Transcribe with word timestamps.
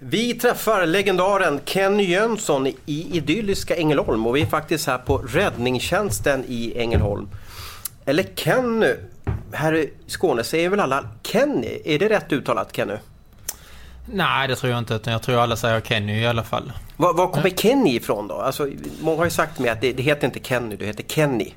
Vi 0.00 0.34
träffar 0.34 0.86
legendaren 0.86 1.60
Kenny 1.64 2.04
Jönsson 2.04 2.66
i 2.66 2.76
idylliska 2.86 3.76
Ängelholm 3.76 4.26
och 4.26 4.36
vi 4.36 4.42
är 4.42 4.46
faktiskt 4.46 4.86
här 4.86 4.98
på 4.98 5.18
räddningstjänsten 5.18 6.44
i 6.48 6.72
Ängelholm. 6.76 7.28
Eller 8.04 8.24
Kenny, 8.34 8.94
här 9.52 9.74
i 9.74 9.92
Skåne 10.06 10.44
säger 10.44 10.68
väl 10.68 10.80
alla 10.80 11.08
Kenny? 11.22 11.80
Är 11.84 11.98
det 11.98 12.08
rätt 12.08 12.32
uttalat 12.32 12.76
Kenny? 12.76 12.94
Nej, 14.06 14.48
det 14.48 14.56
tror 14.56 14.72
jag 14.72 14.78
inte. 14.78 14.94
Utan 14.94 15.12
jag 15.12 15.22
tror 15.22 15.40
alla 15.40 15.56
säger 15.56 15.80
Kenny 15.80 16.20
i 16.20 16.26
alla 16.26 16.44
fall. 16.44 16.72
Var, 16.96 17.14
var 17.14 17.28
kommer 17.28 17.50
Kenny 17.50 17.96
ifrån 17.96 18.28
då? 18.28 18.34
Alltså, 18.34 18.68
många 19.00 19.16
har 19.16 19.24
ju 19.24 19.30
sagt 19.30 19.58
mig 19.58 19.70
att 19.70 19.80
det, 19.80 19.92
det 19.92 20.02
heter 20.02 20.26
inte 20.26 20.40
Kenny, 20.40 20.76
det 20.76 20.86
heter 20.86 21.04
Kenny. 21.04 21.52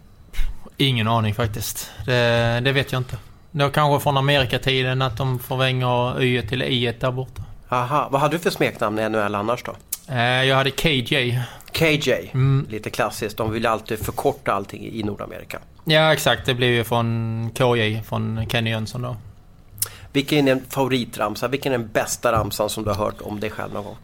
Ingen 0.78 1.08
aning 1.08 1.34
faktiskt. 1.34 1.92
Det, 2.06 2.62
det 2.64 2.72
vet 2.72 2.92
jag 2.92 3.00
inte. 3.00 3.18
Det 3.52 3.64
var 3.64 3.72
kanske 3.72 4.04
från 4.04 4.18
Amerikatiden 4.18 5.02
att 5.02 5.18
de 5.18 5.40
förvränger 5.40 6.22
y 6.22 6.42
till 6.48 6.62
i 6.62 6.96
där 7.00 7.12
borta. 7.12 7.44
Aha, 7.72 8.08
vad 8.12 8.22
hade 8.22 8.36
du 8.36 8.40
för 8.40 8.50
smeknamn 8.50 9.00
i 9.00 9.10
NHL 9.10 9.36
annars 9.36 9.64
då? 9.64 9.76
Eh, 10.14 10.20
jag 10.44 10.56
hade 10.56 10.72
KJ. 10.72 11.40
KJ, 11.72 12.12
Mm. 12.34 12.66
lite 12.70 12.90
klassiskt. 12.90 13.38
De 13.38 13.52
vill 13.52 13.66
alltid 13.66 14.00
förkorta 14.00 14.54
allting 14.54 14.86
i 14.86 15.04
Nordamerika. 15.04 15.60
Ja, 15.86 16.14
exakt. 16.14 16.46
Det 16.46 16.54
blev 16.54 16.70
ju 16.70 16.84
från 16.84 17.50
KJ, 17.56 18.02
från 18.08 18.46
Kenny 18.50 18.70
Jönsson 18.70 19.02
då. 19.02 19.16
Vilken 20.14 20.48
är 20.48 20.56
din 20.56 20.66
favoritramsa? 20.70 21.48
Vilken 21.48 21.74
är 21.74 21.78
den 21.78 21.88
bästa 21.94 22.32
ramsan 22.32 22.70
som 22.70 22.84
du 22.84 22.90
har 22.90 22.98
hört 22.98 23.22
om 23.22 23.40
dig 23.40 23.50
själv 23.50 23.74
någon 23.74 23.84
gång? 23.84 23.98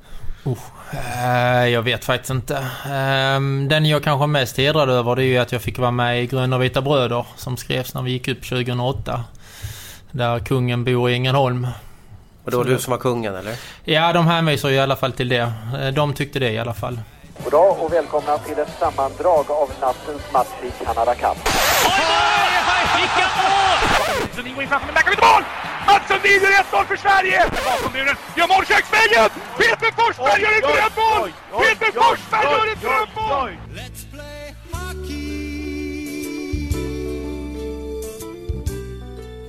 Eh, 1.24 1.68
jag 1.68 1.82
vet 1.82 2.06
faktiskt 2.06 2.30
inte. 2.30 2.58
Eh, 2.86 3.40
den 3.70 3.86
jag 3.86 4.04
kanske 4.04 4.24
är 4.26 4.28
mest 4.28 4.58
hedrad 4.58 4.90
över 4.90 5.16
det 5.16 5.24
är 5.24 5.28
ju 5.28 5.38
att 5.38 5.52
jag 5.52 5.62
fick 5.62 5.78
vara 5.80 5.92
med 5.92 6.24
i 6.24 6.28
Gröna 6.28 6.58
Vita 6.58 6.82
Bröder 6.82 7.26
som 7.36 7.58
skrevs 7.58 7.94
när 7.94 8.02
vi 8.02 8.12
gick 8.12 8.28
upp 8.28 8.44
2008. 8.44 9.24
Där 10.12 10.40
kungen 10.40 10.84
bor 10.84 11.10
i 11.10 11.14
Ängelholm. 11.14 11.68
Och 12.48 12.52
det 12.52 12.58
var 12.58 12.64
du 12.64 12.80
som 12.80 12.92
var 12.92 12.98
kungen 12.98 13.36
eller? 13.36 13.56
Ja, 13.84 14.14
de 14.14 14.28
hänvisar 14.28 14.70
ju 14.70 14.76
i 14.76 14.80
alla 14.80 14.96
fall 14.96 15.12
till 15.12 15.30
det. 15.30 15.52
Eh, 15.82 15.88
De 15.94 16.14
tyckte 16.14 16.40
det 16.40 16.52
i 16.52 16.60
alla 16.60 16.74
fall. 16.74 17.00
Goddag 17.44 17.72
och 17.80 17.94
välkomna 17.94 18.38
till 18.38 18.60
ett 18.60 18.74
sammandrag 18.80 19.52
av 19.52 19.70
nattens 19.82 20.22
match 20.34 20.48
i 20.64 20.84
Canada 20.86 21.16
Cup. 21.16 21.38
Vilka 22.98 23.28
mål! 23.38 23.80
Sundin 24.36 24.54
går 24.54 24.64
in 24.64 24.70
framför, 24.70 24.88
men 24.88 24.96
där 24.96 25.22
mål! 25.34 25.44
Mats 25.88 26.08
Sundin 26.08 26.42
gör 26.44 26.82
1-0 26.82 26.86
för 26.88 26.96
Sverige! 26.98 27.40
Bakom 27.66 27.92
muren, 27.94 28.16
gör 28.38 28.48
mål 28.48 28.66
köksvägen! 28.66 29.30
Peter 29.58 29.92
Forsberg 29.98 30.42
gör 30.42 30.54
ett 30.60 30.64
drömmål! 30.74 31.30
Peter 31.64 31.92
Forsberg 32.00 32.46
gör 32.54 32.68
ett 32.74 32.82
drömmål! 32.82 33.52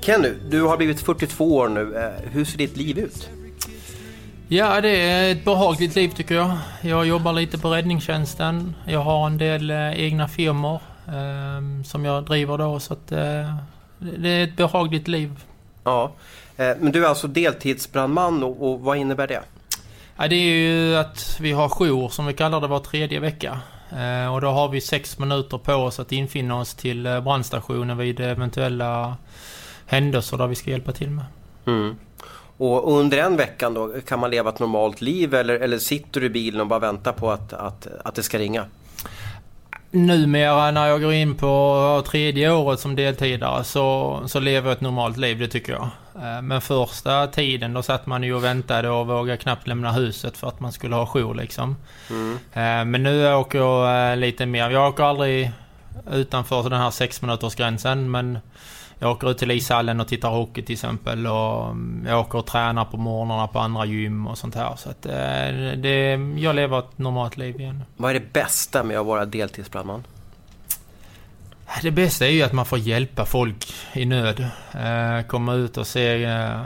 Kenny, 0.09 0.33
du 0.51 0.63
har 0.63 0.77
blivit 0.77 1.01
42 1.01 1.57
år 1.57 1.69
nu. 1.69 1.97
Eh, 1.97 2.31
Hur 2.33 2.45
ser 2.45 2.59
ditt 2.59 2.77
liv 2.77 2.99
ut? 2.99 3.29
Ja, 4.49 4.81
det 4.81 4.89
är 5.01 5.33
ett 5.33 5.45
behagligt 5.45 5.97
liv 5.97 6.09
tycker 6.09 6.35
jag. 6.35 6.59
Jag 6.81 7.07
jobbar 7.07 7.33
lite 7.33 7.59
på 7.59 7.71
räddningstjänsten. 7.71 8.75
Jag 8.87 9.01
har 9.01 9.27
en 9.27 9.39
del 9.39 9.71
eh, 9.71 10.01
egna 10.05 10.29
firmor 10.29 10.81
eh, 11.07 11.85
som 11.85 12.05
jag 12.05 12.25
driver 12.25 12.59
då. 12.59 12.81
Så 12.81 12.93
att, 12.93 13.13
eh, 13.13 13.55
det 13.99 14.29
är 14.29 14.45
ett 14.45 14.57
behagligt 14.57 15.09
liv. 15.09 15.45
Ja. 15.85 16.13
Eh, 16.57 16.77
Men 16.81 16.93
du 16.93 17.05
är 17.05 17.09
alltså 17.09 17.27
deltidsbrandman 17.27 18.43
och, 18.43 18.71
och 18.73 18.81
vad 18.81 18.97
innebär 18.97 19.27
det? 19.27 19.43
Ja, 20.17 20.29
det 20.29 20.37
är 20.37 20.55
ju 20.55 20.97
att 20.97 21.39
vi 21.41 21.53
har 21.53 21.69
jour 21.69 22.09
som 22.09 22.27
vi 22.27 22.33
kallar 22.33 22.61
det 22.61 22.67
var 22.67 22.81
tredje 22.81 23.21
vecka. 23.21 23.61
Och 24.33 24.41
då 24.41 24.49
har 24.49 24.69
vi 24.69 24.81
sex 24.81 25.19
minuter 25.19 25.59
på 25.59 25.75
oss 25.75 26.01
att 26.01 26.13
infinna 26.13 26.61
oss 26.61 26.75
till 26.75 27.03
brandstationen 27.03 27.99
vid 27.99 28.21
eventuella 28.21 29.17
händelser 29.89 30.37
där 30.37 30.47
vi 30.47 30.55
ska 30.55 30.71
hjälpa 30.71 30.93
till 30.93 31.11
med. 31.11 31.25
Mm. 31.67 31.97
Och 32.57 32.99
under 32.99 33.19
en 33.19 33.37
veckan 33.37 33.75
då, 33.75 33.93
kan 34.07 34.21
man 34.21 34.31
leva 34.31 34.51
ett 34.51 34.59
normalt 34.59 35.01
liv 35.01 35.35
eller, 35.35 35.55
eller 35.55 35.79
sitter 35.79 36.21
du 36.21 36.27
i 36.27 36.31
bilen 36.31 36.61
och 36.61 36.67
bara 36.67 36.79
väntar 36.79 37.13
på 37.13 37.31
att, 37.31 37.53
att, 37.53 37.87
att 38.05 38.15
det 38.15 38.23
ska 38.23 38.39
ringa? 38.39 38.65
Numera 39.91 40.71
när 40.71 40.87
jag 40.87 41.03
går 41.03 41.13
in 41.13 41.35
på 41.35 42.03
tredje 42.07 42.53
året 42.53 42.81
som 42.81 42.97
deltidare 42.97 43.65
så, 43.65 44.21
så 44.27 44.41
lever 44.41 44.69
jag 44.69 44.77
ett 44.77 44.81
normalt 44.81 45.17
liv, 45.17 45.39
det 45.39 45.49
tycker 45.49 45.73
jag. 45.73 45.89
Eh, 46.15 46.43
Men 46.43 46.61
första 46.61 47.27
tiden 47.27 47.73
då 47.73 47.83
satt 47.83 48.07
man 48.07 48.23
ju 48.23 48.35
och 48.35 48.45
väntade 48.45 48.91
och 48.91 49.07
vågade 49.07 49.37
knappt 49.37 49.67
lämna 49.67 49.93
huset 49.93 50.37
för 50.37 50.49
att 50.49 50.61
man 50.61 50.73
skulle 50.73 50.95
ha 50.95 51.07
jour 51.07 51.35
liksom. 51.35 51.77
Eh, 52.53 52.85
Men 52.85 53.03
nu 53.03 53.35
åker 53.35 53.59
jag 53.59 54.11
eh, 54.13 54.17
lite 54.17 54.47
mer. 54.47 54.71
Jag 54.71 54.89
åker 54.89 55.05
aldrig 55.05 55.51
utanför 56.13 56.71
den 56.71 56.81
här 56.81 56.91
sex 56.91 57.23
minuters 57.23 57.55
gränsen 57.55 58.11
men 58.11 58.39
jag 58.99 59.11
åker 59.11 59.31
ut 59.31 59.39
till 59.39 59.51
ishallen 59.51 60.01
och 60.01 60.09
tittar 60.09 60.31
hockey 60.31 60.63
till 60.63 60.73
exempel 60.73 61.27
och 61.27 61.71
mm, 61.71 62.07
jag 62.09 62.21
åker 62.21 62.39
och 62.39 62.47
tränar 62.47 62.85
på 62.85 62.97
morgnarna 62.97 63.47
på 63.47 63.59
andra 63.59 63.85
gym 63.85 64.27
och 64.27 64.39
sånt 64.39 64.55
här. 64.55 64.77
Så 64.77 64.91
att 64.91 65.07
eh, 65.07 65.79
det, 65.83 66.21
jag 66.37 66.57
lever 66.57 66.79
ett 66.79 66.99
normalt 66.99 67.37
liv 67.37 67.61
igen. 67.61 67.83
Vad 67.97 68.11
är 68.11 68.15
det 68.15 68.33
bästa 68.33 68.83
med 68.83 68.99
att 68.99 69.07
vara 69.07 69.25
deltidsbrandman? 69.25 70.05
Det 71.83 71.91
bästa 71.91 72.27
är 72.27 72.31
ju 72.31 72.43
att 72.43 72.53
man 72.53 72.67
får 72.67 72.79
hjälpa 72.79 73.25
folk 73.25 73.75
i 73.93 74.05
nöd. 74.05 74.41
Eh, 74.73 75.27
komma 75.27 75.55
ut 75.55 75.77
och 75.77 75.87
se... 75.87 76.25
Eh, 76.25 76.61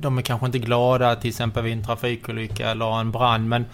de 0.00 0.18
är 0.18 0.22
kanske 0.22 0.46
inte 0.46 0.58
glada 0.58 1.16
till 1.16 1.28
exempel 1.28 1.64
vid 1.64 1.72
en 1.72 1.84
trafikolycka 1.84 2.70
eller 2.70 3.00
en 3.00 3.10
brand 3.10 3.48
men 3.48 3.66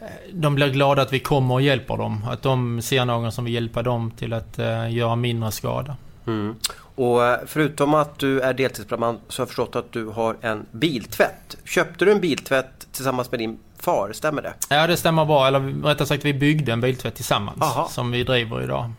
eh, 0.00 0.06
de 0.32 0.54
blir 0.54 0.68
glada 0.68 1.02
att 1.02 1.12
vi 1.12 1.18
kommer 1.18 1.54
och 1.54 1.62
hjälper 1.62 1.96
dem. 1.96 2.24
Att 2.30 2.42
de 2.42 2.82
ser 2.82 3.04
någon 3.04 3.32
som 3.32 3.44
vill 3.44 3.54
hjälpa 3.54 3.82
dem 3.82 4.10
till 4.10 4.32
att 4.32 4.58
eh, 4.58 4.92
göra 4.92 5.16
mindre 5.16 5.50
skada. 5.50 5.96
Mm. 6.26 6.54
Och 6.96 7.24
eh, 7.24 7.38
förutom 7.46 7.94
att 7.94 8.18
du 8.18 8.40
är 8.40 8.54
deltidsbrandman 8.54 9.18
så 9.28 9.40
har 9.40 9.42
jag 9.42 9.48
förstått 9.48 9.76
att 9.76 9.92
du 9.92 10.06
har 10.06 10.36
en 10.40 10.66
biltvätt. 10.70 11.56
Köpte 11.64 12.04
du 12.04 12.12
en 12.12 12.20
biltvätt 12.20 12.86
tillsammans 12.92 13.30
med 13.30 13.40
din 13.40 13.58
far, 13.78 14.12
stämmer 14.12 14.42
det? 14.42 14.54
Ja, 14.68 14.86
det 14.86 14.96
stämmer 14.96 15.24
bra. 15.24 15.46
Eller 15.46 15.60
rättare 15.60 16.06
sagt, 16.06 16.24
vi 16.24 16.34
byggde 16.34 16.72
en 16.72 16.80
biltvätt 16.80 17.14
tillsammans. 17.14 17.62
Aha. 17.62 17.88
Som 17.88 18.10
vi 18.10 18.24
driver 18.24 18.62
idag. 18.62 18.92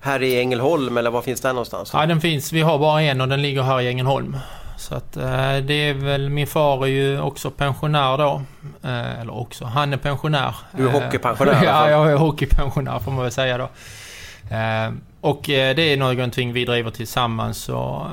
Här 0.00 0.22
i 0.22 0.40
Ängelholm 0.40 0.96
eller 0.96 1.10
var 1.10 1.22
finns 1.22 1.40
den 1.40 1.54
någonstans? 1.54 1.90
Ja, 1.92 2.06
den 2.06 2.20
finns. 2.20 2.52
Vi 2.52 2.60
har 2.60 2.78
bara 2.78 3.02
en 3.02 3.20
och 3.20 3.28
den 3.28 3.42
ligger 3.42 3.62
här 3.62 3.80
i 3.80 3.88
Ängelholm. 3.88 4.36
Så 4.76 4.94
att 4.94 5.16
eh, 5.16 5.56
det 5.56 5.74
är 5.74 5.94
väl... 5.94 6.30
Min 6.30 6.46
far 6.46 6.84
är 6.84 6.90
ju 6.90 7.20
också 7.20 7.50
pensionär 7.50 8.18
då. 8.18 8.42
Eh, 8.82 9.20
eller 9.20 9.34
också. 9.34 9.64
Han 9.64 9.92
är 9.92 9.96
pensionär. 9.96 10.56
Du 10.76 10.88
är 10.88 10.92
hockeypensionär. 10.92 11.60
Ja, 11.64 11.90
jag 11.90 12.12
är 12.12 12.16
hockeypensionär 12.16 12.98
får 12.98 13.12
man 13.12 13.22
väl 13.22 13.32
säga 13.32 13.58
då. 13.58 13.68
Eh, 15.26 15.30
och 15.30 15.50
eh, 15.50 15.76
det 15.76 15.92
är 15.92 15.96
någonting 15.96 16.52
vi 16.52 16.64
driver 16.64 16.90
tillsammans. 16.90 17.68
Och 17.68 18.06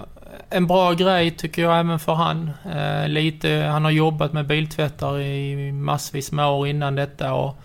en 0.50 0.68
bra 0.68 0.94
grej 0.94 1.31
tycker 1.31 1.62
jag 1.62 1.79
även 1.79 2.00
för 2.00 2.13
han. 2.13 2.51
Eh, 2.75 3.07
lite, 3.07 3.50
han 3.50 3.84
har 3.84 3.91
jobbat 3.91 4.34
med 4.34 4.47
biltvättar 4.47 5.19
i 5.19 5.72
massvis 5.72 6.31
med 6.31 6.47
år 6.47 6.68
innan 6.68 6.96
detta. 6.96 7.34
Och, 7.34 7.57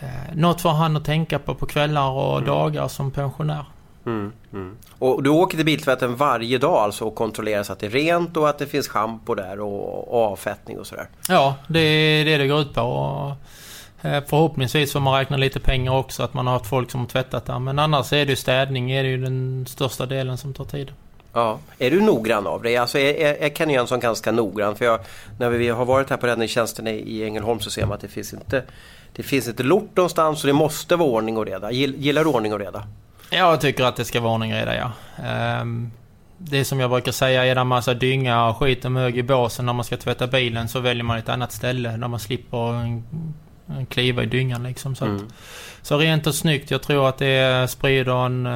eh, 0.00 0.34
något 0.34 0.60
för 0.60 0.70
han 0.70 0.96
att 0.96 1.04
tänka 1.04 1.38
på 1.38 1.54
på 1.54 1.66
kvällar 1.66 2.10
och 2.10 2.42
dagar 2.42 2.88
som 2.88 3.10
pensionär. 3.10 3.64
Mm, 4.06 4.32
mm. 4.52 4.76
Och 4.98 5.22
du 5.22 5.30
åker 5.30 5.56
till 5.56 5.66
biltvätten 5.66 6.16
varje 6.16 6.58
dag 6.58 6.76
alltså 6.76 7.04
och 7.04 7.14
kontrollerar 7.14 7.62
så 7.62 7.72
att 7.72 7.78
det 7.78 7.86
är 7.86 7.90
rent 7.90 8.36
och 8.36 8.48
att 8.48 8.58
det 8.58 8.66
finns 8.66 8.88
schampo 8.88 9.34
där 9.34 9.60
och, 9.60 10.14
och 10.14 10.32
avfettning 10.32 10.78
och 10.78 10.86
sådär? 10.86 11.08
Ja, 11.28 11.54
det 11.68 11.80
är 11.80 12.24
det 12.24 12.38
det 12.38 12.46
går 12.46 12.60
ut 12.60 12.74
på. 12.74 12.82
Och 12.82 13.30
eh, 13.30 13.36
förhoppningsvis 14.26 14.92
får 14.92 15.00
man 15.00 15.18
räkna 15.18 15.36
lite 15.36 15.60
pengar 15.60 15.92
också, 15.92 16.22
att 16.22 16.34
man 16.34 16.46
har 16.46 16.52
haft 16.54 16.66
folk 16.66 16.90
som 16.90 17.00
har 17.00 17.06
tvättat 17.08 17.46
där. 17.46 17.58
Men 17.58 17.78
annars 17.78 18.12
är 18.12 18.24
det 18.26 18.30
ju 18.30 18.36
städning 18.36 18.90
är 18.90 19.02
det 19.02 19.08
ju 19.08 19.16
den 19.22 19.66
största 19.68 20.06
delen 20.06 20.38
som 20.38 20.54
tar 20.54 20.64
tid. 20.64 20.92
Ja. 21.32 21.58
Är 21.78 21.90
du 21.90 22.00
noggrann 22.00 22.46
av 22.46 22.62
dig? 22.62 22.76
Alltså 22.76 22.98
är, 22.98 23.14
är, 23.14 23.34
är 23.34 23.50
Kenny 23.50 23.72
Jönsson 23.74 24.00
ganska 24.00 24.32
noggrann? 24.32 24.76
För 24.76 24.84
jag, 24.84 25.00
när 25.38 25.50
vi 25.50 25.68
har 25.68 25.84
varit 25.84 26.10
här 26.10 26.16
på 26.16 26.26
räddningstjänsten 26.26 26.86
i, 26.86 27.22
Ängelholm 27.24 27.60
så 27.60 27.70
ser 27.70 27.86
man 27.86 27.94
att 27.94 28.00
det 28.00 28.08
finns 28.08 28.32
inte 28.32 28.62
det 29.12 29.22
finns 29.22 29.48
inte 29.48 29.62
lort 29.62 29.96
någonstans 29.96 30.44
och 30.44 30.46
det 30.46 30.52
måste 30.52 30.96
vara 30.96 31.08
ordning 31.08 31.36
och 31.36 31.46
reda. 31.46 31.70
Gill- 31.70 31.94
Gillar 31.98 32.24
du 32.24 32.30
ordning 32.30 32.52
och 32.52 32.58
reda? 32.58 32.82
Jag 33.30 33.60
tycker 33.60 33.84
att 33.84 33.96
det 33.96 34.04
ska 34.04 34.20
vara 34.20 34.32
ordning 34.32 34.52
och 34.52 34.58
reda, 34.58 34.76
ja. 34.76 34.92
Ehm, 35.24 35.90
Det 36.38 36.64
som 36.64 36.80
jag 36.80 36.90
brukar 36.90 37.12
säga, 37.12 37.44
är 37.46 37.54
det 37.54 37.60
en 37.60 37.66
massa 37.66 37.94
dynga 37.94 38.48
och 38.48 38.56
skit 38.56 38.84
och 38.84 38.92
mög 38.92 39.18
i 39.18 39.22
båsen 39.22 39.66
när 39.66 39.72
man 39.72 39.84
ska 39.84 39.96
tvätta 39.96 40.26
bilen 40.26 40.68
så 40.68 40.80
väljer 40.80 41.04
man 41.04 41.18
ett 41.18 41.28
annat 41.28 41.52
ställe 41.52 41.88
där 41.96 42.08
man 42.08 42.20
slipper 42.20 43.00
en- 43.68 43.86
kliva 43.86 44.22
i 44.22 44.26
dyngan 44.26 44.62
liksom. 44.62 44.94
Så, 44.96 45.04
att, 45.04 45.10
Mm. 45.10 45.26
så 45.82 45.98
rent 45.98 46.26
och 46.26 46.34
snyggt. 46.34 46.70
Jag 46.70 46.82
tror 46.82 47.08
att 47.08 47.18
det 47.18 47.70
sprider 47.70 48.26
en 48.26 48.46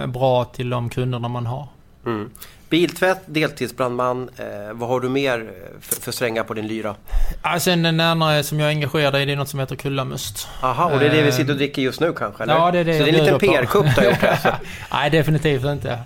eh, 0.00 0.06
bra 0.06 0.44
till 0.44 0.70
de 0.70 0.88
kunderna 0.90 1.28
man 1.28 1.46
har. 1.46 1.68
Mm. 2.06 2.30
Biltvätt, 2.70 3.20
deltidsbrandman. 3.26 4.28
Eh, 4.38 4.44
vad 4.74 4.88
har 4.88 5.00
du 5.00 5.08
mer 5.08 5.50
för, 5.80 6.00
för 6.00 6.12
strängar 6.12 6.44
på 6.44 6.54
din 6.54 6.66
lyra? 6.66 6.94
Ja, 7.42 7.60
sen 7.60 7.82
den 7.82 8.00
andra 8.00 8.42
som 8.42 8.60
jag 8.60 8.66
är 8.66 8.70
engagerad 8.74 9.16
i, 9.16 9.24
det 9.24 9.32
är 9.32 9.36
något 9.36 9.48
som 9.48 9.60
heter 9.60 9.76
Kullamust. 9.76 10.48
Aha, 10.62 10.84
och 10.92 10.98
det 11.00 11.06
är 11.06 11.10
det 11.10 11.22
vi 11.22 11.28
Eh, 11.28 11.34
sitter 11.34 11.50
och 11.52 11.56
dricker 11.58 11.82
just 11.82 12.00
nu 12.00 12.12
kanske? 12.12 12.42
Eller? 12.42 12.54
Ja, 12.54 12.70
det 12.70 12.78
är 12.78 12.84
det 12.84 12.98
så 12.98 13.04
det 13.04 13.10
är 13.10 13.14
en 13.18 13.24
liten. 13.24 13.38
PR-kupp 13.38 13.86
du 13.94 14.00
har 14.00 14.04
gjort 14.04 14.18
här. 14.22 14.54
Nej, 14.92 15.10
definitivt 15.10 15.64
inte. 15.64 15.98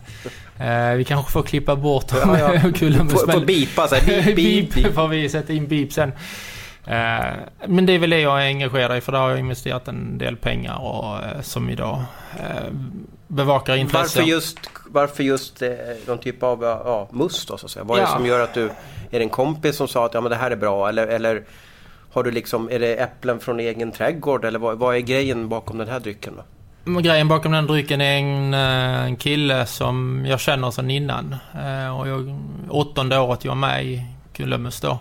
Eh, 0.58 0.90
vi 0.96 1.04
kanske 1.04 1.32
får 1.32 1.42
klippa 1.42 1.76
bort 1.76 2.04
Ja, 2.12 2.38
ja. 2.38 2.72
Kullamust. 2.78 3.20
Får, 3.24 3.32
får 3.32 3.40
bipa 3.40 3.88
så 3.88 3.94
här. 3.94 4.06
Beep, 4.06 4.36
Beep 4.36 4.74
beep. 4.74 4.94
får 4.94 5.08
vi 5.08 5.28
sätta 5.28 5.52
in 5.52 5.68
beep 5.68 5.92
sen. 5.92 6.12
Eh, 6.86 7.34
men 7.66 7.86
det 7.86 7.92
är 7.92 7.98
väl 7.98 8.10
det 8.10 8.20
jag 8.20 8.42
är 8.42 8.46
engagerad 8.46 8.98
i 8.98 9.00
för 9.00 9.12
där 9.12 9.18
har 9.18 9.30
jag 9.30 9.38
investerat 9.38 9.88
en 9.88 10.18
del 10.18 10.36
pengar 10.36 10.78
och 10.78 11.16
eh, 11.24 11.40
som 11.40 11.70
idag 11.70 12.02
eh, 12.38 12.72
bevakar 13.28 13.76
intressen. 13.76 14.20
Varför 14.22 14.30
just, 14.30 14.58
varför 14.86 15.22
just 15.22 15.62
någon 16.06 16.18
typ 16.18 16.42
av 16.42 16.62
ja, 16.62 17.08
must 17.10 17.48
då 17.48 17.58
så 17.58 17.66
att 17.66 17.72
säga? 17.72 17.84
Vad 17.84 17.98
är 17.98 18.02
det 18.02 18.08
Ja. 18.08 18.16
som 18.16 18.26
gör 18.26 18.40
att 18.40 18.54
du... 18.54 18.64
Är 19.10 19.18
det 19.18 19.22
en 19.24 19.28
kompis 19.28 19.76
som 19.76 19.88
sa 19.88 20.06
att 20.06 20.14
ja, 20.14 20.20
men 20.20 20.30
det 20.30 20.36
här 20.36 20.50
är 20.50 20.56
bra 20.56 20.88
eller, 20.88 21.06
eller 21.06 21.42
har 22.12 22.22
du 22.22 22.30
liksom, 22.30 22.70
är 22.70 22.78
det 22.78 22.96
äpplen 22.96 23.40
från 23.40 23.60
egen 23.60 23.92
trädgård 23.92 24.44
eller 24.44 24.58
vad, 24.58 24.78
vad 24.78 24.96
är 24.96 25.00
grejen 25.00 25.48
bakom 25.48 25.78
den 25.78 25.88
här 25.88 26.00
drycken 26.00 26.34
då? 26.36 27.00
Grejen 27.00 27.28
bakom 27.28 27.52
den 27.52 27.66
drycken 27.66 28.00
är 28.00 28.18
en, 28.18 28.54
en 28.54 29.16
kille 29.16 29.66
som 29.66 30.24
jag 30.28 30.40
känner 30.40 30.70
sedan 30.70 30.90
innan. 30.90 31.36
Och 31.98 32.08
jag, 32.08 32.38
åttonde 32.68 33.18
året 33.18 33.44
jag 33.44 33.50
var 33.50 33.56
med 33.56 33.84
i 33.84 34.04
Kullemus 34.32 34.80
då. 34.80 34.98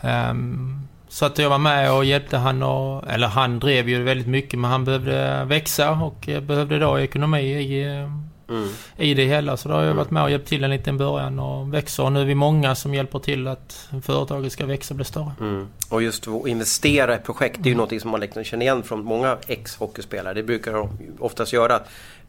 Ehm, 0.00 0.88
Så 1.14 1.26
att 1.26 1.38
jag 1.38 1.50
var 1.50 1.58
med 1.58 1.92
och 1.92 2.04
hjälpte 2.04 2.36
han 2.36 2.62
och, 2.62 3.10
eller 3.10 3.26
han 3.26 3.58
drev 3.58 3.88
ju 3.88 4.02
väldigt 4.02 4.26
mycket 4.26 4.58
men 4.58 4.70
han 4.70 4.84
behövde 4.84 5.44
växa 5.44 5.90
och 5.90 6.28
eh, 6.28 6.40
behövde 6.40 6.78
då 6.78 7.00
ekonomi 7.00 7.42
i, 7.42 7.84
eh, 7.84 8.10
Mm. 8.48 8.68
i 8.96 9.14
det 9.14 9.24
hela. 9.24 9.56
Så 9.56 9.68
då 9.68 9.74
har 9.74 9.82
jag 9.82 9.94
varit 9.94 10.10
med 10.10 10.22
och 10.22 10.30
hjälpt 10.30 10.48
till 10.48 10.64
en 10.64 10.70
liten 10.70 10.98
början 10.98 11.38
och 11.38 11.74
växa 11.74 12.02
och 12.02 12.12
nu 12.12 12.20
är 12.20 12.24
vi 12.24 12.34
många 12.34 12.74
som 12.74 12.94
hjälper 12.94 13.18
till 13.18 13.48
att 13.48 13.88
företaget 14.02 14.52
ska 14.52 14.66
växa 14.66 14.94
och 14.94 14.96
bli 14.96 15.04
större. 15.04 15.32
Mm. 15.40 15.68
Och 15.88 16.02
just 16.02 16.28
att 16.28 16.46
investera 16.46 17.14
i 17.14 17.18
projekt, 17.18 17.56
det 17.60 17.68
är 17.68 17.70
ju 17.70 17.76
någonting 17.76 18.00
som 18.00 18.10
man 18.10 18.20
liksom 18.20 18.44
känner 18.44 18.66
igen 18.66 18.82
från 18.82 19.04
många 19.04 19.36
ex-hockeyspelare. 19.46 20.34
Det 20.34 20.42
brukar 20.42 20.72
de 20.72 20.98
oftast 21.18 21.52
göra. 21.52 21.80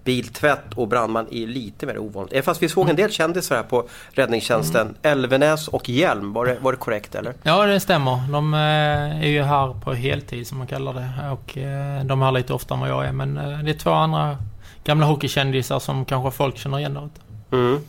Biltvätt 0.06 0.74
och 0.76 0.88
brandman 0.88 1.28
är 1.32 1.48
lite 1.48 1.86
mer 1.86 1.98
ovanligt. 1.98 2.34
Även 2.34 2.44
Fast 2.44 2.64
vi 2.64 2.70
såg 2.70 2.90
en 2.90 2.96
del 2.96 3.12
kändisar 3.12 3.56
här 3.56 3.64
på 3.64 3.88
räddningstjänsten. 4.12 4.96
Elvenäs 5.02 5.68
och 5.68 5.90
Hjelm, 5.90 6.34
var 6.34 6.46
det, 6.46 6.58
var 6.62 6.72
det 6.72 6.78
korrekt 6.78 7.16
eller? 7.16 7.34
Ja, 7.44 7.66
det 7.66 7.80
stämmer. 7.80 8.32
De 8.32 8.54
eh, 8.54 8.60
är 9.24 9.28
ju 9.28 9.42
här 9.42 9.74
på 9.84 9.94
heltid 9.94 10.48
som 10.48 10.58
man 10.58 10.68
kallar 10.68 10.94
det. 10.94 11.32
Och 11.32 11.58
eh, 11.58 12.06
de 12.06 12.22
är 12.22 12.26
här 12.26 12.32
lite 12.32 12.54
oftare 12.54 12.76
än 12.76 12.80
vad 12.80 12.90
jag 12.90 13.06
är. 13.06 13.12
Men 13.12 13.38
eh, 13.38 13.60
det 13.60 13.72
är 13.72 13.78
två 13.78 13.92
andra 13.92 14.38
gamla 14.84 15.06
hockeykändisar 15.06 15.80
som 15.80 16.06
kanske 16.06 16.38
folk 16.38 16.58
känner 16.58 16.80
igen 16.80 16.94
där. 16.94 17.10
Mm. 17.58 17.80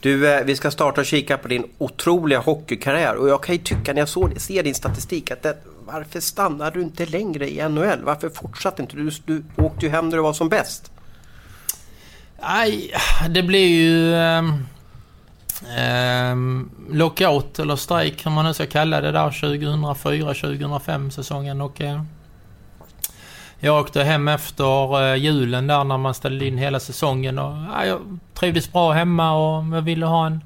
Du, 0.00 0.32
eh, 0.32 0.44
vi 0.44 0.56
ska 0.56 0.70
starta 0.70 1.00
och 1.00 1.06
kika 1.06 1.38
på 1.38 1.48
din 1.48 1.64
otroliga 1.78 2.38
hockeykarriär 2.38 3.16
och 3.16 3.28
jag 3.28 3.42
kan 3.42 3.54
ju 3.54 3.60
tycka 3.60 3.92
när 3.92 4.00
jag 4.00 4.08
såg, 4.08 4.40
ser 4.40 4.62
din 4.62 4.74
statistik 4.74 5.30
att 5.30 5.42
det, 5.42 5.56
varför 5.86 6.20
stannar 6.20 6.70
du 6.70 6.82
inte 6.82 7.06
längre 7.06 7.50
i 7.50 7.68
NHL? 7.68 8.04
Varför 8.04 8.28
fortsatte 8.28 8.82
inte 8.82 8.96
du? 8.96 9.10
Du 9.24 9.44
åkte 9.56 9.86
ju 9.86 9.92
hem 9.92 10.08
när 10.08 10.16
du 10.16 10.22
var 10.22 10.32
som 10.32 10.48
bäst. 10.48 10.92
Nej, 12.42 12.90
det 13.30 13.42
blir 13.42 13.68
ju... 13.68 14.14
ehm, 15.76 16.70
lockout 16.90 17.58
eller 17.58 17.76
strejk, 17.76 18.22
om 18.26 18.32
man 18.32 18.44
nu 18.44 18.54
ska 18.54 18.66
kalla 18.66 19.00
det 19.00 19.12
där, 19.12 19.30
2004-2005 19.30 21.10
säsongen. 21.10 21.60
Och, 21.60 21.80
eh, 21.80 22.02
jag 23.60 23.80
åkte 23.80 24.02
hem 24.04 24.28
efter 24.28 25.02
eh, 25.10 25.14
julen 25.16 25.66
där 25.66 25.84
när 25.84 25.98
man 25.98 26.14
ställde 26.14 26.46
in 26.46 26.58
hela 26.58 26.80
säsongen. 26.80 27.38
Och, 27.38 27.54
ja, 27.74 27.86
jag 27.86 28.18
trivdes 28.34 28.72
bra 28.72 28.92
hemma 28.92 29.32
och 29.32 29.76
jag 29.76 29.82
ville 29.82 30.06
ha 30.06 30.26
en, 30.26 30.40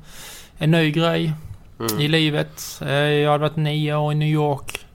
en 0.58 0.70
ny 0.70 0.90
grej 0.90 1.32
Mm. 1.80 2.00
i 2.00 2.08
livet. 2.08 2.80
Eh, 2.86 2.92
Jag 2.92 3.30
hade 3.30 3.42
varit 3.42 3.56
nio 3.56 3.94
år 3.96 4.12
i 4.12 4.14
New 4.14 4.28
York. 4.28 4.86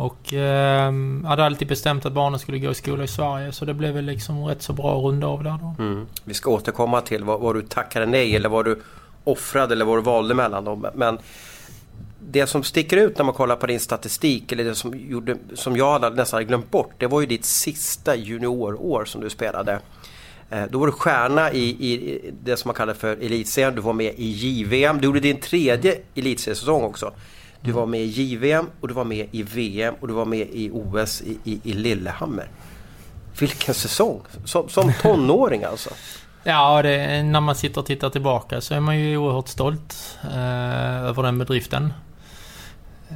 Och 0.00 0.34
eh, 0.34 0.92
hade 1.24 1.44
alltid 1.44 1.68
bestämt 1.68 2.06
att 2.06 2.12
barnen 2.12 2.38
skulle 2.38 2.58
gå 2.58 2.70
i 2.70 2.74
skola 2.74 3.04
i 3.04 3.08
Sverige. 3.08 3.52
Så 3.52 3.64
det 3.64 3.74
blev 3.74 3.94
väl 3.94 4.04
liksom 4.04 4.44
rätt 4.44 4.62
så 4.62 4.72
bra 4.72 4.98
att 4.98 5.04
runda 5.04 5.26
av 5.26 5.44
där 5.44 5.58
då. 5.60 5.82
Mm. 5.82 6.06
Vi 6.24 6.34
ska 6.34 6.50
återkomma 6.50 7.00
till 7.00 7.24
vad, 7.24 7.40
vad 7.40 7.54
du 7.54 7.62
tackade 7.62 8.06
nej 8.06 8.36
eller 8.36 8.48
vad 8.48 8.64
du 8.64 8.82
offrade 9.24 9.74
eller 9.74 9.84
vad 9.84 9.98
du 9.98 10.02
valde 10.02 10.34
mellan 10.34 10.64
dem. 10.64 10.86
Men 10.94 11.18
det 12.20 12.46
som 12.46 12.62
sticker 12.62 12.96
ut 12.96 13.18
när 13.18 13.24
man 13.24 13.34
kollar 13.34 13.56
på 13.56 13.66
din 13.66 13.80
statistik 13.80 14.52
eller 14.52 14.64
det 14.64 14.74
som, 14.74 14.98
gjorde, 14.98 15.36
som 15.54 15.76
jag 15.76 15.92
hade 15.92 16.10
nästan 16.10 16.36
hade 16.36 16.48
glömt 16.48 16.70
bort. 16.70 16.92
Det 16.98 17.06
var 17.06 17.20
ju 17.20 17.26
ditt 17.26 17.44
sista 17.44 18.16
juniorår 18.16 19.04
som 19.04 19.20
du 19.20 19.30
spelade. 19.30 19.80
Eh, 20.50 20.64
då 20.70 20.78
var 20.78 20.86
du 20.86 20.92
stjärna 20.92 21.52
i, 21.52 21.68
i 21.68 22.20
det 22.44 22.56
som 22.56 22.68
man 22.68 22.74
kallar 22.74 22.94
för 22.94 23.16
elitserien. 23.16 23.74
Du 23.74 23.80
var 23.80 23.92
med 23.92 24.14
i 24.16 24.30
JVM. 24.30 24.98
Du 25.00 25.04
gjorde 25.04 25.20
din 25.20 25.40
tredje 25.40 25.98
elitseriesäsong 26.14 26.82
också. 26.82 27.12
Du 27.60 27.72
var 27.72 27.86
med 27.86 28.00
i 28.00 28.04
JVM 28.04 28.66
och 28.80 28.88
du 28.88 28.94
var 28.94 29.04
med 29.04 29.28
i 29.30 29.42
VM 29.42 29.94
och 30.00 30.08
du 30.08 30.14
var 30.14 30.24
med 30.24 30.48
i 30.52 30.70
OS 30.72 31.22
i, 31.22 31.38
i, 31.44 31.60
i 31.62 31.72
Lillehammer. 31.72 32.48
Vilken 33.38 33.74
säsong! 33.74 34.20
Som, 34.44 34.68
som 34.68 34.92
tonåring 35.02 35.64
alltså. 35.64 35.90
Ja, 36.44 36.82
det, 36.82 37.22
när 37.22 37.40
man 37.40 37.54
sitter 37.54 37.80
och 37.80 37.86
tittar 37.86 38.10
tillbaka 38.10 38.60
så 38.60 38.74
är 38.74 38.80
man 38.80 38.98
ju 38.98 39.16
oerhört 39.16 39.48
stolt 39.48 40.18
eh, 40.24 41.04
över 41.04 41.22
den 41.22 41.38
bedriften. 41.38 41.92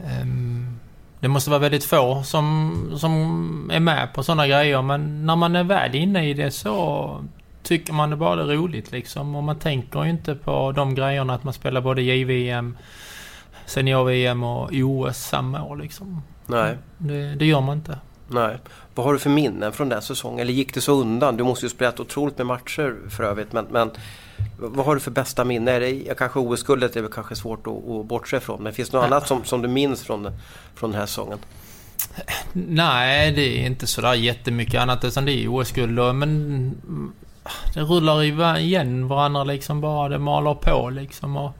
Ehm, 0.07 0.79
det 1.21 1.29
måste 1.29 1.51
vara 1.51 1.61
väldigt 1.61 1.85
få 1.85 2.23
som, 2.23 2.91
som 2.97 3.71
är 3.73 3.81
med 3.81 4.15
på 4.15 4.23
sådana 4.23 4.47
grejer 4.47 4.83
men 4.83 5.27
när 5.27 5.37
man 5.37 5.57
är 5.57 5.65
väl 5.65 5.95
inne 5.95 6.29
i 6.29 6.35
det 6.35 6.51
så 6.51 7.25
tycker 7.63 7.93
man 7.93 8.11
det 8.11 8.17
bara 8.17 8.41
är 8.41 8.47
roligt 8.47 8.93
liksom. 8.93 9.35
Och 9.35 9.43
man 9.43 9.59
tänker 9.59 10.05
ju 10.05 10.11
inte 10.11 10.35
på 10.35 10.73
de 10.73 10.95
grejerna 10.95 11.35
att 11.35 11.45
man 11.45 11.55
spelar 11.55 11.81
både 11.81 12.03
JVM, 12.03 12.77
Senior-VM 13.67 14.43
och 14.43 14.71
OS 14.73 15.19
samma 15.19 15.63
år 15.65 15.77
liksom. 15.77 16.23
Nej, 16.47 16.79
Det, 16.99 17.35
det 17.35 17.47
gör 17.47 17.61
man 17.61 17.77
inte. 17.77 17.99
nej. 18.29 18.57
Vad 18.95 19.07
har 19.07 19.13
du 19.13 19.19
för 19.19 19.31
minnen 19.31 19.73
från 19.73 19.89
den 19.89 20.03
säsongen? 20.03 20.41
Eller 20.41 20.53
gick 20.53 20.75
det 20.75 20.81
så 20.81 20.93
undan? 21.01 21.37
Du 21.37 21.45
måste 21.45 21.67
ju 21.67 21.71
spelat 21.71 22.01
otroligt 22.01 22.39
med 22.39 22.47
matcher 22.47 22.97
för 23.11 23.25
övrigt. 23.25 23.53
Men, 23.53 23.67
men 23.71 23.91
vad 24.59 24.87
har 24.87 24.95
du 24.95 25.01
för 25.01 25.11
bästa 25.11 25.45
minne? 25.45 25.71
Är 25.71 25.81
det, 25.81 25.91
ja, 25.91 26.15
kanske 26.15 26.39
OS-guldet 26.39 26.97
är 26.97 27.03
väl 27.03 27.13
kanske 27.13 27.37
svårt 27.37 27.67
att, 27.67 27.89
att 27.91 28.07
bortse 28.07 28.37
ifrån. 28.37 28.63
Men 28.63 28.73
finns 28.73 28.91
det 28.91 28.97
något 28.97 29.07
annat 29.07 29.29
som, 29.29 29.45
som 29.45 29.63
du 29.63 29.69
minns 29.69 30.03
från, 30.03 30.31
från 30.75 30.91
den 30.91 31.01
här 31.01 31.07
säsongen? 31.07 31.39
Nej, 32.53 33.33
det 33.33 33.43
är 33.63 33.67
inte 33.67 33.87
sådär 33.87 34.15
jättemycket 34.15 34.81
annat 34.81 35.05
utan 35.05 35.25
det 35.25 35.33
är 35.33 35.49
OS-guld 35.49 35.99
men 35.99 36.23
mm, 36.23 37.13
det 37.75 37.81
rullar 37.81 38.23
igen 38.59 39.09
varandra 39.09 39.45
liksom 39.45 39.81
bara. 39.81 40.09
Det 40.09 40.19
maler 40.19 40.55
på 40.55 40.91
liksom. 40.91 41.37
Och, 41.37 41.53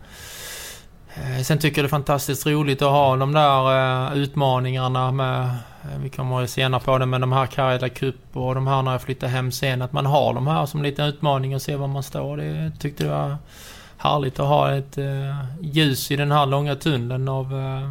sen 1.45 1.59
tycker 1.59 1.79
jag 1.79 1.85
det 1.85 1.87
är 1.87 1.91
fantastiskt 1.91 2.47
roligt 2.47 2.83
att 2.83 2.91
ha 2.91 3.17
de 3.17 3.33
där 3.33 4.13
eh, 4.13 4.19
utmaningarna 4.19 5.13
med, 5.13 5.45
eh, 5.45 5.99
vi 6.03 6.09
kommer 6.11 6.41
ju 6.41 6.47
senare 6.47 6.81
på 6.81 6.99
det, 6.99 7.07
men 7.07 7.21
de 7.21 7.33
här 7.33 7.47
Karjala 7.47 7.89
Cup 7.89 8.17
och 8.33 8.55
de 8.55 8.67
här 8.67 8.83
när 8.83 8.93
jag 8.93 9.03
flyttar 9.03 9.29
hem 9.29 9.53
sen. 9.53 9.83
Att 9.83 9.93
man 9.93 10.07
har 10.07 10.35
de 10.35 10.47
här 10.47 10.67
som 10.67 10.83
lite 10.83 11.03
utmaning 11.03 11.55
och 11.55 11.63
se 11.63 11.77
var 11.77 11.89
man 11.89 12.03
står. 12.03 12.37
Det 12.37 12.73
tyckte 12.79 13.05
jag 13.05 13.13
var 13.13 13.37
härligt 13.97 14.41
att 14.41 14.47
ha 14.47 14.75
ett 14.75 14.99
eh, 14.99 15.45
ljus 15.61 16.11
i 16.11 16.17
den 16.17 16.33
här 16.33 16.47
långa 16.47 16.77
tunneln 16.77 17.29
av 17.29 17.53
eh, 17.53 17.85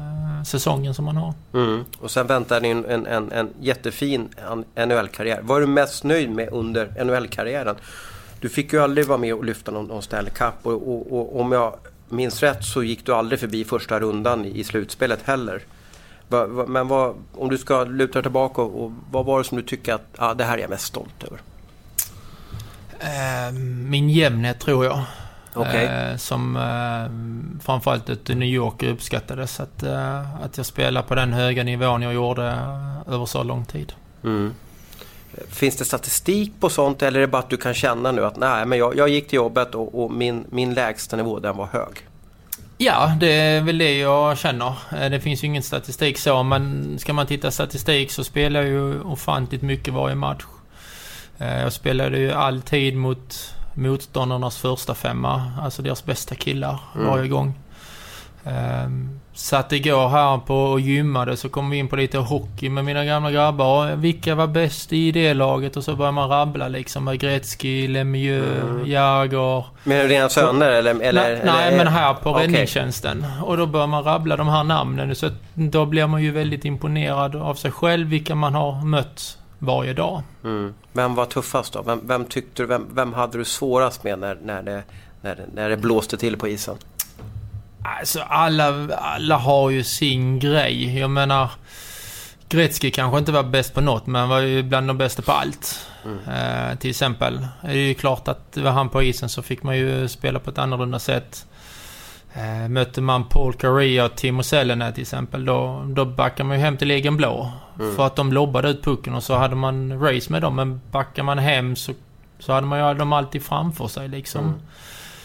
eh, 0.00 0.42
säsongen 0.44 0.94
som 0.94 1.04
man 1.04 1.16
har. 1.16 1.34
Mm. 1.54 1.84
Och 2.00 2.10
sen 2.10 2.26
väntar 2.26 2.60
ni 2.60 2.68
en, 2.68 2.84
en, 2.84 3.06
en, 3.06 3.32
en 3.32 3.48
jättefin 3.60 4.28
NHL-karriär. 4.76 5.40
Vad 5.42 5.56
är 5.56 5.60
du 5.60 5.66
mest 5.66 6.04
nöjd 6.04 6.30
med 6.30 6.48
under 6.52 7.04
NHL-karriären? 7.04 7.76
Du 8.40 8.48
fick 8.48 8.72
ju 8.72 8.82
aldrig 8.82 9.06
vara 9.06 9.18
med 9.18 9.34
och 9.34 9.44
lyfta 9.44 9.70
någon, 9.70 9.86
någon 9.86 10.02
Stanley 10.02 10.32
Cup 10.32 10.54
och, 10.62 10.72
och, 10.72 11.12
och 11.12 11.40
om 11.40 11.52
jag 11.52 11.74
minns 12.12 12.42
rätt 12.42 12.64
så 12.64 12.82
gick 12.82 13.06
du 13.06 13.14
aldrig 13.14 13.40
förbi 13.40 13.64
första 13.64 14.00
rundan 14.00 14.44
i, 14.44 14.64
slutspelet 14.64 15.22
heller. 15.24 15.62
Men 16.66 16.88
vad, 16.88 17.14
om 17.34 17.48
du 17.48 17.58
ska 17.58 17.84
luta 17.84 18.12
dig 18.12 18.22
tillbaka 18.22 18.62
och, 18.62 18.92
vad 19.10 19.24
var 19.24 19.38
det 19.38 19.44
som 19.44 19.56
du 19.56 19.62
tycker 19.62 19.94
att 19.94 20.06
ah, 20.16 20.34
det 20.34 20.44
här 20.44 20.58
är 20.58 20.62
jag 20.62 20.70
mest 20.70 20.84
stolt 20.84 21.24
över? 21.24 21.40
Eh, 23.00 23.52
Min 23.88 24.10
jämnhet 24.10 24.60
tror 24.60 24.84
jag. 24.84 25.02
Okej. 25.54 25.84
Eh, 25.84 26.16
som 26.16 26.56
eh, 26.56 27.62
framförallt 27.64 28.10
ute 28.10 28.32
i 28.32 28.34
New 28.34 28.48
York 28.48 28.82
uppskattades. 28.82 29.60
Att, 29.60 29.82
att 30.42 30.56
jag 30.56 30.66
spelade 30.66 31.06
på 31.08 31.14
den 31.14 31.32
höga 31.32 31.64
nivån 31.64 32.02
jag 32.02 32.14
gjorde 32.14 32.42
över 33.06 33.26
så 33.26 33.42
lång 33.42 33.64
tid. 33.64 33.92
Mm. 34.24 34.54
Finns 35.50 35.76
det 35.76 35.84
statistik 35.84 36.52
på 36.60 36.68
sånt 36.68 37.02
eller 37.02 37.18
är 37.18 37.20
det 37.20 37.26
bara 37.28 37.38
att 37.38 37.50
du 37.50 37.56
kan 37.56 37.74
känna 37.74 38.12
nu 38.12 38.24
att 38.24 38.36
nej, 38.36 38.66
men 38.66 38.78
jag, 38.78 38.96
jag 38.96 39.08
gick 39.08 39.28
till 39.28 39.36
jobbet 39.36 39.74
och, 39.74 40.02
och 40.04 40.10
min, 40.10 40.44
min 40.50 40.74
lägsta 40.74 41.16
nivå 41.16 41.38
den 41.38 41.56
var 41.56 41.66
hög? 41.66 42.06
Ja, 42.78 43.12
det 43.20 43.32
är 43.32 43.60
väl 43.60 43.78
det 43.78 43.98
jag 43.98 44.38
känner. 44.38 44.74
Eh, 45.00 45.10
Det 45.10 45.20
finns 45.20 45.42
ju 45.44 45.46
ingen 45.46 45.62
statistik 45.62 46.18
så, 46.18 46.42
men 46.42 46.96
ska 46.98 47.12
man 47.12 47.26
titta 47.26 47.50
statistik 47.50 48.10
så 48.12 48.24
spelar 48.24 48.60
jag 48.62 48.68
ju 48.70 49.00
ofantligt 49.02 49.62
mycket 49.62 49.94
varje 49.94 50.14
match. 50.14 50.42
Eh, 51.38 51.62
Jag 51.62 51.72
spelade 51.72 52.18
ju 52.18 52.32
alltid 52.32 52.96
mot 52.96 53.54
motståndarnas 53.74 54.58
första 54.58 54.94
femma, 54.94 55.52
alltså 55.62 55.82
deras 55.82 56.04
bästa 56.04 56.34
killar 56.34 56.78
Mm. 56.94 57.06
varje 57.06 57.28
gång. 57.28 57.54
Ehm, 58.44 59.18
Så 59.34 59.56
att 59.56 59.72
igår 59.72 60.08
här 60.08 60.38
på 60.38 60.54
och 60.64 60.80
gymmade 60.80 61.36
så 61.36 61.48
kom 61.48 61.70
vi 61.70 61.76
in 61.76 61.88
på 61.88 61.96
lite 61.96 62.18
hockey 62.18 62.68
med 62.68 62.84
mina 62.84 63.04
gamla 63.04 63.30
grabbar. 63.30 63.92
Och 63.92 64.04
Vilka 64.04 64.34
var 64.34 64.46
bäst 64.46 64.92
i 64.92 65.12
det 65.12 65.34
laget? 65.34 65.76
Och 65.76 65.84
så 65.84 65.96
börjar 65.96 66.12
man 66.12 66.28
rabbla 66.28 66.68
liksom 66.68 67.04
med 67.04 67.20
Gretzky, 67.20 67.88
Lemieux, 67.88 68.62
Mm. 68.62 68.86
Jagr. 68.90 69.64
Med 69.84 70.08
dina 70.08 70.28
söner 70.28 70.70
eller? 70.70 71.00
eller, 71.00 71.22
nej, 71.22 71.40
nej, 71.44 71.68
eller 71.68 71.76
men 71.76 71.86
här 71.86 72.14
på 72.14 72.30
Okej. 72.30 72.42
räddningstjänsten. 72.42 73.24
Och 73.44 73.56
då 73.56 73.66
börjar 73.66 73.86
man 73.86 74.04
rabbla 74.04 74.36
de 74.36 74.48
här 74.48 74.64
namnen. 74.64 75.14
Så 75.14 75.30
då 75.54 75.86
blir 75.86 76.06
man 76.06 76.22
ju 76.22 76.30
väldigt 76.30 76.64
imponerad 76.64 77.36
av 77.36 77.54
sig 77.54 77.70
själv, 77.70 78.08
vilka 78.08 78.34
man 78.34 78.54
har 78.54 78.84
mött 78.84 79.38
varje 79.58 79.92
dag. 79.92 80.22
Mm. 80.44 80.74
Vem 80.92 81.14
var 81.14 81.24
tuffast 81.24 81.72
då? 81.72 81.82
Vem, 81.82 82.00
vem 82.04 82.24
tyckte 82.24 82.62
du, 82.62 82.66
vem, 82.66 82.86
vem 82.94 83.12
hade 83.12 83.38
du 83.38 83.44
svårast 83.44 84.04
med 84.04 84.18
när, 84.18 84.38
när, 84.44 84.62
det, 84.62 84.82
när, 85.20 85.34
det, 85.36 85.42
när 85.54 85.68
det 85.68 85.76
blåste 85.76 86.16
till 86.16 86.36
på 86.36 86.48
isen? 86.48 86.76
Alltså 87.84 88.20
alla, 88.20 88.96
alla 88.96 89.36
har 89.36 89.70
ju 89.70 89.84
sin 89.84 90.38
grej. 90.38 90.98
Jag 90.98 91.10
menar... 91.10 91.50
Gretzky 92.52 92.90
kanske 92.90 93.18
inte 93.18 93.32
var 93.32 93.42
bäst 93.42 93.74
på 93.74 93.80
något, 93.80 94.06
men 94.06 94.28
var 94.28 94.40
ju 94.40 94.62
bland 94.62 94.88
de 94.88 94.98
bästa 94.98 95.22
på 95.22 95.32
allt. 95.32 95.88
Mm. 96.04 96.18
Eh, 96.28 96.78
till 96.78 96.90
exempel. 96.90 97.46
Det 97.62 97.70
är 97.70 97.74
ju 97.74 97.94
klart 97.94 98.28
att 98.28 98.56
var 98.56 98.70
han 98.70 98.88
på 98.88 99.02
isen 99.02 99.28
så 99.28 99.42
fick 99.42 99.62
man 99.62 99.76
ju 99.76 100.08
spela 100.08 100.38
på 100.38 100.50
ett 100.50 100.58
annorlunda 100.58 100.98
sätt. 100.98 101.46
Eh, 102.34 102.68
mötte 102.68 103.00
man 103.00 103.24
Paul 103.24 103.52
Correa 103.54 104.04
och 104.04 104.16
Timo 104.16 104.42
Selänne 104.42 104.92
till 104.92 105.02
exempel, 105.02 105.44
då, 105.44 105.84
då 105.86 106.04
backar 106.04 106.44
man 106.44 106.56
ju 106.56 106.62
hem 106.62 106.76
till 106.76 106.90
egen 106.90 107.16
blå. 107.16 107.52
Mm. 107.80 107.96
För 107.96 108.06
att 108.06 108.16
de 108.16 108.32
lobbade 108.32 108.68
ut 108.68 108.84
pucken 108.84 109.14
och 109.14 109.22
så 109.22 109.34
hade 109.34 109.54
man 109.54 110.00
race 110.00 110.32
med 110.32 110.42
dem. 110.42 110.56
Men 110.56 110.80
backar 110.90 111.22
man 111.22 111.38
hem 111.38 111.76
så, 111.76 111.92
så 112.38 112.52
hade 112.52 112.66
man 112.66 112.88
ju 112.88 112.94
dem 112.94 113.12
alltid 113.12 113.42
framför 113.42 113.88
sig 113.88 114.08
liksom. 114.08 114.44
Mm. 114.44 114.60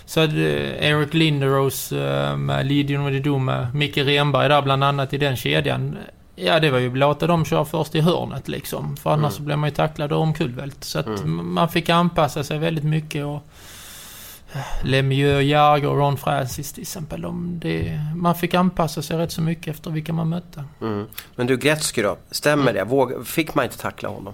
Så 0.08 0.20
att, 0.20 0.30
eh, 0.30 0.90
Eric 0.90 1.14
Linderos 1.14 1.92
eh, 1.92 2.38
med 2.38 2.66
Lidion 2.66 3.06
Wedidou 3.06 3.40
med 3.40 3.76
Micke 3.76 3.98
Renberg 3.98 4.50
där 4.50 4.62
bland 4.62 4.84
annat 4.84 5.14
i 5.14 5.18
den 5.18 5.36
kedjan. 5.36 5.98
Ja, 6.36 6.60
det 6.60 6.72
var 6.72 6.80
ju 6.80 6.96
låta 6.96 7.28
dem 7.28 7.46
köra 7.46 7.66
först 7.66 7.96
i 7.96 8.02
hörnet 8.02 8.48
liksom. 8.48 8.98
För 8.98 9.10
annars 9.10 9.20
mm. 9.20 9.32
så 9.32 9.42
blev 9.42 9.58
man 9.58 9.70
ju 9.70 9.76
tacklad 9.76 10.12
och 10.12 10.22
omkullvält. 10.22 10.84
Så 10.84 11.00
att 11.00 11.08
mm. 11.08 11.54
man 11.54 11.70
fick 11.70 11.90
anpassa 11.90 12.44
sig 12.44 12.60
väldigt 12.60 12.84
mycket. 12.84 13.26
Och, 13.26 13.44
Lemieux, 14.84 15.44
Jagr 15.44 15.88
och 15.88 15.98
Ron 15.98 16.18
Francis 16.18 16.74
till 16.74 16.82
exempel. 16.82 17.22
De, 17.22 17.60
det, 17.60 18.02
man 18.16 18.36
fick 18.36 18.54
anpassa 18.54 19.02
sig 19.02 19.18
rätt 19.18 19.32
så 19.32 19.42
mycket 19.42 19.76
efter 19.76 19.92
vilka 19.92 20.14
man 20.14 20.30
mötte. 20.30 20.64
Mm. 20.82 21.06
Men 21.36 21.48
du 21.48 21.58
Gretzky 21.58 22.02
då, 22.02 22.18
stämmer 22.32 22.74
det? 22.74 22.84
Våg, 22.84 23.28
fick 23.28 23.56
man 23.56 23.66
inte 23.66 23.78
tackla 23.78 24.10
honom? 24.10 24.34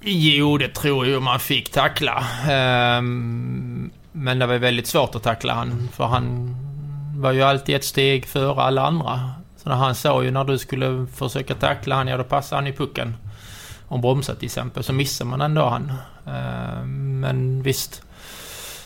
Jo, 0.00 0.58
det 0.58 0.68
tror 0.68 1.06
jag 1.06 1.22
man 1.22 1.40
fick 1.40 1.72
tackla. 1.72 2.24
Um, 2.98 3.90
men 4.16 4.38
det 4.38 4.46
var 4.46 4.58
väldigt 4.58 4.86
svårt 4.86 5.14
att 5.14 5.22
tackla 5.22 5.54
han. 5.54 5.88
För 5.92 6.04
han 6.04 6.56
var 7.16 7.32
ju 7.32 7.42
alltid 7.42 7.76
ett 7.76 7.84
steg 7.84 8.26
före 8.26 8.62
alla 8.62 8.86
andra. 8.86 9.30
Så 9.56 9.68
när 9.68 9.76
han 9.76 9.94
sa 9.94 10.22
ju 10.22 10.30
när 10.30 10.44
du 10.44 10.58
skulle 10.58 11.06
försöka 11.14 11.54
tackla 11.54 11.94
han, 11.94 12.08
ja 12.08 12.16
då 12.16 12.24
passade 12.24 12.62
han 12.62 12.66
i 12.66 12.72
pucken. 12.72 13.16
Om 13.88 14.00
bromsat 14.00 14.38
till 14.38 14.46
exempel, 14.46 14.84
så 14.84 14.92
missar 14.92 15.24
man 15.24 15.40
ändå 15.40 15.64
han. 15.66 15.92
Eh, 16.26 16.84
men 16.84 17.62
visst. 17.62 18.02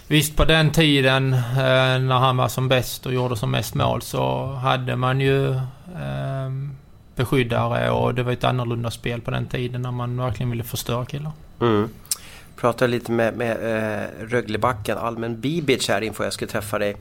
Visst, 0.06 0.36
på 0.36 0.44
den 0.44 0.70
tiden 0.70 1.32
eh, 1.34 1.98
när 2.00 2.18
han 2.18 2.36
var 2.36 2.48
som 2.48 2.68
bäst 2.68 3.06
och 3.06 3.14
gjorde 3.14 3.36
som 3.36 3.50
mest 3.50 3.74
mål 3.74 4.02
så 4.02 4.46
hade 4.46 4.96
man 4.96 5.20
ju 5.20 5.54
eh, 5.54 6.50
beskyddare 7.16 7.90
och 7.90 8.14
det 8.14 8.22
var 8.22 8.32
ett 8.32 8.44
annorlunda 8.44 8.90
spel 8.90 9.20
på 9.20 9.30
den 9.30 9.46
tiden 9.46 9.82
när 9.82 9.90
man 9.90 10.16
verkligen 10.16 10.50
ville 10.50 10.64
förstöra 10.64 11.04
killar. 11.04 11.32
Mm. 11.60 11.88
Pratade 12.60 12.90
lite 12.90 13.12
med, 13.12 13.36
med 13.36 13.50
eh, 13.50 14.26
Röglebacken, 14.28 14.98
Almen 14.98 15.40
Bibic 15.40 15.88
här 15.88 16.00
inför 16.00 16.24
jag 16.24 16.32
skulle 16.32 16.50
träffa 16.50 16.78
dig. 16.78 16.96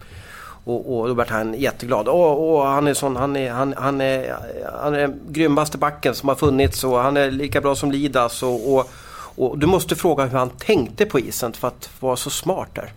Och, 0.64 1.00
och 1.00 1.08
då 1.08 1.14
vart 1.14 1.30
han 1.30 1.54
jätteglad. 1.54 2.08
Och, 2.08 2.56
och 2.56 2.66
han 2.66 2.88
är 2.88 2.94
sån, 2.94 3.16
han 3.16 3.36
är, 3.36 3.52
han, 3.52 3.74
han 3.78 4.02
är, 4.02 4.36
han 4.82 4.94
är 4.94 5.00
den 5.00 5.20
grymmaste 5.28 5.78
backen 5.78 6.16
som 6.16 6.30
har 6.30 6.36
funnits 6.36 6.84
och 6.84 7.00
han 7.00 7.18
är 7.18 7.32
lika 7.32 7.62
bra 7.62 7.76
som 7.76 7.92
Lidas. 7.92 8.44
Och, 8.44 8.76
och 8.76 8.92
och 9.40 9.60
du 9.60 9.68
måste 9.68 9.96
fråga 9.96 10.26
hur 10.26 10.38
han 10.38 10.50
tänkte 10.50 11.06
på 11.06 11.20
isen 11.20 11.54
för 11.54 11.68
att 11.68 11.90
vara 12.00 12.16
så 12.16 12.30
smart 12.30 12.70
där. 12.74 12.92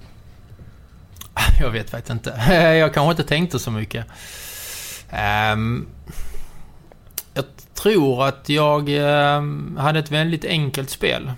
Jag 1.60 1.70
vet 1.70 1.90
faktiskt 1.90 2.10
inte. 2.10 2.30
Jag 2.78 2.94
kanske 2.94 3.10
inte 3.10 3.24
tänkte 3.24 3.58
så 3.58 3.70
mycket. 3.70 4.06
Um, 5.52 5.86
jag 7.34 7.44
tror 7.74 8.26
att 8.26 8.48
jag 8.48 8.88
um, 8.88 9.76
hade 9.80 9.98
ett 9.98 10.10
väldigt 10.10 10.44
enkelt 10.44 10.90
spel. 10.90 11.32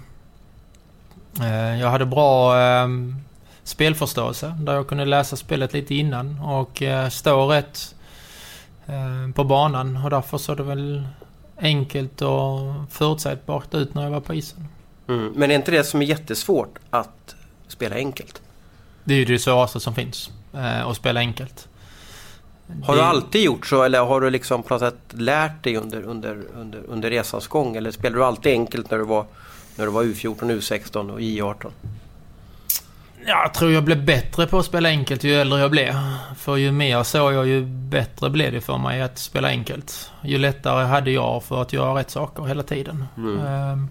Uh, 1.40 1.80
jag 1.80 1.90
hade 1.90 2.06
bra 2.06 2.56
um, 2.84 3.16
spelförståelse 3.62 4.56
där 4.58 4.74
jag 4.74 4.88
kunde 4.88 5.04
läsa 5.04 5.36
spelet 5.36 5.72
lite 5.72 5.94
innan 5.94 6.40
och 6.40 6.82
uh, 6.82 7.08
stå 7.08 7.46
rätt 7.46 7.94
uh, 8.88 9.32
på 9.34 9.44
banan 9.44 9.96
och 10.04 10.10
därför 10.10 10.38
så 10.38 10.52
är 10.52 10.56
det 10.56 10.62
väl 10.62 11.06
enkelt 11.60 12.22
och 12.22 12.74
förutsägbart 12.90 13.74
ut 13.74 13.94
när 13.94 14.02
jag 14.02 14.10
var 14.10 14.20
på 14.20 14.34
isen. 14.34 14.68
Mm. 15.08 15.32
Men 15.36 15.50
är 15.50 15.54
inte 15.54 15.70
det 15.70 15.84
som 15.84 16.02
är 16.02 16.06
jättesvårt 16.06 16.78
att 16.90 17.34
spela 17.68 17.96
enkelt? 17.96 18.42
Det 19.04 19.14
är 19.14 19.18
ju 19.18 19.24
det 19.24 19.38
svåraste 19.38 19.80
som 19.80 19.94
finns. 19.94 20.30
Eh, 20.54 20.86
att 20.86 20.96
spela 20.96 21.20
enkelt. 21.20 21.68
Har 22.84 22.94
det... 22.94 23.00
du 23.00 23.06
alltid 23.06 23.42
gjort 23.42 23.66
så 23.66 23.82
eller 23.82 24.04
har 24.04 24.20
du 24.20 24.30
liksom 24.30 24.62
på 24.62 24.74
något 24.74 24.80
sätt 24.80 24.98
lärt 25.10 25.64
dig 25.64 25.76
under, 25.76 26.02
under, 26.02 26.42
under, 26.54 26.82
under 26.88 27.10
resans 27.10 27.46
gång? 27.46 27.76
Eller 27.76 27.90
spelade 27.90 28.18
du 28.18 28.24
alltid 28.24 28.52
enkelt 28.52 28.90
när 28.90 28.98
du 28.98 29.04
var, 29.04 29.26
när 29.76 29.86
du 29.86 29.92
var 29.92 30.04
U14, 30.04 30.36
U16 30.40 31.10
och 31.12 31.20
J18? 31.20 31.70
Jag 33.26 33.54
tror 33.54 33.72
jag 33.72 33.84
blev 33.84 34.04
bättre 34.04 34.46
på 34.46 34.58
att 34.58 34.66
spela 34.66 34.88
enkelt 34.88 35.24
ju 35.24 35.34
äldre 35.34 35.60
jag 35.60 35.70
blev. 35.70 35.94
För 36.36 36.56
ju 36.56 36.72
mer 36.72 37.02
såg 37.02 37.32
jag 37.32 37.46
ju 37.46 37.64
bättre 37.66 38.30
blev 38.30 38.52
det 38.52 38.60
för 38.60 38.78
mig 38.78 39.02
att 39.02 39.18
spela 39.18 39.48
enkelt. 39.48 40.10
Ju 40.22 40.38
lättare 40.38 40.84
hade 40.84 41.10
jag 41.10 41.44
för 41.44 41.62
att 41.62 41.72
göra 41.72 41.98
rätt 41.98 42.10
saker 42.10 42.44
hela 42.44 42.62
tiden. 42.62 43.04
Mm. 43.16 43.46
Ehm, 43.46 43.88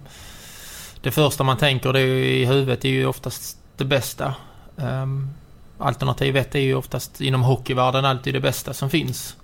det 1.01 1.11
första 1.11 1.43
man 1.43 1.57
tänker 1.57 1.93
det 1.93 2.01
i 2.01 2.45
huvudet 2.45 2.85
är 2.85 2.89
ju 2.89 3.05
oftast 3.05 3.57
det 3.77 3.85
bästa. 3.85 4.35
Um, 4.75 5.29
alternativ 5.77 6.37
1 6.37 6.55
är 6.55 6.59
ju 6.59 6.75
oftast 6.75 7.21
inom 7.21 7.41
hockeyvärlden 7.41 8.05
alltid 8.05 8.33
det 8.33 8.39
bästa 8.39 8.73
som 8.73 8.89
finns. 8.89 9.35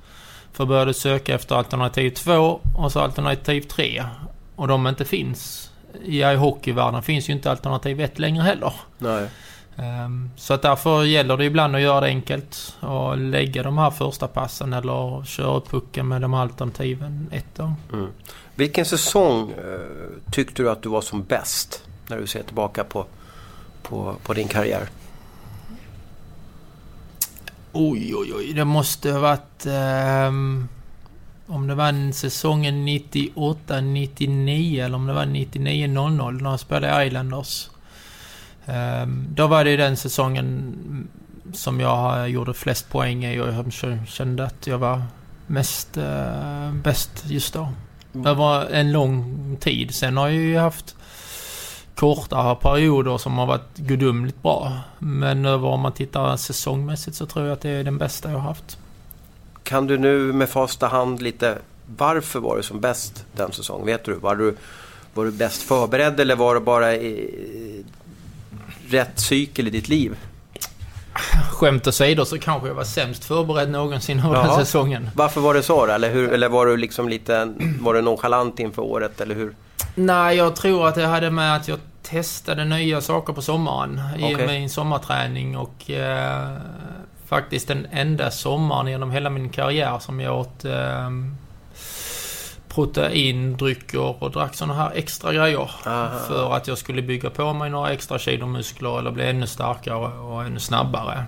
För 0.53 0.65
börjar 0.65 0.85
du 0.85 0.93
söka 0.93 1.35
efter 1.35 1.55
alternativ 1.55 2.09
2 2.09 2.59
och 2.77 2.91
så 2.91 2.99
alternativ 2.99 3.61
3 3.61 4.05
och 4.55 4.67
de 4.67 4.87
inte 4.87 5.05
finns. 5.05 5.68
Ja, 6.05 6.33
i 6.33 6.35
hockeyvärlden 6.35 7.03
finns 7.03 7.29
ju 7.29 7.33
inte 7.33 7.51
alternativ 7.51 8.01
1 8.01 8.19
längre 8.19 8.43
heller. 8.43 8.73
Nej. 8.97 9.29
Um, 9.75 10.31
så 10.35 10.53
att 10.53 10.61
därför 10.61 11.03
gäller 11.03 11.37
det 11.37 11.45
ibland 11.45 11.75
att 11.75 11.81
göra 11.81 12.01
det 12.01 12.07
enkelt 12.07 12.77
och 12.79 13.17
lägga 13.17 13.63
de 13.63 13.77
här 13.77 13.91
första 13.91 14.27
passen 14.27 14.73
eller 14.73 15.23
köra 15.25 15.61
pucken 15.61 16.07
med 16.07 16.21
de 16.21 16.33
alternativen 16.33 17.29
1 17.31 17.59
mm. 17.59 18.07
Vilken 18.55 18.85
säsong 18.85 19.51
uh, 19.51 20.31
tyckte 20.31 20.63
du 20.63 20.69
att 20.69 20.81
du 20.81 20.89
var 20.89 21.01
som 21.01 21.23
bäst? 21.23 21.83
När 22.07 22.17
du 22.17 22.27
ser 22.27 22.43
tillbaka 22.43 22.83
på, 22.83 23.05
på, 23.83 24.15
på 24.23 24.33
din 24.33 24.47
karriär. 24.47 24.89
Oj, 27.71 28.15
oj, 28.15 28.33
oj. 28.35 28.53
Det 28.53 28.65
måste 28.65 29.11
ha 29.11 29.19
varit... 29.19 29.65
Um, 30.27 30.69
om 31.49 31.67
det 31.67 31.75
var 31.75 32.11
säsongen 32.11 32.87
98-99 32.87 34.85
eller 34.85 34.95
om 34.95 35.07
det 35.07 35.13
var 35.13 35.25
99-00 35.25 36.41
när 36.41 36.49
jag 36.49 36.59
spelade 36.59 37.05
Islanders. 37.05 37.69
Um, 38.65 39.27
då 39.29 39.47
var 39.47 39.63
det 39.63 39.77
den 39.77 39.97
säsongen 39.97 41.07
som 41.53 41.79
jag 41.79 42.29
gjorde 42.29 42.53
flest 42.53 42.89
poäng 42.89 43.25
i 43.25 43.39
och 43.39 43.47
jag 43.47 43.73
kände 44.07 44.45
att 44.45 44.67
jag 44.67 44.77
var 44.77 45.01
mest 45.47 45.97
uh, 45.97 46.73
bäst 46.73 47.23
just 47.25 47.53
då. 47.53 47.69
Mm. 48.13 48.27
Över 48.27 48.73
en 48.73 48.91
lång 48.91 49.57
tid. 49.59 49.95
Sen 49.95 50.17
har 50.17 50.27
jag 50.27 50.37
ju 50.37 50.57
haft 50.57 50.95
kortare 51.95 52.55
perioder 52.55 53.17
som 53.17 53.37
har 53.37 53.45
varit 53.45 53.77
gudomligt 53.77 54.41
bra. 54.41 54.79
Men 54.99 55.45
över 55.45 55.67
om 55.67 55.79
man 55.79 55.91
tittar 55.91 56.37
säsongmässigt 56.37 57.17
så 57.17 57.25
tror 57.25 57.45
jag 57.45 57.53
att 57.53 57.61
det 57.61 57.69
är 57.69 57.83
den 57.83 57.97
bästa 57.97 58.31
jag 58.31 58.37
har 58.37 58.47
haft. 58.47 58.77
Kan 59.69 59.87
du 59.87 59.97
nu 59.97 60.33
med 60.33 60.49
fasta 60.49 60.87
hand 60.87 61.21
lite 61.21 61.57
varför 61.97 62.39
var 62.39 62.57
du 62.57 62.63
som 62.63 62.79
bäst 62.79 63.25
den 63.31 63.51
säsongen? 63.51 63.85
Vet 63.85 64.05
du? 64.05 64.13
Var 64.13 64.35
du, 64.35 64.55
var 65.13 65.25
du 65.25 65.31
bäst 65.31 65.61
förberedd 65.61 66.19
eller 66.19 66.35
var 66.35 66.55
det 66.55 66.61
bara 66.61 66.95
i, 66.95 67.83
rätt 68.87 69.19
cykel 69.19 69.67
i 69.67 69.69
ditt 69.69 69.89
liv? 69.89 70.17
Skämt 71.51 71.87
åsido 71.87 72.25
så 72.25 72.39
kanske 72.39 72.67
jag 72.67 72.75
var 72.75 72.83
sämst 72.83 73.25
förberedd 73.25 73.69
någonsin 73.69 74.19
under 74.19 74.43
den 74.43 74.55
säsongen. 74.55 75.09
Varför 75.15 75.41
var 75.41 75.53
det 75.53 75.63
så 75.63 75.85
då? 75.85 75.91
Eller, 75.91 76.11
hur, 76.11 76.29
eller 76.29 76.49
var 76.49 76.65
du 76.65 76.77
liksom 76.77 77.09
lite 77.09 77.53
var 77.79 77.93
du 77.93 78.01
nonchalant 78.01 78.59
inför 78.59 78.81
året? 78.81 79.21
Eller 79.21 79.35
hur? 79.35 79.55
Nej, 79.95 80.37
jag 80.37 80.55
tror 80.55 80.87
att 80.87 80.95
det 80.95 81.05
hade 81.05 81.31
med 81.31 81.55
att 81.55 81.67
jag 81.67 81.79
testade 82.03 82.65
nya 82.65 83.01
saker 83.01 83.33
på 83.33 83.41
sommaren 83.41 84.01
i 84.17 84.35
okay. 84.35 84.47
min 84.47 84.69
sommarträning 84.69 85.57
och 85.57 85.89
eh, 85.89 86.57
faktiskt 87.29 87.67
den 87.67 87.87
enda 87.91 88.31
sommaren 88.31 88.87
genom 88.87 89.11
hela 89.11 89.29
min 89.29 89.49
karriär 89.49 89.99
som 89.99 90.19
jag 90.19 90.39
åt 90.39 90.65
eh, 90.65 91.09
proteindrycker 92.67 94.23
och 94.23 94.31
drack 94.31 94.55
sådana 94.55 94.73
här 94.73 94.91
extra 94.95 95.33
grejer. 95.33 95.71
Aha. 95.85 96.19
För 96.27 96.55
att 96.55 96.67
jag 96.67 96.77
skulle 96.77 97.01
bygga 97.01 97.29
på 97.29 97.53
mig 97.53 97.69
några 97.69 97.91
extra 97.91 98.19
kilo 98.19 98.45
muskler 98.45 98.99
eller 98.99 99.11
bli 99.11 99.29
ännu 99.29 99.47
starkare 99.47 100.19
och 100.19 100.43
ännu 100.43 100.59
snabbare. 100.59 101.25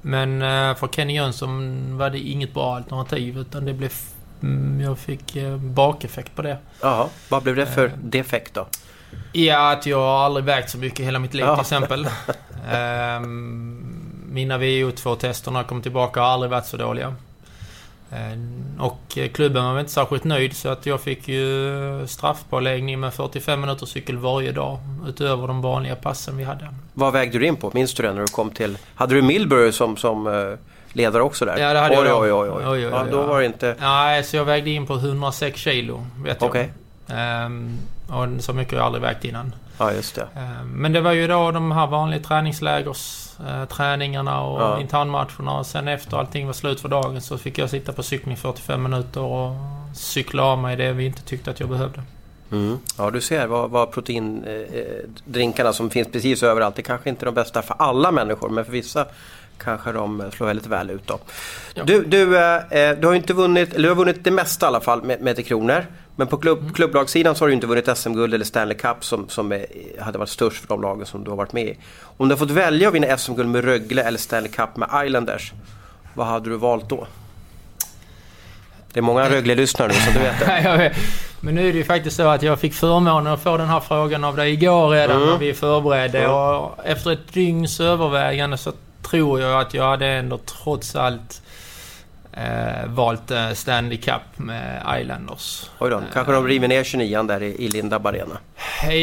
Men 0.00 0.42
eh, 0.42 0.76
för 0.76 0.88
Kenny 0.88 1.14
Jönsson 1.14 1.98
var 1.98 2.10
det 2.10 2.18
inget 2.18 2.54
bra 2.54 2.76
alternativ 2.76 3.38
utan 3.38 3.64
det 3.64 3.72
blev... 3.72 3.92
Mm, 4.42 4.80
jag 4.80 4.98
fick 4.98 5.36
eh, 5.36 5.56
bakeffekt 5.56 6.36
på 6.36 6.42
det. 6.42 6.58
Ja, 6.82 7.08
vad 7.28 7.42
blev 7.42 7.56
det 7.56 7.66
för 7.66 7.86
eh, 7.86 7.92
defekt 8.02 8.54
då? 8.54 8.66
Ja, 9.32 9.72
att 9.72 9.86
jag 9.86 10.00
har 10.00 10.24
aldrig 10.24 10.44
vägt 10.44 10.70
så 10.70 10.78
mycket 10.78 11.00
i 11.00 11.04
hela 11.04 11.18
mitt 11.18 11.34
liv 11.34 11.44
ja. 11.44 11.54
till 11.54 11.60
exempel. 11.60 12.08
um, 12.72 13.84
mina 14.32 14.58
VO2-tester 14.58 15.50
när 15.50 15.58
jag 15.58 15.66
kom 15.66 15.82
tillbaka 15.82 16.20
har 16.20 16.28
aldrig 16.28 16.50
varit 16.50 16.66
så 16.66 16.76
dåliga. 16.76 17.14
Eh, 18.10 18.84
och 18.84 19.18
klubben 19.32 19.64
var 19.64 19.80
inte 19.80 19.92
särskilt 19.92 20.24
nöjd 20.24 20.56
så 20.56 20.68
att 20.68 20.86
jag 20.86 21.00
fick 21.00 21.28
ju 21.28 22.06
straffpåläggning 22.06 23.00
med 23.00 23.14
45 23.14 23.60
minuter 23.60 23.86
cykel 23.86 24.16
varje 24.16 24.52
dag 24.52 24.78
utöver 25.08 25.46
de 25.46 25.62
vanliga 25.62 25.96
passen 25.96 26.36
vi 26.36 26.44
hade. 26.44 26.68
Vad 26.94 27.12
vägde 27.12 27.38
du 27.38 27.46
in 27.46 27.56
på? 27.56 27.70
Minns 27.74 27.94
du 27.94 28.02
det 28.02 28.12
när 28.12 28.20
du 28.20 28.26
kom 28.26 28.50
till... 28.50 28.78
Hade 28.94 29.14
du 29.14 29.22
Milbury 29.22 29.72
som, 29.72 29.96
som 29.96 30.26
eh, 30.26 30.58
ledare 30.92 31.22
också 31.22 31.44
där? 31.44 31.58
Ja, 31.58 31.72
det 31.72 31.78
hade 31.78 32.00
oj, 32.00 32.06
jag. 32.06 32.22
Oj, 32.22 32.32
oj, 32.32 32.50
oj. 32.50 32.64
oj, 32.66 32.68
oj, 32.68 32.80
ja, 32.80 33.02
oj 33.04 33.10
då 33.10 33.18
ja. 33.18 33.26
var 33.26 33.40
det 33.40 33.46
inte... 33.46 33.76
Nej, 33.80 34.24
så 34.24 34.36
jag 34.36 34.44
vägde 34.44 34.70
in 34.70 34.86
på 34.86 34.94
106 34.94 35.60
kilo, 35.60 36.06
vet 36.24 36.36
jag. 36.40 36.50
Okej. 36.50 36.72
Ehm, 37.08 37.78
och 38.08 38.44
så 38.44 38.52
mycket 38.52 38.72
har 38.72 38.78
jag 38.78 38.86
aldrig 38.86 39.02
vägt 39.02 39.24
innan. 39.24 39.52
Ja, 39.78 39.92
just 39.92 40.14
det. 40.14 40.28
Ehm, 40.36 40.68
men 40.68 40.92
det 40.92 41.00
var 41.00 41.12
ju 41.12 41.26
då 41.26 41.50
de 41.50 41.72
här 41.72 41.86
vanliga 41.86 42.20
träningslägers 42.22 43.28
eh, 43.48 43.64
träningarna 43.64 44.40
och 44.42 44.60
Ja. 44.62 44.80
internmatcherna. 44.80 45.58
Och 45.58 45.66
sen 45.66 45.88
efter 45.88 46.16
allting 46.16 46.46
var 46.46 46.52
slut 46.52 46.80
för 46.80 46.88
dagen 46.88 47.20
så 47.20 47.38
fick 47.38 47.58
jag 47.58 47.70
sitta 47.70 47.92
på 47.92 48.02
cykeln 48.02 48.32
i 48.32 48.36
45 48.36 48.82
minuter 48.82 49.20
och 49.20 49.54
cykla 49.94 50.42
av 50.42 50.58
mig 50.58 50.76
det 50.76 50.92
vi 50.92 51.06
inte 51.06 51.22
tyckte 51.22 51.50
att 51.50 51.60
jag 51.60 51.68
behövde. 51.68 52.02
Mm. 52.52 52.78
Ja, 52.98 53.10
du 53.10 53.20
ser 53.20 53.46
vad, 53.46 53.70
vad 53.70 53.92
proteindrinkarna 53.92 55.72
som 55.72 55.90
finns 55.90 56.08
precis 56.12 56.42
överallt. 56.42 56.74
Det 56.76 56.82
kanske 56.82 57.08
inte 57.10 57.22
är 57.24 57.26
de 57.26 57.34
bästa 57.34 57.62
för 57.62 57.76
alla 57.78 58.10
människor, 58.10 58.48
men 58.48 58.64
för 58.64 58.72
vissa 58.72 59.06
kanske 59.58 59.92
de 59.92 60.30
slår 60.32 60.46
väldigt 60.46 60.66
väl 60.66 60.90
ut. 60.90 61.06
Då. 61.06 61.18
Ja. 61.74 61.84
Du, 61.84 62.04
du, 62.04 62.38
eh, 62.38 62.98
du 63.00 63.06
har 63.06 63.14
inte 63.14 63.32
vunnit, 63.34 63.72
eller 63.74 63.82
du 63.82 63.88
har 63.88 63.96
vunnit 63.96 64.24
det 64.24 64.30
mesta 64.30 64.66
i 64.66 64.68
alla 64.68 64.80
fall 64.80 65.02
med, 65.02 65.20
med 65.20 65.36
Tre 65.36 65.44
Kronor. 65.44 65.86
Men 66.18 66.26
på 66.26 66.36
klubb, 66.36 66.74
klubblagssidan 66.74 67.34
så 67.34 67.44
har 67.44 67.48
du 67.48 67.54
inte 67.54 67.66
vunnit 67.66 67.98
SM-guld 67.98 68.34
eller 68.34 68.44
Stanley 68.44 68.76
Cup 68.76 69.04
som, 69.04 69.28
som 69.28 69.52
är, 69.52 69.66
hade 70.00 70.18
varit 70.18 70.28
störst 70.28 70.60
för 70.60 70.68
de 70.68 70.82
lagen 70.82 71.06
som 71.06 71.24
du 71.24 71.30
har 71.30 71.36
varit 71.36 71.52
med 71.52 71.64
i. 71.64 71.78
Om 72.16 72.28
du 72.28 72.34
har 72.34 72.38
fått 72.38 72.50
välja 72.50 72.88
att 72.88 72.94
vinna 72.94 73.16
SM-guld 73.18 73.48
med 73.48 73.64
Rögle 73.64 74.02
eller 74.02 74.18
Stanley 74.18 74.50
Cup 74.50 74.76
med 74.76 74.88
Islanders, 75.06 75.52
vad 76.14 76.26
hade 76.26 76.50
du 76.50 76.56
valt 76.56 76.88
då? 76.88 77.06
Det 78.92 79.00
är 79.00 79.02
många 79.02 79.30
Rögle-lyssnare 79.30 79.88
nu 79.88 79.94
som 79.94 80.12
du 80.14 80.18
vet 80.20 80.38
det. 80.40 80.94
Men 81.40 81.54
nu 81.54 81.68
är 81.68 81.72
det 81.72 81.78
ju 81.78 81.84
faktiskt 81.84 82.16
så 82.16 82.28
att 82.28 82.42
jag 82.42 82.60
fick 82.60 82.74
förmånen 82.74 83.32
att 83.32 83.42
få 83.42 83.56
den 83.56 83.68
här 83.68 83.80
frågan 83.80 84.24
av 84.24 84.36
dig 84.36 84.52
igår 84.52 84.88
redan 84.88 85.16
Mm. 85.16 85.28
när 85.28 85.38
vi 85.38 85.54
förberedde. 85.54 86.18
Mm. 86.18 86.30
Och 86.30 86.78
efter 86.84 87.12
ett 87.12 87.32
dygns 87.32 87.80
övervägande 87.80 88.58
så 88.58 88.72
tror 89.10 89.40
jag 89.40 89.60
att 89.60 89.74
jag 89.74 89.84
hade 89.84 90.06
ändå 90.06 90.38
trots 90.38 90.96
allt 90.96 91.42
eh, 92.38 92.86
valt 92.86 93.30
eh, 93.30 93.52
Stanley 93.52 93.98
Cup 93.98 94.22
med 94.36 94.82
Islanders. 95.00 95.70
Oj 95.78 95.90
då, 95.90 96.02
kanske 96.12 96.32
de 96.32 96.46
river 96.46 96.68
ner 96.68 96.84
29 96.84 97.22
där 97.22 97.42
i, 97.42 97.64
i 97.64 97.68
Lindab 97.68 98.06
Arena. 98.06 98.38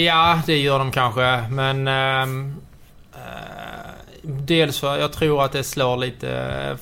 Ja, 0.06 0.42
det 0.46 0.58
gör 0.58 0.80
de 0.80 0.92
kanske. 0.92 1.46
Men... 1.50 1.88
ehm, 1.88 2.56
eh, 3.14 3.20
dels 4.24 4.80
för 4.80 4.98
jag 4.98 5.14
tror 5.14 5.44
att 5.46 5.52
det 5.52 5.64
slår 5.64 5.98
lite... 5.98 6.30
eh, 6.32 6.76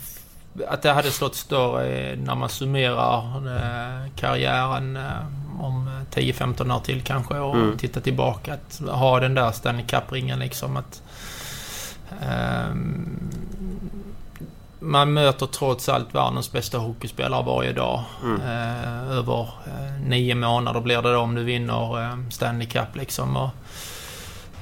Att 0.74 0.82
det 0.82 0.92
hade 0.92 1.12
slått 1.12 1.36
större 1.36 2.16
när 2.16 2.36
man 2.36 2.50
summerar 2.50 3.24
eh, 3.56 4.10
karriären 4.16 4.98
eh, 4.98 5.62
om 5.66 5.90
10-15 6.12 6.76
år 6.76 6.80
till 6.80 7.02
kanske 7.02 7.34
och 7.38 7.56
Mm. 7.56 7.78
titta 7.78 8.02
tillbaka. 8.02 8.54
Att 8.54 8.82
ha 8.90 9.20
den 9.20 9.34
där 9.34 9.52
Stanley 9.52 9.86
Cup-ringen 9.86 10.40
liksom. 10.40 10.78
Att, 10.78 11.02
ehm, 12.22 13.20
man 14.84 15.14
möter 15.14 15.46
trots 15.46 15.90
allt 15.90 16.16
världens 16.16 16.52
bästa 16.52 16.78
hockeyspelare 16.78 17.44
varje 17.44 17.74
dag. 17.74 18.04
Mm. 18.24 18.42
Eh, 18.42 19.18
över 19.18 19.42
eh, 19.42 20.08
nio 20.08 20.36
månader 20.36 20.82
blir 20.82 21.02
det 21.02 21.14
då 21.14 21.20
om 21.20 21.36
du 21.36 21.44
vinner 21.44 22.02
eh, 22.02 22.30
Stanley 22.30 22.68
Cup 22.68 22.96
liksom. 22.96 23.38
Och, 23.38 23.50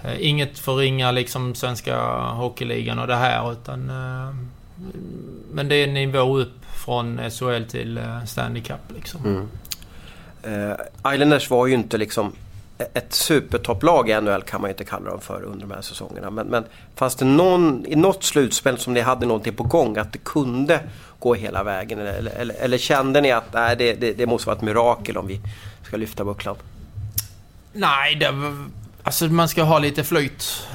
eh, 0.04 0.16
inget 0.20 0.60
förringa 0.60 1.12
liksom 1.12 1.56
svenska 1.56 2.02
hockeyligan 2.22 3.00
och 3.00 3.08
det 3.08 3.16
här 3.16 3.52
utan... 3.52 3.90
Eh, 3.90 4.36
men 5.52 5.68
det 5.68 5.76
är 5.76 5.88
en 5.88 5.94
nivå 5.94 6.38
upp 6.38 6.66
från 6.86 7.20
SHL 7.32 7.64
till 7.70 7.98
eh, 7.98 8.24
Stanley 8.26 8.62
Cup 8.64 8.92
liksom. 8.96 9.26
Mm. 9.26 9.48
Islanders 11.14 11.50
var 11.50 11.68
ju 11.68 11.74
inte 11.74 11.98
liksom 11.98 12.34
ett 12.94 13.14
supertopplag 13.14 14.10
i 14.10 14.22
NHL 14.22 14.42
kan 14.42 14.62
man 14.62 14.70
ju 14.70 14.72
inte 14.72 14.84
kalla 14.84 15.10
dem 15.10 15.22
för 15.22 15.44
under 15.44 15.68
de 15.68 15.74
här 15.74 15.82
säsongerna. 15.82 16.30
Men, 16.30 16.48
men 16.48 16.64
fanns 16.96 17.16
det 17.16 17.26
någon, 17.26 17.86
i 17.86 17.96
något 17.96 18.24
slutspel 18.24 18.78
som 18.78 18.94
ni 18.94 19.00
hade 19.00 19.26
någonting 19.26 19.54
på 19.54 19.64
gång 19.64 19.98
att 19.98 20.14
det 20.14 20.20
kunde 20.20 20.80
gå 21.20 21.34
hela 21.34 21.64
vägen? 21.64 22.00
Eller, 22.00 22.32
eller, 22.32 22.56
eller, 22.56 22.78
kände 22.78 23.22
ni 23.22 23.32
att 23.32 23.54
nej, 23.54 23.76
det, 23.76 23.94
det, 23.94 24.14
det 24.14 24.26
måste 24.26 24.48
vara 24.48 24.58
ett 24.58 24.64
mirakel 24.64 25.18
om 25.18 25.28
vi 25.28 25.40
ska 25.84 25.98
lyfta 25.98 26.26
bucklan? 26.26 26.56
Nej, 27.74 28.16
det, 28.16 28.34
alltså 29.04 29.26
man 29.26 29.50
ska 29.50 29.64
ha 29.64 29.80
lite 29.80 30.04
flyt. 30.04 30.68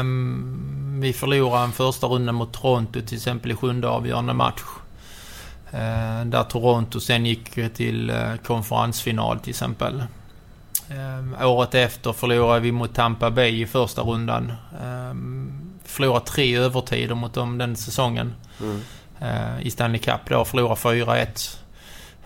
Um, 0.00 1.00
vi 1.00 1.12
förlorade 1.12 1.64
en 1.64 1.72
första 1.72 2.06
runda 2.06 2.32
mot 2.32 2.52
Toronto 2.52 3.00
till 3.00 3.16
exempel 3.16 3.50
i 3.50 3.54
sjunde 3.54 3.88
avgörande 3.88 4.32
match. 4.32 4.62
Ehm, 5.72 6.30
där 6.30 6.44
Toronto 6.44 7.00
sen 7.00 7.26
gick 7.26 7.74
till 7.74 8.10
eh, 8.10 8.34
konferensfinal 8.44 9.38
till 9.38 9.50
exempel. 9.50 10.02
Ehm, 10.90 11.36
året 11.42 11.74
efter 11.74 12.12
förlorade 12.12 12.60
vi 12.60 12.72
mot 12.72 12.94
Tampa 12.94 13.30
Bay 13.30 13.62
i 13.62 13.66
första 13.66 14.02
rundan. 14.02 14.52
Um, 14.84 15.70
förlorade 15.84 16.26
tre 16.26 16.56
övertider 16.56 17.14
mot 17.14 17.34
dem 17.34 17.58
den 17.58 17.76
säsongen. 17.76 18.34
Mm. 18.60 18.80
eh, 19.20 19.66
I 19.66 19.70
Stanley 19.70 20.00
Cup 20.00 20.20
då. 20.28 20.44
Förlorade 20.44 20.74
4-1. 20.74 21.58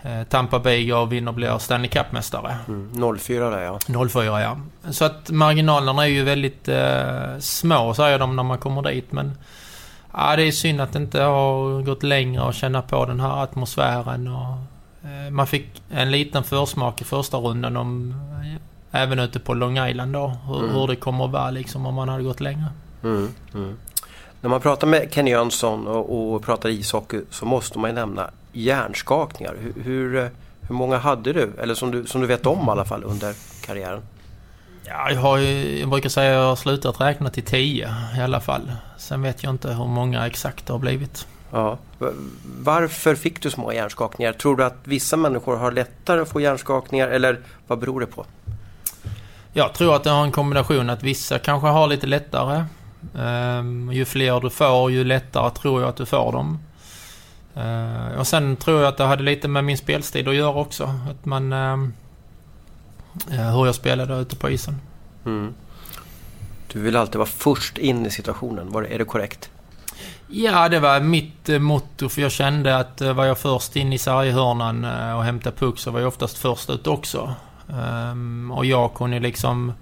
Eh, 0.01 0.23
Tampa 0.23 0.59
Bay 0.59 0.87
går 0.87 0.97
och 0.97 1.11
vinner 1.11 1.31
och 1.31 1.35
blir 1.35 1.57
Stanley 1.57 1.89
Cup-mästare. 1.89 2.55
Mm. 2.67 3.17
04 3.19 3.49
där 3.49 3.61
ja. 3.61 3.79
04 4.09 4.41
ja. 4.41 4.57
Så 4.91 5.05
att 5.05 5.29
marginalerna 5.29 6.03
är 6.03 6.09
ju 6.09 6.23
väldigt 6.23 6.67
eh, 6.67 7.39
små 7.39 7.93
säger 7.93 8.19
de 8.19 8.35
när 8.35 8.43
man 8.43 8.57
kommer 8.57 8.81
dit 8.81 9.11
men... 9.11 9.37
Ja, 10.17 10.35
det 10.35 10.43
är 10.43 10.51
synd 10.51 10.81
att 10.81 10.93
det 10.93 10.99
inte 10.99 11.21
har 11.21 11.81
gått 11.81 12.03
längre 12.03 12.41
och 12.41 12.53
känna 12.53 12.81
på 12.81 13.05
den 13.05 13.19
här 13.19 13.43
atmosfären 13.43 14.27
och... 14.27 14.74
Eh, 15.05 15.31
man 15.31 15.47
fick 15.47 15.81
en 15.89 16.11
liten 16.11 16.43
försmak 16.43 17.01
i 17.01 17.03
första 17.03 17.37
rundan 17.37 17.77
om... 17.77 18.13
Eh, 18.91 19.01
även 19.01 19.19
ute 19.19 19.39
på 19.39 19.53
Long 19.53 19.77
Island 19.77 20.13
då. 20.13 20.27
Hur, 20.47 20.59
Mm. 20.59 20.75
hur 20.75 20.87
det 20.87 20.95
kommer 20.95 21.25
att 21.25 21.31
vara 21.31 21.51
liksom 21.51 21.85
om 21.85 21.93
man 21.93 22.09
hade 22.09 22.23
gått 22.23 22.39
längre. 22.39 22.65
Mm. 23.03 23.29
Mm. 23.53 23.77
När 24.41 24.49
man 24.49 24.61
pratar 24.61 24.87
med 24.87 25.07
Kenny 25.13 25.31
Jönsson 25.31 25.87
och, 25.87 26.33
och 26.33 26.43
pratar 26.43 26.69
ishockey 26.69 27.21
så 27.29 27.45
måste 27.45 27.79
man 27.79 27.89
ju 27.89 27.93
nämna 27.95 28.29
hjärnskakningar. 28.53 29.55
Hur, 29.61 29.83
hur, 29.83 30.15
eh, 30.15 30.27
hur 30.61 30.75
många 30.75 30.97
hade 30.97 31.33
du? 31.33 31.51
Eller 31.61 31.75
som 31.75 31.91
du, 31.91 32.05
som 32.05 32.21
du 32.21 32.27
vet 32.27 32.45
om 32.45 32.67
i 32.67 32.71
alla 32.71 32.85
fall 32.85 33.03
under 33.03 33.33
karriären? 33.65 34.01
Ja, 34.87 35.11
jag, 35.11 35.19
har 35.21 35.37
ju, 35.37 35.79
jag 35.79 35.89
brukar 35.89 36.09
säga 36.09 36.31
att 36.31 36.35
jag 36.41 36.49
har 36.49 36.55
slutat 36.55 37.01
räkna 37.01 37.29
till 37.29 37.43
10 37.43 37.95
i 38.17 38.21
alla 38.21 38.39
fall. 38.39 38.71
Sen 38.97 39.21
vet 39.21 39.43
jag 39.43 39.53
inte 39.53 39.73
hur 39.73 39.87
många 39.87 40.27
exakt 40.27 40.67
det 40.67 40.73
har 40.73 40.79
blivit. 40.79 41.27
Ja. 41.55 41.77
Va- 41.99 42.11
Varför 42.63 43.15
fick 43.15 43.41
du 43.41 43.49
små 43.51 43.73
hjärnskakningar? 43.73 44.33
Tror 44.33 44.55
du 44.55 44.63
att 44.63 44.75
vissa 44.83 45.17
människor 45.17 45.55
har 45.57 45.71
lättare 45.71 46.21
att 46.21 46.29
få 46.29 46.41
hjärnskakningar 46.41 47.07
eller 47.07 47.39
vad 47.67 47.79
beror 47.79 47.99
det 47.99 48.05
på? 48.05 48.25
Jag 49.53 49.73
tror 49.73 49.95
att 49.95 50.03
det 50.03 50.09
har 50.09 50.23
en 50.23 50.31
kombination 50.31 50.89
att 50.89 51.03
vissa 51.03 51.39
kanske 51.39 51.67
har 51.67 51.87
lite 51.87 52.07
lättare. 52.07 52.63
Ehm, 53.19 53.91
ju 53.93 54.05
fler 54.05 54.39
du 54.41 54.49
får, 54.49 54.91
ju 54.91 55.03
lättare 55.03 55.51
tror 55.51 55.81
jag 55.81 55.89
att 55.89 55.95
du 55.95 56.05
får 56.05 56.31
dem. 56.31 56.59
Ehm, 57.55 58.11
och 58.19 58.27
sen 58.27 58.55
tror 58.55 58.79
jag 58.79 58.87
att 58.87 58.97
det 58.97 59.03
hade 59.03 59.23
lite 59.23 59.47
med 59.47 59.63
min 59.63 59.77
spelstil 59.77 60.27
att 60.29 60.35
göra 60.35 60.53
också. 60.55 60.83
Att 60.83 61.25
man... 61.25 61.53
ehm, 61.53 61.93
eh, 63.31 63.57
hur 63.57 63.65
jag 63.65 63.75
spelade 63.75 64.15
ute 64.15 64.35
på 64.35 64.49
isen. 64.49 64.81
Mm. 65.25 65.53
Du 66.73 66.79
vill 66.81 66.95
alltid 66.95 67.15
vara 67.15 67.29
först 67.29 67.77
in 67.77 68.05
i 68.05 68.09
situationen. 68.09 68.75
Är 68.89 68.97
det 68.97 69.05
korrekt? 69.05 69.49
Ja, 70.27 70.69
det 70.69 70.79
var 70.79 70.99
mitt 70.99 71.49
eh, 71.49 71.59
motto 71.59 72.09
för 72.09 72.21
jag 72.21 72.31
kände 72.31 72.77
att 72.77 73.01
eh, 73.01 73.13
var 73.13 73.25
jag 73.25 73.37
först 73.37 73.75
in 73.75 73.93
i 73.93 73.97
sarghörnan 73.97 74.83
eh, 74.85 75.17
och 75.17 75.23
hämtade 75.23 75.55
puck 75.55 75.79
så 75.79 75.91
var 75.91 75.99
jag 75.99 76.07
oftast 76.07 76.37
först 76.37 76.69
ut 76.69 76.87
också. 76.87 77.33
Ehm, 77.69 78.51
och 78.51 78.65
jag 78.65 78.93
kunde 78.93 79.19
liksom 79.19 79.73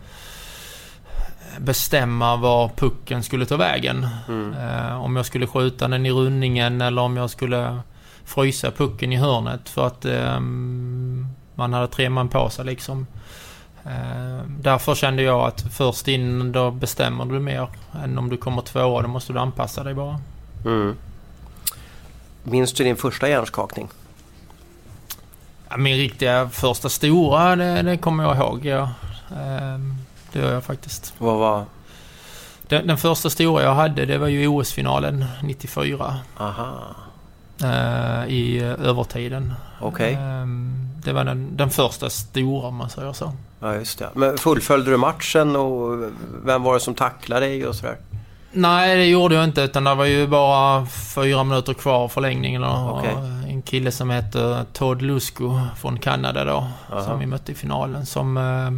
bestämma 1.58 2.36
var 2.36 2.70
pucken 2.76 3.24
skulle 3.24 3.46
ta 3.46 3.58
vägen. 3.58 4.08
Mm. 4.28 4.54
Om 5.02 5.16
jag 5.16 5.26
skulle 5.26 5.48
skjuta 5.48 5.88
den 5.88 6.06
i 6.06 6.12
rundningen 6.12 6.82
eller 6.82 7.02
om 7.02 7.18
jag 7.18 7.30
skulle 7.30 7.80
frysa 8.26 8.72
pucken 8.72 9.14
i 9.14 9.16
hörnet 9.16 9.70
för 9.70 9.88
att 9.88 10.06
ehm, 10.06 11.28
man 11.56 11.74
hade 11.74 11.88
tre 11.88 12.10
man 12.10 12.30
på 12.30 12.50
sig 12.50 12.66
liksom. 12.66 13.08
Eh, 13.86 14.46
därför 14.48 14.96
kände 14.96 15.24
jag 15.24 15.40
att 15.40 15.62
först 15.62 16.08
in 16.08 16.52
då 16.52 16.72
bestämmer 16.72 17.26
du 17.26 17.40
mer 17.40 17.70
än 18.04 18.18
om 18.18 18.30
du 18.30 18.38
kommer 18.38 18.62
tvåa. 18.62 19.02
Då 19.02 19.08
måste 19.08 19.34
du 19.34 19.40
anpassa 19.40 19.84
dig 19.84 19.94
bara. 19.94 20.20
Mm. 20.66 20.96
Minns 22.44 22.74
du 22.74 22.84
din 22.84 22.96
första 22.96 23.30
hjärnskakning? 23.30 23.90
Ja, 25.70 25.78
min 25.78 25.98
riktiga 25.98 26.50
första 26.50 26.90
stora, 26.90 27.56
det, 27.56 27.82
det 27.82 27.98
kommer 27.98 28.24
jag 28.24 28.38
ihåg. 28.38 28.66
Ja. 28.66 28.90
Ehm, 29.38 29.94
det 30.32 30.40
gör 30.40 30.54
jag 30.54 30.64
faktiskt. 30.64 31.14
Vad 31.18 31.38
var... 31.40 31.66
Den, 32.68 32.88
den 32.88 32.98
första 32.98 33.30
stora 33.30 33.64
jag 33.64 33.74
hade, 33.76 34.06
det 34.06 34.18
var 34.18 34.28
ju 34.28 34.48
OS-finalen 34.48 35.26
94. 35.44 36.16
Aha, 36.38 36.96
eh, 37.64 38.26
I 38.28 38.58
eh, 38.58 38.88
övertiden. 38.88 39.54
okej. 39.82 40.14
Ehm, 40.14 40.90
det 41.04 41.14
var 41.14 41.24
den, 41.24 41.58
den 41.58 41.70
första 41.70 42.10
stora 42.10 42.68
om 42.68 42.76
man 42.76 42.90
säger 42.90 43.14
så. 43.14 43.34
Ja, 43.60 43.76
just 43.76 44.00
det. 44.00 44.10
Men 44.14 44.38
fullföljde 44.38 44.92
du 44.92 44.98
matchen 44.98 45.56
och 45.56 46.12
vem 46.46 46.64
var 46.64 46.74
det 46.74 46.80
som 46.80 46.94
tacklade 46.94 47.46
dig 47.46 47.68
och 47.68 47.76
sådär? 47.76 47.98
Nej, 48.56 48.98
det 48.98 49.06
gjorde 49.06 49.36
jag 49.36 49.44
inte. 49.44 49.62
Utan 49.62 49.84
det 49.84 49.96
var 49.96 50.06
ju 50.06 50.28
bara 50.28 50.86
fyra 50.86 51.44
minuter 51.44 51.74
kvar 51.74 52.08
förlängningen. 52.08 52.64
Och 52.64 52.98
Okej. 52.98 53.16
En 53.48 53.62
kille 53.62 53.92
som 53.92 54.10
heter 54.10 54.66
Todd 54.74 55.02
Lusko 55.02 55.60
från 55.78 56.00
Kanada 56.00 56.46
då. 56.46 56.68
Aha. 56.92 57.04
Som 57.04 57.20
vi 57.20 57.26
mötte 57.26 57.52
i 57.52 57.56
finalen. 57.56 58.06
Som 58.06 58.38
eh, 58.38 58.72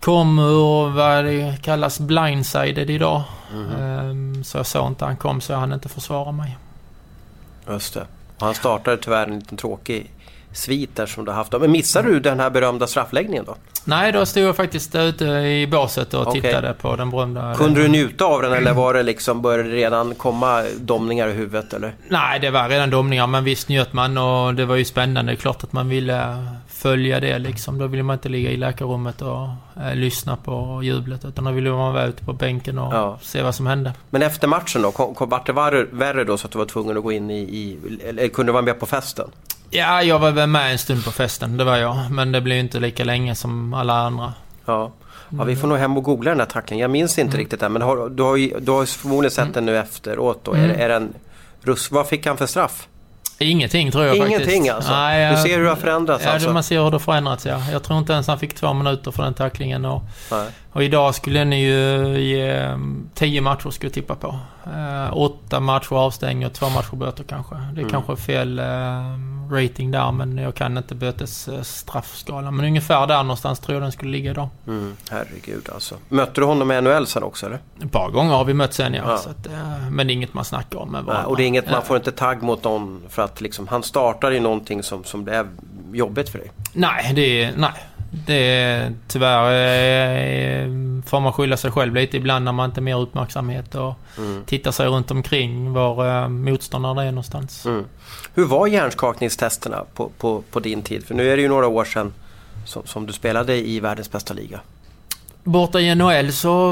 kom 0.00 0.38
ur 0.38 0.90
vad 0.90 1.24
det 1.24 1.62
kallas 1.62 2.00
blindsided 2.00 2.90
idag. 2.90 3.22
Mhm. 3.54 4.36
Eh, 4.38 4.42
så 4.42 4.58
jag 4.58 4.66
såg 4.66 4.86
inte 4.86 5.04
han 5.04 5.16
kom 5.16 5.40
så 5.40 5.52
jag 5.52 5.58
hann 5.58 5.72
inte 5.72 5.88
försvara 5.88 6.32
mig. 6.32 6.58
Just 7.68 7.94
det. 7.94 8.06
Han 8.38 8.54
startade 8.54 8.96
tyvärr 8.96 9.26
en 9.26 9.38
liten 9.38 9.58
tråkig 9.58 10.10
svit 10.58 10.96
där 10.96 11.06
som 11.06 11.24
du 11.24 11.30
har 11.30 11.36
haft. 11.36 11.52
Men 11.60 11.70
missade 11.70 12.08
du 12.08 12.20
den 12.20 12.40
här 12.40 12.50
berömda 12.50 12.86
straffläggningen 12.86 13.44
då? 13.44 13.56
Nej, 13.84 14.12
då 14.12 14.26
stod 14.26 14.42
jag 14.42 14.56
faktiskt 14.56 14.94
ute 14.94 15.24
i 15.24 15.66
båset 15.70 16.14
och 16.14 16.26
Okej. 16.26 16.40
tittade 16.42 16.74
på 16.74 16.96
den 16.96 17.10
berömda... 17.10 17.54
Kunde 17.54 17.82
du 17.82 17.88
njuta 17.88 18.24
av 18.24 18.42
den 18.42 18.52
eller 18.52 18.72
var 18.74 18.94
det 18.94 19.02
liksom, 19.02 19.42
började 19.42 19.68
det 19.70 19.76
redan 19.76 20.14
komma 20.14 20.64
domningar 20.80 21.28
i 21.28 21.32
huvudet 21.32 21.72
eller? 21.72 21.92
Nej, 22.08 22.40
det 22.40 22.50
var 22.50 22.68
redan 22.68 22.90
domningar, 22.90 23.26
men 23.26 23.44
visst 23.44 23.68
njöt 23.68 23.92
man 23.92 24.18
och 24.18 24.54
det 24.54 24.64
var 24.64 24.76
ju 24.76 24.84
spännande. 24.84 25.32
Det 25.32 25.36
är 25.36 25.40
klart 25.40 25.64
att 25.64 25.72
man 25.72 25.88
ville 25.88 26.44
följa 26.68 27.20
det 27.20 27.38
liksom. 27.38 27.78
Då 27.78 27.86
ville 27.86 28.02
man 28.02 28.14
inte 28.14 28.28
ligga 28.28 28.50
i 28.50 28.56
läkarrummet 28.56 29.22
och 29.22 29.48
eh, 29.82 29.94
lyssna 29.94 30.36
på 30.36 30.80
jublet. 30.82 31.24
Utan 31.24 31.44
då 31.44 31.50
ville 31.50 31.70
man 31.70 31.94
vara 31.94 32.04
ute 32.06 32.24
på 32.24 32.32
bänken 32.32 32.78
och 32.78 32.94
Ja. 32.94 33.18
se 33.22 33.42
vad 33.42 33.54
som 33.54 33.66
hände. 33.66 33.92
Men 34.10 34.22
efter 34.22 34.48
matchen 34.48 34.82
då, 34.82 34.90
kom, 34.92 35.14
kom, 35.14 35.28
vart 35.28 35.46
det 35.46 35.52
värre 35.92 36.24
då 36.24 36.36
så 36.38 36.46
att 36.46 36.52
du 36.52 36.58
var 36.58 36.66
tvungen 36.66 36.96
att 36.96 37.02
gå 37.02 37.12
in 37.12 37.30
i, 37.30 37.38
i 37.38 37.78
eller 38.08 38.28
kunde 38.28 38.50
du 38.50 38.54
vara 38.54 38.62
med 38.62 38.80
på 38.80 38.86
festen? 38.86 39.30
Ja, 39.70 40.02
jag 40.02 40.18
var 40.18 40.30
väl 40.30 40.48
med 40.48 40.72
en 40.72 40.78
stund 40.78 41.04
på 41.04 41.10
festen, 41.10 41.56
det 41.56 41.64
var 41.64 41.76
jag. 41.76 41.96
Men 42.10 42.32
det 42.32 42.40
blev 42.40 42.58
inte 42.58 42.80
lika 42.80 43.04
länge 43.04 43.34
som 43.34 43.74
alla 43.74 43.94
andra. 43.94 44.34
Ja. 44.66 44.92
ja, 45.38 45.44
vi 45.44 45.56
får 45.56 45.68
nog 45.68 45.78
hem 45.78 45.96
och 45.96 46.02
googla 46.04 46.30
den 46.30 46.40
här 46.40 46.46
tacklingen. 46.46 46.82
Jag 46.82 46.90
minns 46.90 47.18
inte 47.18 47.36
riktigt 47.36 47.60
den 47.60 47.72
men 47.72 47.82
har, 47.82 48.08
du, 48.08 48.22
har 48.22 48.36
ju, 48.36 48.60
du 48.60 48.70
har 48.72 48.86
förmodligen 48.86 49.30
sett 49.30 49.54
den 49.54 49.66
nu 49.66 49.78
efteråt 49.78 50.40
då. 50.44 50.52
Är, 50.52 50.56
Mm. 50.58 50.68
det- 50.68 50.74
är 50.84 50.88
den 50.88 51.14
vad 51.90 52.08
fick 52.08 52.26
han 52.26 52.36
för 52.36 52.46
straff? 52.46 52.88
Ingenting 53.40 53.90
tror 53.90 54.04
jag 54.04 54.16
faktiskt. 54.16 54.40
Ingenting 54.40 54.68
alltså? 54.68 54.90
Nej, 54.92 55.36
du 55.36 55.42
ser 55.42 55.56
hur 55.56 55.62
det 55.64 55.68
har 55.68 55.76
förändrats 55.76 56.24
Ja, 56.24 56.30
alltså? 56.30 56.52
man 56.52 56.62
ser 56.62 56.76
hur 56.78 56.84
det 56.84 56.94
har 56.94 56.98
förändrats 56.98 57.46
ja. 57.46 57.60
Jag 57.72 57.82
tror 57.82 57.98
inte 57.98 58.12
ens 58.12 58.26
han 58.26 58.38
fick 58.38 58.54
två 58.54 58.72
minuter 58.72 59.10
för 59.10 59.22
den 59.22 59.34
tacklingen. 59.34 59.84
Och, 59.84 60.02
Nej. 60.30 60.46
Och 60.72 60.82
idag 60.84 61.14
skulle 61.14 61.44
ni 61.44 61.62
ju 61.64 62.18
ge 62.20 62.50
mm, 62.50 63.08
tio 63.14 63.40
matcher 63.40 63.70
skulle 63.70 63.86
jag 63.88 63.94
tippa 63.94 64.14
på. 64.14 64.38
Eh, 64.66 65.16
åtta 65.16 65.60
matcher 65.60 65.92
avstängning 65.92 66.46
och 66.46 66.52
två 66.52 66.68
matcher 66.68 66.96
böter 66.96 67.24
kanske. 67.24 67.54
Det 67.54 67.60
är 67.80 67.84
Mm. 67.84 67.90
kanske 67.90 68.16
fel 68.16 68.58
eh, 68.58 68.64
rating 69.50 69.90
där 69.90 70.12
men 70.12 70.38
jag 70.38 70.54
kan 70.54 70.78
inte 70.78 70.94
bötes 70.94 71.48
eh. 71.48 72.50
Men 72.50 72.64
ungefär 72.64 73.06
där 73.06 73.22
någonstans 73.22 73.60
tror 73.60 73.74
jag 73.74 73.82
den 73.82 73.92
skulle 73.92 74.10
ligga 74.10 74.30
idag. 74.30 74.48
Mm, 74.66 74.96
herregud 75.10 75.68
alltså. 75.74 75.94
Mötte 76.08 76.40
du 76.40 76.44
honom 76.44 76.72
i 76.72 76.80
NHL 76.80 77.06
sen 77.06 77.22
också 77.22 77.46
eller? 77.46 77.58
Ett 77.82 77.92
par 77.92 78.10
gånger 78.10 78.32
har 78.34 78.44
vi 78.44 78.54
mötts 78.54 78.76
sen 78.76 78.94
ja. 78.94 79.02
Ja. 79.06 79.14
Att, 79.14 79.46
eh, 79.46 79.90
men 79.90 80.06
det 80.06 80.12
är 80.12 80.14
inget 80.14 80.34
man 80.34 80.44
snackar 80.44 80.78
om 80.78 80.92
med 80.92 81.04
Nej, 81.06 81.24
och 81.24 81.36
det 81.36 81.42
är 81.42 81.46
inget, 81.46 81.66
man 81.70 81.74
Eh, 81.74 81.82
får 81.84 81.96
inte 81.96 82.12
tagg 82.12 82.42
mot 82.42 82.64
någon 82.64 83.02
för 83.08 83.22
att 83.22 83.40
liksom, 83.40 83.68
han 83.68 83.82
startar 83.82 84.32
i 84.32 84.40
någonting 84.40 84.82
som, 84.82 85.04
som 85.04 85.24
blev 85.24 85.48
jobbigt 85.92 86.28
för 86.28 86.38
dig. 86.38 86.50
Nej, 86.72 87.12
det 87.14 87.42
är... 87.42 87.52
Nej. 87.56 87.72
Det 88.10 88.34
är 88.50 88.92
tyvärr 89.08 89.42
eh, 89.44 90.68
får 91.06 91.20
man 91.20 91.32
skylla 91.32 91.56
sig 91.56 91.70
själv 91.70 91.94
lite 91.94 92.16
ibland 92.16 92.44
när 92.44 92.52
man 92.52 92.70
inte 92.70 92.80
mer 92.80 93.00
uppmärksamhet 93.00 93.74
och 93.74 93.94
Mm. 94.18 94.44
tittar 94.46 94.70
sig 94.70 94.86
runt 94.86 95.10
omkring 95.10 95.72
var 95.72 96.22
eh, 96.22 96.28
motståndaren 96.28 96.98
är 96.98 97.04
någonstans. 97.12 97.66
Mm. 97.66 97.84
Hur 98.34 98.44
var 98.44 98.66
hjärnskakningstesterna 98.66 99.84
på, 99.94 100.08
på, 100.18 100.42
på 100.50 100.60
din 100.60 100.82
tid? 100.82 101.04
För 101.06 101.14
nu 101.14 101.30
är 101.32 101.36
det 101.36 101.42
ju 101.42 101.48
några 101.48 101.66
år 101.66 101.84
sedan 101.84 102.12
som, 102.64 102.82
som 102.86 103.06
du 103.06 103.12
spelade 103.12 103.68
i 103.68 103.80
världens 103.80 104.12
bästa 104.12 104.34
liga. 104.34 104.60
Borta 105.44 105.80
i 105.80 105.94
NHL 105.94 106.32
så 106.32 106.70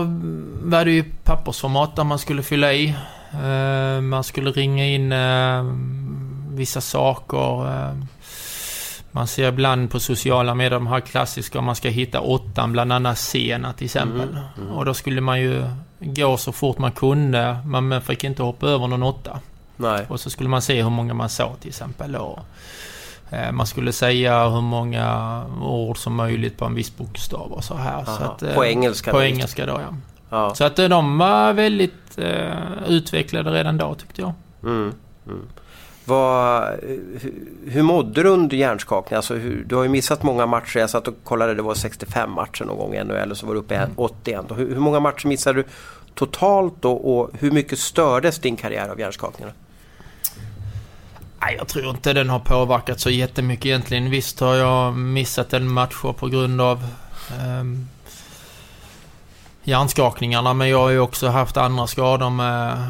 var 0.62 0.84
det 0.84 0.90
ju 0.90 1.04
pappersformat 1.24 1.96
där 1.96 2.04
man 2.04 2.18
skulle 2.18 2.42
fylla 2.42 2.72
i. 2.72 2.88
Eh, 3.32 4.00
Man 4.00 4.24
skulle 4.24 4.50
ringa 4.50 4.86
in 4.86 5.14
vissa 6.56 6.80
saker. 6.80 7.66
Man 9.16 9.26
ser 9.26 9.48
ibland 9.48 9.90
på 9.90 10.00
sociala 10.00 10.54
medier 10.54 10.70
de 10.70 10.86
här 10.86 11.00
klassiska, 11.00 11.60
man 11.60 11.76
ska 11.76 11.88
hitta 11.88 12.20
åttan, 12.20 12.72
bland 12.72 12.92
annat 12.92 13.18
Sena 13.18 13.72
till 13.72 13.84
exempel. 13.84 14.38
Och 14.72 14.84
då 14.84 14.94
skulle 14.94 15.20
man 15.20 15.40
ju 15.40 15.64
gå 16.00 16.36
så 16.36 16.52
fort 16.52 16.78
man 16.78 16.92
kunde. 16.92 17.58
Man 17.66 18.02
fick 18.02 18.24
inte 18.24 18.42
hoppa 18.42 18.66
över 18.66 18.86
någon 18.86 19.02
åtta. 19.02 19.40
Nej. 19.76 20.06
Och 20.08 20.20
så 20.20 20.30
skulle 20.30 20.48
man 20.48 20.62
se 20.62 20.82
hur 20.82 20.90
många 20.90 21.14
man 21.14 21.28
såg 21.28 21.60
till 21.60 21.68
exempel. 21.68 22.16
Och, 22.16 22.38
eh, 23.30 23.52
man 23.52 23.66
skulle 23.66 23.92
säga 23.92 24.48
hur 24.48 24.60
många 24.60 25.42
ord 25.62 25.98
som 25.98 26.14
möjligt 26.14 26.58
på 26.58 26.64
en 26.64 26.74
viss 26.74 26.96
bokstav 26.96 27.52
och 27.52 27.64
så 27.64 27.74
här. 27.74 28.04
Så 28.04 28.22
att, 28.22 28.42
eh, 28.42 28.54
På 28.54 28.64
engelska 28.64 29.10
På 29.10 29.22
engelska 29.22 29.66
då 29.66 29.72
ja. 29.72 29.96
Ja. 30.30 30.54
Så 30.54 30.64
att 30.64 30.78
eh, 30.78 30.88
de 30.88 31.18
var 31.18 31.52
väldigt 31.52 32.18
eh, 32.18 32.86
utvecklade 32.86 33.50
redan 33.50 33.76
då 33.76 33.94
tyckte 33.94 34.20
jag. 34.20 34.32
Mm. 34.62 34.94
Mm. 36.06 36.18
Vad, 36.18 36.74
hur, 37.20 37.32
hur 37.66 37.82
mådde 37.82 38.22
du 38.22 38.28
under 38.28 38.56
hjärnskakning? 38.56 39.16
Alltså 39.16 39.34
hur, 39.34 39.64
du 39.64 39.76
har 39.76 39.82
ju 39.82 39.88
missat 39.88 40.22
många 40.22 40.46
matcher. 40.46 40.78
Jag 40.78 40.90
satt 40.90 41.08
och 41.08 41.14
kollade, 41.24 41.54
det 41.54 41.62
var 41.62 41.74
65 41.74 42.30
matcher 42.30 42.64
någon 42.64 42.76
gång 42.76 42.94
i 42.94 43.04
NHL 43.04 43.30
och 43.30 43.36
så 43.36 43.46
var 43.46 43.54
du 43.54 43.60
uppe 43.60 43.74
i 43.74 43.78
81. 43.96 44.50
Och 44.50 44.56
Hur, 44.56 44.68
hur 44.68 44.80
många 44.80 45.00
matcher 45.00 45.26
missade 45.26 45.62
du 45.62 45.68
totalt 46.14 46.74
då, 46.80 46.92
och 46.92 47.30
hur 47.38 47.50
mycket 47.50 47.78
stördes 47.78 48.38
din 48.38 48.56
karriär 48.56 48.88
av 48.88 49.00
hjärnskakningarna? 49.00 49.52
Nej, 51.40 51.54
jag 51.58 51.68
tror 51.68 51.90
inte 51.90 52.12
den 52.12 52.28
har 52.28 52.38
påverkat 52.38 53.00
så 53.00 53.10
jättemycket 53.10 53.66
egentligen. 53.66 54.10
Visst 54.10 54.40
har 54.40 54.54
jag 54.54 54.96
missat 54.96 55.52
en 55.52 55.68
match 55.68 56.02
på 56.18 56.28
grund 56.28 56.60
av 56.60 56.86
ehm, 57.40 57.88
hjärnskakningarna 59.62 60.54
men 60.54 60.68
jag 60.68 60.78
har 60.78 60.90
ju 60.90 61.00
också 61.00 61.28
haft 61.28 61.56
andra 61.56 61.86
skador 61.86 62.30
med 62.30 62.72
eh, 62.72 62.88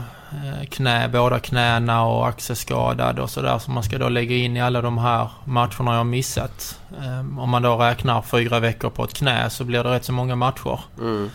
knä, 0.70 1.08
båda 1.08 1.38
knäna 1.38 2.04
och 2.04 2.28
axelskadad 2.28 3.18
och 3.18 3.30
sådär 3.30 3.58
som 3.58 3.74
man 3.74 3.82
ska 3.82 3.98
då 3.98 4.08
lägga 4.08 4.36
in 4.36 4.56
i 4.56 4.60
alla 4.62 4.82
de 4.82 4.98
här 4.98 5.28
matcherna 5.44 5.90
jag 5.90 5.96
har 5.96 6.04
missat. 6.04 6.80
Ehm, 7.02 7.38
om 7.38 7.50
man 7.50 7.62
då 7.62 7.76
räknar 7.76 8.22
fyra 8.22 8.60
veckor 8.60 8.90
på 8.90 9.04
ett 9.04 9.14
knä 9.14 9.50
så 9.50 9.64
blir 9.64 9.84
det 9.84 9.90
rätt 9.90 10.04
så 10.04 10.12
många 10.12 10.36
matcher. 10.36 10.80
Mm. 11.00 11.30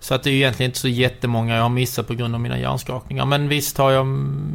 Så 0.00 0.14
att 0.14 0.22
det 0.22 0.30
är 0.30 0.34
egentligen 0.34 0.70
inte 0.70 0.78
så 0.78 0.88
jättemånga 0.88 1.54
jag 1.56 1.62
har 1.62 1.68
missat 1.68 2.06
på 2.06 2.14
grund 2.14 2.34
av 2.34 2.40
mina 2.40 2.58
hjärnskakningar. 2.58 3.24
Men 3.24 3.48
visst 3.48 3.78
har 3.78 3.90
jag... 3.90 4.06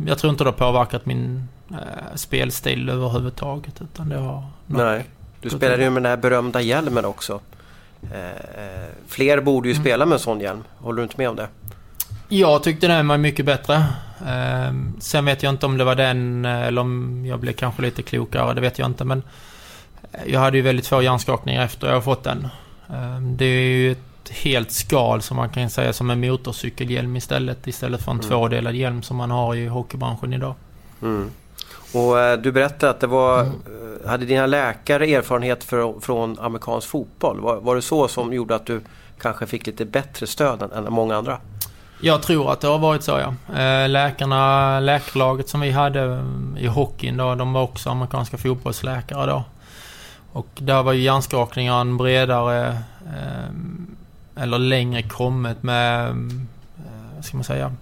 Jag 0.07 0.17
tror 0.17 0.31
inte 0.31 0.43
det 0.43 0.47
har 0.49 0.57
påverkat 0.57 1.05
min 1.05 1.47
eh, 1.71 2.15
spelstil 2.15 2.89
överhuvudtaget. 2.89 3.81
Utan 3.81 4.09
det 4.09 4.17
har... 4.17 4.45
Nej. 4.67 5.05
Du 5.41 5.49
spelade 5.49 5.83
ju 5.83 5.89
med 5.89 6.03
den 6.03 6.09
här 6.09 6.17
berömda 6.17 6.61
hjälmen 6.61 7.05
också. 7.05 7.39
Eh, 8.13 8.27
eh, 8.27 8.89
fler 9.07 9.41
borde 9.41 9.67
ju 9.67 9.73
Mm. 9.73 9.83
spela 9.83 10.05
med 10.05 10.13
en 10.13 10.19
sån 10.19 10.39
hjälm. 10.39 10.63
Håller 10.77 10.97
du 10.97 11.03
inte 11.03 11.17
med 11.17 11.29
om 11.29 11.35
det? 11.35 11.47
Jag 12.37 12.63
tyckte 12.63 12.87
den 12.87 13.07
var 13.07 13.17
mycket 13.17 13.45
bättre. 13.45 13.83
Ehm, 14.27 14.93
sen 14.99 15.25
vet 15.25 15.43
jag 15.43 15.49
inte 15.49 15.65
om 15.65 15.77
det 15.77 15.83
var 15.83 15.95
den 15.95 16.45
eller 16.45 16.81
om 16.81 17.25
jag 17.25 17.39
blev 17.39 17.53
kanske 17.53 17.81
lite 17.81 18.01
klokare. 18.01 18.53
Det 18.53 18.61
vet 18.61 18.79
jag 18.79 18.85
inte. 18.85 19.05
Men 19.05 19.23
eh, 20.11 20.19
jag 20.25 20.39
hade 20.39 20.57
ju 20.57 20.63
väldigt 20.63 20.87
få 20.87 21.01
hjärnskakningar 21.01 21.63
efter 21.65 21.91
jag 21.91 22.03
fått 22.03 22.23
den. 22.23 22.47
Ehm, 22.93 23.37
det 23.37 23.45
är 23.45 23.61
ju 23.61 23.91
ett 23.91 24.29
helt 24.31 24.71
skal 24.71 25.21
som 25.21 25.37
man 25.37 25.49
kan 25.49 25.69
säga 25.69 25.93
som 25.93 26.09
en 26.09 26.19
motorcykelhjälm 26.19 27.15
istället. 27.15 27.67
Istället 27.67 28.01
för 28.03 28.11
en 28.11 28.17
Mm. 28.19 28.29
tvådelad 28.29 28.75
hjälm 28.75 29.03
som 29.03 29.17
man 29.17 29.31
har 29.31 29.55
i 29.55 29.67
hockeybranschen 29.67 30.33
idag. 30.33 30.55
Mm. 31.01 31.29
Och 31.93 32.19
eh, 32.19 32.39
du 32.39 32.51
berättade 32.51 32.89
att 32.89 32.99
det 32.99 33.07
var, 33.07 33.39
Mm. 33.41 33.53
eh, 34.03 34.09
hade 34.09 34.25
dina 34.25 34.45
läkare 34.45 35.05
erfarenhet 35.05 35.63
för, 35.63 35.99
från 35.99 36.39
amerikansk 36.39 36.87
fotboll? 36.87 37.39
Var, 37.39 37.55
var 37.55 37.75
det 37.75 37.81
så 37.81 38.07
som 38.07 38.33
gjorde 38.33 38.55
att 38.55 38.65
du 38.65 38.81
kanske 39.21 39.47
fick 39.47 39.67
lite 39.67 39.85
bättre 39.85 40.27
stöd 40.27 40.61
än, 40.61 40.71
än 40.71 40.93
många 40.93 41.15
andra? 41.15 41.37
Jag 42.05 42.21
tror 42.21 42.51
att 42.51 42.61
det 42.61 42.67
har 42.67 42.79
varit 42.79 43.03
så 43.03 43.11
ja. 43.11 43.59
Eh, 43.59 43.89
läkarna, 43.89 44.79
läkarlaget 44.79 45.49
som 45.49 45.61
vi 45.61 45.71
hade 45.71 46.01
mm, 46.01 46.57
i 46.59 46.67
hockeyn 46.67 47.17
då, 47.17 47.35
de 47.35 47.53
var 47.53 47.61
också 47.61 47.89
amerikanska 47.89 48.37
fotbollsläkare 48.37 49.25
då. 49.25 49.43
Och 50.31 50.47
där 50.55 50.83
var 50.83 50.93
ju 50.93 51.01
hjärnskakningen 51.01 51.73
en 51.73 51.97
bredare, 51.97 52.67
eh, 53.05 54.43
eller 54.43 54.59
längre 54.59 55.03
kommet 55.03 55.63
med, 55.63 56.09
mm, 56.09 56.47
eh, 56.77 57.15
vad 57.15 57.25
ska 57.25 57.37
man 57.37 57.43
säga, 57.43 57.73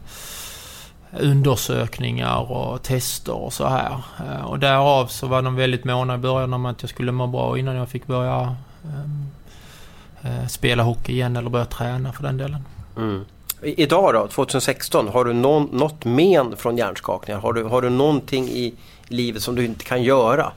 undersökningar 1.20 2.52
och 2.52 2.84
tester 2.84 3.36
och 3.36 3.54
så 3.54 3.68
här. 3.68 4.02
Och 4.44 4.60
därav 4.60 5.08
så 5.08 5.28
var 5.28 5.42
de 5.42 5.56
väldigt 5.56 5.84
måna 5.84 6.16
i 6.16 6.18
början 6.18 6.54
om 6.54 6.66
att 6.66 6.84
jag 6.84 6.90
skulle 6.90 7.12
må 7.12 7.28
bra 7.28 7.58
innan 7.58 7.76
jag 7.76 7.90
fick 7.90 8.08
börja 8.08 8.56
mm, 8.84 10.50
spela 10.50 10.84
hockey 10.84 11.14
igen 11.14 11.38
eller 11.38 11.50
börja 11.50 11.66
träna 11.66 12.14
för 12.14 12.24
den 12.24 12.38
delen. 12.38 12.66
Mm. 12.98 13.26
Idag 13.64 14.14
då, 14.14 14.28
2016, 14.28 15.08
har 15.08 15.26
du 15.26 15.34
någon, 15.34 15.64
något 15.72 16.06
men 16.06 16.58
från 16.58 16.78
hjärnskakningar? 16.78 17.40
Har 17.40 17.54
du, 17.54 17.64
har 17.64 17.82
du 17.82 17.90
någonting 17.90 18.50
i 18.50 18.74
livet 19.08 19.44
som 19.44 19.56
du 19.56 19.66
inte 19.66 19.86
kan 19.86 20.04
göra? 20.04 20.52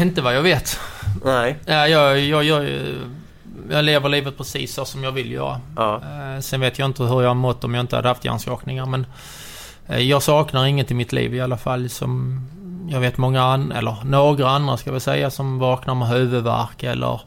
Inte 0.00 0.22
vad 0.22 0.36
jag 0.36 0.42
vet. 0.42 0.78
Nej. 1.24 1.56
Ja, 1.66 1.88
jag, 1.88 2.20
jag, 2.20 2.44
jag, 2.44 2.68
jag 3.70 3.84
lever 3.84 4.08
livet 4.08 4.36
precis 4.38 4.74
så 4.74 4.84
som 4.84 5.04
jag 5.04 5.12
vill 5.12 5.32
göra. 5.32 5.60
Ja. 5.76 5.94
Eh, 6.34 6.40
Sen 6.40 6.60
vet 6.60 6.78
jag 6.78 6.86
inte 6.86 7.02
hur 7.02 7.22
jag 7.22 7.28
har 7.30 7.34
mått 7.34 7.64
om 7.64 7.74
jag 7.74 7.80
inte 7.82 7.96
hade 7.96 8.08
haft 8.08 8.24
hjärnskakningar 8.24 8.86
men 8.86 9.06
eh, 9.88 9.98
jag 9.98 10.22
saknar 10.22 10.66
inget 10.66 10.90
i 10.90 10.94
mitt 10.94 11.12
liv 11.12 11.34
i 11.34 11.40
alla 11.40 11.56
fall 11.56 11.88
som 11.88 12.40
jag 12.90 13.00
vet 13.00 13.16
många 13.18 13.42
an- 13.42 13.72
eller 13.72 13.96
några 14.04 14.48
andra 14.50 14.76
ska 14.76 14.92
vi 14.92 15.00
säga 15.00 15.30
som 15.30 15.58
vaknar 15.58 15.94
med 15.94 16.08
huvudvärk 16.08 16.82
eller 16.82 17.20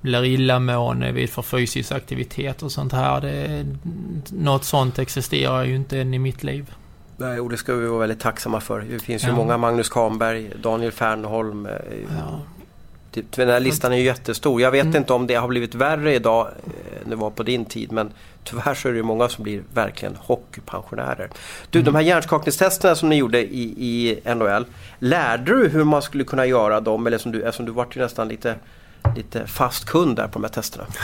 blir 0.00 0.24
illamående 0.24 1.12
vid 1.12 1.30
för 1.30 1.42
fysisk 1.42 1.92
aktivitet 1.92 2.62
och 2.62 2.72
sånt 2.72 2.92
här. 2.92 3.20
Det, 3.20 3.66
något 4.32 4.64
sånt 4.64 4.98
existerar 4.98 5.64
ju 5.64 5.76
inte 5.76 5.98
än 5.98 6.14
i 6.14 6.18
mitt 6.18 6.42
liv. 6.42 6.70
Nej, 7.16 7.40
och 7.40 7.50
det 7.50 7.56
ska 7.56 7.74
vi 7.74 7.86
vara 7.86 8.00
väldigt 8.00 8.20
tacksamma 8.20 8.60
för. 8.60 8.80
Det 8.80 8.98
finns 8.98 9.24
ju 9.24 9.28
Ja. 9.28 9.34
många, 9.34 9.56
Magnus 9.56 9.88
Kahnberg, 9.88 10.50
Daniel 10.62 10.92
Fernholm. 10.92 11.66
eh, 11.66 11.72
Ja. 12.18 12.40
Typ, 13.12 13.32
Den 13.32 13.48
här 13.48 13.60
listan 13.60 13.92
är 13.92 13.96
ju 13.96 14.02
jättestor. 14.04 14.60
Jag 14.60 14.70
vet 14.70 14.84
Mm. 14.84 14.96
inte 14.96 15.12
om 15.12 15.26
det 15.26 15.34
har 15.34 15.48
blivit 15.48 15.74
värre 15.74 16.14
idag 16.14 16.46
eh, 16.46 17.02
än 17.04 17.10
det 17.10 17.16
var 17.16 17.30
på 17.30 17.42
din 17.42 17.64
tid 17.64 17.92
men 17.92 18.10
tyvärr 18.44 18.74
så 18.74 18.88
är 18.88 18.92
det 18.92 18.96
ju 18.96 19.02
många 19.02 19.28
som 19.28 19.44
blir 19.44 19.62
verkligen 19.74 20.16
hockeypensionärer. 20.20 21.30
Du, 21.70 21.78
Mm. 21.78 21.84
de 21.84 21.94
här 21.94 22.02
hjärnskakningstesterna 22.02 22.94
som 22.94 23.08
ni 23.08 23.16
gjorde 23.16 23.38
i, 23.40 23.62
i 23.78 24.20
NHL, 24.34 24.64
lärde 24.98 25.44
du 25.58 25.68
hur 25.68 25.84
man 25.84 26.02
skulle 26.02 26.24
kunna 26.24 26.46
göra 26.46 26.80
dem? 26.80 27.06
Eller 27.06 27.18
som 27.18 27.32
du, 27.32 27.42
eftersom 27.42 27.66
du 27.66 27.72
vart 27.72 27.96
ju 27.96 28.00
nästan 28.00 28.28
lite, 28.28 28.54
lite 29.16 29.46
fast 29.46 29.84
kund 29.84 30.16
där 30.16 30.26
på 30.26 30.32
de 30.38 30.44
här 30.44 30.52
testerna. 30.52 30.84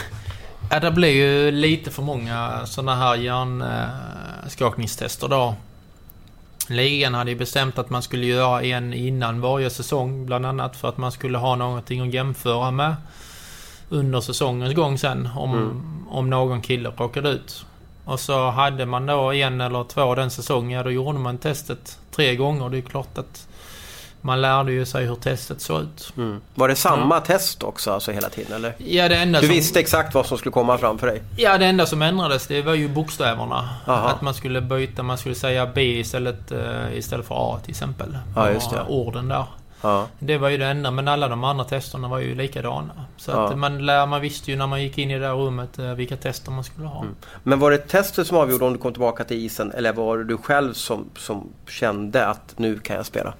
Ja, 0.70 0.80
det 0.80 0.90
blir 0.90 1.08
ju 1.10 1.50
lite 1.50 1.90
för 1.90 2.02
många 2.02 2.66
sådana 2.66 2.94
här 2.94 3.14
hjärnskakningstester 3.16 5.28
då. 5.28 5.54
Ligan 6.68 7.14
hade 7.14 7.30
ju 7.30 7.36
bestämt 7.36 7.78
att 7.78 7.90
man 7.90 8.02
skulle 8.02 8.26
göra 8.26 8.62
en 8.62 8.94
innan 8.94 9.40
varje 9.40 9.70
säsong 9.70 10.26
bland 10.26 10.46
annat 10.46 10.76
för 10.76 10.88
att 10.88 10.96
man 10.96 11.12
skulle 11.12 11.38
ha 11.38 11.56
någonting 11.56 12.00
att 12.08 12.14
jämföra 12.14 12.70
med 12.70 12.96
under 13.88 14.20
säsongens 14.20 14.74
gång 14.74 14.98
sen 14.98 15.28
om, 15.36 15.52
Mm. 15.54 16.06
om 16.10 16.30
någon 16.30 16.62
kille 16.62 16.92
råkade 16.96 17.28
ut. 17.28 17.64
Och 18.04 18.20
så 18.20 18.50
hade 18.50 18.86
man 18.86 19.06
då 19.06 19.32
en 19.32 19.60
eller 19.60 19.84
två 19.84 20.14
den 20.14 20.30
säsongen, 20.30 20.70
ja 20.70 20.82
då 20.82 20.90
gjorde 20.90 21.18
man 21.18 21.38
testet 21.38 21.98
tre 22.10 22.36
gånger. 22.36 22.68
Det 22.70 22.78
är 22.78 22.82
klart 22.82 23.18
att 23.18 23.48
man 24.26 24.40
lärde 24.40 24.72
ju 24.72 24.86
sig 24.86 25.06
hur 25.06 25.14
testet 25.14 25.60
såg 25.60 25.82
ut. 25.82 26.12
Mm. 26.16 26.40
Var 26.54 26.68
det 26.68 26.74
samma 26.76 27.20
test 27.20 27.62
också 27.62 27.92
alltså 27.92 28.12
hela 28.12 28.28
tiden 28.28 28.52
eller? 28.52 28.74
Ja, 28.78 29.08
det 29.08 29.16
enda 29.16 29.40
Du 29.40 29.46
som... 29.46 29.54
visste 29.56 29.80
exakt 29.80 30.14
vad 30.14 30.26
som 30.26 30.38
skulle 30.38 30.52
komma 30.52 30.78
framför 30.78 31.06
dig? 31.06 31.22
Ja, 31.36 31.58
det 31.58 31.66
enda 31.66 31.86
som 31.86 32.02
ändrades 32.02 32.46
det 32.46 32.62
var 32.62 32.74
ju 32.74 32.88
bokstäverna. 32.88 33.68
Aha. 33.86 34.08
Att 34.08 34.22
man 34.22 34.34
skulle 34.34 34.60
byta, 34.60 35.02
man 35.02 35.18
skulle 35.18 35.34
säga 35.34 35.66
B 35.74 35.82
istället, 35.98 36.52
eh, 36.52 36.92
istället 36.98 37.26
för 37.26 37.34
A 37.54 37.58
till 37.62 37.70
exempel. 37.70 38.18
Ja, 38.36 38.50
just 38.50 38.70
det. 38.70 38.82
Orden 38.88 39.28
där. 39.28 39.44
Ja. 39.82 40.06
Det 40.18 40.38
var 40.38 40.48
ju 40.48 40.56
det 40.58 40.66
enda, 40.66 40.90
men 40.90 41.08
alla 41.08 41.28
de 41.28 41.44
andra 41.44 41.64
testerna 41.64 42.08
var 42.08 42.18
ju 42.18 42.34
likadana. 42.34 42.92
Så 43.16 43.30
Ja. 43.30 43.48
att 43.48 43.58
man, 43.58 43.86
lär, 43.86 44.06
man 44.06 44.20
visste 44.20 44.50
ju 44.50 44.56
när 44.56 44.66
man 44.66 44.82
gick 44.82 44.98
in 44.98 45.10
i 45.10 45.14
det 45.14 45.20
där 45.26 45.32
rummet 45.34 45.78
eh, 45.78 45.84
vilka 45.86 46.16
tester 46.16 46.50
man 46.50 46.64
skulle 46.64 46.86
ha. 46.86 47.00
Mm. 47.00 47.14
Men 47.42 47.58
var 47.58 47.70
det 47.70 47.78
testet 47.78 48.26
som 48.26 48.36
avgjorde 48.36 48.64
om 48.64 48.72
du 48.72 48.78
kom 48.78 48.92
tillbaka 48.92 49.24
till 49.24 49.36
isen 49.36 49.72
eller 49.72 49.92
var 49.92 50.18
det 50.18 50.24
du 50.24 50.36
själv 50.38 50.72
som, 50.74 51.04
som 51.16 51.48
kände 51.68 52.26
att 52.26 52.54
nu 52.56 52.78
kan 52.78 52.96
jag 52.96 53.06
spela? 53.06 53.34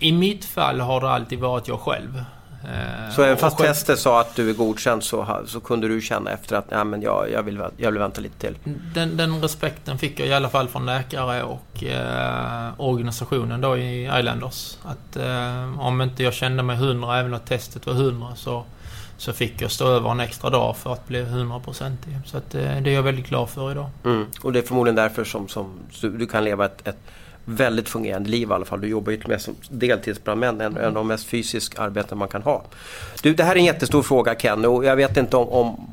I 0.00 0.12
mitt 0.12 0.44
fall 0.44 0.80
har 0.80 1.00
det 1.00 1.10
alltid 1.10 1.38
varit 1.38 1.68
jag 1.68 1.80
själv. 1.80 2.22
Eh, 2.64 3.10
Så 3.14 3.22
även 3.22 3.36
fast 3.36 3.56
själv- 3.58 3.68
testet 3.68 3.98
sa 3.98 4.20
att 4.20 4.36
du 4.36 4.50
är 4.50 4.54
godkänd 4.54 5.02
så, 5.02 5.40
så 5.46 5.60
kunde 5.60 5.88
du 5.88 6.00
känna 6.00 6.30
efter 6.30 6.56
att 6.56 6.64
ja, 6.70 6.84
men 6.84 7.02
jag, 7.02 7.30
jag, 7.32 7.42
vill, 7.42 7.62
jag 7.76 7.90
vill 7.90 8.00
vänta 8.00 8.20
lite 8.20 8.38
till? 8.38 8.58
Den, 8.94 9.16
den 9.16 9.40
respekten 9.42 9.98
fick 9.98 10.20
jag 10.20 10.28
i 10.28 10.32
alla 10.32 10.48
fall 10.48 10.68
från 10.68 10.86
läkare 10.86 11.42
och 11.42 11.84
eh, 11.84 12.70
organisationen 12.76 13.60
då 13.60 13.76
i 13.76 14.04
Islanders. 14.18 14.78
Att 14.84 15.16
eh, 15.16 15.80
om 15.80 16.00
inte 16.00 16.22
jag 16.22 16.34
kände 16.34 16.62
mig 16.62 16.76
hundra, 16.76 17.18
även 17.18 17.34
om 17.34 17.40
testet 17.40 17.86
var 17.86 17.94
hundra, 17.94 18.34
så, 18.34 18.64
så 19.16 19.32
fick 19.32 19.62
jag 19.62 19.70
stå 19.70 19.86
över 19.88 20.10
en 20.10 20.20
extra 20.20 20.50
dag 20.50 20.76
för 20.76 20.92
att 20.92 21.06
bli 21.08 21.22
hundraprocentig. 21.24 22.18
Så 22.24 22.36
att, 22.36 22.54
eh, 22.54 22.60
det 22.60 22.90
är 22.90 22.94
jag 22.94 23.02
väldigt 23.02 23.28
glad 23.28 23.48
för 23.48 23.70
idag. 23.70 23.90
Mm. 24.04 24.26
Och 24.42 24.52
det 24.52 24.58
är 24.58 24.62
förmodligen 24.62 24.96
därför 24.96 25.24
som, 25.24 25.48
som 25.48 25.78
du, 26.00 26.18
du 26.18 26.26
kan 26.26 26.44
leva 26.44 26.64
ett, 26.64 26.88
ett 26.88 26.98
väldigt 27.48 27.88
fungerande 27.88 28.30
liv 28.30 28.50
i 28.50 28.52
alla 28.52 28.64
fall. 28.64 28.80
Du 28.80 28.88
jobbar 28.88 29.10
ju 29.10 29.16
till 29.16 29.24
och 29.24 29.30
med 29.30 29.40
som 29.40 29.54
deltidsbrandmän, 29.70 30.60
en, 30.60 30.76
en 30.76 30.84
av 30.84 30.94
de 30.94 31.06
mest 31.06 31.26
fysiska 31.26 31.82
arbeten 31.82 32.18
man 32.18 32.28
kan 32.28 32.42
ha. 32.42 32.62
Du, 33.22 33.34
det 33.34 33.44
här 33.44 33.52
är 33.52 33.58
en 33.58 33.64
jättestor 33.64 34.02
fråga 34.02 34.34
Ken 34.34 34.64
och 34.64 34.84
jag 34.84 34.96
vet 34.96 35.16
inte 35.16 35.36
om, 35.36 35.48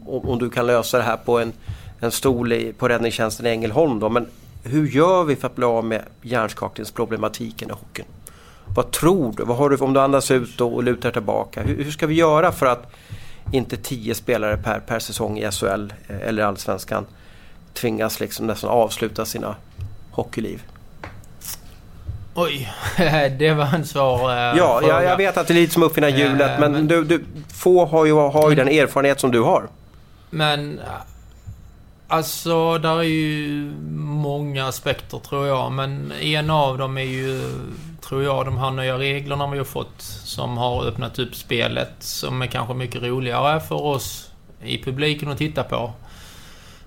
om, 0.05 0.29
om, 0.29 0.39
du 0.39 0.49
kan 0.49 0.67
lösa 0.67 0.97
det 0.97 1.03
här 1.03 1.17
på 1.17 1.39
en, 1.39 1.53
en 1.99 2.11
stol 2.11 2.53
i, 2.53 2.73
på 2.73 2.87
räddningstjänsten 2.87 3.45
i 3.45 3.49
Ängelholm 3.49 3.99
då, 3.99 4.09
men 4.09 4.27
hur 4.63 4.87
gör 4.87 5.23
vi 5.23 5.35
för 5.35 5.47
att 5.47 5.55
bli 5.55 5.65
av 5.65 5.85
med 5.85 6.01
hjärnskakningsproblematiken 6.21 7.69
i 7.69 7.73
hockeyn? 7.73 8.05
Vad 8.75 8.91
tror 8.91 9.33
du? 9.37 9.43
Vad 9.43 9.57
har 9.57 9.69
du 9.69 9.77
om 9.77 9.93
du 9.93 9.99
andas 9.99 10.31
ut 10.31 10.61
och, 10.61 10.83
lutar 10.83 11.11
tillbaka? 11.11 11.61
Hur, 11.61 11.83
hur 11.83 11.91
ska 11.91 12.07
vi 12.07 12.15
göra 12.15 12.51
för 12.51 12.65
att 12.65 12.91
inte 13.51 13.77
tio 13.77 14.15
spelare 14.15 14.57
per, 14.57 14.79
per 14.79 14.99
säsong 14.99 15.37
i 15.37 15.51
SHL 15.51 15.93
eh, 16.07 16.27
eller 16.27 16.43
Allsvenskan 16.43 17.05
tvingas 17.73 18.19
liksom 18.19 18.47
nästan 18.47 18.69
avsluta 18.69 19.25
sina 19.25 19.55
hockeyliv? 20.11 20.63
Oj, 22.35 22.73
det 23.39 23.53
var 23.53 23.65
en 23.75 23.85
svår 23.85 24.31
eh, 24.31 24.37
Ja, 24.37 24.79
fråga. 24.81 24.93
jag, 24.93 25.03
jag 25.11 25.17
vet 25.17 25.37
att 25.37 25.47
det 25.47 25.53
är 25.53 25.55
lite 25.55 25.73
som 25.73 25.83
att 25.83 25.89
uppfinna 25.89 26.09
hjulet 26.09 26.51
Eh, 26.51 26.59
men, 26.59 26.71
men- 26.71 26.87
Du, 26.87 27.03
du, 27.03 27.25
få 27.53 27.85
har 27.85 28.05
ju, 28.05 28.13
har 28.13 28.49
ju 28.49 28.55
den 28.55 28.67
erfarenhet 28.67 29.19
som 29.19 29.31
du 29.31 29.41
har. 29.41 29.67
Men... 30.29 30.79
Alltså, 32.07 32.77
där 32.77 32.99
är 32.99 33.03
ju 33.03 33.71
många 33.97 34.67
aspekter 34.67 35.19
tror 35.19 35.47
jag. 35.47 35.71
Men 35.71 36.11
en 36.21 36.49
av 36.49 36.77
dem 36.77 36.97
är 36.97 37.01
ju, 37.01 37.41
tror 38.07 38.23
jag, 38.23 38.45
de 38.45 38.57
här 38.57 38.71
nya 38.71 38.97
reglerna 38.97 39.47
vi 39.51 39.57
har 39.57 39.65
fått. 39.65 40.01
Som 40.23 40.57
har 40.57 40.85
öppnat 40.85 41.19
upp 41.19 41.35
spelet. 41.35 41.91
Som 41.99 42.41
är 42.41 42.47
kanske 42.47 42.73
mycket 42.73 43.03
roligare 43.03 43.59
för 43.59 43.81
oss 43.83 44.29
i 44.63 44.83
publiken 44.83 45.31
att 45.31 45.37
titta 45.37 45.63
på. 45.63 45.91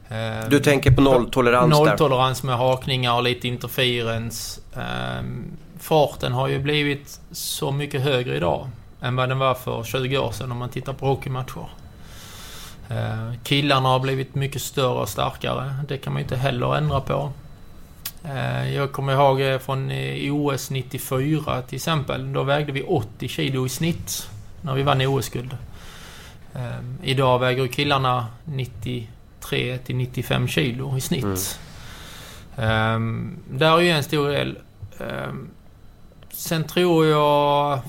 Eh, 0.08 0.48
Du 0.50 0.60
tänker 0.60 0.90
på 0.90 1.00
nolltolerans. 1.00 1.70
Nolltolerans 1.70 2.42
med 2.42 2.56
hakningar 2.56 3.14
och 3.14 3.22
lite 3.22 3.48
interferens. 3.48 4.60
Ehm, 4.76 5.44
farten 5.78 6.32
har 6.32 6.48
ju 6.48 6.58
blivit 6.58 7.20
så 7.32 7.70
mycket 7.72 8.02
högre 8.02 8.36
idag 8.36 8.68
än 9.00 9.16
vad 9.16 9.28
den 9.28 9.38
var 9.38 9.54
för 9.54 9.84
20 9.84 10.18
år 10.18 10.32
sedan 10.32 10.52
om 10.52 10.58
man 10.58 10.68
tittar 10.68 10.92
på 10.92 11.06
hockeymatcher. 11.06 11.68
Eh, 12.88 13.32
killarna 13.42 13.88
har 13.88 13.98
blivit 14.00 14.34
mycket 14.34 14.62
större 14.62 15.00
och 15.00 15.08
starkare. 15.08 15.74
Det 15.88 15.98
kan 15.98 16.12
man 16.12 16.20
ju 16.20 16.24
inte 16.24 16.36
heller 16.36 16.76
ändra 16.76 17.00
på. 17.00 17.32
Jag 18.74 18.92
kommer 18.92 19.12
ihåg 19.12 19.40
eh, 19.40 19.58
från 19.58 19.90
eh, 19.90 20.34
OS 20.34 20.70
94 20.70 21.62
till 21.62 21.76
exempel. 21.76 22.32
Då 22.32 22.42
vägde 22.42 22.72
vi 22.72 22.82
80 22.82 23.28
kilo 23.28 23.66
i 23.66 23.68
snitt 23.68 24.30
när 24.62 24.74
vi 24.74 24.82
vann 24.82 25.00
OS-guld. 25.06 25.56
Idag 27.02 27.38
väger 27.38 27.66
killarna 27.66 28.26
93 29.38 29.78
till 29.78 29.96
95 29.96 30.48
kilo 30.48 30.96
i 30.96 31.00
snitt. 31.00 31.60
Um, 32.56 33.36
där 33.50 33.76
är 33.76 33.80
ju 33.80 33.90
en 33.90 34.02
stor 34.02 34.28
del. 34.28 34.58
Ehm, 34.98 35.48
sen 36.30 36.64
tror 36.64 37.06
jag... 37.06 37.80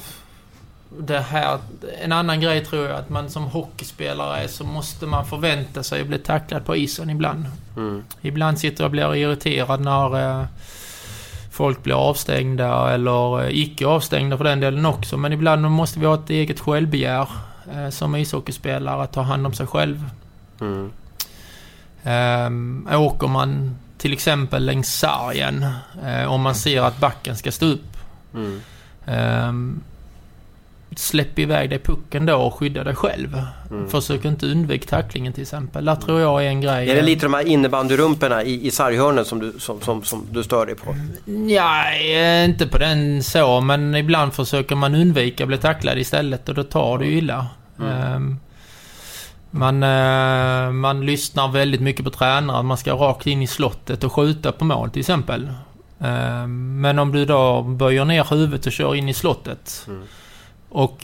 Det 0.99 1.19
här, 1.19 1.59
en 2.01 2.11
annan 2.11 2.41
grej 2.41 2.65
tror 2.65 2.85
jag 2.85 2.95
att 2.95 3.09
man 3.09 3.29
som 3.29 3.43
hockeyspelare 3.43 4.47
så 4.47 4.63
måste 4.63 5.05
man 5.05 5.25
förvänta 5.25 5.83
sig 5.83 6.01
att 6.01 6.07
bli 6.07 6.17
tacklad 6.17 6.65
på 6.65 6.75
isen 6.75 7.09
ibland. 7.09 7.45
Mm. 7.77 8.03
Ibland 8.21 8.59
sitter 8.59 8.83
jag 8.83 8.87
och 8.87 8.91
blir 8.91 9.15
irriterad 9.15 9.81
när 9.81 10.39
eh, 10.41 10.45
folk 11.51 11.83
blir 11.83 12.09
avstängda 12.09 12.93
eller 12.93 13.43
eh, 13.43 13.59
icke 13.59 13.87
avstängda 13.87 14.37
för 14.37 14.43
den 14.43 14.59
delen 14.59 14.85
också. 14.85 15.17
Men 15.17 15.33
ibland 15.33 15.61
måste 15.61 15.99
vi 15.99 16.05
ha 16.05 16.13
ett 16.13 16.29
eget 16.29 16.59
självbegär 16.59 17.27
eh, 17.73 17.89
som 17.89 18.15
ishockeyspelare 18.15 19.03
att 19.03 19.13
ta 19.13 19.21
hand 19.21 19.45
om 19.45 19.53
sig 19.53 19.67
själv. 19.67 20.09
Mm. 20.61 20.91
Um, 22.03 22.87
åker 22.91 23.27
man 23.27 23.75
till 23.97 24.13
exempel 24.13 24.65
längs 24.65 24.99
sargen 24.99 25.65
eh, 26.05 26.31
om 26.31 26.41
man 26.41 26.55
ser 26.55 26.81
att 26.81 26.99
backen 26.99 27.35
ska 27.35 27.51
stå 27.51 27.65
upp. 27.65 27.97
Mm. 28.33 28.61
ehm, 29.05 29.81
släpp 30.95 31.39
iväg 31.39 31.69
dig 31.69 31.79
pucken 31.79 32.25
då 32.25 32.35
och 32.35 32.53
skydda 32.53 32.83
dig 32.83 32.95
själv. 32.95 33.41
Mm. 33.71 33.89
Försök 33.89 34.25
inte 34.25 34.45
undvika 34.45 34.89
tacklingen 34.89 35.33
till 35.33 35.41
exempel. 35.41 35.85
Där 35.85 35.95
tror 35.95 36.19
jag 36.19 36.45
är 36.45 36.47
en 36.47 36.61
grej. 36.61 36.89
Är 36.89 36.95
det 36.95 37.01
lite 37.01 37.25
de 37.25 37.33
här 37.33 37.47
innebandyrumporna 37.47 38.43
i, 38.43 38.67
i 38.67 38.71
sarghörnen 38.71 39.25
som 39.25 39.39
du, 39.39 39.53
som, 39.59 39.81
som, 39.81 40.03
som 40.03 40.27
du 40.31 40.43
stör 40.43 40.65
dig 40.65 40.75
på? 40.75 40.95
Ja, 41.49 41.91
eh, 41.91 42.45
inte 42.45 42.67
på 42.67 42.77
den 42.77 43.23
så, 43.23 43.61
men 43.61 43.95
ibland 43.95 44.33
försöker 44.33 44.75
man 44.75 44.95
undvika 44.95 45.43
att 45.43 45.47
bli 45.47 45.57
tacklad 45.57 45.97
istället 45.97 46.49
och 46.49 46.55
då 46.55 46.63
tar 46.63 46.97
det 46.97 47.05
ju 47.05 47.17
illa. 47.17 47.47
Mm. 47.79 47.91
Ehm, 47.91 48.39
man, 49.51 49.83
eh, 49.83 50.71
man 50.71 51.05
lyssnar 51.05 51.47
väldigt 51.47 51.81
mycket 51.81 52.05
på 52.05 52.11
tränaren. 52.11 52.65
Man 52.65 52.77
ska 52.77 52.93
rakt 52.93 53.27
in 53.27 53.41
i 53.41 53.47
slottet 53.47 54.03
och 54.03 54.13
skjuta 54.13 54.51
på 54.51 54.65
mål 54.65 54.89
till 54.89 54.99
exempel. 54.99 55.49
Ehm, 55.99 56.81
men 56.81 56.99
om 56.99 57.11
du 57.11 57.25
då 57.25 57.61
böjer 57.61 58.05
ner 58.05 58.27
huvudet 58.29 58.65
och 58.65 58.71
kör 58.71 58.95
in 58.95 59.09
i 59.09 59.13
slottet 59.13 59.87
Mm. 59.87 60.03
och, 60.69 61.03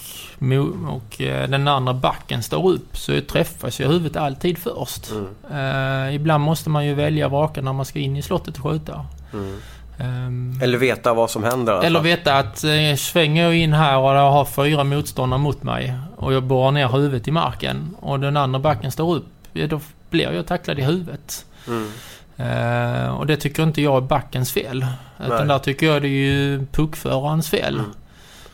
och 0.89 1.21
eh, 1.21 1.49
den 1.49 1.67
andra 1.67 1.93
backen 1.93 2.43
står 2.43 2.69
upp 2.71 2.97
så 2.97 3.21
träffas 3.21 3.79
ju 3.79 3.87
huvudet 3.87 4.17
alltid 4.17 4.57
först. 4.57 5.11
Mm. 5.11 6.07
Eh, 6.09 6.15
ibland 6.15 6.43
måste 6.43 6.69
man 6.69 6.85
ju 6.85 6.93
välja 6.93 7.27
vraka 7.27 7.61
när 7.61 7.73
man 7.73 7.85
ska 7.85 7.99
in 7.99 8.17
i 8.17 8.21
slottet 8.21 8.57
och 8.57 8.63
skjuta. 8.63 9.05
Mm. 9.33 9.57
Ehm, 9.97 10.59
Eller 10.61 10.77
veta 10.77 11.13
vad 11.13 11.29
som 11.29 11.43
händer. 11.43 11.83
eller 11.83 11.99
veta 11.99 12.37
att 12.37 12.63
eh, 12.63 12.95
svänger 12.97 13.43
jag 13.43 13.55
in 13.55 13.73
här 13.73 13.97
och 13.97 14.15
jag 14.15 14.31
har 14.31 14.45
fyra 14.45 14.83
motståndare 14.83 15.39
mot 15.39 15.63
mig 15.63 15.93
och 16.17 16.33
jag 16.33 16.43
borrar 16.43 16.71
ner 16.71 16.87
huvudet 16.87 17.27
i 17.27 17.31
marken 17.31 17.95
och 17.99 18.19
den 18.19 18.37
andra 18.37 18.59
backen 18.59 18.91
står 18.91 19.15
upp. 19.15 19.25
Ja, 19.53 19.67
då 19.67 19.79
blir 20.09 20.31
jag 20.31 20.45
tacklad 20.47 20.79
i 20.79 20.81
huvudet. 20.81 21.45
Mm. 21.67 21.91
Eh, 22.37 23.07
och 23.15 23.27
det 23.27 23.37
tycker 23.37 23.63
inte 23.63 23.81
jag 23.81 23.97
är 23.97 24.01
backens 24.01 24.51
fel. 24.51 24.85
Utan 25.25 25.47
där 25.47 25.59
tycker 25.59 25.85
jag 25.85 26.01
det 26.01 26.07
är 26.07 26.09
ju 26.09 26.65
puckförarens 26.71 27.49
fel. 27.49 27.75
Mm. 27.75 27.91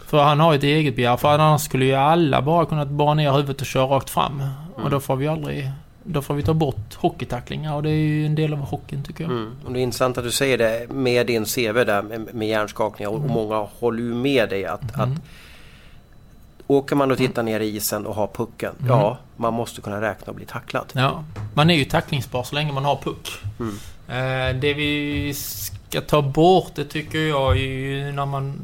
För 0.08 0.24
han 0.24 0.40
har 0.40 0.56
ett 0.56 0.64
eget 0.64 0.96
begär. 0.96 1.18
För 1.18 1.34
annars 1.34 1.62
skulle 1.62 1.86
ju 1.86 1.94
alla 1.94 2.42
bara 2.42 2.66
kunnat 2.66 2.88
bara 2.88 3.14
ner 3.14 3.32
huvudet 3.32 3.62
och 3.62 3.68
köra 3.68 3.86
rakt 3.86 4.10
fram. 4.10 4.44
Och 4.76 4.90
då 4.90 5.00
får 5.00 5.16
vi 5.16 5.28
aldrig... 5.28 5.72
Då 6.04 6.22
får 6.22 6.34
vi 6.34 6.44
ta 6.44 6.54
bort 6.54 6.94
hockeytacklingar 6.96 7.76
och 7.76 7.84
det 7.84 7.90
är 7.90 7.94
ju 7.96 8.26
en 8.26 8.36
del 8.36 8.54
av 8.54 8.60
hockeyn 8.60 9.04
tycker 9.04 9.24
jag. 9.24 9.32
Mm. 9.32 9.52
Och 9.66 9.74
det 9.74 9.80
är 9.80 9.84
intressant 9.84 10.18
att 10.18 10.24
du 10.24 10.32
säger 10.32 10.58
det 10.58 10.88
med 10.94 11.28
din 11.28 11.46
CV 11.46 11.74
där 11.86 12.02
med, 12.02 12.34
med 12.34 12.48
hjärnskakningar 12.48 13.10
och, 13.10 13.16
och 13.16 13.30
många 13.30 13.56
håller 13.80 14.04
ju 14.04 14.14
med 14.14 14.50
dig 14.50 14.66
att, 14.66 14.96
Mm. 14.96 15.12
att 15.12 15.20
Åker 16.68 16.96
man 16.96 17.12
och 17.12 17.18
tittar 17.18 17.44
ner 17.44 17.60
i 17.60 17.76
isen 17.76 18.06
och 18.06 18.16
har 18.16 18.28
pucken, 18.28 18.74
Mm. 18.80 18.90
ja 18.92 19.18
man 19.38 19.54
måste 19.54 19.82
kunna 19.82 20.02
räkna 20.02 20.30
och 20.30 20.36
bli 20.36 20.46
tacklad. 20.46 20.86
Ja, 20.94 21.24
man 21.54 21.70
är 21.70 21.76
ju 21.76 21.86
tacklingsbar 21.86 22.44
så 22.44 22.56
länge 22.56 22.72
man 22.74 22.86
har 22.86 22.96
puck. 22.96 23.32
Mm. 23.60 23.76
Eh, 24.08 24.60
det 24.62 24.74
vi 24.74 25.34
ska 25.34 26.02
ta 26.02 26.22
bort, 26.22 26.72
det 26.76 26.86
tycker 26.86 27.20
jag 27.20 27.52
är 27.52 27.62
ju 27.62 28.12
när 28.12 28.26
man... 28.26 28.62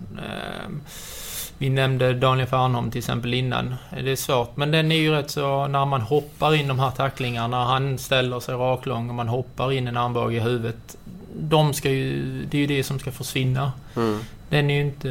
Vi 1.59 1.69
nämnde 1.69 2.13
Daniel 2.13 2.47
Fernholm 2.47 2.91
till 2.91 2.99
exempel 2.99 3.33
innan. 3.33 3.75
Det 4.03 4.11
är 4.11 4.15
svårt, 4.15 4.57
men 4.57 4.71
den 4.71 4.91
är 4.91 4.95
ju 4.95 5.11
rätt 5.11 5.31
så... 5.31 5.67
När 5.67 5.85
man 5.85 6.01
hoppar 6.01 6.55
in 6.55 6.67
de 6.67 6.79
här 6.79 6.91
tacklingarna, 6.91 7.65
han 7.65 7.97
ställer 7.97 8.39
sig 8.39 8.55
raklång 8.55 9.09
och 9.09 9.15
man 9.15 9.27
hoppar 9.27 9.71
in 9.71 9.87
en 9.87 9.97
armbåge 9.97 10.35
i 10.35 10.39
huvudet. 10.39 10.97
De 11.39 11.73
ska 11.73 11.89
ju... 11.89 12.43
Det 12.51 12.57
är 12.57 12.61
ju 12.61 12.67
det 12.67 12.83
som 12.83 12.99
ska 12.99 13.11
försvinna. 13.11 13.71
Mm. 13.95 14.19
Den 14.49 14.69
är 14.69 14.75
ju 14.75 14.81
inte... 14.81 15.07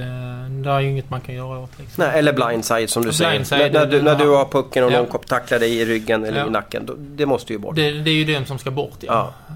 Det 0.64 0.70
är 0.70 0.80
ju 0.80 0.90
inget 0.90 1.10
man 1.10 1.20
kan 1.20 1.34
göra 1.34 1.58
åt 1.58 1.78
liksom. 1.78 2.04
Nej, 2.04 2.18
eller 2.18 2.32
blindside 2.32 2.90
som 2.90 3.02
du 3.02 3.08
Blindside, 3.08 3.46
säger. 3.46 3.72
När, 3.72 3.80
när, 3.80 3.86
du, 3.86 4.02
när 4.02 4.14
du 4.14 4.28
har 4.28 4.44
pucken 4.44 4.84
och 4.84 4.92
Ja. 4.92 4.98
någon 5.02 5.20
tacklar 5.20 5.58
dig 5.58 5.76
i 5.76 5.84
ryggen 5.84 6.24
eller 6.24 6.38
Ja. 6.38 6.46
i 6.46 6.50
nacken. 6.50 6.86
Då, 6.86 6.94
det 6.98 7.26
måste 7.26 7.52
ju 7.52 7.58
bort. 7.58 7.76
Det, 7.76 7.90
det 7.90 8.10
är 8.10 8.14
ju 8.14 8.24
den 8.24 8.46
som 8.46 8.58
ska 8.58 8.70
bort, 8.70 8.98
ja. 9.00 9.32
Ja. 9.48 9.54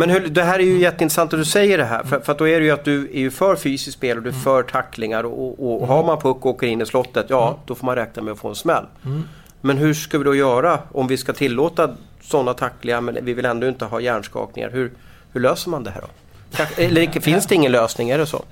Men 0.00 0.10
hur, 0.10 0.28
det 0.28 0.42
här 0.42 0.58
är 0.58 0.62
ju 0.62 0.78
jätteintressant 0.78 1.32
att 1.32 1.40
du 1.40 1.44
säger 1.44 1.78
det 1.78 1.84
här. 1.84 2.02
För, 2.04 2.20
för 2.20 2.34
då 2.34 2.48
är 2.48 2.60
det 2.60 2.66
ju 2.66 2.72
att 2.72 2.84
du 2.84 3.04
är 3.12 3.18
ju 3.18 3.30
för 3.30 3.56
fysiskt 3.56 3.96
spel 3.96 4.16
och 4.16 4.22
du 4.22 4.28
är 4.28 4.32
Mm. 4.32 4.44
för 4.44 4.62
tacklingar. 4.62 5.24
Och, 5.24 5.80
och 5.82 5.88
har 5.88 6.04
man 6.04 6.20
puck 6.20 6.36
och 6.36 6.46
åker 6.46 6.66
in 6.66 6.80
i 6.80 6.86
slottet, 6.86 7.26
ja 7.28 7.58
då 7.66 7.74
får 7.74 7.86
man 7.86 7.94
räkna 7.94 8.22
med 8.22 8.32
att 8.32 8.38
få 8.38 8.48
en 8.48 8.54
smäll. 8.54 8.84
Mm. 9.04 9.28
Men 9.60 9.78
hur 9.78 9.94
ska 9.94 10.18
vi 10.18 10.24
då 10.24 10.34
göra 10.34 10.78
om 10.92 11.06
vi 11.06 11.16
ska 11.16 11.32
tillåta 11.32 11.90
sådana 12.22 12.54
tacklingar 12.54 13.00
men 13.00 13.18
vi 13.24 13.34
vill 13.34 13.44
ändå 13.44 13.66
inte 13.66 13.84
ha 13.84 14.00
hjärnskakningar? 14.00 14.70
Hur, 14.70 14.92
hur 15.32 15.40
löser 15.40 15.70
man 15.70 15.84
det 15.84 15.90
här 15.90 16.00
då? 16.00 16.82
Eller 16.82 17.20
finns 17.20 17.46
det 17.46 17.54
ingen 17.54 17.72
lösning? 17.72 18.10
Är 18.10 18.18
det 18.18 18.26
så? 18.26 18.44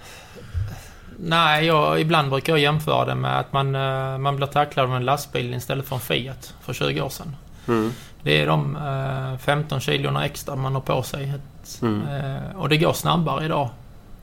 Nej, 1.19 1.67
jag, 1.67 2.01
ibland 2.01 2.31
brukar 2.31 2.53
jag 2.53 2.61
jämföra 2.61 3.05
det 3.05 3.15
med 3.15 3.39
att 3.39 3.53
man, 3.53 3.75
eh, 3.75 4.19
man 4.19 4.37
blir 4.37 4.47
tacklad 4.47 4.87
av 4.91 4.97
en 4.97 5.05
lastbil 5.05 5.55
istället 5.55 5.89
för 5.89 5.97
en 5.97 6.01
Fiat 6.01 6.55
för 6.63 6.73
20 6.73 7.01
år 7.01 7.09
sedan. 7.09 7.37
Mm. 7.69 7.93
Det 8.23 8.41
är 8.43 8.47
de 8.47 8.77
eh, 8.77 9.39
15 9.39 9.81
kilona 9.81 10.25
extra 10.25 10.57
man 10.57 10.75
har 10.75 10.81
på 10.83 11.03
sig. 11.03 11.31
Ett, 11.31 11.83
Mm. 11.83 12.03
eh, 12.09 12.57
och 12.57 12.69
det 12.69 12.77
går 12.77 12.93
snabbare 12.93 13.45
idag. 13.45 13.69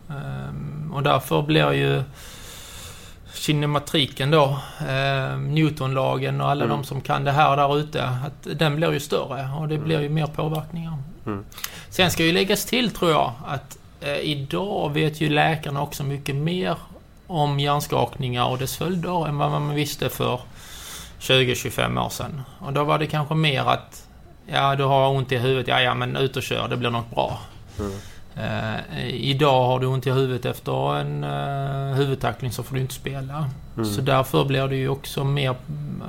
Ehm, 0.09 0.91
och 0.95 1.03
därför 1.03 1.41
blir 1.41 1.71
ju 1.73 2.03
kinematriken 3.33 4.31
då, 4.31 4.57
eh, 4.87 5.37
Newtonlagen 5.37 6.41
och 6.41 6.49
alla 6.49 6.65
Mm. 6.65 6.77
de 6.77 6.83
som 6.83 7.01
kan 7.01 7.23
det 7.23 7.31
här 7.31 7.57
där 7.57 7.77
ute, 7.77 8.03
att 8.03 8.59
den 8.59 8.75
blir 8.75 8.91
ju 8.93 8.99
större 8.99 9.49
och 9.59 9.67
det 9.67 9.77
blir 9.77 10.01
ju 10.01 10.09
mer 10.09 10.27
påverkningar. 10.27 10.93
Mm. 11.25 11.45
Sen 11.89 12.11
ska 12.11 12.23
ju 12.23 12.31
läggas 12.31 12.65
till 12.65 12.91
tror 12.91 13.11
jag 13.11 13.31
att 13.47 13.77
eh, 14.01 14.17
idag 14.19 14.93
vet 14.93 15.21
ju 15.21 15.29
läkarna 15.29 15.81
också 15.81 16.03
mycket 16.03 16.35
mer 16.35 16.75
om 17.27 17.59
hjärnskakningar 17.59 18.45
och 18.45 18.57
dess 18.57 18.77
följder 18.77 19.27
än 19.27 19.37
vad 19.37 19.51
man 19.51 19.75
visste 19.75 20.09
för 20.09 20.39
20-25 21.19 22.05
år 22.05 22.09
sedan. 22.09 22.41
Och 22.59 22.73
då 22.73 22.83
var 22.83 22.99
det 22.99 23.07
kanske 23.07 23.35
mer 23.35 23.61
att 23.69 24.01
Ja, 24.47 24.75
du 24.75 24.83
har 24.83 25.09
ont 25.09 25.31
i 25.31 25.37
huvudet. 25.37 25.67
Ja, 25.67 25.81
ja, 25.81 25.93
men 25.95 26.15
ut 26.15 26.37
och 26.37 26.43
kör. 26.43 26.67
Det 26.67 26.77
blir 26.77 26.89
nog 26.89 27.03
bra. 27.13 27.39
Mm. 27.79 27.91
Eh, 28.37 29.09
idag 29.09 29.65
har 29.67 29.79
du 29.79 29.85
ont 29.87 30.07
i 30.07 30.11
huvudet 30.11 30.45
efter 30.45 30.95
en 30.95 31.23
eh, 31.23 31.95
huvudtackling 31.95 32.51
så 32.51 32.63
får 32.63 32.75
du 32.75 32.81
inte 32.81 32.93
spela. 32.93 33.49
Mm. 33.77 33.85
Så 33.89 34.01
därför 34.01 34.45
blir 34.45 34.67
det 34.67 34.75
ju 34.75 34.89
också 34.89 35.23
mer 35.23 35.55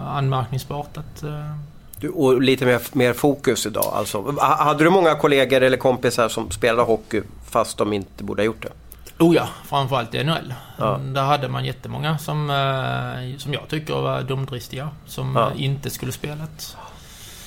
anmärkningsbart 0.08 0.96
att... 0.96 1.22
Eh, 1.22 1.56
Du, 2.00 2.08
och 2.08 2.42
lite 2.42 2.66
mer, 2.66 2.80
mer 2.92 3.12
fokus 3.12 3.66
idag 3.66 3.92
alltså. 3.94 4.20
Ha- 4.22 4.64
Hade 4.64 4.84
du 4.84 4.90
många 4.90 5.14
kollegor 5.14 5.60
eller 5.62 5.76
kompisar 5.76 6.28
som 6.28 6.50
spelade 6.50 6.82
hockey 6.82 7.22
fast 7.50 7.78
de 7.78 7.92
inte 7.92 8.24
borde 8.24 8.42
ha 8.42 8.46
gjort 8.46 8.62
det? 8.62 8.72
Oh 9.18 9.34
ja, 9.34 9.48
framförallt 9.64 10.14
i 10.14 10.24
NHL. 10.24 10.54
Ja. 10.78 11.00
Där 11.04 11.22
hade 11.22 11.48
man 11.48 11.64
jättemånga 11.64 12.18
som, 12.18 12.50
eh, 12.50 13.38
som 13.38 13.52
jag 13.54 13.68
tycker 13.68 13.94
var 13.94 14.22
dumdristiga. 14.22 14.90
Som 15.06 15.36
Ja. 15.36 15.52
inte 15.56 15.90
skulle 15.90 16.12
spelat. 16.12 16.76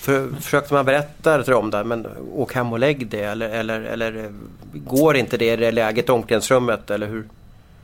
För, 0.02 0.32
försökte 0.42 0.74
man 0.74 0.86
berätta 0.86 1.38
det 1.38 1.56
om 1.56 1.72
det, 1.72 1.84
men 1.84 2.08
åk 2.34 2.54
hem 2.54 2.74
och 2.74 2.80
lägg 2.80 3.08
det 3.08 3.24
eller, 3.24 3.50
eller, 3.50 3.82
eller 3.82 4.24
eh, 4.26 4.30
går 4.74 5.16
inte 5.18 5.38
det 5.38 5.54
i 5.54 5.56
det 5.56 5.72
läget 5.72 6.10
i 6.10 6.12
omklädningsrummet 6.12 6.90
eller 6.92 7.08
hur? 7.08 7.28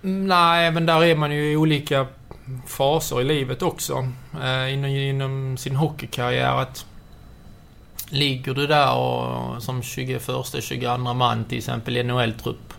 Mm, 0.03 0.27
Nej, 0.27 0.71
men 0.71 0.85
där 0.85 1.03
är 1.03 1.15
man 1.15 1.31
ju 1.31 1.51
i 1.51 1.55
olika 1.55 2.05
faser 2.67 3.21
i 3.21 3.23
livet 3.23 3.61
också. 3.61 4.07
Eh, 4.43 4.73
inom, 4.73 4.89
inom 4.89 5.57
sin 5.57 5.75
hockeykarriär. 5.75 6.61
Att 6.61 6.85
ligger 8.09 8.53
du 8.53 8.67
där 8.67 8.95
och, 8.95 9.63
som 9.63 9.81
21-22 9.81 11.13
man 11.13 11.43
till 11.43 11.57
exempel 11.57 11.97
i 11.97 12.03
NHL-trupp. 12.03 12.73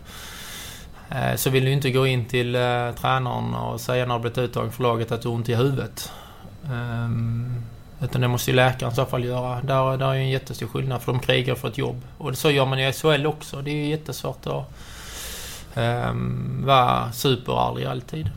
Eh, 1.09 1.35
så 1.35 1.49
vill 1.49 1.65
du 1.65 1.71
inte 1.71 1.91
gå 1.91 2.07
in 2.07 2.25
till 2.25 2.55
eh, 2.55 2.91
tränaren 3.01 3.53
och 3.53 3.81
säga 3.81 4.05
när 4.05 4.15
du 4.15 4.21
blivit 4.21 4.37
uttagen 4.37 4.71
för 4.71 4.83
laget 4.83 5.11
att 5.11 5.21
du 5.21 5.27
har 5.27 5.35
ont 5.35 5.49
i 5.49 5.55
huvudet. 5.55 6.11
Ehm, 6.71 7.63
utan 8.01 8.21
det 8.21 8.27
måste 8.27 8.51
ju 8.51 8.55
läkaren 8.55 8.91
i 8.91 8.95
så 8.95 9.05
fall 9.05 9.23
göra. 9.23 9.61
Där, 9.61 9.97
där 9.97 10.09
är 10.09 10.13
ju 10.13 10.21
en 10.21 10.29
jättestor 10.29 10.67
skillnad 10.67 11.01
för 11.01 11.11
de 11.11 11.19
krigar 11.19 11.55
för 11.55 11.67
ett 11.67 11.77
jobb. 11.77 12.01
Och 12.17 12.37
så 12.37 12.51
gör 12.51 12.65
man 12.65 12.79
i 12.79 12.93
SHL 12.93 13.25
också. 13.25 13.61
Det 13.61 13.71
är 13.71 13.75
ju 13.75 13.89
jättesvårt 13.89 14.47
att 14.47 14.65
um, 15.75 16.63
vara 16.65 17.11
superärlig 17.11 17.85
alltid. 17.85 18.29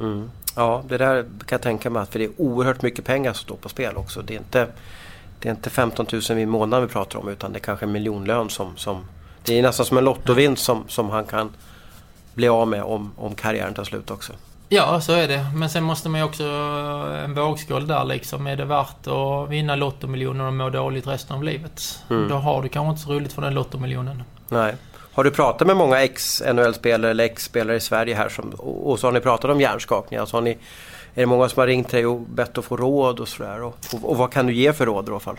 Mm. 0.00 0.30
Ja, 0.56 0.82
det 0.88 0.98
där 0.98 1.22
kan 1.22 1.30
jag 1.48 1.62
tänka 1.62 1.90
mig 1.90 2.06
för 2.06 2.18
det 2.18 2.24
är 2.24 2.30
oerhört 2.36 2.82
mycket 2.82 3.04
pengar 3.04 3.32
som 3.32 3.42
står 3.42 3.56
på 3.56 3.68
spel 3.68 3.96
också. 3.96 4.22
Det 4.22 4.34
är 4.34 4.38
inte, 4.38 4.66
det 5.38 5.48
är 5.48 5.52
inte 5.52 5.70
15 5.70 6.06
000 6.30 6.38
i 6.38 6.46
månaden 6.46 6.86
vi 6.86 6.92
pratar 6.92 7.18
om 7.18 7.28
utan 7.28 7.52
det 7.52 7.58
är 7.58 7.60
kanske 7.60 7.86
en 7.86 7.92
miljonlön 7.92 8.50
som, 8.50 8.76
som 8.76 9.04
det 9.44 9.58
är 9.58 9.62
nästan 9.62 9.86
som 9.86 9.98
en 9.98 10.04
lottovinst 10.04 10.64
som, 10.64 10.84
som 10.88 11.10
han 11.10 11.24
kan 11.24 11.50
bli 12.38 12.48
av 12.48 12.68
med 12.68 12.82
om, 12.82 13.12
om 13.16 13.34
karriären 13.34 13.74
tar 13.74 13.84
slut 13.84 14.10
också. 14.10 14.32
Ja, 14.68 15.00
så 15.00 15.12
är 15.12 15.28
det. 15.28 15.46
Men 15.54 15.70
sen 15.70 15.84
måste 15.84 16.08
man 16.08 16.20
ju 16.20 16.26
också 16.26 16.44
en 17.24 17.34
vågskål 17.34 17.86
där 17.86 18.04
liksom. 18.04 18.46
Är 18.46 18.56
det 18.56 18.64
värt 18.64 19.06
att 19.06 19.50
vinna 19.50 19.76
lottomiljoner 19.76 20.44
och 20.44 20.52
må 20.52 20.70
dåligt 20.70 21.06
resten 21.06 21.36
av 21.36 21.44
livet? 21.44 22.02
Mm. 22.10 22.28
Då 22.28 22.34
har 22.34 22.62
du 22.62 22.68
kanske 22.68 22.90
inte 22.90 23.02
så 23.02 23.12
roligt 23.12 23.32
för 23.32 23.42
den 23.42 23.54
lottomiljonen. 23.54 24.22
Nej. 24.48 24.74
Har 25.12 25.24
du 25.24 25.30
pratat 25.30 25.66
med 25.66 25.76
många 25.76 26.02
ex-NHL-spelare 26.02 27.10
eller 27.10 27.24
ex-spelare 27.24 27.76
i 27.76 27.80
Sverige 27.80 28.14
här 28.14 28.28
som, 28.28 28.50
och, 28.50 28.90
och 28.90 28.98
så 28.98 29.06
har 29.06 29.12
ni 29.12 29.20
pratat 29.20 29.50
om 29.50 29.60
hjärnskakningar? 29.60 30.26
Så 30.26 30.36
har 30.36 30.42
ni, 30.42 30.50
är 31.14 31.20
det 31.20 31.26
många 31.26 31.48
som 31.48 31.60
har 31.60 31.66
ringt 31.66 31.88
dig 31.88 32.06
och 32.06 32.20
bett 32.20 32.58
att 32.58 32.64
få 32.64 32.76
råd 32.76 33.20
och 33.20 33.28
sådär? 33.28 33.62
Och, 33.62 33.76
och, 33.94 34.10
och 34.10 34.16
vad 34.16 34.32
kan 34.32 34.46
du 34.46 34.52
ge 34.52 34.72
för 34.72 34.86
råd 34.86 35.08
i 35.08 35.10
alla 35.10 35.20
fall? 35.20 35.36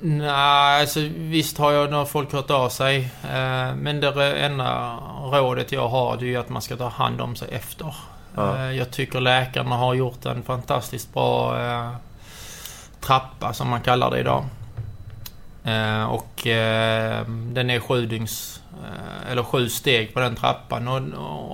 Nej, 0.00 0.80
alltså 0.80 1.00
visst 1.16 1.58
har 1.58 1.72
jag 1.72 1.90
några 1.90 2.04
folk 2.04 2.32
hört 2.32 2.50
av 2.50 2.68
sig. 2.68 2.98
Eh, 3.24 3.74
men 3.74 4.00
det 4.00 4.38
enda 4.38 4.98
rådet 5.22 5.72
jag 5.72 5.88
har 5.88 6.16
det 6.16 6.34
är 6.34 6.38
att 6.38 6.48
man 6.48 6.62
ska 6.62 6.76
ta 6.76 6.88
hand 6.88 7.20
om 7.20 7.36
sig 7.36 7.48
efter. 7.52 7.94
Ja. 8.34 8.56
Eh, 8.56 8.72
jag 8.72 8.90
tycker 8.90 9.20
läkarna 9.20 9.76
har 9.76 9.94
gjort 9.94 10.26
en 10.26 10.42
fantastiskt 10.42 11.14
bra 11.14 11.60
eh, 11.60 11.90
trappa 13.00 13.52
som 13.52 13.68
man 13.68 13.80
kallar 13.80 14.10
det 14.10 14.20
idag. 14.20 14.44
Och 16.08 16.40
den 17.52 17.70
är 17.70 17.80
sju 17.80 18.06
dygns, 18.06 18.61
eller 19.30 19.42
sju 19.42 19.68
steg 19.68 20.14
på 20.14 20.20
den 20.20 20.34
trappan. 20.36 20.88
Och, 20.88 21.00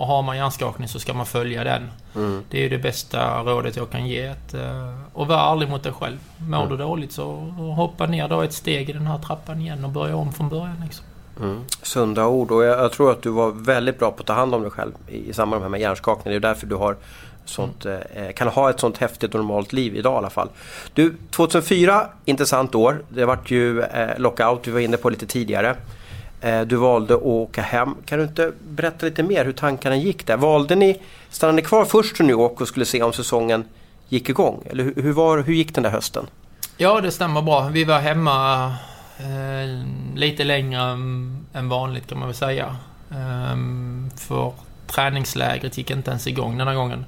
och 0.00 0.06
har 0.06 0.22
man 0.22 0.36
hjärnskakning 0.36 0.88
så 0.88 0.98
ska 1.00 1.14
man 1.14 1.26
följa 1.26 1.64
den. 1.64 1.90
Mm. 2.14 2.42
Det 2.50 2.58
är 2.58 2.62
ju 2.62 2.68
det 2.68 2.78
bästa 2.78 3.42
rådet 3.42 3.76
jag 3.76 3.90
kan 3.90 4.06
ge. 4.06 4.26
Att, 4.28 4.54
eh, 4.54 4.94
och 5.12 5.26
vara 5.26 5.52
ärlig 5.52 5.68
mot 5.68 5.82
dig 5.82 5.92
själv. 5.92 6.18
Mår 6.38 6.56
Mm. 6.56 6.68
du 6.68 6.76
dåligt 6.76 7.12
så 7.12 7.24
hoppa 7.76 8.06
ner 8.06 8.28
då 8.28 8.40
ett 8.42 8.52
steg 8.52 8.90
i 8.90 8.92
den 8.92 9.06
här 9.06 9.18
trappan 9.18 9.60
igen 9.60 9.84
och 9.84 9.90
börja 9.90 10.16
om 10.16 10.32
från 10.32 10.48
början. 10.48 10.82
Liksom. 10.84 11.04
Mm. 11.40 11.60
Sunda 11.82 12.26
ord 12.26 12.50
och 12.50 12.64
jag, 12.64 12.78
jag 12.78 12.92
tror 12.92 13.10
att 13.12 13.22
du 13.22 13.30
var 13.30 13.50
väldigt 13.50 13.98
bra 13.98 14.10
på 14.10 14.20
att 14.20 14.26
ta 14.26 14.32
hand 14.32 14.54
om 14.54 14.62
dig 14.62 14.70
själv 14.70 14.92
i, 15.08 15.28
i 15.28 15.32
samband 15.32 15.70
med 15.70 15.80
hjärnskakningarna. 15.80 16.40
Det 16.40 16.48
är 16.48 16.50
därför 16.52 16.66
du 16.66 16.74
har 16.74 16.96
sånt, 17.44 17.86
eh, 17.86 17.98
kan 18.36 18.48
ha 18.48 18.70
ett 18.70 18.80
sånt 18.80 18.98
häftigt 18.98 19.34
och 19.34 19.40
normalt 19.40 19.72
liv 19.72 19.96
idag 19.96 20.14
i 20.14 20.16
alla 20.16 20.30
fall. 20.30 20.48
Du, 20.94 21.14
2004, 21.30 22.06
intressant 22.24 22.74
år. 22.74 23.02
Det 23.08 23.24
vart 23.24 23.50
ju 23.50 23.82
eh, 23.82 24.18
lockout, 24.18 24.66
vi 24.66 24.70
var 24.70 24.80
inne 24.80 24.96
på 24.96 25.10
lite 25.10 25.26
tidigare. 25.26 25.76
Eh, 26.40 26.60
du 26.60 26.76
valde 26.76 27.14
att 27.14 27.22
åka 27.22 27.62
hem. 27.62 27.94
Kan 28.04 28.18
du 28.18 28.24
inte 28.24 28.52
berätta 28.68 29.06
lite 29.06 29.22
mer 29.22 29.44
hur 29.44 29.52
tankarna 29.52 29.96
gick 29.96 30.26
där? 30.26 30.36
Valde 30.36 30.76
ni, 30.76 31.00
stannade 31.30 31.56
ni 31.56 31.62
kvar 31.62 31.84
först 31.84 32.20
i 32.20 32.22
New 32.22 32.30
York 32.30 32.60
och 32.60 32.68
skulle 32.68 32.86
se 32.86 33.02
om 33.02 33.12
säsongen 33.12 33.64
gick 34.08 34.28
igång? 34.28 34.62
Eller 34.66 34.92
hur, 34.96 35.12
var, 35.12 35.38
hur 35.38 35.54
gick 35.54 35.74
den 35.74 35.82
där 35.82 35.90
hösten? 35.90 36.26
Ja, 36.76 37.00
det 37.00 37.10
stämmer 37.10 37.42
bra. 37.42 37.68
Vi 37.68 37.84
var 37.84 37.98
hemma 37.98 38.66
eh, 39.18 39.84
lite 40.14 40.44
längre 40.44 40.80
än, 41.52 41.68
vanligt 41.68 42.06
kan 42.06 42.18
man 42.18 42.28
väl 42.28 42.36
säga. 42.36 42.76
Ehm, 43.10 44.10
för 44.16 44.52
träningslägret 44.86 45.78
gick 45.78 45.90
inte 45.90 46.10
ens 46.10 46.26
igång 46.26 46.58
den 46.58 46.68
här 46.68 46.74
gången. 46.74 47.04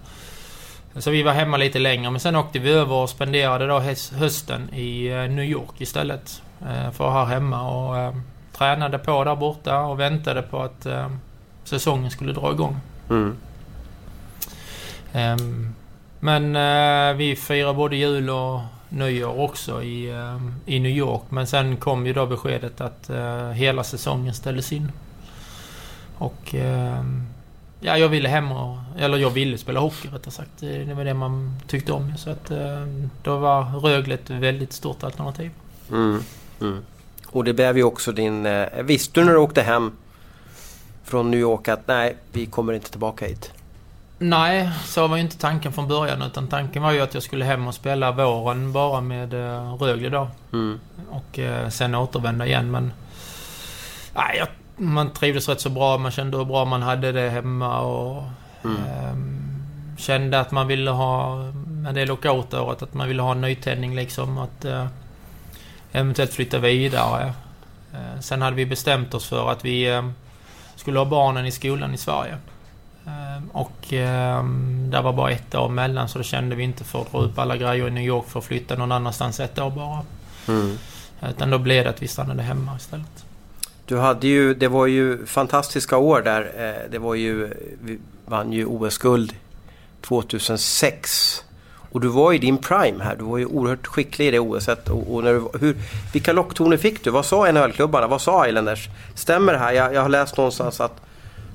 Så 0.97 1.11
vi 1.11 1.23
var 1.23 1.33
hemma 1.33 1.57
lite 1.57 1.79
längre, 1.79 2.11
men 2.11 2.21
sen 2.21 2.37
åkte 2.37 2.59
vi 2.59 2.71
över 2.71 2.95
och 2.95 3.11
spenderade 3.11 3.67
då 3.67 3.79
hösten 4.19 4.75
i 4.75 5.07
eh, 5.07 5.31
New 5.31 5.45
York 5.45 5.81
istället. 5.81 6.43
Ehm, 6.69 6.93
för 6.93 7.11
här 7.11 7.25
hemma 7.25 7.71
och 7.71 7.99
eh, 7.99 8.15
tränade 8.61 8.99
på 8.99 9.25
där 9.25 9.37
borta 9.37 9.81
och 9.81 10.01
väntade 10.01 10.43
på 10.43 10.63
att 10.63 10.87
eh, 10.87 11.11
säsongen 11.65 12.11
skulle 12.11 12.33
dra 12.33 12.53
igång. 12.53 12.77
Mm. 13.11 13.37
Ehm, 15.13 15.75
men 16.21 16.57
eh, 16.57 17.17
vi 17.17 17.37
firar 17.37 17.75
både 17.75 17.97
jul 17.97 18.31
och 18.31 18.61
nyår 18.89 19.41
också 19.41 19.83
i, 19.83 20.11
eh, 20.11 20.41
i 20.67 20.81
New 20.81 20.93
York. 20.93 21.23
Men 21.29 21.47
sen 21.47 21.77
kom 21.77 22.07
ju 22.07 22.13
då 22.13 22.27
beskedet 22.27 22.81
att 22.81 23.11
eh, 23.11 23.49
hela 23.51 23.85
säsongen 23.85 24.35
ställdes 24.35 24.73
in. 24.73 24.93
Och 26.19 26.55
ehm, 26.55 27.27
ja, 27.81 27.99
jag 27.99 28.09
ville 28.09 28.29
hem 28.29 28.53
och... 28.53 28.79
Eller 28.99 29.19
jag 29.19 29.31
ville 29.31 29.59
spela 29.59 29.81
hockey 29.81 30.09
rättare 30.09 30.31
sagt. 30.31 30.61
Det 30.61 30.95
var 30.95 31.05
det 31.05 31.15
man 31.15 31.57
tyckte 31.67 31.93
om. 31.93 32.17
Så 32.17 32.31
att 32.31 32.51
eh, 32.51 32.87
då 33.23 33.39
var 33.39 33.63
Rögle 33.65 34.15
ett 34.15 34.31
väldigt 34.31 34.73
stort 34.73 35.03
alternativ. 35.03 35.51
Mm. 35.91 36.23
Mm. 36.61 36.83
Och 37.33 37.45
det 37.45 37.53
blev 37.53 37.77
ju 37.77 37.85
också 37.85 38.13
din... 38.13 38.47
Eh, 38.47 38.83
visste 38.83 39.21
du 39.21 39.25
när 39.27 39.33
du 39.33 39.39
åkte 39.39 39.63
hem 39.63 39.93
från 41.05 41.31
New 41.31 41.41
York 41.41 41.69
att 41.69 41.89
nej, 41.89 42.17
vi 42.33 42.47
kommer 42.47 42.73
inte 42.73 42.91
tillbaka 42.91 43.27
hit? 43.27 43.53
Nej, 44.19 44.71
så 44.85 45.07
var 45.07 45.17
ju 45.17 45.23
inte 45.23 45.39
tanken 45.39 45.73
från 45.73 45.89
början. 45.89 46.23
Utan 46.23 46.49
tanken 46.49 46.83
var 46.83 46.93
ju 46.93 47.01
att 47.01 47.15
jag 47.15 47.23
skulle 47.23 47.45
hem 47.45 47.67
och 47.69 47.75
spela 47.75 48.13
våren 48.13 48.73
bara 48.73 49.01
med 49.01 49.35
eh, 49.35 49.75
Rögle 49.75 50.09
då. 50.09 50.29
Mm. 50.53 50.81
Och 51.11 51.39
eh, 51.39 51.69
sen 51.69 51.95
återvända 51.95 52.47
igen. 52.47 52.71
Men 52.71 52.93
nej, 54.15 54.37
jag, 54.39 54.49
man 54.77 55.11
trivdes 55.13 55.49
rätt 55.49 55.61
så 55.61 55.71
bra. 55.71 55.99
Man 55.99 56.11
kände 56.11 56.39
hur 56.39 56.45
bra 56.45 56.65
man 56.65 56.83
hade 56.83 57.13
det 57.13 57.31
hemma. 57.31 57.81
Och 57.81 58.23
Mm. 58.65 58.77
ehm, 58.77 59.63
kände 59.99 60.41
att 60.41 60.51
man 60.51 60.67
ville 60.67 60.91
ha, 60.91 61.37
med 61.67 61.95
det 61.95 62.07
lockoutåret, 62.07 62.83
att 62.83 62.95
man 62.95 63.09
ville 63.09 63.23
ha 63.23 63.33
en 63.33 63.41
nytändning 63.41 63.95
liksom. 63.97 64.39
Att 64.39 64.65
eh, 64.65 64.87
eventuellt 65.93 66.33
flytta 66.33 66.59
vidare. 66.59 67.33
Eh, 67.93 68.21
sen 68.21 68.43
hade 68.43 68.57
vi 68.57 68.67
bestämt 68.67 69.15
oss 69.15 69.29
för 69.29 69.51
att 69.51 69.65
vi 69.65 69.89
eh, 69.89 70.09
skulle 70.77 70.99
ha 70.99 71.07
barnen 71.07 71.47
i 71.47 71.51
skolan 71.51 71.95
i 71.95 71.99
Sverige. 71.99 72.37
Eh, 73.07 73.43
och 73.53 73.73
där 74.91 75.03
var 75.03 75.13
bara 75.13 75.31
ett 75.31 75.55
år 75.55 75.69
mellan 75.69 76.09
så 76.09 76.19
då 76.19 76.25
kände 76.25 76.57
vi 76.57 76.63
inte 76.63 76.85
för 76.85 77.01
att 77.01 77.13
dra 77.13 77.19
upp 77.19 77.39
alla 77.39 77.57
grejer 77.57 77.89
i 77.89 77.91
New 77.91 78.05
York 78.05 78.29
för 78.29 78.39
att 78.39 78.45
flytta 78.45 78.77
någon 78.77 78.93
annanstans 78.93 79.41
ett 79.41 79.59
år 79.59 79.71
bara. 79.71 80.03
Mm. 80.49 80.79
Utan 81.29 81.51
då 81.51 81.59
blev 81.59 81.85
det 81.85 81.91
att 81.91 82.03
vi 82.03 82.09
stannade 82.09 82.43
hemma 82.43 82.77
istället. 82.77 83.25
Du 83.87 83.99
hade 83.99 84.27
ju, 84.27 84.55
det 84.55 84.69
var 84.69 84.87
ju 84.87 85.27
fantastiska 85.27 85.97
år 85.97 86.23
där. 86.23 86.53
Det 86.91 86.99
var 86.99 87.15
ju, 87.15 87.55
vi 87.83 87.99
vann 88.27 88.53
ju 88.53 88.67
OS-guld 88.67 89.33
2006. 90.01 91.45
Och 91.93 92.01
du 92.01 92.09
var 92.09 92.33
i 92.33 92.39
din 92.39 92.59
prime 92.59 93.05
här. 93.05 93.17
Du 93.17 93.25
var 93.25 93.39
ju 93.39 93.47
oerhört 93.47 93.87
skicklig 93.87 94.27
i 94.27 94.31
det 94.31 94.39
OSet. 94.39 94.89
Och, 94.89 95.15
och 95.15 95.25
när 95.25 95.33
du, 95.33 95.59
hur, 95.61 95.77
vilka 96.13 96.33
locktoner 96.33 96.77
fick 96.77 97.05
du? 97.05 97.11
Vad 97.11 97.27
sa 97.27 97.53
NHL-klubbarna? 97.53 98.07
Vad 98.07 98.21
sa 98.21 98.49
Islanders? 98.49 98.89
Stämmer 99.15 99.53
det 99.53 99.59
här? 99.59 99.73
Jag, 99.73 99.95
jag 99.95 100.03
har 100.03 100.09
läst 100.09 100.37
någonstans 100.37 100.81
att 100.81 101.01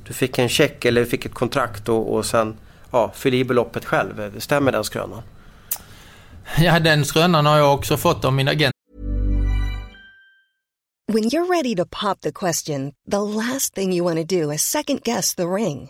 du 0.08 0.14
fick 0.14 0.38
en 0.38 0.50
check 0.50 0.86
eller 0.86 1.06
fick 1.06 1.26
ett 1.26 1.34
kontrakt 1.34 1.90
och, 1.90 2.14
och 2.14 2.26
sen 2.26 2.56
ja, 2.92 3.12
fyll 3.16 3.34
i 3.34 3.44
beloppet 3.44 3.86
själv. 3.86 4.40
Stämmer 4.40 4.72
den 4.72 4.84
skrönan? 4.84 5.22
Ja, 6.58 6.80
den 6.80 7.06
skrönan 7.06 7.46
har 7.46 7.58
jag 7.58 7.74
också 7.74 7.98
fått 7.98 8.26
av 8.26 8.34
min 8.34 8.48
agent. 8.48 8.72
When 11.08 11.24
you're 11.24 11.48
ready 11.48 11.76
to 11.76 11.86
pop 11.86 12.22
the 12.22 12.32
question, 12.32 12.94
the 13.12 13.20
last 13.20 13.76
thing 13.76 13.94
you 13.94 14.04
want 14.04 14.18
to 14.18 14.42
do 14.42 14.52
is 14.52 14.62
second 14.62 15.04
guess 15.04 15.36
the 15.36 15.44
ring. 15.44 15.90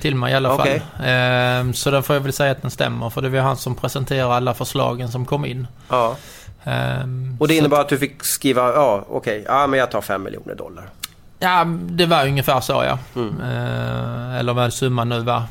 Till 0.00 0.14
mig 0.16 0.32
i 0.32 0.36
alla 0.36 0.56
fall. 0.56 0.68
Ehm, 1.04 1.74
så 1.74 1.90
då 1.90 2.02
får 2.02 2.16
jag 2.16 2.20
väl 2.20 2.32
säga 2.32 2.52
att 2.52 2.62
den 2.62 2.70
stämmer. 2.70 3.10
För 3.10 3.22
det 3.22 3.28
var 3.28 3.40
han 3.40 3.56
som 3.56 3.74
presenterade 3.74 4.34
alla 4.34 4.54
förslagen 4.54 5.08
som 5.08 5.26
kom 5.26 5.44
in. 5.44 5.66
Ja. 5.88 6.16
Ehm, 6.64 7.36
Och 7.40 7.48
det 7.48 7.56
innebar 7.56 7.80
att 7.80 7.88
du 7.88 7.98
fick 7.98 8.24
skriva, 8.24 8.72
ja 8.72 9.04
okej, 9.08 9.44
ja 9.46 9.66
men 9.66 9.78
jag 9.78 9.90
tar 9.90 10.00
fem 10.00 10.22
miljoner 10.22 10.54
dollar. 10.54 10.88
Ja, 11.38 11.64
det 11.80 12.06
var 12.06 12.26
ungefär 12.26 12.60
så 12.60 12.72
ja. 12.72 12.98
Mm. 13.16 13.40
Eh, 13.40 14.38
eller 14.38 14.52
vad 14.52 14.72
summan 14.72 15.08
nu 15.08 15.20
var. 15.20 15.42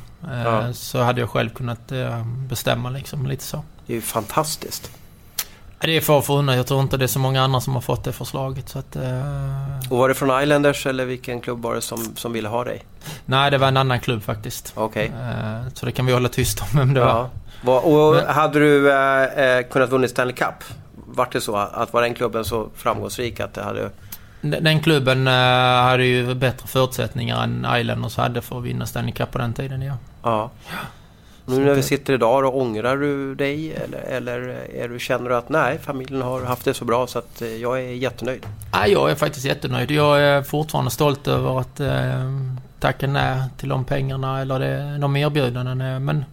Ja. 0.46 0.74
Så 0.74 1.02
hade 1.02 1.20
jag 1.22 1.30
själv 1.30 1.50
kunnat 1.50 1.92
eh, 1.92 2.26
bestämma 2.26 2.90
liksom, 2.90 3.26
lite 3.28 3.44
så. 3.44 3.64
Det 3.88 3.94
är 3.94 3.96
ju 3.96 4.02
fantastiskt. 4.02 4.92
Det 5.82 5.98
är 5.98 6.02
få 6.02 6.22
förunnat. 6.22 6.56
Jag 6.56 6.68
tror 6.68 6.82
inte 6.82 6.98
det 6.98 7.06
är 7.06 7.08
så 7.08 7.20
många 7.20 7.42
andra 7.44 7.62
som 7.62 7.74
har 7.74 7.82
fått 7.82 8.04
det 8.04 8.12
förslaget. 8.12 8.70
Så 8.70 8.80
att, 8.80 8.96
eh, 8.96 9.02
Och 9.90 9.98
var 9.98 10.10
det 10.10 10.16
från 10.16 10.42
Islanders 10.44 10.86
eller 10.86 11.06
vilken 11.06 11.42
klubb 11.42 11.62
var 11.62 11.76
det 11.76 11.82
som, 11.82 12.16
som 12.16 12.34
ville 12.34 12.50
ha 12.50 12.64
dig? 12.64 12.84
nej, 13.26 13.52
det 13.52 13.58
var 13.58 13.68
en 13.68 13.78
annan 13.78 14.00
klubb 14.00 14.24
faktiskt. 14.24 14.74
Okej. 14.76 15.06
Eh, 15.22 15.68
så 15.74 15.86
det 15.86 15.92
kan 15.92 16.06
vi 16.06 16.14
hålla 16.14 16.30
tyst 16.30 16.62
om 16.62 16.68
vem 16.80 16.94
det 16.94 17.00
var. 17.00 17.08
Ja. 17.08 17.30
Vad- 17.62 17.84
Och 17.84 18.16
Men- 18.16 18.36
hade 18.36 18.60
du 18.60 18.92
eh, 18.92 19.24
eh, 19.58 19.64
kunnat 19.68 19.90
vunnit 19.90 20.10
Stanley 20.12 20.36
Cup? 20.36 20.54
Vart 21.08 21.32
det 21.32 21.42
så 21.42 21.56
att 21.56 21.94
var 21.94 22.02
den 22.02 22.14
klubben 22.14 22.46
så 22.46 22.70
framgångsrik 22.76 23.40
att 23.40 23.54
det 23.54 23.64
hade... 23.64 23.90
Den 24.42 24.64
den 24.64 24.80
klubben 24.80 25.28
eh, 25.28 25.34
hade 25.84 26.06
ju 26.06 26.34
bättre 26.36 26.68
förutsättningar 26.68 27.44
än 27.44 27.68
Islanders 27.78 28.18
hade 28.18 28.42
för 28.42 28.58
att 28.58 28.64
vinna 28.64 28.86
Stanley 28.86 29.12
Cup 29.14 29.32
på 29.32 29.38
den 29.38 29.54
tiden, 29.54 29.82
ja. 29.82 29.94
Ja. 30.24 30.52
Nu 31.52 31.66
när 31.66 31.74
vi 31.74 31.84
sitter 31.84 32.14
idag 32.14 32.46
och 32.46 32.62
ångrar 32.62 32.98
du 32.98 33.36
dig 33.36 33.74
eller, 33.74 34.00
eller 34.00 34.40
är 34.76 34.88
du, 34.88 35.00
känner 35.00 35.30
du 35.30 35.36
att 35.36 35.50
nej, 35.50 35.80
familjen 35.84 36.22
har 36.22 36.42
haft 36.42 36.66
det 36.66 36.74
så 36.74 36.86
bra 36.86 37.08
så 37.08 37.20
att 37.20 37.42
eh, 37.42 37.56
jag 37.56 37.80
är 37.80 37.92
jättenöjd? 37.94 38.46
Ja, 38.72 38.88
jag 38.88 39.12
är 39.12 39.16
faktiskt 39.16 39.46
jättenöjd. 39.46 39.92
Jag 39.92 40.22
är 40.22 40.44
fortfarande 40.44 40.92
stolt 40.92 41.28
över 41.28 41.60
att 41.60 41.80
eh, 41.80 42.32
tacka 42.80 43.08
nej 43.08 43.44
till 43.58 43.70
de 43.70 43.86
pengarna 43.86 44.42
eller 44.42 44.60
det, 44.60 44.98
de 44.98 45.16
erbjudandena. 45.16 46.00
Men 46.00 46.26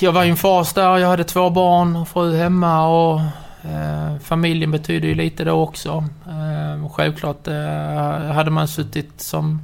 jag 0.00 0.12
var 0.12 0.24
i 0.24 0.28
en 0.28 0.36
fas 0.36 0.72
där 0.74 0.98
jag 0.98 1.08
hade 1.08 1.24
två 1.24 1.50
barn 1.50 1.96
och 1.96 2.08
fru 2.08 2.36
hemma 2.36 2.88
och 2.88 3.20
eh, 3.62 4.18
familjen 4.22 4.70
betyder 4.70 5.08
ju 5.08 5.14
lite 5.14 5.44
då 5.44 5.52
också. 5.52 6.04
Eh, 6.26 6.88
självklart 6.90 7.46
eh, 7.46 8.32
hade 8.32 8.50
man 8.50 8.68
suttit 8.68 9.20
som 9.20 9.62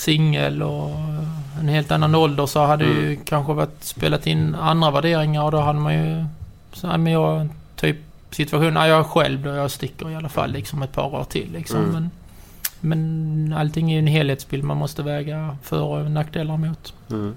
singel 0.00 0.62
och 0.62 0.90
en 1.60 1.68
helt 1.68 1.90
annan 1.90 2.14
ålder 2.14 2.46
så 2.46 2.66
hade 2.66 2.84
det 2.84 2.90
ju 2.90 3.16
kanske 3.24 3.52
varit 3.52 3.84
spelat 3.84 4.26
in 4.26 4.54
andra 4.54 4.90
värderingar 4.90 5.42
och 5.42 5.50
då 5.50 5.58
hade 5.60 5.78
man 5.78 5.94
ju... 5.94 6.24
Så, 6.72 6.86
ja, 6.86 6.96
men 6.96 7.12
jag, 7.12 7.48
typ 7.76 7.96
situation, 8.30 8.76
ja, 8.76 8.86
jag 8.86 8.98
är 8.98 9.04
själv 9.04 9.42
då, 9.42 9.50
jag 9.50 9.70
sticker 9.70 10.10
i 10.10 10.16
alla 10.16 10.28
fall 10.28 10.52
liksom 10.52 10.82
ett 10.82 10.92
par 10.92 11.14
år 11.14 11.24
till 11.24 11.52
liksom. 11.52 11.78
Mm. 11.78 11.92
Men, 11.92 12.10
men 12.80 13.58
allting 13.58 13.90
är 13.90 13.94
ju 13.94 13.98
en 13.98 14.06
helhetsbild 14.06 14.64
man 14.64 14.76
måste 14.76 15.02
väga 15.02 15.56
för 15.62 15.82
och 15.82 16.10
nackdelar 16.10 16.56
mot. 16.56 16.94
Mm. 17.10 17.34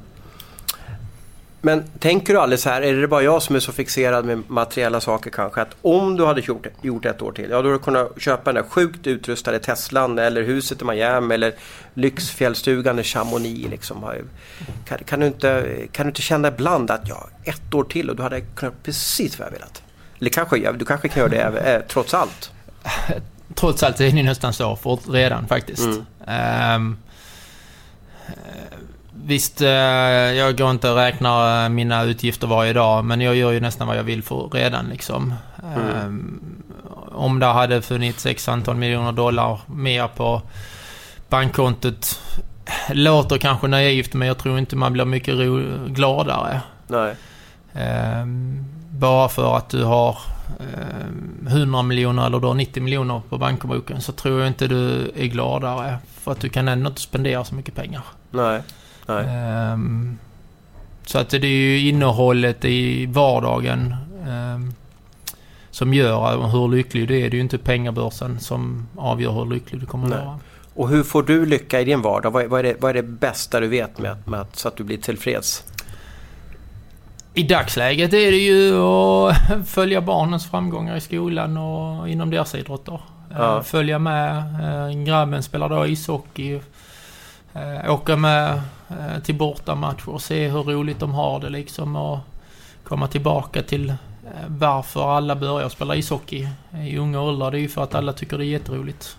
Men 1.66 1.84
tänker 2.00 2.34
du 2.34 2.40
aldrig 2.40 2.60
så 2.60 2.70
här, 2.70 2.82
är 2.82 2.94
det 2.94 3.08
bara 3.08 3.22
jag 3.22 3.42
som 3.42 3.56
är 3.56 3.60
så 3.60 3.72
fixerad 3.72 4.26
med 4.26 4.44
materiella 4.48 5.02
saker 5.02 5.30
kanske? 5.30 5.62
Att 5.62 5.76
om 5.82 6.18
du 6.18 6.26
hade 6.26 6.42
gjort, 6.42 6.68
gjort 6.82 7.06
ett 7.06 7.22
år 7.22 7.32
till, 7.32 7.50
ja 7.50 7.50
då 7.50 7.56
hade 7.56 7.72
du 7.72 7.80
kunnat 7.80 8.22
köpa 8.22 8.54
den 8.54 8.64
där 8.64 8.70
sjukt 8.70 9.08
utrustade 9.08 9.60
Teslan 9.60 10.20
eller 10.20 10.44
huset 10.44 10.82
i 10.82 10.86
Miami 10.86 11.36
eller 11.36 11.54
lyxfjällstugan 11.94 13.00
i 13.00 13.04
Chamonix. 13.04 13.70
Liksom. 13.70 14.06
Kan, 14.86 14.98
kan, 14.98 15.20
du 15.20 15.28
inte, 15.28 15.78
kan 15.92 16.06
du 16.06 16.10
inte 16.10 16.22
känna 16.22 16.48
ibland 16.48 16.92
att 16.92 17.08
ja, 17.08 17.30
ett 17.44 17.74
år 17.74 17.84
till 17.84 18.10
och 18.10 18.16
du 18.16 18.24
hade 18.24 18.42
kunnat 18.42 18.84
precis 18.84 19.40
vad 19.40 19.48
jag 19.48 19.52
velat? 19.52 19.84
Eller 20.20 20.30
kanske, 20.30 20.72
du 20.72 20.86
kanske 20.86 21.08
kan 21.08 21.20
göra 21.20 21.52
det 21.52 21.74
eh, 21.74 21.82
trots 21.88 22.14
allt? 22.14 22.52
Trots 23.56 23.84
allt 23.84 24.00
är 24.00 24.12
det 24.12 24.24
nästan 24.24 24.54
så 24.54 25.00
redan 25.10 25.48
faktiskt. 25.48 25.86
Mm. 26.28 26.98
Eh, 26.98 26.98
visst, 29.26 29.62
eh, 29.62 29.68
jag 29.70 30.58
går 30.58 30.72
inte 30.72 30.90
och 30.90 30.96
räknar 30.98 31.64
eh, 31.64 31.70
mina 31.70 32.04
utgifter 32.04 32.48
varje 32.48 32.74
dag, 32.74 33.06
men 33.06 33.22
jag 33.22 33.36
gör 33.36 33.52
ju 33.52 33.60
nästan 33.60 33.88
vad 33.88 33.98
jag 33.98 34.04
vill 34.04 34.24
för 34.24 34.50
redan 34.54 34.86
liksom. 34.90 35.34
Ehm, 35.76 36.42
om 37.12 37.40
det 37.40 37.46
hade 37.46 37.82
funnits 37.82 38.26
x 38.26 38.50
antal 38.50 38.76
miljoner 38.76 39.12
dollar 39.12 39.60
mer 39.66 40.08
på 40.08 40.42
bankkontot 41.30 42.20
låter 42.90 43.38
kanske 43.38 43.68
naivt, 43.68 44.14
men 44.14 44.28
jag 44.28 44.38
tror 44.38 44.60
inte 44.60 44.76
man 44.76 44.94
blir 44.94 45.06
mycket 45.06 45.36
ro- 45.36 45.88
gladare. 45.88 46.62
Nej. 46.88 47.16
Ehm, 47.74 48.66
bara 48.90 49.30
för 49.30 49.58
att 49.58 49.70
du 49.70 49.84
har 49.84 50.18
ehm, 50.60 51.48
100 51.48 51.82
miljoner 51.82 52.26
eller 52.26 52.40
du 52.40 52.48
har 52.48 52.54
90 52.54 52.84
miljoner 52.84 53.22
på 53.30 53.38
bankboken 53.38 54.02
så 54.02 54.12
tror 54.12 54.40
jag 54.40 54.48
inte 54.48 54.68
du 54.68 55.12
är 55.16 55.26
gladare. 55.26 55.98
För 56.24 56.32
att 56.32 56.40
du 56.40 56.50
kan 56.50 56.68
ändå 56.68 56.88
inte 56.90 57.02
spendera 57.02 57.44
så 57.44 57.56
mycket 57.56 57.76
pengar. 57.76 58.02
Nej. 58.32 58.62
Ehm, 59.08 60.18
så 61.06 61.18
att 61.18 61.30
det 61.30 61.38
är 61.38 61.46
ju 61.46 61.90
innehållet 61.90 62.66
i 62.66 63.06
vardagen 63.06 63.96
ehm, 64.28 64.74
som 65.72 65.94
gör 65.94 66.48
hur 66.48 66.68
lycklig 66.68 67.08
du 67.08 67.16
är. 67.20 67.22
Det 67.22 67.36
är 67.36 67.38
ju 67.38 67.42
inte 67.42 67.58
pengabörsen 67.58 68.40
som 68.40 68.88
avgör 68.98 69.32
hur 69.32 69.46
lycklig 69.46 69.82
du 69.82 69.86
kommer 69.86 70.06
att 70.16 70.26
vara. 70.26 70.40
Och 70.76 70.90
hur 70.90 71.04
får 71.04 71.24
du 71.24 71.46
lycka 71.46 71.82
i 71.82 71.86
din 71.86 72.02
vardag? 72.02 72.32
Vad 72.32 72.44
är, 72.44 72.48
vad 72.48 72.60
är, 72.60 72.64
det, 72.64 72.76
vad 72.80 72.90
är 72.90 72.94
det 72.94 73.04
bästa 73.04 73.60
du 73.60 73.68
vet 73.68 74.00
med, 74.00 74.28
med 74.28 74.40
att, 74.40 74.56
så 74.56 74.68
att 74.68 74.78
du 74.78 74.84
blir 74.84 74.98
tillfreds? 74.98 75.64
I 77.34 77.44
dagsläget 77.44 78.14
är 78.14 78.32
det 78.32 78.38
ju 78.38 78.78
att 78.78 79.68
följa 79.68 80.02
barnens 80.02 80.50
framgångar 80.50 80.96
i 80.96 81.02
skolan 81.02 81.58
och 81.58 82.10
inom 82.10 82.30
deras 82.30 82.56
idrotter. 82.56 82.94
Eh, 82.94 83.38
Ja. 83.38 83.64
Följa 83.64 84.00
med. 84.00 85.06
Grabben 85.06 85.44
spelar 85.44 85.70
då 85.70 85.88
ishockey. 85.88 86.60
Åka 87.88 88.16
med 88.16 88.62
Eh, 88.90 89.24
till 89.24 89.36
bortamatcher 89.36 90.10
och 90.10 90.22
se 90.22 90.48
hur 90.48 90.64
roligt 90.64 91.00
de 91.00 91.14
har 91.14 91.40
det 91.40 91.50
liksom. 91.50 91.96
Och 91.96 92.20
komma 92.84 93.08
tillbaka 93.08 93.62
till 93.62 93.90
eh, 93.90 93.96
varför 94.48 95.18
alla 95.18 95.36
börjar 95.36 95.70
spela 95.70 95.96
ishockey 95.96 96.48
i 96.86 96.98
unga 96.98 97.22
åldrar. 97.22 97.52
Det 97.52 97.58
är 97.58 97.62
ju 97.62 97.70
för 97.70 97.84
att 97.84 97.96
alla 97.96 98.14
tycker 98.14 98.38
det 98.38 98.46
är 98.46 98.48
jätteroligt. 98.48 99.18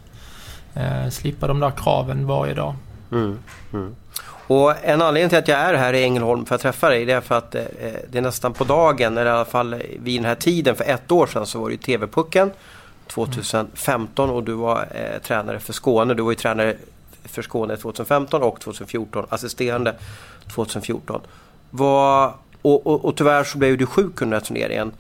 Eh, 0.75 1.09
slippa 1.11 1.47
de 1.47 1.61
där 1.61 1.71
kraven 1.71 2.27
varje 2.27 2.55
dag. 2.55 2.75
Mm. 3.12 3.39
Mm. 3.73 3.97
Och 4.47 4.85
en 4.85 5.03
anledning 5.03 5.29
till 5.29 5.39
att 5.39 5.49
jag 5.49 5.59
är 5.59 5.75
här 5.75 5.93
i 5.93 6.05
Ängelholm 6.05 6.47
för 6.47 6.55
att 6.55 6.61
träffa 6.61 6.89
dig 6.89 7.05
det 7.05 7.12
är 7.12 7.21
för 7.21 7.39
att 7.39 7.55
eh, 7.55 7.62
det 8.11 8.19
är 8.19 8.23
nästan 8.23 8.53
på 8.53 8.65
dagen, 8.65 9.19
eller 9.19 9.31
i 9.31 9.35
alla 9.35 9.45
fall 9.45 9.83
vid 9.99 10.19
den 10.19 10.25
här 10.25 10.35
tiden 10.35 10.77
för 10.77 10.85
ett 10.85 11.12
år 11.12 11.27
sedan 11.27 11.47
så 11.47 11.61
var 11.61 11.69
det 11.69 11.73
ju 11.73 11.79
TV-pucken 11.79 12.51
2015 13.07 14.31
och 14.31 14.43
du 14.43 14.53
var 14.53 14.89
eh, 14.95 15.23
tränare 15.23 15.61
för 15.61 15.73
Skåne. 15.73 16.15
Du 16.15 16.23
var 16.23 16.31
ju 16.31 16.37
tränare 16.37 16.77
för 17.25 17.43
Skåne 17.43 17.77
2015 17.77 18.43
och 18.43 18.61
2014, 18.61 19.27
assisterande 19.29 19.95
2014. 20.55 21.20
Vad, 21.70 22.33
och, 22.62 22.87
och, 22.87 23.05
och 23.05 23.16
tyvärr 23.16 23.45
så 23.45 23.59
blev 23.59 23.79
du 23.79 23.87
sjuk 23.87 24.22
under 24.22 24.37
den 24.37 24.47
turneringen. 24.47 24.93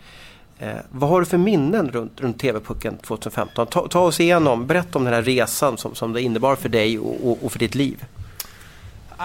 Eh, 0.58 0.76
vad 0.90 1.10
har 1.10 1.20
du 1.20 1.26
för 1.26 1.38
minnen 1.38 1.90
runt, 1.90 2.20
runt 2.20 2.38
TV-pucken 2.40 2.96
2015? 2.96 3.66
Ta, 3.66 3.88
ta 3.88 4.00
oss 4.00 4.20
igenom, 4.20 4.66
berätta 4.66 4.98
om 4.98 5.04
den 5.04 5.14
här 5.14 5.22
resan 5.22 5.78
som, 5.78 5.94
som 5.94 6.12
det 6.12 6.22
innebar 6.22 6.56
för 6.56 6.68
dig 6.68 6.98
och, 6.98 7.30
och, 7.30 7.44
och 7.44 7.52
för 7.52 7.58
ditt 7.58 7.74
liv. 7.74 8.04
Ah, 9.16 9.24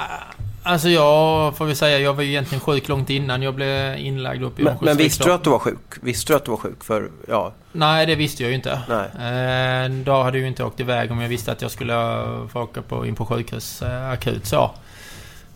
Alltså 0.64 0.90
jag 0.90 1.58
får 1.58 1.66
vi 1.66 1.76
säga, 1.76 2.00
jag 2.00 2.14
var 2.14 2.24
ju 2.24 2.30
egentligen 2.30 2.60
sjuk 2.60 2.88
långt 2.88 3.10
innan 3.10 3.42
jag 3.42 3.56
blev 3.56 3.98
inlagd 3.98 4.44
upp 4.44 4.60
i 4.60 4.64
Men, 4.64 4.78
men 4.82 4.98
visste 4.98 5.24
du 5.24 5.34
att 5.34 5.44
du 5.44 5.50
var 5.50 5.60
sjuk? 5.60 5.78
Visste 6.02 6.34
du 6.34 6.38
att 6.38 6.46
du 6.46 6.52
var 6.52 6.58
sjuk? 6.58 6.84
För, 6.84 7.10
ja, 7.28 7.52
Nej, 7.72 8.06
det 8.06 8.16
visste 8.16 8.44
jag 8.44 8.50
ju 8.50 8.56
inte. 8.56 8.82
nej. 8.90 9.86
Eh, 9.86 9.90
då 9.92 10.24
hade 10.24 10.38
jag 10.38 10.42
ju 10.42 10.48
inte 10.48 10.64
åkt 10.64 10.80
iväg 10.80 11.12
om 11.12 11.22
jag 11.22 11.30
visste 11.30 11.52
att 11.52 11.62
jag 11.62 11.72
skulle 11.72 11.94
eh, 11.94 12.48
få 12.48 12.62
åka 12.62 12.82
på, 12.82 13.06
in 13.06 13.16
på 13.16 13.26
sjukhus 13.26 13.82
eh, 13.82 14.10
akut 14.10 14.46
så. 14.46 14.72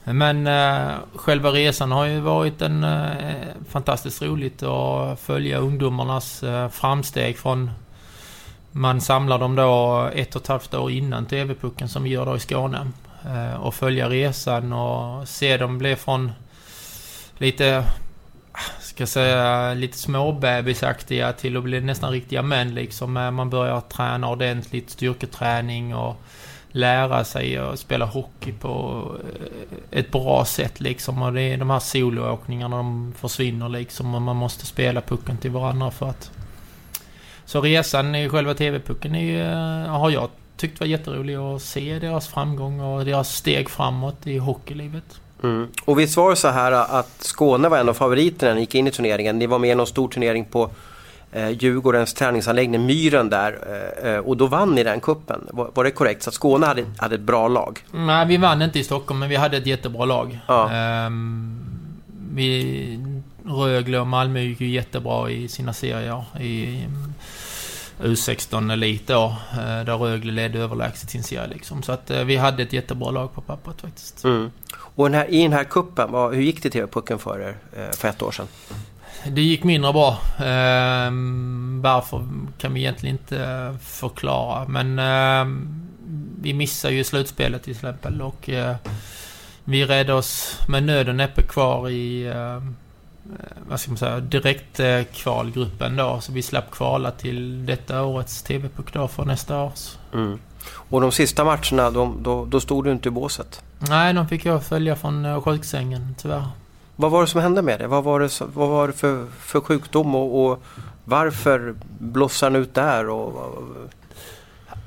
Men 0.03 0.47
eh, 0.47 0.91
själva 1.15 1.49
resan 1.49 1.91
har 1.91 2.05
ju 2.05 2.19
varit 2.19 2.61
en 2.61 2.83
eh, 2.83 3.09
fantastiskt 3.69 4.21
roligt 4.21 4.63
att 4.63 5.19
följa 5.19 5.57
ungdomarnas 5.57 6.43
eh, 6.43 6.69
framsteg 6.69 7.37
från 7.37 7.71
man 8.71 9.01
samlar 9.01 9.39
dem 9.39 9.55
då 9.55 10.09
ett 10.13 10.35
och 10.35 10.41
ett 10.41 10.47
halvt 10.47 10.73
år 10.73 10.91
innan 10.91 11.25
TV-pucken 11.25 11.89
som 11.89 12.03
vi 12.03 12.09
gör 12.09 12.25
då 12.25 12.35
i 12.35 12.39
Skåne. 12.39 12.87
Eh, 13.25 13.55
och 13.55 13.75
följa 13.75 14.09
resan 14.09 14.73
och 14.73 15.27
se 15.27 15.57
dem 15.57 15.77
bli 15.77 15.95
från 15.95 16.31
lite 17.37 17.85
ska 18.79 19.01
jag 19.01 19.09
säga, 19.09 19.73
lite 19.73 19.97
småbebisaktiga 19.97 21.33
till 21.33 21.57
att 21.57 21.63
bli 21.63 21.81
nästan 21.81 22.11
riktiga 22.11 22.41
män 22.41 22.75
liksom. 22.75 23.17
Eh, 23.17 23.31
man 23.31 23.49
börjar 23.49 23.81
träna 23.81 24.29
ordentligt, 24.29 24.89
styrketräning 24.89 25.95
och 25.95 26.21
lära 26.71 27.23
sig 27.23 27.57
att 27.57 27.79
spela 27.79 28.05
hockey 28.05 28.51
på 28.51 29.05
eh, 29.23 29.99
ett 29.99 30.11
bra 30.11 30.45
sätt 30.45 30.79
liksom. 30.79 31.21
Och 31.21 31.33
det 31.33 31.41
är 31.41 31.57
de 31.57 31.69
här 31.69 31.79
soloåkningarna, 31.79 32.77
de 32.77 33.13
försvinner 33.17 33.69
liksom. 33.69 34.15
Och 34.15 34.21
man 34.21 34.35
måste 34.35 34.65
spela 34.65 35.01
pucken 35.01 35.37
till 35.37 35.51
varandra 35.51 35.91
för 35.91 36.09
att... 36.09 36.31
Så 37.45 37.61
resan 37.61 38.15
i 38.15 38.29
själva 38.29 38.53
TV-pucken 38.53 39.15
är, 39.15 39.21
ju, 39.21 39.43
har 39.87 40.09
jag 40.09 40.29
tyckt 40.63 40.79
var 40.79 40.87
jätterolig 40.87 41.35
att 41.35 41.61
se 41.61 41.99
deras 41.99 42.27
framgång 42.27 42.79
och 42.79 43.05
deras 43.05 43.35
steg 43.35 43.69
framåt 43.69 44.27
i 44.27 44.37
hockeylivet. 44.37 45.19
Mm. 45.43 45.67
Och 45.85 45.99
visst 45.99 46.17
var 46.17 46.29
det 46.29 46.35
så 46.35 46.47
här 46.47 46.71
att 46.71 47.23
Skåne 47.23 47.69
var 47.69 47.77
en 47.77 47.89
av 47.89 47.93
favoriterna 47.93 48.49
när 48.49 48.55
ni 48.55 48.61
gick 48.61 48.75
in 48.75 48.87
i 48.87 48.91
turneringen. 48.91 49.39
Ni 49.39 49.47
var 49.47 49.59
med 49.59 49.69
i 49.69 49.75
någon 49.75 49.87
stor 49.87 50.07
turnering 50.07 50.45
på 50.45 50.69
eh, 51.31 51.49
Djurgårdens 51.49 52.13
träningsanläggning 52.13 52.85
Myren 52.85 53.29
där 53.29 53.57
eh, 54.03 54.13
eh, 54.13 54.19
och 54.19 54.37
då 54.37 54.47
vann 54.47 54.75
ni 54.75 54.83
den 54.83 54.99
kuppen. 54.99 55.47
Var, 55.51 55.69
var 55.73 55.83
det 55.83 55.91
korrekt? 55.91 56.23
Så 56.23 56.29
att 56.29 56.33
Skåne 56.33 56.65
hade, 56.65 56.85
hade 56.97 57.15
ett 57.15 57.21
bra 57.21 57.47
lag? 57.47 57.79
Nej, 57.91 58.27
vi 58.27 58.37
vann 58.37 58.61
inte 58.61 58.79
i 58.79 58.83
Stockholm, 58.83 59.19
men 59.19 59.29
vi 59.29 59.35
hade 59.35 59.57
ett 59.57 59.67
jättebra 59.67 60.05
lag. 60.05 60.39
Ja. 60.47 60.71
Ehm, 60.71 61.59
vi, 62.33 62.99
Rögle 63.45 63.99
och 63.99 64.07
Malmö 64.07 64.39
gick 64.39 64.61
ju 64.61 64.69
jättebra 64.69 65.29
i 65.29 65.47
sina 65.47 65.73
serier 65.73 66.23
i 66.41 66.83
U16 68.01 68.73
Elit 68.73 69.07
då. 69.07 69.35
eh, 69.51 69.85
Där 69.85 69.97
Rögle 69.97 70.31
ledde 70.31 70.59
överlägset 70.59 71.09
sin 71.09 71.23
serie 71.23 71.47
liksom. 71.47 71.83
Så 71.83 71.91
att 71.91 72.11
eh, 72.11 72.23
vi 72.23 72.35
hade 72.35 72.63
ett 72.63 72.73
jättebra 72.73 73.11
lag 73.11 73.33
på 73.33 73.41
pappret 73.41 73.81
faktiskt. 73.81 74.23
Mm. 74.23 74.51
Och 74.75 75.05
den 75.05 75.13
här, 75.13 75.27
i 75.33 75.43
den 75.43 75.53
här 75.53 75.63
kuppen, 75.63 76.11
vad, 76.11 76.35
hur 76.35 76.41
gick 76.41 76.63
det 76.63 76.69
TV-pucken 76.69 77.19
för 77.19 77.39
er 77.39 77.55
eh, 77.77 77.91
för 77.97 78.07
ett 78.07 78.21
år 78.21 78.31
sedan? 78.31 78.47
Det 79.27 79.41
gick 79.41 79.63
mindre 79.63 79.93
bra. 79.93 80.17
Ehm, 80.43 81.81
varför 81.83 82.27
kan 82.57 82.73
vi 82.73 82.79
egentligen 82.79 83.15
inte 83.15 83.75
förklara. 83.81 84.67
Men 84.67 84.99
ehm, 84.99 85.79
vi 86.41 86.53
missade 86.53 86.93
ju 86.93 87.03
slutspelet 87.03 87.63
till 87.63 87.71
exempel 87.73 88.21
och 88.21 88.49
vi 89.63 89.85
räddade 89.85 90.13
oss 90.13 90.59
med 90.67 90.83
nöd 90.83 91.09
och 91.09 91.15
näppe 91.15 91.41
kvar 91.43 91.89
i 91.89 92.27
ehm, 92.27 92.35
eh, 92.35 92.63
vad 93.67 93.79
ska 93.79 93.91
man 93.91 93.97
säga, 93.97 94.19
direkt 94.19 94.79
eh, 94.79 95.03
kvalgruppen 95.13 95.95
då. 95.95 96.21
Så 96.21 96.31
vi 96.31 96.41
slapp 96.41 96.71
kvala 96.71 97.11
till 97.11 97.65
detta 97.65 98.03
årets 98.03 98.43
TV-puck 98.43 98.93
då 98.93 99.07
för 99.07 99.25
nästa 99.25 99.63
års. 99.63 99.97
Mm. 100.13 100.39
Och 100.65 101.01
de 101.01 101.11
sista 101.11 101.43
matcherna, 101.43 101.91
de, 101.91 102.23
då, 102.23 102.45
då 102.45 102.59
stod 102.59 102.83
du 102.83 102.91
inte 102.91 103.07
i 103.07 103.11
båset. 103.11 103.61
Nej, 103.79 104.13
de 104.13 104.27
fick 104.27 104.45
jag 104.45 104.63
följa 104.63 104.95
från 104.95 105.25
eh, 105.25 105.41
sjuksängen 105.41 106.15
tyvärr. 106.17 106.47
Vad 106.95 107.11
var 107.11 107.21
det 107.21 107.27
som 107.27 107.41
hände 107.41 107.61
med 107.61 107.79
det? 107.79 107.87
Vad 107.87 108.03
var 108.03 108.19
det, 108.19 108.41
vad 108.53 108.69
var 108.69 108.87
det 108.87 108.93
för, 108.93 109.27
för 109.39 109.59
sjukdom 109.59 110.15
och, 110.15 110.45
och 110.45 110.63
varför 111.05 111.75
blossade 111.99 112.55
den 112.55 112.61
ut 112.61 112.73
där? 112.73 113.09
Och, 113.09 113.53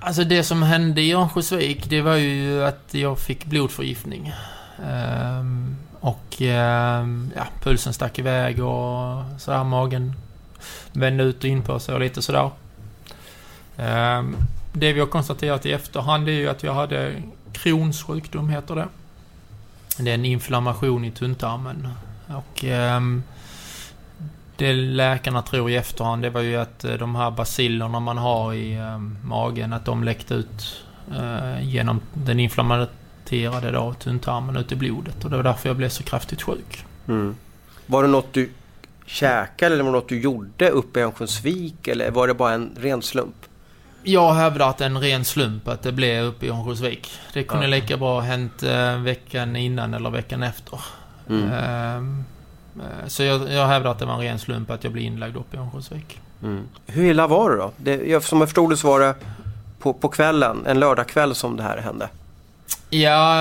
Alltså 0.01 0.25
det 0.25 0.43
som 0.43 0.63
hände 0.63 1.01
i 1.01 1.13
Örnsköldsvik, 1.13 1.91
det 1.91 2.01
var 2.01 2.17
ju 2.17 2.65
att 2.65 2.89
jag 2.91 3.19
fick 3.19 3.45
blodförgiftning. 3.45 4.33
Ehm, 4.87 5.77
och 6.07 6.43
ehm, 6.43 7.33
ja, 7.37 7.47
pulsen 7.61 7.93
stack 7.93 8.19
iväg 8.19 8.65
och 8.65 9.25
sådär. 9.39 9.65
Magen 9.65 10.13
vände 10.93 11.25
ut 11.25 11.39
och 11.39 11.45
in 11.45 11.63
på 11.63 11.79
sig 11.79 11.95
och 11.95 12.01
lite 12.01 12.23
sådär. 12.23 12.51
Ehm, 13.77 14.37
det 14.73 14.93
vi 14.93 15.01
har 15.01 15.07
konstaterat 15.07 15.67
i 15.67 15.73
efterhand 15.73 16.29
är 16.29 16.33
ju 16.33 16.49
att 16.49 16.63
jag 16.63 16.75
hade 16.75 17.23
Crohns 17.53 18.03
sjukdom, 18.03 18.49
heter 18.49 18.75
det. 18.75 18.89
Det 19.99 20.11
är 20.11 20.15
en 20.15 20.25
inflammation 20.25 21.05
i 21.05 21.11
tunntarmen. 21.11 21.89
Och 22.27 22.65
ehm, 22.65 23.23
det 24.57 24.73
läkarna 24.73 25.43
tror 25.43 25.71
i 25.71 25.77
efterhand 25.77 26.23
det 26.23 26.31
var 26.31 26.41
ju 26.41 26.57
att 26.57 26.85
eh, 26.85 26.95
de 26.95 27.15
här 27.15 27.31
bacillerna 27.31 28.01
man 28.01 28.19
har 28.19 28.55
i 28.55 28.79
magen 29.23 29.73
att 29.73 29.85
de 29.85 30.05
läckte 30.05 30.35
ut 30.35 30.85
eh, 31.17 31.63
genom 31.63 32.01
den 32.15 32.41
inflammerade 33.33 33.71
då 33.79 33.95
tunntarmen 33.95 34.57
ut 34.57 34.73
i 34.73 34.77
blodet 34.77 35.25
och 35.25 35.31
det 35.31 35.37
var 35.37 35.45
därför 35.45 35.69
jag 35.69 35.77
blev 35.77 35.89
så 35.89 36.03
kraftigt 36.03 36.43
sjuk. 36.43 36.85
mm. 37.09 37.37
Var 37.87 38.03
det 38.03 38.09
något 38.09 38.33
du 38.33 38.51
käkade 39.07 39.75
eller 39.75 39.85
var 39.85 39.93
det 39.93 39.99
något 39.99 40.09
du 40.09 40.21
gjorde 40.21 40.71
uppe 40.71 41.01
i 41.01 41.03
Örnsköldsvik 41.03 41.89
eller 41.89 42.11
var 42.11 42.29
det 42.29 42.35
bara 42.35 42.53
en 42.53 42.71
ren 42.81 43.03
slump? 43.03 43.35
Jag 44.03 44.35
hävdar 44.35 44.71
att 44.71 44.79
det 44.79 44.85
är 44.85 44.91
en 44.91 45.01
ren 45.01 45.25
slump 45.25 45.69
att 45.69 45.83
det 45.83 45.93
blev 45.93 46.25
uppe 46.25 46.47
i 46.47 46.49
Örnsköldsvik. 46.49 47.11
Det 47.33 47.43
kunde 47.45 47.65
Ja. 47.67 47.71
lika 47.71 47.97
bra 47.97 48.15
ha 48.15 48.21
hänt 48.21 48.63
eh, 48.63 48.97
veckan 49.01 49.57
innan 49.57 49.95
eller 49.95 50.11
veckan 50.11 50.43
efter. 50.43 50.81
Mm. 51.29 51.51
Ehm, 51.53 52.25
eh, 52.77 53.07
så 53.09 53.23
jag, 53.23 53.53
jag 53.53 53.67
hävdar 53.67 53.91
att 53.91 53.99
det 53.99 54.07
var 54.07 54.15
en 54.15 54.21
ren 54.21 54.39
slump 54.39 54.71
att 54.71 54.85
jag 54.85 54.93
blev 54.93 55.05
inlagd 55.05 55.37
uppe 55.37 55.57
i 55.57 55.61
Örnsköldsvik. 55.61 56.21
Mm. 56.43 56.65
Hur 56.87 57.05
illa 57.11 57.27
var 57.27 57.51
det 57.51 57.57
då? 57.57 57.73
Det, 57.77 58.25
som 58.25 58.41
jag 58.41 58.49
förstod 58.49 58.71
det 58.71 58.77
så 58.77 58.87
var 58.89 59.01
det 59.01 59.15
på, 59.79 59.93
på 59.93 60.09
kvällen, 60.09 60.63
en 60.67 60.81
lördagkväll 60.81 61.35
som 61.35 61.57
det 61.57 61.63
här 61.63 61.79
hände. 61.79 62.09
Ja, 62.91 63.35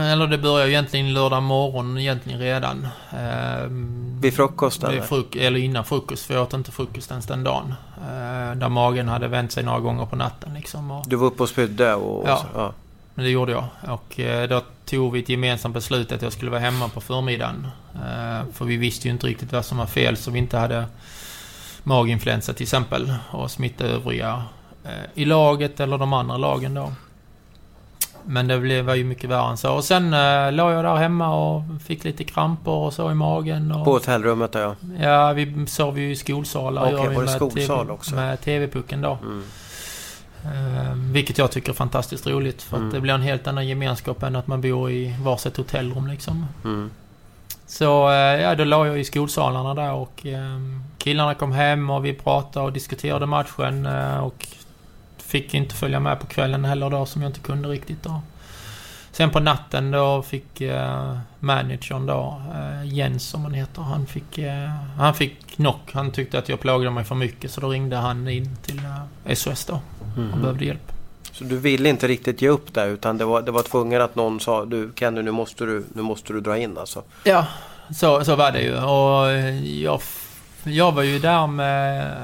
eller 0.00 0.26
det 0.26 0.38
började 0.38 0.64
ju 0.66 0.72
egentligen 0.72 1.12
lördag 1.14 1.42
morgon 1.42 1.98
egentligen 1.98 2.38
redan. 2.40 2.88
Ehm, 3.10 4.18
Vid 4.20 4.34
frukost 4.34 4.84
eller? 4.84 5.00
fruk 5.00 5.36
eller 5.36 5.60
innan 5.60 5.84
frukost, 5.84 6.26
för 6.26 6.34
jag 6.34 6.42
åt 6.42 6.54
inte 6.54 6.70
frukost 6.72 7.10
ens 7.10 7.26
den 7.26 7.44
dagen. 7.44 7.74
Eh, 7.96 8.56
där 8.56 8.68
magen 8.68 9.08
hade 9.08 9.28
vänt 9.28 9.52
sig 9.52 9.62
några 9.64 9.80
gånger 9.80 10.06
på 10.06 10.16
natten 10.16 10.54
liksom. 10.54 10.90
Och, 10.90 11.04
Du 11.08 11.16
var 11.16 11.26
uppe 11.26 11.42
och 11.42 11.48
spydde 11.48 11.94
och... 11.94 12.22
och 12.22 12.28
Ja. 12.28 12.36
så, 12.36 12.46
ja. 12.54 12.72
men 13.14 13.24
det 13.24 13.30
gjorde 13.30 13.52
jag. 13.52 13.64
Och 13.88 14.20
eh, 14.20 14.48
då 14.48 14.62
tog 14.84 15.12
vi 15.12 15.20
ett 15.20 15.28
gemensamt 15.28 15.74
beslut 15.74 16.12
att 16.12 16.22
jag 16.22 16.32
skulle 16.32 16.50
vara 16.50 16.60
hemma 16.60 16.88
på 16.88 17.00
förmiddagen. 17.00 17.66
Eh, 17.94 18.44
för 18.52 18.64
vi 18.64 18.76
visste 18.76 19.08
ju 19.08 19.12
inte 19.12 19.26
riktigt 19.26 19.52
vad 19.52 19.64
som 19.64 19.78
var 19.78 19.86
fel, 19.86 20.16
så 20.16 20.30
vi 20.30 20.38
inte 20.38 20.58
hade 20.58 20.84
maginfluensa 21.82 22.52
till 22.52 22.62
exempel. 22.64 23.14
Och 23.30 23.50
smitta 23.50 23.84
övriga 23.84 24.42
eh, 24.84 24.90
i 25.14 25.24
laget 25.24 25.80
eller 25.80 25.98
de 25.98 26.12
andra 26.12 26.36
lagen 26.36 26.74
då. 26.74 26.92
Men 28.30 28.48
det 28.48 28.58
blev, 28.58 28.84
var 28.84 28.94
ju 28.94 29.04
mycket 29.04 29.30
värre 29.30 29.50
än 29.50 29.56
så. 29.56 29.74
Och 29.74 29.84
sen 29.84 30.14
eh, 30.14 30.52
låg 30.52 30.72
jag 30.72 30.84
där 30.84 30.96
hemma 30.96 31.34
och 31.34 31.62
fick 31.86 32.04
lite 32.04 32.24
kramper 32.24 32.70
och 32.70 32.92
så 32.92 33.10
i 33.10 33.14
magen. 33.14 33.72
Och, 33.72 33.84
På 33.84 33.92
hotellrummet 33.92 34.52
där 34.52 34.60
ja. 34.60 34.74
Ja, 35.00 35.32
vi 35.32 35.66
sov 35.66 35.98
ju 35.98 36.10
i 36.10 36.16
skolsalar. 36.16 36.94
Okej, 36.94 37.08
vi 37.08 37.14
var 37.14 37.22
det 37.22 37.28
skolsal 37.28 37.78
TV, 37.86 37.92
också? 37.92 38.14
Med 38.14 38.40
TV-pucken 38.40 39.00
då. 39.02 39.18
Mm. 39.22 39.42
Eh, 40.44 40.92
vilket 41.12 41.38
jag 41.38 41.50
tycker 41.50 41.70
är 41.70 41.74
fantastiskt 41.74 42.26
roligt. 42.26 42.62
För 42.62 42.76
Mm. 42.76 42.88
att 42.88 42.94
det 42.94 43.00
blir 43.00 43.14
en 43.14 43.22
helt 43.22 43.46
annan 43.46 43.66
gemenskap 43.68 44.22
än 44.22 44.36
att 44.36 44.46
man 44.46 44.60
bor 44.60 44.90
i 44.90 45.14
varsitt 45.22 45.56
hotellrum 45.56 46.06
liksom. 46.06 46.46
Mm. 46.64 46.90
Så 47.66 48.10
eh, 48.10 48.16
ja, 48.16 48.54
då 48.54 48.64
la 48.64 48.86
jag 48.86 49.00
i 49.00 49.04
skolsalarna 49.04 49.74
där 49.74 49.92
och 49.92 50.26
eh, 50.26 50.58
killarna 50.98 51.34
kom 51.34 51.52
hem 51.52 51.90
och 51.90 52.04
vi 52.04 52.12
pratade 52.14 52.66
och 52.66 52.72
diskuterade 52.72 53.26
matchen 53.26 53.86
eh, 53.86 54.18
och 54.18 54.46
fick 55.28 55.54
inte 55.54 55.74
följa 55.74 56.00
med 56.00 56.20
på 56.20 56.26
kvällen 56.26 56.64
heller 56.64 56.90
då 56.90 57.06
som 57.06 57.22
jag 57.22 57.28
inte 57.28 57.40
kunde 57.40 57.68
riktigt 57.68 58.02
då. 58.02 58.22
Sen 59.12 59.30
på 59.30 59.40
natten 59.40 59.90
då 59.90 60.22
fick 60.22 60.60
eh, 60.60 61.18
managern 61.40 62.06
då, 62.06 62.42
eh, 62.54 62.84
Jens 62.94 63.28
som 63.28 63.42
han 63.44 63.54
heter, 63.54 63.82
han 63.82 64.06
fick, 64.06 64.38
eh, 64.38 64.68
han 64.98 65.14
fick 65.14 65.46
knock. 65.56 65.90
Han 65.92 66.10
tyckte 66.10 66.38
att 66.38 66.48
jag 66.48 66.60
plågade 66.60 66.90
mig 66.90 67.04
för 67.04 67.14
mycket 67.14 67.50
så 67.50 67.60
då 67.60 67.68
ringde 67.68 67.96
han 67.96 68.28
in 68.28 68.56
till 68.62 68.80
eh, 69.24 69.34
SOS 69.34 69.64
då 69.64 69.80
Mm. 70.16 70.32
och 70.32 70.38
behövde 70.38 70.64
hjälp. 70.64 70.92
Så 71.32 71.44
du 71.44 71.58
ville 71.58 71.88
inte 71.88 72.08
riktigt 72.08 72.42
ge 72.42 72.48
upp 72.48 72.74
där 72.74 72.86
utan 72.86 73.18
det 73.18 73.24
var, 73.24 73.42
det 73.42 73.50
var 73.50 73.62
tvungen 73.62 74.02
att 74.02 74.14
någon 74.14 74.40
sa 74.40 74.64
du 74.64 74.92
Kenny 74.96 75.22
nu 75.22 75.30
måste 75.30 75.64
du, 75.64 75.84
nu 75.94 76.02
måste 76.02 76.32
du 76.32 76.40
dra 76.40 76.58
in 76.58 76.78
alltså. 76.78 77.02
Ja, 77.24 77.46
så, 77.94 78.24
så 78.24 78.36
var 78.36 78.52
det 78.52 78.60
ju. 78.62 78.76
Och 78.76 79.30
eh, 79.30 79.64
jag, 79.82 80.00
jag 80.64 80.92
var 80.92 81.02
ju 81.02 81.18
där 81.18 81.46
med, 81.46 82.16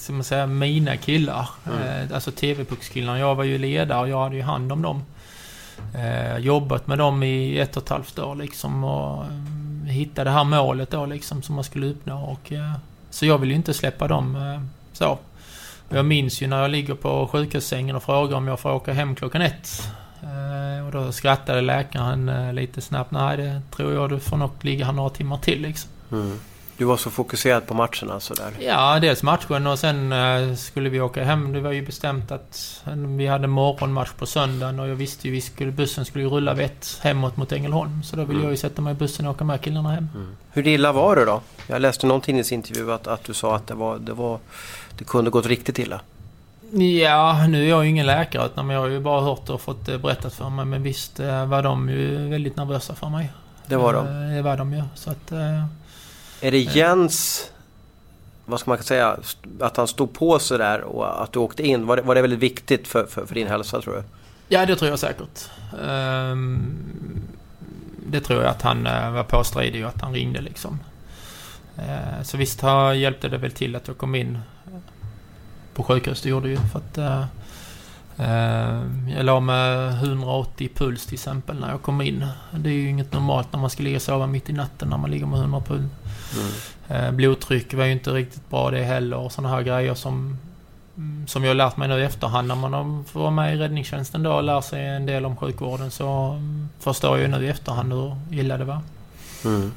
ska 0.00 0.12
man 0.12 0.24
säga, 0.24 0.46
mina 0.46 0.96
killar. 0.96 1.48
Mm. 1.66 1.82
Eh, 1.82 2.14
alltså 2.14 2.30
TV-puckskillarna. 2.30 3.18
Jag 3.18 3.34
var 3.34 3.44
ju 3.44 3.58
ledare 3.58 4.00
och 4.00 4.08
jag 4.08 4.22
hade 4.22 4.36
ju 4.36 4.42
hand 4.42 4.72
om 4.72 4.82
dem. 4.82 5.02
Eh, 5.94 6.38
jobbat 6.38 6.86
med 6.86 6.98
dem 6.98 7.22
i 7.22 7.58
ett 7.58 7.76
och 7.76 7.82
ett 7.82 7.88
halvt 7.88 8.18
år 8.18 8.34
liksom 8.34 8.84
och 8.84 9.24
eh, 9.24 9.92
hittade 9.92 10.30
det 10.30 10.34
här 10.34 10.44
målet 10.44 10.90
då 10.90 11.06
liksom 11.06 11.42
som 11.42 11.54
man 11.54 11.64
skulle 11.64 11.86
uppnå. 11.86 12.22
Och, 12.22 12.52
så 13.10 13.26
jag 13.26 13.38
vill 13.38 13.50
ju 13.50 13.56
inte 13.56 13.74
släppa 13.74 14.08
dem 14.08 14.38
så. 14.92 15.18
Jag 15.88 16.04
minns 16.04 16.42
ju 16.42 16.46
när 16.46 16.62
jag 16.62 16.70
ligger 16.70 16.94
på 16.94 17.28
sjukhussängen 17.32 17.96
och 17.96 18.02
frågar 18.02 18.36
om 18.36 18.48
jag 18.48 18.60
får 18.60 18.72
åka 18.72 18.92
hem 18.92 19.14
klockan 19.14 19.42
ett. 19.42 19.82
Och 20.86 20.92
då 20.92 21.12
skrattade 21.12 21.60
läkaren 21.60 22.54
lite 22.54 22.80
snabbt. 22.80 23.10
Nej, 23.10 23.36
det 23.36 23.62
tror 23.70 23.92
jag 23.92 24.10
du 24.10 24.20
får 24.20 24.36
nog 24.36 24.50
ligga 24.60 24.84
här 24.84 24.92
några 24.92 25.10
timmar 25.10 25.36
till 25.36 25.62
liksom. 25.62 25.90
Mm. 26.12 26.38
Du 26.80 26.86
var 26.86 26.96
så 26.96 27.10
fokuserad 27.10 27.66
på 27.66 27.74
matchen 27.74 28.10
alltså 28.10 28.34
där. 28.34 28.52
Ja, 28.60 28.98
dels 29.00 29.22
matchen 29.22 29.66
och 29.66 29.78
sen 29.78 30.12
eh, 30.12 30.54
skulle 30.54 30.88
vi 30.90 31.00
åka 31.00 31.24
hem. 31.24 31.52
Det 31.52 31.60
var 31.60 31.70
ju 31.72 31.86
bestämt 31.86 32.30
att 32.32 32.82
eh, 32.86 32.92
vi 32.94 33.26
hade 33.26 33.46
morgonmatch 33.46 34.10
på 34.12 34.26
söndagen 34.26 34.80
och 34.80 34.88
jag 34.88 34.94
visste 34.94 35.28
ju 35.28 35.40
skulle, 35.40 35.72
bussen 35.72 36.04
skulle 36.04 36.24
rulla 36.24 36.54
vid 36.54 36.66
ett 36.66 36.98
hemåt 37.02 37.36
mot 37.36 37.52
Ängelholm. 37.52 38.02
Så 38.02 38.16
då 38.16 38.22
ville 38.22 38.32
Mm. 38.34 38.42
jag 38.42 38.50
ju 38.50 38.56
sätta 38.56 38.82
mig 38.82 38.92
i 38.92 38.96
bussen 38.96 39.26
och 39.26 39.34
åka 39.34 39.44
med 39.44 39.60
killarna 39.60 39.90
hem. 39.90 40.08
Hur 40.52 40.66
illa 40.66 40.92
var 40.92 41.16
det 41.16 41.24
då? 41.24 41.40
Jag 41.66 41.82
läste 41.82 42.06
någon 42.06 42.20
tidningsintervju 42.20 42.92
att, 42.92 43.06
att 43.06 43.24
du 43.24 43.34
sa 43.34 43.56
att 43.56 43.66
det, 43.66 43.74
var, 43.74 43.98
det, 43.98 44.12
var, 44.12 44.38
det 44.98 45.04
kunde 45.04 45.30
gått 45.30 45.46
riktigt 45.46 45.78
illa. 45.78 46.00
Ja, 47.02 47.46
nu 47.48 47.64
är 47.64 47.68
jag 47.68 47.84
ju 47.84 47.90
ingen 47.90 48.06
läkare 48.06 48.46
utan 48.46 48.70
jag 48.70 48.80
har 48.80 48.88
ju 48.88 49.00
bara 49.00 49.20
hört 49.20 49.48
och 49.50 49.60
fått 49.60 49.86
det 49.86 49.98
berättat 49.98 50.34
för 50.34 50.48
mig. 50.50 50.64
Men 50.64 50.82
visst 50.82 51.20
eh, 51.20 51.46
var 51.46 51.62
de 51.62 51.88
ju 51.90 52.28
väldigt 52.28 52.56
nervösa 52.56 52.94
för 52.94 53.08
mig. 53.08 53.30
Det 53.66 53.76
var 53.76 53.92
de. 53.94 54.06
Eh, 54.06 54.36
Det 54.36 54.42
var 54.42 54.56
de 54.56 54.72
ju. 54.72 54.82
Så 54.94 55.10
att... 55.10 55.32
eh, 56.40 56.46
Är 56.46 56.50
det 56.50 56.58
Jens, 56.58 57.50
vad 58.46 58.60
ska 58.60 58.70
man 58.70 58.82
säga, 58.82 59.16
att 59.60 59.76
han 59.76 59.88
stod 59.88 60.12
på 60.12 60.38
sig 60.38 60.58
där 60.58 60.80
och 60.80 61.22
att 61.22 61.32
du 61.32 61.38
åkte 61.38 61.66
in? 61.66 61.86
Var 61.86 61.96
det, 61.96 62.02
var 62.02 62.14
det 62.14 62.22
väldigt 62.22 62.38
viktigt 62.38 62.88
för, 62.88 63.06
för, 63.06 63.26
för 63.26 63.34
din 63.34 63.46
hälsa 63.46 63.80
tror 63.80 63.94
du? 63.94 64.02
Ja, 64.48 64.66
det 64.66 64.76
tror 64.76 64.90
jag 64.90 64.98
säkert. 64.98 65.50
Ehm, 65.86 66.76
det 68.06 68.20
tror 68.20 68.42
jag 68.42 68.50
att 68.50 68.62
han 68.62 68.86
eh, 68.86 69.10
var 69.12 69.24
påstridig 69.24 69.84
och 69.84 69.88
att 69.88 70.00
han 70.00 70.14
ringde 70.14 70.40
liksom. 70.40 70.78
Eh, 71.76 72.22
så 72.22 72.36
visst 72.36 72.60
har, 72.60 72.92
hjälpte 72.92 73.28
det 73.28 73.38
väl 73.38 73.52
till 73.52 73.76
att 73.76 73.88
jag 73.88 73.98
kom 73.98 74.14
in 74.14 74.38
eh, 74.66 74.78
på 75.74 75.82
sjukhus. 75.82 76.22
Det 76.22 76.28
gjorde 76.28 76.48
ju 76.48 76.56
för 76.56 76.78
att 76.78 76.98
eh, 76.98 77.24
eh, 78.16 78.82
jag 79.16 79.24
la 79.24 79.40
med 79.40 79.92
180 79.92 80.70
puls 80.74 81.06
till 81.06 81.14
exempel 81.14 81.60
när 81.60 81.70
jag 81.70 81.82
kom 81.82 82.00
in. 82.00 82.26
Det 82.50 82.70
är 82.70 82.74
ju 82.74 82.88
inget 82.88 83.12
normalt 83.12 83.52
när 83.52 83.60
man 83.60 83.70
ska 83.70 83.82
ligga 83.82 83.96
och 83.96 84.02
sova 84.02 84.26
mitt 84.26 84.50
i 84.50 84.52
natten 84.52 84.88
när 84.88 84.98
man 84.98 85.10
ligger 85.10 85.26
med 85.26 85.40
100 85.40 85.62
puls. 85.66 85.90
Mm. 86.34 87.04
Eh, 87.04 87.12
blodtryck 87.12 87.74
var 87.74 87.84
ju 87.84 87.92
inte 87.92 88.10
riktigt 88.10 88.50
bra 88.50 88.70
det 88.70 88.82
heller 88.82 89.16
och 89.16 89.32
sådana 89.32 89.54
här 89.54 89.62
grejer 89.62 89.94
som 89.94 90.38
mm, 90.96 91.26
som 91.26 91.44
jag 91.44 91.50
har 91.50 91.54
lärt 91.54 91.76
mig 91.76 91.88
nu 91.88 91.98
i 91.98 92.04
efterhand 92.04 92.48
när 92.48 92.54
man 92.54 93.04
får 93.04 93.20
vara 93.20 93.30
med 93.30 93.54
i 93.54 93.58
räddningstjänsten 93.58 94.22
då 94.22 94.32
och 94.32 94.42
lär 94.42 94.60
sig 94.60 94.86
en 94.86 95.06
del 95.06 95.24
om 95.24 95.36
sjukvården 95.36 95.90
så 95.90 96.08
mm, 96.08 96.68
förstår 96.78 97.18
jag 97.18 97.20
ju 97.20 97.38
nu 97.38 97.46
i 97.46 97.48
efterhand 97.48 97.92
hur 97.92 98.16
illa 98.30 98.56
det 98.56 98.64
var. 98.64 98.80
Mm. 99.44 99.72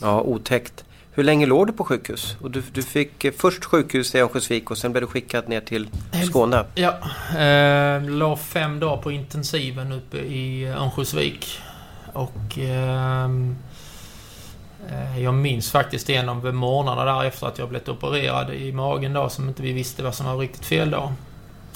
Ja, 0.00 0.20
otäckt. 0.20 0.84
Hur 1.16 1.24
länge 1.24 1.46
låg 1.46 1.66
du 1.66 1.72
på 1.72 1.84
sjukhus? 1.84 2.36
Och 2.40 2.50
du, 2.50 2.62
du 2.72 2.82
fick 2.82 3.24
eh, 3.24 3.32
först 3.32 3.64
sjukhus 3.64 4.14
i 4.14 4.18
Örnsköldsvik 4.18 4.70
och 4.70 4.78
sen 4.78 4.92
blev 4.92 5.02
du 5.02 5.06
skickad 5.06 5.48
ner 5.48 5.60
till 5.60 5.88
Skåne. 6.26 6.64
Ja, 6.74 6.98
eh, 7.38 8.02
la 8.10 8.36
fem 8.36 8.80
dagar 8.80 9.02
på 9.02 9.12
intensiven 9.12 9.92
uppe 9.92 10.16
i 10.18 10.66
Örnsköldsvik. 10.66 11.58
Och 12.12 12.58
eh, 12.58 13.28
jag 15.18 15.34
minns 15.34 15.70
faktiskt 15.70 16.10
en 16.10 16.28
av 16.28 16.54
morgnarna 16.54 17.04
där 17.04 17.24
efter 17.24 17.46
att 17.46 17.58
jag 17.58 17.68
blivit 17.68 17.88
opererad 17.88 18.54
i 18.54 18.72
magen 18.72 19.12
då 19.12 19.28
som 19.28 19.48
inte 19.48 19.62
vi 19.62 19.72
visste 19.72 20.02
vad 20.02 20.14
som 20.14 20.26
var 20.26 20.38
riktigt 20.38 20.64
fel 20.66 20.90
då. 20.90 21.12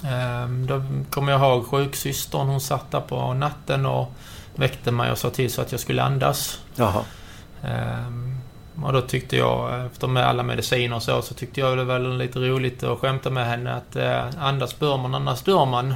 Ehm, 0.05 0.67
då 0.67 0.83
kommer 1.11 1.33
jag 1.33 1.41
ihåg 1.41 1.67
sjuksystern, 1.67 2.49
hon 2.49 2.61
satt 2.61 2.91
där 2.91 3.01
på 3.01 3.35
natten 3.35 3.87
och 3.87 4.13
väckte 4.55 4.91
mig 4.91 5.13
och 5.13 5.19
sa 5.19 5.31
till 5.31 5.53
så 5.53 5.63
att 5.63 5.73
jag 5.73 5.81
skulle 5.81 6.03
andas. 6.03 6.61
Jaha. 6.75 7.05
Ehm, 7.63 8.39
och 8.85 8.93
då 8.93 9.01
tyckte 9.01 9.37
jag, 9.37 9.87
efter 9.87 10.07
med 10.07 10.27
alla 10.27 10.43
mediciner 10.43 10.97
och 10.97 11.03
så, 11.03 11.23
så 11.23 11.35
tyckte 11.35 11.61
jag 11.61 11.79
det 11.79 11.85
var 11.85 11.99
lite 11.99 12.39
roligt 12.39 12.83
att 12.83 12.99
skämta 12.99 13.31
med 13.31 13.47
henne 13.47 13.75
att 13.75 13.97
eh, 13.97 14.25
andas 14.39 14.79
bör 14.79 14.97
man, 14.97 15.15
annars 15.15 15.43
dör 15.43 15.65
man. 15.65 15.95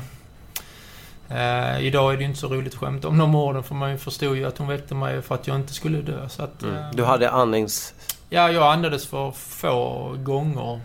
Eh, 1.35 1.81
idag 1.87 2.13
är 2.13 2.17
det 2.17 2.23
ju 2.23 2.29
inte 2.29 2.41
så 2.41 2.49
roligt 2.49 2.73
att 2.75 2.81
skämta 2.81 3.09
om 3.09 3.19
de 3.19 3.35
orden 3.35 3.63
för 3.63 3.75
man 3.75 3.99
förstod 3.99 4.37
ju 4.37 4.45
att 4.45 4.59
hon 4.59 4.69
väckte 4.69 4.95
mig 4.95 5.23
för 5.23 5.35
att 5.35 5.47
jag 5.47 5.57
inte 5.57 5.73
skulle 5.75 6.01
dö. 6.03 6.29
Så 6.29 6.43
att, 6.43 6.63
Mm. 6.63 6.77
eh, 6.77 6.91
Du 6.95 7.05
hade 7.05 7.31
andnings... 7.31 7.95
Ja, 8.31 8.51
jag 8.51 8.73
andades 8.73 9.07
för 9.07 9.31
få 9.31 10.15
gånger 10.19 10.81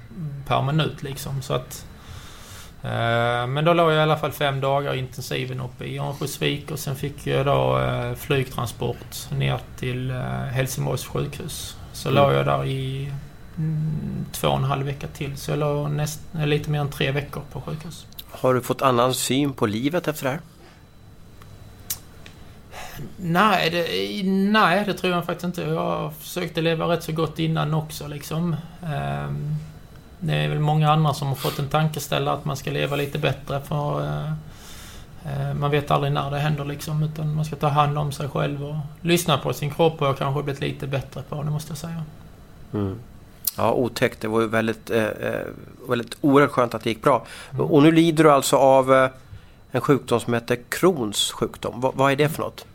per 0.47 0.61
minut 0.61 1.03
liksom. 1.03 1.41
Så 1.41 1.53
att, 1.53 1.85
eh, 2.83 3.47
men 3.47 3.65
då 3.65 3.73
låg 3.73 3.91
jag 3.91 3.97
i 3.97 3.99
alla 4.01 4.17
fall 4.17 4.31
fem 4.31 4.61
dagar 4.61 4.93
i 4.93 4.99
intensiven 4.99 5.61
uppe 5.61 5.85
i 5.85 5.97
Örnsköldsvik 5.99 6.71
och 6.71 6.79
sen 6.79 6.95
fick 6.95 7.27
jag 7.27 7.45
då 7.45 7.79
eh, 7.79 8.13
flygtransport 8.13 9.31
ner 9.31 9.59
till 9.79 10.11
eh, 10.11 10.17
Helsingborgs 10.51 11.05
sjukhus. 11.05 11.75
Så 11.93 12.09
Mm. 12.09 12.23
låg 12.23 12.33
jag 12.33 12.45
där 12.45 12.65
i 12.65 13.11
mm, 13.57 14.25
två 14.31 14.47
och 14.47 14.57
en 14.57 14.63
halv 14.63 14.85
vecka 14.85 15.07
till. 15.07 15.37
Så 15.37 15.51
jag 15.51 15.59
låg 15.59 15.91
näst, 15.91 16.19
lite 16.33 16.69
mer 16.69 16.79
än 16.79 16.89
tre 16.89 17.11
veckor 17.11 17.41
på 17.51 17.61
sjukhus. 17.61 18.05
Har 18.31 18.53
du 18.53 18.61
fått 18.61 18.81
annan 18.81 19.13
syn 19.13 19.53
på 19.53 19.65
livet 19.65 20.07
efter 20.07 20.23
det 20.23 20.29
här? 20.29 20.39
Nej 23.17 23.69
det, 23.69 24.23
nej, 24.29 24.83
det 24.85 24.93
tror 24.93 25.13
jag 25.13 25.25
faktiskt 25.25 25.43
inte. 25.45 25.61
Jag 25.61 26.13
försökte 26.13 26.61
leva 26.61 26.85
rätt 26.85 27.03
så 27.03 27.11
gott 27.11 27.39
innan 27.39 27.73
också 27.73 28.07
liksom. 28.07 28.55
Ehm, 28.85 29.55
Det 30.19 30.33
är 30.33 30.49
väl 30.49 30.59
många 30.59 30.91
andra 30.91 31.13
som 31.13 31.27
har 31.27 31.35
fått 31.35 31.59
en 31.59 31.67
tankeställare 31.69 32.35
att 32.35 32.45
man 32.45 32.57
ska 32.57 32.71
leva 32.71 32.95
lite 32.95 33.19
bättre 33.19 33.61
för 33.61 34.01
eh, 34.03 34.31
eh, 35.25 35.53
man 35.53 35.71
vet 35.71 35.91
aldrig 35.91 36.13
när 36.13 36.31
det 36.31 36.39
händer 36.39 36.65
liksom. 36.65 37.03
Utan 37.03 37.35
man 37.35 37.45
ska 37.45 37.55
ta 37.55 37.67
hand 37.67 37.97
om 37.97 38.11
sig 38.11 38.29
själv 38.29 38.63
och 38.65 38.75
lyssna 39.01 39.37
på 39.37 39.53
sin 39.53 39.71
kropp 39.71 40.01
och 40.01 40.07
jag 40.07 40.17
kanske 40.17 40.43
blivit 40.43 40.61
lite 40.61 40.87
bättre 40.87 41.21
på 41.29 41.43
det 41.43 41.49
måste 41.49 41.71
jag 41.71 41.77
säga. 41.77 42.03
Mm. 42.73 42.99
Ja, 43.57 43.71
otäckt. 43.71 44.21
Det 44.21 44.27
var 44.27 44.41
ju 44.41 44.47
väldigt, 44.47 44.89
eh, 44.89 45.05
eh, 45.05 45.45
väldigt 45.89 46.17
oerhört 46.21 46.51
skönt 46.51 46.73
att 46.73 46.83
det 46.83 46.89
gick 46.89 47.01
bra. 47.01 47.25
Och 47.57 47.83
nu 47.83 47.91
lider 47.91 48.23
du 48.23 48.31
alltså 48.31 48.55
av 48.55 48.93
eh, 48.93 49.09
en 49.71 49.81
sjukdom 49.81 50.19
som 50.19 50.33
heter 50.33 50.57
Crohns 50.69 51.31
sjukdom. 51.31 51.81
V 51.81 51.87
vad 51.93 52.11
är 52.11 52.15
det 52.15 52.29
för 52.29 52.43
något? 52.43 52.65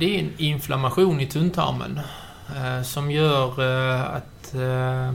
Det 0.00 0.16
är 0.16 0.20
en 0.20 0.32
inflammation 0.38 1.20
i 1.20 1.26
tunntarmen 1.26 2.00
eh, 2.56 2.82
som 2.82 3.10
gör 3.10 3.60
eh, 3.60 4.02
att 4.02 4.54
eh, 4.54 5.12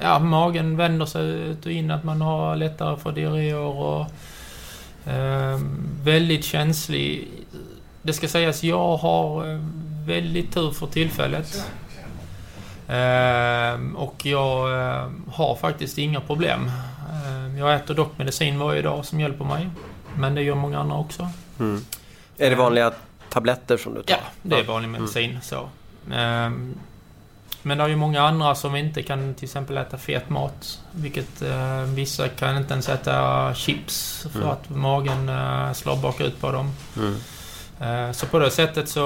ja, 0.00 0.18
magen 0.18 0.76
vänder 0.76 1.06
sig 1.06 1.30
ut 1.30 1.66
och 1.66 1.72
in, 1.72 1.90
att 1.90 2.04
man 2.04 2.20
har 2.20 2.56
lättare 2.56 2.96
för 2.96 3.12
diarréer 3.12 3.56
och 3.58 4.06
eh, 5.12 5.60
väldigt 6.04 6.44
känslig. 6.44 7.28
Det 8.02 8.12
ska 8.12 8.28
sägas, 8.28 8.62
jag 8.62 8.96
har 8.96 9.52
eh, 9.52 9.60
väldigt 10.06 10.54
tur 10.54 10.70
för 10.70 10.86
tillfället. 10.86 11.64
Ehm, 12.88 13.96
och 13.96 14.26
jag 14.26 14.72
eh, 14.80 15.08
har 15.32 15.56
faktiskt 15.56 15.98
inga 15.98 16.20
problem. 16.20 16.70
Ehm, 17.26 17.58
jag 17.58 17.74
äter 17.74 17.94
dock 17.94 18.18
medicin 18.18 18.58
varje 18.58 18.82
dag 18.82 19.04
som 19.04 19.20
hjälper 19.20 19.44
mig. 19.44 19.68
Men 20.16 20.34
det 20.34 20.42
gör 20.42 20.54
många 20.54 20.78
andra 20.78 20.96
också. 20.96 21.28
Mm. 21.60 21.84
Är 22.38 22.50
det 22.50 22.56
vanliga 22.56 22.92
tabletter 23.30 23.76
som 23.76 23.94
du 23.94 24.02
tar? 24.02 24.14
Ja, 24.16 24.20
det 24.42 24.56
är 24.56 24.64
vanlig 24.64 24.88
medicin. 24.88 25.38
Så. 25.42 25.68
Ehm, 26.12 26.74
men 27.62 27.78
det 27.78 27.84
är 27.84 27.88
ju 27.88 27.96
många 27.96 28.22
andra 28.22 28.54
som 28.54 28.76
inte 28.76 29.02
kan 29.02 29.34
till 29.34 29.44
exempel 29.44 29.76
äta 29.76 29.98
fet 29.98 30.28
mat. 30.30 30.80
Vilket 30.92 31.42
eh, 31.42 31.82
vissa 31.82 32.28
kan 32.28 32.56
inte 32.56 32.72
ens 32.72 32.88
äta 32.88 33.54
chips 33.54 34.26
för 34.32 34.38
Mm. 34.38 34.50
att 34.50 34.70
magen 34.70 35.28
eh, 35.28 35.72
slår 35.72 35.96
bakut 35.96 36.40
på 36.40 36.52
dem. 36.52 36.70
Mm. 36.96 37.16
Eh, 37.82 38.12
så 38.12 38.26
på 38.26 38.38
det 38.38 38.50
sättet 38.50 38.88
så 38.88 39.04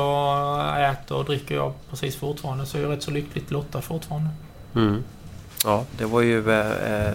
äter 0.79 1.17
och 1.17 1.25
dricker 1.25 1.55
jag 1.55 1.73
precis 1.91 2.17
fortfarande. 2.17 2.67
Så 2.67 2.77
jag 2.79 2.85
är 2.85 2.89
rätt 2.89 3.03
så 3.03 3.11
lyckligt 3.11 3.51
lottad 3.51 3.81
fortfarande. 3.83 4.31
Mm. 4.75 5.05
Ja, 5.65 5.85
det 5.99 6.05
var 6.05 6.21
ju... 6.21 6.51
Eh, 6.51 7.07
eh, 7.07 7.15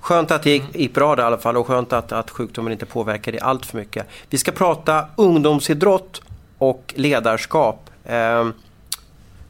Skönt 0.00 0.30
att 0.30 0.42
det 0.42 0.50
gick, 0.50 0.62
gick 0.74 0.94
bra 0.94 1.16
där 1.16 1.22
i 1.22 1.26
alla 1.26 1.38
fall 1.38 1.56
och 1.56 1.66
skönt 1.66 1.92
att, 1.92 2.12
att 2.12 2.30
sjukdomen 2.30 2.72
inte 2.72 2.86
påverkar 2.86 3.32
dig 3.32 3.40
allt 3.40 3.66
för 3.66 3.78
mycket. 3.78 4.06
Vi 4.30 4.38
ska 4.38 4.52
prata 4.52 5.06
ungdomsidrott 5.16 6.22
och 6.58 6.94
ledarskap. 6.96 7.90
Eh, 8.04 8.48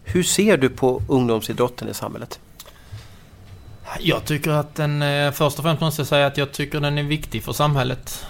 hur 0.04 0.22
ser 0.22 0.56
du 0.56 0.68
på 0.68 1.02
ungdomsidrotten 1.08 1.88
i 1.88 1.94
samhället? 1.94 2.40
Jag 4.00 4.24
tycker 4.24 4.50
att 4.50 4.74
den, 4.74 5.02
eh, 5.02 5.32
först 5.32 5.58
och 5.58 5.64
främst 5.64 5.80
måste 5.80 6.00
jag 6.00 6.06
säga 6.06 6.26
att 6.26 6.36
jag 6.36 6.52
tycker 6.52 6.80
den 6.80 6.98
är 6.98 7.02
viktig 7.02 7.44
för 7.44 7.52
samhället. 7.52 8.26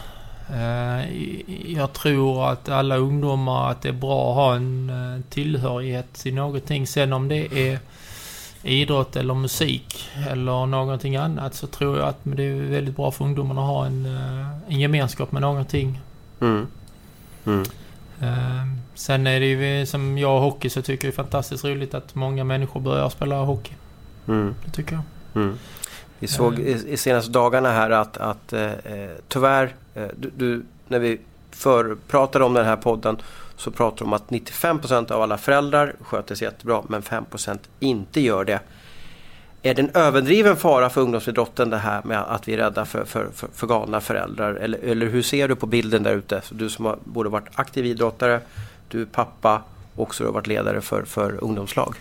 Eh, 0.52 1.22
jag 1.72 1.92
tror 1.92 2.50
att 2.52 2.68
alla 2.68 2.96
ungdomar, 2.96 3.70
att 3.70 3.82
det 3.82 3.88
är 3.88 3.92
bra 3.92 4.30
att 4.30 4.36
ha 4.36 4.56
en 4.56 4.90
eh, 4.90 5.20
tillhörighet 5.30 6.12
till 6.12 6.34
någonting. 6.34 6.86
Sen 6.86 7.12
om 7.12 7.28
det 7.28 7.70
är 7.70 7.78
idrott 8.62 9.16
eller 9.16 9.34
musik 9.34 10.08
eller 10.30 10.66
någonting 10.66 11.16
annat 11.16 11.54
så 11.54 11.66
tror 11.66 11.98
jag 11.98 12.08
att 12.08 12.18
det 12.22 12.42
är 12.42 12.54
väldigt 12.54 12.96
bra 12.96 13.10
för 13.10 13.24
ungdomarna 13.24 13.60
att 13.60 13.66
ha 13.66 13.86
en, 13.86 14.06
en 14.68 14.80
gemenskap 14.80 15.32
med 15.32 15.42
någonting. 15.42 16.00
Mm. 16.40 16.66
Mm. 17.46 17.64
Sen 18.94 19.26
är 19.26 19.40
det 19.40 19.46
ju 19.46 19.86
som 19.86 20.18
jag 20.18 20.36
och 20.36 20.42
hockey 20.42 20.70
så 20.70 20.82
tycker 20.82 21.06
jag 21.06 21.12
det 21.12 21.14
är 21.14 21.22
fantastiskt 21.22 21.64
roligt 21.64 21.94
att 21.94 22.14
många 22.14 22.44
människor 22.44 22.80
börjar 22.80 23.08
spela 23.08 23.36
hockey. 23.36 23.72
Mm. 24.28 24.54
Det 24.64 24.70
tycker 24.70 24.92
jag. 24.92 25.02
Mm. 25.42 25.58
Vi 26.18 26.28
såg 26.28 26.58
i, 26.58 26.92
i 26.92 26.96
senaste 26.96 27.30
dagarna 27.30 27.72
här 27.72 27.90
att, 27.90 28.16
att 28.16 28.52
eh, 28.52 28.70
tyvärr, 29.28 29.64
eh, 29.64 29.70
Eh, 30.00 30.08
du, 30.16 30.30
du, 30.36 30.62
när 30.88 30.98
vi 30.98 31.20
för, 31.50 31.96
pratade 32.08 32.44
om 32.44 32.54
den 32.54 32.64
här 32.64 32.76
podden 32.76 33.16
så 33.56 33.70
pratade 33.70 33.98
de 33.98 34.04
om 34.04 34.12
att 34.12 34.28
95% 34.28 35.12
av 35.12 35.22
alla 35.22 35.38
föräldrar 35.38 35.94
sköter 36.00 36.34
sig 36.34 36.44
jättebra 36.44 36.82
men 36.88 37.02
5% 37.02 37.58
inte 37.80 38.20
gör 38.20 38.44
det. 38.44 38.60
Är 39.62 39.74
det 39.74 39.82
en 39.82 39.90
överdriven 39.94 40.56
fara 40.56 40.90
för 40.90 41.00
ungdomsidrotten 41.00 41.70
det 41.70 41.78
här 41.78 42.02
med 42.04 42.18
att 42.18 42.48
vi 42.48 42.52
är 42.52 42.56
rädda 42.56 42.84
för, 42.84 43.04
för, 43.04 43.28
för, 43.34 43.48
för 43.54 43.66
galna 43.66 44.00
föräldrar? 44.00 44.54
Eller, 44.54 44.78
eller 44.78 45.06
hur 45.06 45.22
ser 45.22 45.48
du 45.48 45.56
på 45.56 45.66
bilden 45.66 46.02
där 46.02 46.14
ute? 46.14 46.42
Du 46.50 46.68
som 46.70 46.84
har 46.84 46.98
både 47.04 47.28
varit 47.30 47.48
aktiv 47.54 47.86
idrottare, 47.86 48.40
du 48.88 49.02
är 49.02 49.06
pappa 49.06 49.62
och 49.94 50.02
också 50.02 50.24
har 50.24 50.32
varit 50.32 50.46
ledare 50.46 50.80
för, 50.80 51.02
för 51.02 51.44
ungdomslag. 51.44 51.96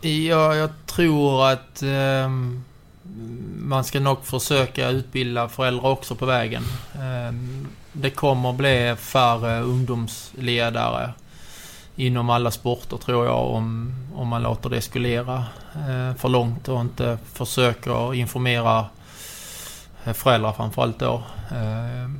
Ja, 0.00 0.54
jag 0.54 0.70
tror 0.86 1.48
att 1.48 1.82
eh, 1.82 2.30
man 3.58 3.84
ska 3.84 4.00
nog 4.00 4.24
försöka 4.24 4.88
utbilda 4.88 5.48
föräldrar 5.48 5.90
också 5.90 6.14
på 6.14 6.26
vägen. 6.26 6.62
Eh, 6.94 7.34
det 7.92 8.10
kommer 8.10 8.52
bli 8.52 8.94
färre 8.98 9.60
ungdomsledare 9.60 11.12
inom 11.96 12.30
alla 12.30 12.50
sporter 12.50 12.96
tror 12.96 13.26
jag 13.26 13.50
om, 13.50 13.94
om 14.14 14.28
man 14.28 14.42
låter 14.42 14.70
det 14.70 14.80
skulera 14.80 15.44
eh, 15.74 16.16
för 16.16 16.28
långt 16.28 16.68
och 16.68 16.80
inte 16.80 17.18
försöker 17.32 18.14
informera 18.14 18.86
föräldrar 20.04 20.52
framförallt 20.52 20.98
då. 20.98 21.22
Eh, 21.50 22.10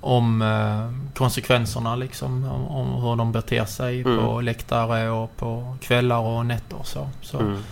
om 0.00 0.42
eh, 0.42 1.14
konsekvenserna 1.14 1.96
liksom. 1.96 2.44
Om, 2.68 3.02
hur 3.02 3.16
de 3.16 3.32
beter 3.32 3.64
sig 3.64 4.00
mm. 4.00 4.18
på 4.18 4.40
läktare 4.40 5.10
och 5.10 5.36
på 5.36 5.76
kvällar 5.80 6.18
och 6.18 6.46
nätter. 6.46 6.78
Så, 6.82 7.08
så. 7.22 7.38
Mm. 7.38 7.62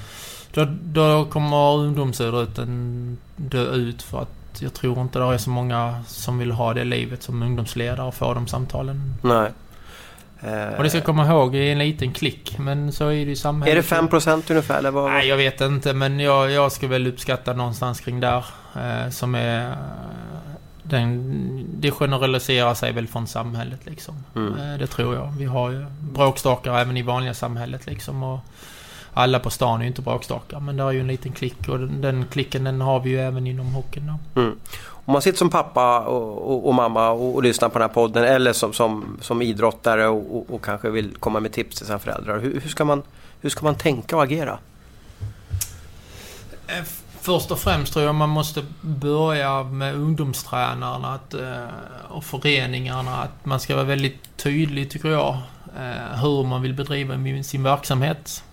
Då, 0.57 0.66
då 0.82 1.24
kommer 1.24 1.76
ungdomsidrotten 1.76 3.18
dö 3.36 3.72
ut 3.72 4.02
för 4.02 4.22
att 4.22 4.62
jag 4.62 4.74
tror 4.74 5.00
inte 5.00 5.18
det 5.18 5.24
är 5.24 5.38
så 5.38 5.50
många 5.50 6.02
som 6.07 6.38
vill 6.38 6.50
ha 6.50 6.74
det 6.74 6.84
livet 6.84 7.22
som 7.22 7.42
ungdomsledare 7.42 8.07
och 8.07 8.14
få 8.14 8.34
de 8.34 8.46
samtalen. 8.46 9.14
Nej. 9.22 9.50
Och 10.76 10.82
det 10.82 10.90
ska 10.90 11.00
komma 11.00 11.26
ihåg, 11.26 11.52
det 11.52 11.59
är 11.59 11.72
en 11.72 11.78
liten 11.78 12.12
klick. 12.12 12.59
Men 12.59 12.92
så 12.92 13.09
är 13.09 13.26
det 13.26 13.32
i 13.32 13.36
samhället. 13.36 13.90
Är 13.90 13.98
det 13.98 14.09
5% 14.11 14.50
ungefär 14.50 14.78
eller 14.78 14.90
vad? 14.90 15.12
Nej, 15.12 15.28
jag 15.28 15.36
vet 15.36 15.61
inte. 15.61 15.92
Men 15.92 16.20
jag, 16.20 16.50
jag 16.50 16.72
skulle 16.72 16.90
väl 16.90 17.07
uppskatta 17.07 17.52
någonstans 17.52 18.00
kring 18.00 18.20
där. 18.20 18.44
Eh, 18.76 19.11
som 19.11 19.34
är 19.34 19.76
den, 20.82 21.66
det 21.80 21.90
generaliserar 21.90 22.74
sig 22.74 22.92
väl 22.92 23.07
från 23.07 23.26
samhället 23.26 23.86
liksom. 23.86 24.24
Mm. 24.34 24.59
Eh, 24.59 24.78
det 24.78 24.86
tror 24.86 25.14
jag. 25.14 25.32
Vi 25.38 25.44
har 25.44 25.70
ju 25.70 25.86
bråkstakar 26.00 26.78
även 26.78 26.96
i 26.96 27.02
vanliga 27.02 27.34
samhället 27.34 27.86
liksom. 27.86 28.22
Och 28.22 28.40
alla 29.16 29.38
på 29.40 29.50
stan 29.50 29.78
är 29.78 29.84
ju 29.84 29.88
inte 29.88 30.02
bråkstakar. 30.02 30.60
Men 30.60 30.76
det 30.76 30.82
är 30.82 30.90
ju 30.90 31.00
en 31.00 31.06
liten 31.06 31.32
klick 31.32 31.68
och 31.68 31.78
den, 31.78 32.00
den 32.00 32.24
klicken 32.30 32.64
den 32.64 32.80
har 32.80 33.00
vi 33.00 33.10
ju 33.10 33.20
även 33.20 33.46
inom 33.46 33.74
hockeyn. 33.74 34.12
Mm. 34.34 34.58
Om 34.78 35.12
man 35.12 35.22
sitter 35.22 35.38
som 35.38 35.50
pappa 35.50 36.00
och, 36.00 36.50
och, 36.52 36.68
och 36.68 36.74
mamma 36.74 37.10
och, 37.10 37.34
och, 37.34 37.42
lyssnar 37.42 37.68
på 37.68 37.78
den 37.78 37.88
här 37.88 37.94
podden 37.94 38.24
eller 38.24 38.52
som, 38.52 38.72
som, 38.72 39.18
som 39.20 39.42
idrottare 39.42 40.08
och, 40.08 40.54
och, 40.54 40.64
kanske 40.64 40.90
vill 40.90 41.16
komma 41.16 41.40
med 41.40 41.52
tips 41.52 41.76
till 41.76 41.86
sina 41.86 41.98
föräldrar. 41.98 42.38
Hur, 42.38 42.60
hur, 42.60 42.70
ska 42.70 42.84
man, 42.84 43.02
hur 43.40 43.50
ska 43.50 43.64
man 43.64 43.74
tänka 43.74 44.16
och 44.16 44.22
agera? 44.22 44.58
Eh, 46.66 46.84
Först 47.26 47.50
och 47.50 47.58
främst 47.58 47.92
tror 47.92 48.04
jag 48.04 48.14
man 48.14 48.28
måste 48.28 48.64
börja 48.80 49.62
med 49.62 49.94
ungdomstränarna 49.94 51.14
att, 51.14 51.34
eh, 51.34 51.64
och 52.08 52.24
föreningarna. 52.24 53.16
Att 53.16 53.44
man 53.44 53.60
ska 53.60 53.74
vara 53.74 53.84
väldigt 53.84 54.36
tydlig, 54.36 54.90
tycker 54.90 55.08
jag, 55.08 55.36
eh, 55.78 56.20
hur 56.22 56.44
man 56.44 56.62
vill 56.62 56.74
bedriva 56.74 57.42
sin 57.42 57.62
verksamhet. 57.62 58.44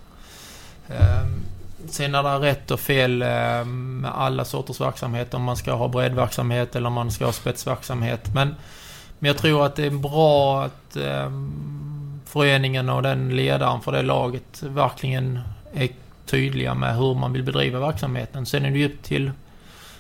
Ehm, 0.99 1.43
sen 1.89 2.15
är 2.15 2.23
det 2.23 2.29
rätt 2.29 2.71
och 2.71 2.79
fel 2.79 3.21
ehm, 3.21 4.01
med 4.01 4.11
alla 4.11 4.45
sorters 4.45 4.81
verksamhet. 4.81 5.33
Om 5.33 5.43
man 5.43 5.57
ska 5.57 5.73
ha 5.73 5.87
breddverksamhet 5.87 6.75
eller 6.75 6.87
om 6.87 6.93
man 6.93 7.11
ska 7.11 7.25
ha 7.25 7.31
spetsverksamhet. 7.31 8.33
Men, 8.33 8.55
men 9.19 9.27
jag 9.27 9.37
tror 9.37 9.65
att 9.65 9.75
det 9.75 9.85
är 9.85 9.91
bra 9.91 10.63
att 10.63 10.95
ehm, 10.95 12.21
föreningen 12.25 12.89
och 12.89 13.03
den 13.03 13.35
ledaren 13.35 13.81
för 13.81 13.91
det 13.91 14.01
laget 14.01 14.63
verkligen 14.63 15.39
är 15.73 15.89
tydliga 16.25 16.73
med 16.73 16.97
hur 16.97 17.15
man 17.15 17.33
vill 17.33 17.43
bedriva 17.43 17.79
verksamheten. 17.79 18.45
Sen 18.45 18.65
är 18.65 18.71
det 18.71 18.77
ju 18.77 18.85
upp 18.85 19.03
till 19.03 19.31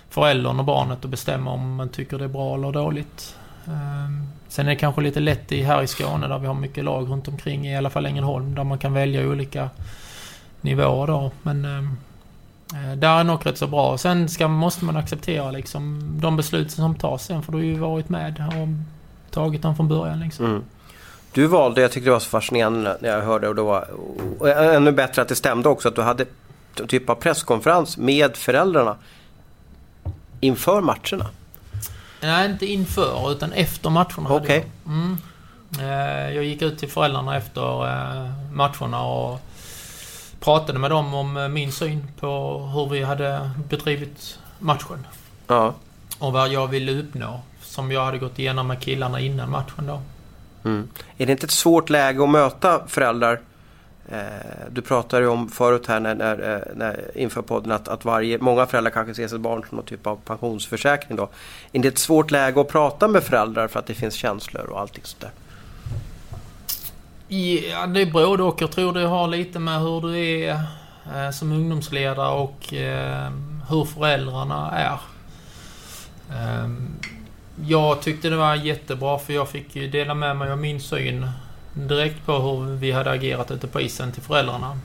föräldern 0.09 0.59
och 0.59 0.65
barnet 0.65 1.05
att 1.05 1.11
bestämma 1.11 1.51
om 1.51 1.75
man 1.75 1.89
tycker 1.89 2.17
det 2.17 2.23
är 2.23 2.27
bra 2.27 2.55
eller 2.55 2.71
dåligt. 2.71 3.35
Sen 4.47 4.65
är 4.65 4.69
det 4.69 4.75
kanske 4.75 5.01
lite 5.01 5.19
lätt 5.19 5.51
i, 5.51 5.63
här 5.63 5.83
i 5.83 5.87
Skåne 5.87 6.27
där 6.27 6.39
vi 6.39 6.47
har 6.47 6.53
mycket 6.53 6.83
lag 6.83 7.09
runt 7.09 7.27
omkring, 7.27 7.67
i 7.67 7.77
alla 7.77 7.89
fall 7.89 8.05
Ängelholm, 8.05 8.55
där 8.55 8.63
man 8.63 8.79
kan 8.79 8.93
välja 8.93 9.27
olika 9.27 9.69
nivåer 10.63 11.07
då. 11.07 11.31
Men 11.41 11.65
ehm, 11.65 11.97
eh, 12.73 12.97
där 12.97 13.19
är 13.19 13.23
nog 13.23 13.45
rätt 13.45 13.57
så 13.57 13.67
bra. 13.67 13.97
Sen 13.97 14.29
ska, 14.29 14.47
måste 14.47 14.85
man 14.85 14.97
acceptera 14.97 15.51
liksom 15.51 16.01
de 16.21 16.37
beslut 16.37 16.71
som 16.71 16.95
tas 16.95 17.25
sen, 17.25 17.43
för 17.43 17.51
du 17.51 17.57
har 17.57 17.65
ju 17.65 17.79
varit 17.79 18.09
med 18.09 18.43
och 18.47 19.33
tagit 19.33 19.61
dem 19.61 19.75
från 19.75 19.87
början. 19.87 20.19
Liksom. 20.19 20.45
Mm. 20.45 20.63
Du 21.31 21.47
valde, 21.47 21.81
jag 21.81 21.91
tyckte 21.91 22.09
det 22.09 22.13
var 22.13 22.19
så 22.19 22.29
fascinerande 22.29 22.97
när 23.01 23.09
jag 23.09 23.21
hörde 23.21 23.47
och 23.47 23.55
det 23.55 23.61
var 23.61 23.87
och 24.39 24.49
ännu 24.49 24.91
bättre 24.91 25.21
att 25.21 25.27
det 25.27 25.35
stämde 25.35 25.69
också 25.69 25.87
att 25.87 25.95
du 25.95 26.01
hade 26.01 26.25
typ 26.87 27.09
av 27.09 27.15
presskonferens 27.15 27.97
med 27.97 28.37
föräldrarna 28.37 28.95
inför 30.39 30.81
matcherna. 30.81 31.29
Nej, 32.21 32.51
inte 32.51 32.65
inför 32.65 33.31
utan 33.31 33.51
efter 33.51 33.89
matcherna. 33.89 34.29
Okej. 34.29 34.37
Okay. 34.37 34.63
Jag. 34.83 34.93
Mm. 34.93 35.17
Eh, 35.79 36.35
jag 36.35 36.43
gick 36.43 36.61
ut 36.61 36.79
till 36.79 36.89
föräldrarna 36.89 37.37
efter 37.37 37.87
eh, 37.87 38.29
matcherna 38.51 39.03
och 39.03 39.39
pratade 40.43 40.79
med 40.79 40.91
dem 40.91 41.13
om 41.13 41.37
eh, 41.37 41.47
min 41.47 41.71
syn 41.71 42.07
på 42.19 42.59
hur 42.73 42.89
vi 42.89 43.03
hade 43.03 43.49
bedrivit 43.69 44.39
matchen. 44.59 45.07
Ja. 45.47 45.73
Och 46.19 46.33
vad 46.33 46.49
jag 46.49 46.67
ville 46.67 46.99
uppnå. 46.99 47.41
Som 47.61 47.91
jag 47.91 48.05
hade 48.05 48.17
gått 48.17 48.39
igenom 48.39 48.67
med 48.67 48.81
killarna 48.81 49.19
innan 49.19 49.49
matchen 49.49 49.87
då. 49.87 50.01
Mm. 50.63 50.87
Är 51.17 51.25
det 51.25 51.31
inte 51.31 51.45
ett 51.45 51.51
svårt 51.51 51.89
läge 51.89 52.23
att 52.23 52.29
möta 52.29 52.87
föräldrar? 52.87 53.39
Eh, 54.09 54.17
du 54.71 54.81
pratade 54.81 55.21
ju 55.21 55.29
om 55.29 55.49
förut 55.49 55.87
här 55.87 55.99
när, 55.99 56.15
när, 56.15 56.55
eh, 56.55 56.75
när, 56.75 57.17
inför 57.17 57.41
podden 57.41 57.71
att, 57.71 57.87
att 57.87 58.05
varje, 58.05 58.37
många 58.37 58.65
föräldrar 58.65 58.91
kanske 58.91 59.13
ser 59.13 59.27
sitt 59.27 59.39
barn 59.39 59.63
som 59.69 59.75
någon 59.75 59.85
typ 59.85 60.07
av 60.07 60.15
pensionsförsäkring. 60.15 61.17
Då. 61.17 61.29
Är 61.71 61.79
det 61.79 61.87
ett 61.87 61.97
svårt 61.97 62.31
läge 62.31 62.61
att 62.61 62.67
prata 62.67 63.07
med 63.07 63.23
föräldrar 63.23 63.67
för 63.67 63.79
att 63.79 63.85
det 63.85 63.93
finns 63.93 64.13
känslor 64.13 64.65
och 64.65 64.79
allting 64.79 65.03
sånt 65.03 65.21
där? 65.21 65.31
Ja, 67.33 67.87
det 67.87 68.05
beror 68.05 68.41
och. 68.41 68.61
Jag 68.61 68.71
tror 68.71 68.93
det 68.93 69.07
har 69.07 69.27
lite 69.27 69.59
med 69.59 69.81
hur 69.81 70.01
du 70.01 70.17
är 70.17 70.61
eh, 71.15 71.31
som 71.31 71.51
ungdomsledare 71.51 72.31
och 72.31 72.73
eh, 72.73 73.31
hur 73.69 73.85
föräldrarna 73.85 74.71
är. 74.71 74.99
Eh, 76.31 76.69
jag 77.65 78.01
tyckte 78.01 78.29
det 78.29 78.35
var 78.35 78.55
jättebra 78.55 79.19
för 79.19 79.33
jag 79.33 79.49
fick 79.49 79.75
ju 79.75 79.87
dela 79.87 80.13
med 80.13 80.37
mig 80.37 80.51
av 80.51 80.57
min 80.57 80.81
syn 80.81 81.29
direkt 81.73 82.25
på 82.25 82.39
hur 82.39 82.75
vi 82.75 82.91
hade 82.91 83.11
agerat 83.11 83.51
ute 83.51 83.67
på 83.67 83.81
isen 83.81 84.11
till 84.11 84.23
föräldrarna. 84.23 84.79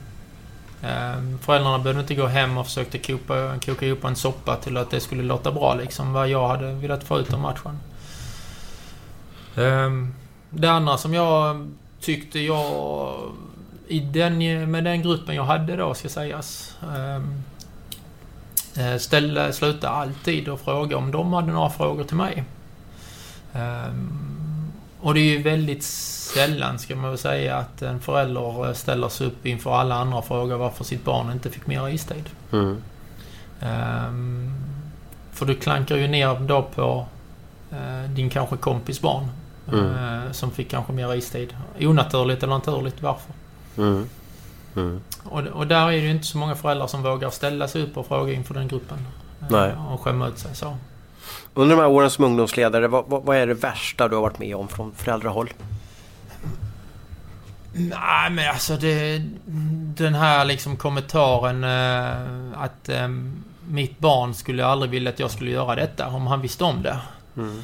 Eh, 0.81 1.39
föräldrarna 1.41 1.79
behövde 1.79 2.01
inte 2.01 2.15
gå 2.15 2.27
hem 2.27 2.57
och 2.57 2.65
försökte 2.65 2.97
koka, 2.97 3.59
koka 3.65 3.85
ihop 3.85 4.03
en 4.03 4.15
soppa 4.15 4.55
till 4.55 4.77
att 4.77 4.91
det 4.91 4.99
skulle 4.99 5.23
låta 5.23 5.51
bra 5.51 5.75
liksom, 5.75 6.13
vad 6.13 6.29
jag 6.29 6.47
hade 6.47 6.73
velat 6.73 7.03
få 7.03 7.19
ut 7.19 7.33
av 7.33 7.39
matchen. 7.39 7.79
Eh, 9.55 9.89
det 10.49 10.71
andra 10.71 10.97
som 10.97 11.13
jag 11.13 11.67
tyckte 12.01 12.39
jag... 12.39 13.13
I 13.87 13.99
den, 13.99 14.37
med 14.71 14.83
den 14.83 15.01
gruppen 15.01 15.35
jag 15.35 15.43
hade 15.43 15.75
då, 15.75 15.93
ska 15.93 16.09
sägas. 16.09 16.77
Ehm, 16.95 17.43
eh, 18.77 18.97
ställde, 18.97 19.53
slutade 19.53 19.93
alltid 19.93 20.47
och 20.47 20.59
fråga 20.59 20.97
om 20.97 21.11
de 21.11 21.33
hade 21.33 21.51
några 21.51 21.69
frågor 21.69 22.03
till 22.03 22.15
mig. 22.15 22.43
Um, 23.53 24.71
och 24.99 25.13
det 25.13 25.19
är 25.19 25.37
ju 25.37 25.41
väldigt 25.41 25.83
sällan, 25.83 26.79
ska 26.79 26.95
man 26.95 27.09
väl 27.09 27.17
säga, 27.17 27.57
att 27.57 27.81
en 27.81 27.99
förälder 27.99 28.73
ställer 28.73 29.09
sig 29.09 29.27
upp 29.27 29.45
inför 29.45 29.75
alla 29.75 29.95
andra 29.95 30.17
och 30.17 30.25
frågar 30.25 30.57
varför 30.57 30.83
sitt 30.83 31.03
barn 31.03 31.31
inte 31.31 31.49
fick 31.49 31.67
mer 31.67 31.89
istid. 31.89 32.23
Mm. 32.51 32.81
Um, 33.61 34.53
för 35.31 35.45
du 35.45 35.55
klankar 35.55 35.95
ju 35.95 36.07
ner 36.07 36.39
då 36.39 36.61
på 36.61 37.05
eh, 37.71 38.09
din 38.09 38.29
kanske 38.29 38.57
kompis 38.57 39.01
barn. 39.01 39.27
Mm. 39.73 40.25
Eh, 40.25 40.31
som 40.31 40.51
fick 40.51 40.71
kanske 40.71 40.93
mer 40.93 41.15
istid. 41.15 41.55
Onaturligt 41.79 42.43
eller 42.43 42.53
naturligt, 42.53 43.01
varför? 43.01 43.33
Mm. 43.77 44.09
Mm. 44.75 45.01
Och, 45.23 45.41
och 45.41 45.67
där 45.67 45.87
är 45.87 45.91
det 45.91 45.97
ju 45.97 46.11
inte 46.11 46.27
så 46.27 46.37
många 46.37 46.55
föräldrar 46.55 46.87
som 46.87 47.03
vågar 47.03 47.29
ställa 47.29 47.67
sig 47.67 47.83
upp 47.83 47.97
och 47.97 48.07
fråga 48.07 48.33
inför 48.33 48.53
den 48.53 48.67
gruppen. 48.67 48.97
Eh, 49.41 49.47
Nej. 49.49 49.73
Och 49.89 50.01
skämma 50.01 50.27
ut 50.27 50.37
sig 50.37 50.55
så. 50.55 50.77
Under 51.53 51.75
de 51.75 51.81
här 51.81 51.89
åren 51.89 52.09
som 52.09 52.23
ungdomsledare, 52.23 52.87
vad, 52.87 53.05
vad, 53.07 53.23
vad 53.23 53.37
är 53.37 53.47
det 53.47 53.53
värsta 53.53 54.07
du 54.07 54.15
har 54.15 54.21
varit 54.21 54.39
med 54.39 54.55
om 54.55 54.67
från 54.67 54.91
föräldrahåll? 54.91 55.49
Nej 57.73 58.29
men 58.29 58.49
alltså 58.49 58.77
det... 58.77 59.21
Den 59.95 60.15
här 60.15 60.45
liksom 60.45 60.77
kommentaren 60.77 61.63
eh, 61.63 62.61
att 62.61 62.89
eh, 62.89 63.07
mitt 63.67 63.99
barn 63.99 64.33
skulle 64.33 64.65
aldrig 64.65 64.91
vilja 64.91 65.09
att 65.09 65.19
jag 65.19 65.31
skulle 65.31 65.51
göra 65.51 65.75
detta 65.75 66.07
om 66.07 66.27
han 66.27 66.41
visste 66.41 66.63
om 66.63 66.83
det. 66.83 66.99
Mm. 67.37 67.63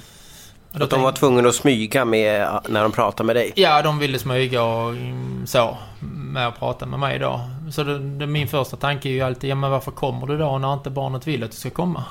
Att 0.83 0.89
de 0.89 1.01
var 1.01 1.11
tvungna 1.11 1.49
att 1.49 1.55
smyga 1.55 2.05
med 2.05 2.59
när 2.69 2.83
de 2.83 2.91
pratade 2.91 3.27
med 3.27 3.35
dig? 3.35 3.51
Ja, 3.55 3.81
de 3.81 3.99
ville 3.99 4.19
smyga 4.19 4.63
och 4.63 4.89
mm, 4.89 5.47
så 5.47 5.77
med 6.35 6.47
att 6.47 6.59
prata 6.59 6.85
med 6.85 6.99
mig 6.99 7.19
då. 7.19 7.41
Så 7.71 7.83
det, 7.83 7.99
det, 7.99 8.27
min 8.27 8.47
första 8.47 8.77
tanke 8.77 9.09
är 9.09 9.13
ju 9.13 9.21
alltid, 9.21 9.49
ja 9.49 9.55
men 9.55 9.71
varför 9.71 9.91
kommer 9.91 10.27
du 10.27 10.37
då 10.37 10.57
när 10.57 10.73
inte 10.73 10.89
barnet 10.89 11.27
vill 11.27 11.43
att 11.43 11.51
du 11.51 11.57
ska 11.57 11.69
komma? 11.69 12.03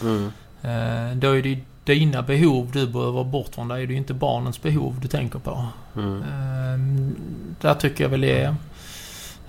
Mm. 0.00 0.32
Eh, 0.62 1.16
då 1.16 1.36
är 1.36 1.42
det 1.42 1.48
ju 1.48 1.60
dina 1.84 2.22
behov 2.22 2.70
du 2.72 2.86
behöver 2.86 3.24
bort 3.24 3.54
från. 3.54 3.68
Det 3.68 3.74
är 3.74 3.86
det 3.86 3.92
ju 3.92 3.96
inte 3.96 4.14
barnens 4.14 4.62
behov 4.62 4.96
du 5.02 5.08
tänker 5.08 5.38
på. 5.38 5.66
Mm. 5.96 6.22
Eh, 6.22 7.14
där 7.60 7.74
tycker 7.74 8.04
jag 8.04 8.08
väl 8.08 8.20
det 8.20 8.40
är 8.40 8.54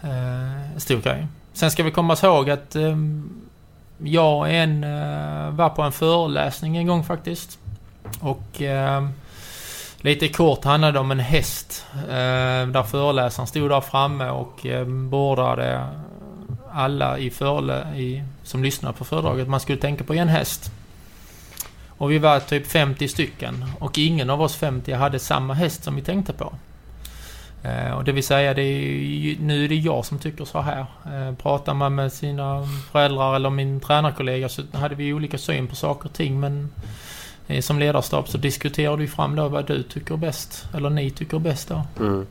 eh, 0.01 0.73
en 0.73 0.79
stor 0.79 1.01
grej. 1.01 1.27
Sen 1.53 1.71
ska 1.71 1.83
vi 1.83 1.91
komma 1.91 2.17
ihåg 2.23 2.49
att 2.49 2.75
eh, 2.75 2.97
jag 3.97 4.55
en 4.55 4.83
eh, 4.83 5.51
var 5.51 5.69
på 5.69 5.81
en 5.81 5.91
föreläsning 5.91 6.77
en 6.77 6.87
gång 6.87 7.03
faktiskt. 7.03 7.59
Och 8.19 8.61
eh, 8.61 9.07
lite 9.97 10.27
kort 10.27 10.63
handlade 10.63 10.93
det 10.93 10.99
om 10.99 11.11
en 11.11 11.19
häst. 11.19 11.85
Eh, 11.93 12.67
där 12.67 12.83
föreläsaren 12.83 13.47
stod 13.47 13.69
där 13.69 13.81
framme 13.81 14.29
och 14.29 14.65
eh, 14.65 14.85
beordrade 14.85 15.87
alla 16.71 17.17
i 17.17 17.29
förelä- 17.29 17.95
i, 17.95 18.23
som 18.43 18.63
lyssnade 18.63 18.97
på 18.97 19.05
föredraget 19.05 19.47
man 19.47 19.59
skulle 19.59 19.77
tänka 19.77 20.03
på 20.03 20.13
en 20.13 20.27
häst. 20.27 20.71
Och 21.87 22.11
vi 22.11 22.19
var 22.19 22.39
typ 22.39 22.67
50 22.67 23.07
stycken 23.07 23.65
och 23.79 23.97
ingen 23.97 24.29
av 24.29 24.41
oss 24.41 24.55
50 24.55 24.93
hade 24.93 25.19
samma 25.19 25.53
häst 25.53 25.83
som 25.83 25.95
vi 25.95 26.01
tänkte 26.01 26.33
på. 26.33 26.53
Eh, 27.63 27.91
och 27.91 28.03
det 28.03 28.11
vill 28.11 28.23
säga, 28.23 28.53
det 28.53 28.61
är 28.61 29.35
nu 29.39 29.65
är 29.65 29.69
det 29.69 29.75
jag 29.75 30.05
som 30.05 30.19
tycker 30.19 30.45
så 30.45 30.61
här. 30.61 30.85
Eh, 31.05 31.35
pratar 31.35 31.73
man 31.73 31.95
med 31.95 32.13
sina 32.13 32.67
föräldrar 32.91 33.35
eller 33.35 33.49
min 33.49 33.79
tränarkollega 33.79 34.49
så 34.49 34.61
hade 34.73 34.95
vi 34.95 35.13
olika 35.13 35.37
syn 35.37 35.67
på 35.67 35.75
saker 35.75 36.05
och 36.09 36.13
ting 36.13 36.39
men 36.39 36.69
som 37.61 37.79
ledarstab 37.79 38.27
så 38.27 38.37
diskuterar 38.37 38.97
du 38.97 39.07
fram 39.07 39.35
då 39.35 39.47
vad 39.47 39.67
du 39.67 39.83
tycker 39.83 40.13
är 40.13 40.17
bäst. 40.17 40.65
Eller 40.73 40.89
ni 40.89 41.11
tycker 41.11 41.37
är 41.37 41.41
bäst 41.41 41.67
då. 41.67 41.83
Mm. 41.99 42.27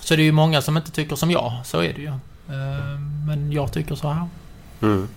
Så 0.00 0.16
det 0.16 0.22
är 0.22 0.24
ju 0.24 0.32
många 0.32 0.62
som 0.62 0.76
inte 0.76 0.90
tycker 0.90 1.16
som 1.16 1.30
jag, 1.30 1.52
så 1.64 1.82
är 1.82 1.92
det 1.92 2.00
ju. 2.00 2.08
Eh, 2.08 2.98
men 3.26 3.52
jag 3.52 3.72
tycker 3.72 3.94
så 3.94 4.08
här. 4.08 4.26
Mm. 4.82 5.08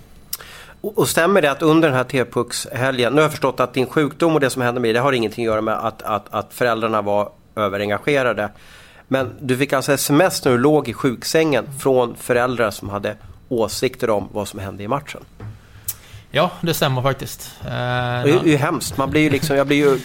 Och, 0.81 0.97
och 0.97 1.09
stämmer 1.09 1.41
det 1.41 1.51
att 1.51 1.61
under 1.61 1.87
den 1.87 1.97
här 1.97 2.03
T-puckshelgen, 2.03 3.13
nu 3.13 3.17
har 3.17 3.23
jag 3.23 3.31
förstått 3.31 3.59
att 3.59 3.73
din 3.73 3.87
sjukdom 3.87 4.33
och 4.33 4.39
det 4.39 4.49
som 4.49 4.61
hände 4.61 4.81
med 4.81 4.87
dig, 4.87 4.93
det 4.93 4.99
har 4.99 5.13
ingenting 5.13 5.45
att 5.45 5.51
göra 5.51 5.61
med 5.61 5.73
att, 5.73 6.01
att, 6.01 6.33
att 6.33 6.53
föräldrarna 6.53 7.01
var 7.01 7.29
överengagerade. 7.55 8.49
Men 9.07 9.35
du 9.41 9.57
fick 9.57 9.73
alltså 9.73 9.91
sms 9.91 10.45
när 10.45 10.51
du 10.51 10.57
låg 10.57 10.89
i 10.89 10.93
sjuksängen 10.93 11.65
från 11.79 12.15
föräldrar 12.15 12.71
som 12.71 12.89
hade 12.89 13.15
åsikter 13.49 14.09
om 14.09 14.29
vad 14.31 14.47
som 14.47 14.59
hände 14.59 14.83
i 14.83 14.87
matchen. 14.87 15.21
Ja, 16.31 16.51
det 16.61 16.73
stämmer 16.73 17.01
faktiskt. 17.01 17.51
Eh, 17.61 17.69
Det 17.69 17.71
är 18.31 18.43
ju- 18.45 18.55
hemskt. 18.57 18.97
Man 18.97 19.09
blir 19.09 19.21
ju 19.21 19.29
liksom, 19.29 19.55
jag 19.55 19.67
blir 19.67 19.77
ju 19.77 19.99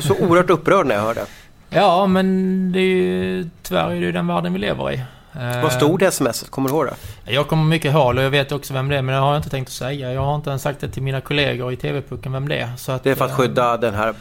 så 0.00 0.14
oerhört 0.14 0.50
upprörd 0.50 0.86
när 0.86 0.94
jag 0.94 1.02
hör 1.02 1.14
det. 1.14 1.26
Ja, 1.70 2.06
men 2.06 2.72
det 2.72 2.78
är 2.80 2.82
ju, 2.82 3.48
tyvärr 3.62 3.86
är 3.90 3.90
det 3.90 3.96
ju 4.06 4.12
den 4.12 4.26
världen 4.26 4.52
vi 4.52 4.58
lever 4.58 4.92
i. 4.92 5.02
Eh, 5.32 5.62
Vad 5.62 5.72
stod 5.72 5.98
det 6.00 6.10
smset? 6.10 6.50
Kommer 6.50 6.68
du 6.68 6.74
ihåg 6.74 6.86
det? 6.86 7.32
Jag 7.32 7.48
kommer 7.48 7.64
mycket 7.64 7.92
ihåg 7.92 8.16
och 8.16 8.22
jag 8.22 8.30
vet 8.30 8.52
också 8.52 8.74
vem 8.74 8.88
det 8.88 8.96
är, 8.96 9.02
men 9.02 9.14
det 9.14 9.20
har 9.20 9.28
jag 9.32 9.38
inte 9.38 9.50
tänkt 9.50 9.68
att 9.68 9.72
säga. 9.72 10.12
Jag 10.12 10.20
har 10.24 10.36
inte 10.36 10.50
ens 10.50 10.62
sagt 10.62 10.80
det 10.80 10.88
till 10.88 11.02
mina 11.02 11.20
kollegor 11.20 11.72
i 11.72 11.76
TV-pucken 11.76 12.32
vem 12.32 12.48
det 12.48 12.58
är. 12.58 12.70
Så 12.76 12.92
att, 12.92 13.02
Det 13.04 13.10
är 13.10 13.14
för 13.14 13.24
att 13.24 13.30
eh, 13.30 13.36
skydda 13.36 13.76
den 13.76 13.94
här 13.94 14.14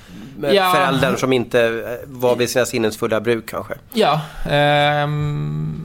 eh, 0.44 0.52
Ja. 0.54 0.72
föräldern 0.76 1.18
som 1.18 1.34
inte 1.34 1.62
eh, 1.64 2.08
var 2.08 2.36
vid 2.36 2.50
sina 2.50 2.66
sinnens 2.66 2.98
fulla 2.98 3.20
bruk 3.22 3.50
kanske. 3.50 3.74
Ja. 3.94 4.22
ehm, 4.50 5.84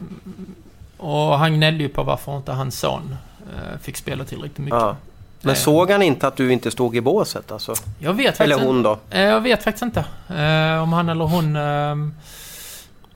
och 0.99 1.39
han 1.39 1.55
gnällde 1.55 1.83
ju 1.83 1.89
på 1.89 2.03
varför 2.03 2.37
inte 2.37 2.53
hans 2.53 2.79
son 2.79 3.17
eh, 3.57 3.79
fick 3.83 3.97
spela 3.97 4.25
tillräckligt 4.25 4.59
mycket. 4.59 4.79
Ja. 4.81 4.97
Men 5.43 5.51
Eh. 5.55 5.59
såg 5.59 5.91
han 5.91 6.03
inte 6.03 6.27
att 6.27 6.37
du 6.37 6.53
inte 6.53 6.71
stod 6.71 6.97
i 6.97 7.01
båset 7.01 7.53
alltså? 7.53 7.75
Jag 7.99 8.15
vet 8.15 8.41
Eller 8.41 8.55
faktiskt 8.55 8.67
hon 8.67 8.83
då? 8.83 8.99
Jag 9.11 9.41
vet 9.41 9.65
faktiskt 9.65 9.83
inte 9.83 10.05
eh, 10.29 10.83
om 10.83 10.93
han 10.93 11.09
eller 11.09 11.25
hon 11.25 11.57
ehm, 11.57 12.15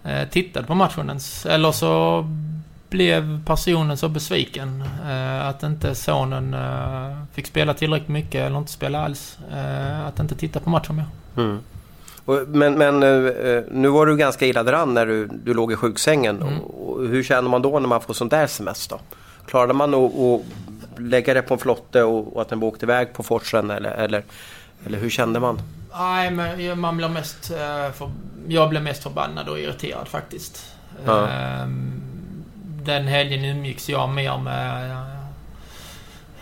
eh, 0.04 0.28
tittade 0.28 0.66
på 0.66 0.74
matchen 0.74 1.08
ens. 1.08 1.46
Eller 1.46 1.72
så 1.72 2.24
blev 2.88 3.44
personen 3.44 3.96
så 3.96 4.08
besviken 4.08 4.84
eh, 5.06 5.46
att 5.48 5.62
inte 5.62 5.94
sonen 5.94 6.54
eh, 6.54 7.16
fick 7.34 7.46
spela 7.46 7.74
tillräckligt 7.74 8.08
mycket 8.08 8.46
eller 8.46 8.58
inte 8.58 8.72
spela 8.72 9.04
alls. 9.04 9.38
Eh, 9.52 10.06
att 10.06 10.20
inte 10.20 10.34
titta 10.34 10.60
på 10.60 10.70
matchen 10.70 10.96
mer. 10.96 11.06
Mm. 11.36 11.58
Men 12.46 12.74
men 12.78 13.02
eh, 13.02 13.62
nu 13.70 13.88
var 13.88 14.06
du 14.06 14.16
ganska 14.16 14.46
illa 14.46 14.62
däran 14.62 14.94
när 14.94 15.06
du, 15.06 15.26
du 15.26 15.54
låg 15.54 15.72
i 15.72 15.76
sjuksängen. 15.76 16.42
Mm. 16.42 16.54
Hur 17.10 17.22
känner 17.22 17.48
man 17.48 17.62
då 17.62 17.78
när 17.78 17.88
man 17.88 18.00
får 18.00 18.14
sånt 18.14 18.30
där 18.30 18.44
sms 18.44 18.88
då? 18.88 18.98
Klarade 19.46 19.72
man 19.72 19.94
att 19.94 20.40
lägga 20.98 21.34
det 21.34 21.42
på 21.42 21.54
en 21.54 21.60
flotte 21.60 22.02
och, 22.02 22.36
och 22.36 22.42
att 22.42 22.48
den 22.48 22.62
åkte 22.62 22.84
iväg 22.86 23.12
på 23.12 23.22
forsen 23.22 23.70
eller, 23.70 23.90
eller, 23.90 24.22
eller 24.86 24.98
hur 24.98 25.10
kände 25.10 25.40
man? 25.40 25.60
Nej, 25.98 26.30
men 26.30 26.80
man 26.80 26.96
blir 26.96 27.08
mest... 27.08 27.50
eh, 27.50 27.92
För, 27.92 28.10
jag 28.48 28.68
blev 28.68 28.82
mest 28.82 29.02
förbannad 29.02 29.48
och 29.48 29.58
irriterad 29.58 30.08
faktiskt. 30.08 30.74
Ja. 31.04 31.28
Ehm, 31.28 32.02
Den 32.82 33.06
helgen 33.06 33.44
umgicks 33.44 33.88
jag 33.88 34.08
mer 34.08 34.38
med 34.38 34.90
eh, 34.90 35.02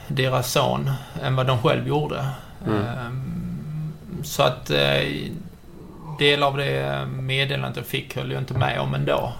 deras 0.08 0.52
son 0.52 0.90
än 1.22 1.36
vad 1.36 1.46
de 1.46 1.58
själv 1.62 1.88
gjorde. 1.88 2.26
Mm. 2.66 2.82
Ehm, 2.84 3.92
Så 4.24 4.42
att 4.42 4.70
eh, 4.70 5.02
del 6.18 6.42
av 6.42 6.56
det 6.56 7.06
meddelandet 7.06 7.76
jag 7.76 7.86
fick 7.86 8.16
höll 8.16 8.30
jag 8.32 8.40
inte 8.42 8.54
med 8.54 8.80
om 8.80 8.94
ändå. 8.94 9.32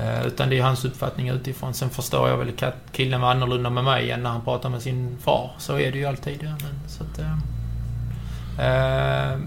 Eh, 0.00 0.26
Utan 0.26 0.50
det 0.50 0.58
är 0.58 0.62
hans 0.62 0.84
uppfattning 0.84 1.28
utifrån. 1.28 1.74
Sen 1.74 1.90
förstår 1.90 2.28
jag 2.28 2.36
väl 2.36 2.52
att 2.62 2.74
killen 2.92 3.20
var 3.20 3.30
annorlunda 3.30 3.70
med 3.70 3.84
mig 3.84 4.10
än 4.10 4.22
när 4.22 4.30
han 4.30 4.44
pratar 4.44 4.68
med 4.68 4.82
sin 4.82 5.18
far. 5.22 5.50
Så 5.58 5.78
är 5.78 5.92
det 5.92 5.98
ju 5.98 6.04
alltid. 6.06 6.38
Ja. 6.42 6.48
Men, 6.50 6.88
så 6.88 7.04
att, 7.04 7.18
eh, 7.18 7.36
Eh, 8.58 9.38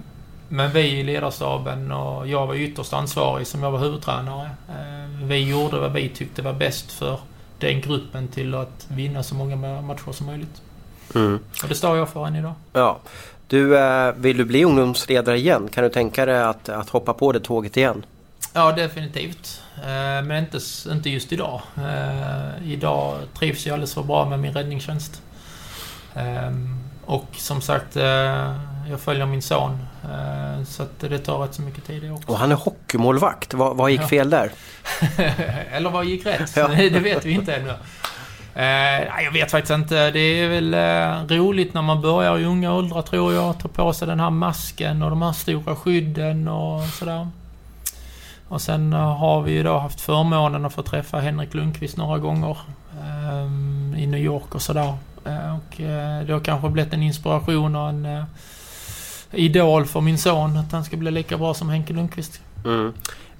Men 0.49 0.71
vi 0.71 0.79
i 0.81 1.03
ledarstaben 1.03 1.91
och 1.91 2.27
jag 2.27 2.47
var 2.47 2.55
ytterst 2.55 2.93
ansvarig 2.93 3.47
som 3.47 3.63
jag 3.63 3.71
var 3.71 3.79
huvudtränare. 3.79 4.49
Eh, 4.69 5.25
Vi 5.27 5.49
gjorde 5.49 5.79
vad 5.79 5.91
vi 5.93 6.09
tyckte 6.09 6.41
var 6.41 6.53
bäst 6.53 6.91
för 6.91 7.19
den 7.59 7.81
gruppen 7.81 8.27
till 8.27 8.55
att 8.55 8.85
vinna 8.87 9.23
så 9.23 9.35
många 9.35 9.55
ma- 9.55 9.81
matcher 9.81 10.11
som 10.11 10.25
möjligt. 10.25 10.61
Mm. 11.15 11.39
Och 11.63 11.69
det 11.69 11.75
står 11.75 11.97
jag 11.97 12.09
för 12.09 12.27
än 12.27 12.35
idag. 12.35 12.53
Ja. 12.73 12.99
Du, 13.47 13.67
vill 14.15 14.37
du 14.37 14.45
bli 14.45 14.63
ungdomsledare 14.63 15.37
igen? 15.37 15.67
Kan 15.73 15.83
du 15.83 15.89
tänka 15.89 16.25
dig 16.25 16.43
att, 16.43 16.69
att 16.69 16.89
hoppa 16.89 17.13
på 17.13 17.31
det 17.31 17.39
tåget 17.39 17.77
igen? 17.77 18.05
Ja, 18.53 18.71
definitivt. 18.71 19.61
Eh, 19.83 20.23
Men 20.23 20.31
inte, 20.31 20.59
inte 20.91 21.09
just 21.09 21.31
idag. 21.33 21.61
Eh, 21.77 22.71
Idag 22.71 23.17
trivs 23.39 23.65
jag 23.65 23.73
alldeles 23.73 23.93
för 23.93 24.03
bra 24.03 24.25
med 24.29 24.39
min 24.39 24.53
räddningstjänst. 24.53 25.21
Ehm, 26.15 26.79
Och 27.05 27.27
som 27.33 27.61
sagt, 27.61 27.95
eh, 27.95 28.03
jag 28.89 28.99
följer 28.99 29.25
min 29.25 29.41
son. 29.41 29.77
Så 30.67 30.85
det 30.99 31.17
tar 31.17 31.37
rätt 31.39 31.53
så 31.53 31.61
mycket 31.61 31.85
tid 31.87 32.11
också. 32.11 32.31
Och 32.31 32.37
han 32.37 32.51
är 32.51 32.55
hockeymålvakt. 32.55 33.53
Vad, 33.53 33.77
vad 33.77 33.91
gick 33.91 34.01
Ja. 34.01 34.07
fel 34.07 34.29
där? 34.29 34.51
Eller 35.71 35.89
vad 35.89 36.05
gick 36.05 36.25
rätt? 36.25 36.51
Ja. 36.57 36.67
det 36.67 36.89
vet 36.99 37.25
vi 37.25 37.31
inte 37.31 37.55
ännu. 37.55 37.73
Jag 39.23 39.31
vet 39.33 39.51
faktiskt 39.51 39.71
inte. 39.71 40.11
Det 40.11 40.19
är 40.19 40.47
väl 40.49 40.75
roligt 41.39 41.73
när 41.73 41.81
man 41.81 42.01
börjar 42.01 42.39
i 42.39 42.45
unga 42.45 42.73
åldrar 42.73 43.01
tror 43.01 43.33
jag. 43.33 43.59
Ta 43.59 43.67
på 43.67 43.93
sig 43.93 44.07
den 44.07 44.19
här 44.19 44.29
masken 44.29 45.03
och 45.03 45.09
de 45.09 45.21
här 45.21 45.31
stora 45.33 45.75
skydden 45.75 46.47
och 46.47 46.83
sådär. 46.87 47.27
Och 48.53 48.61
sen 48.61 48.93
eh, 48.93 49.17
har 49.17 49.41
vi 49.41 49.51
ju 49.51 49.63
då 49.63 49.77
haft 49.77 50.01
förmånen 50.01 50.65
att 50.65 50.73
få 50.73 50.81
träffa 50.81 51.19
Henrik 51.19 51.53
Lundqvist 51.53 51.97
några 51.97 52.17
gånger. 52.17 52.57
eh, 53.01 54.03
I 54.03 54.07
New 54.07 54.21
York 54.21 54.55
och 54.55 54.61
sådär. 54.61 54.93
Eh, 55.25 55.55
och 55.57 55.81
eh, 55.81 56.25
det 56.25 56.33
har 56.33 56.39
kanske 56.39 56.69
blivit 56.69 56.93
en 56.93 57.03
inspiration 57.03 57.75
och 57.75 57.89
en 57.89 58.05
eh, 58.05 58.23
idol 59.31 59.85
för 59.85 60.01
min 60.01 60.17
son. 60.17 60.57
Att 60.57 60.71
han 60.71 60.83
ska 60.83 60.97
bli 60.97 61.11
lika 61.11 61.37
bra 61.37 61.53
som 61.53 61.69
Henke 61.69 61.93
Lundqvist. 61.93 62.41
Mm. 62.65 62.93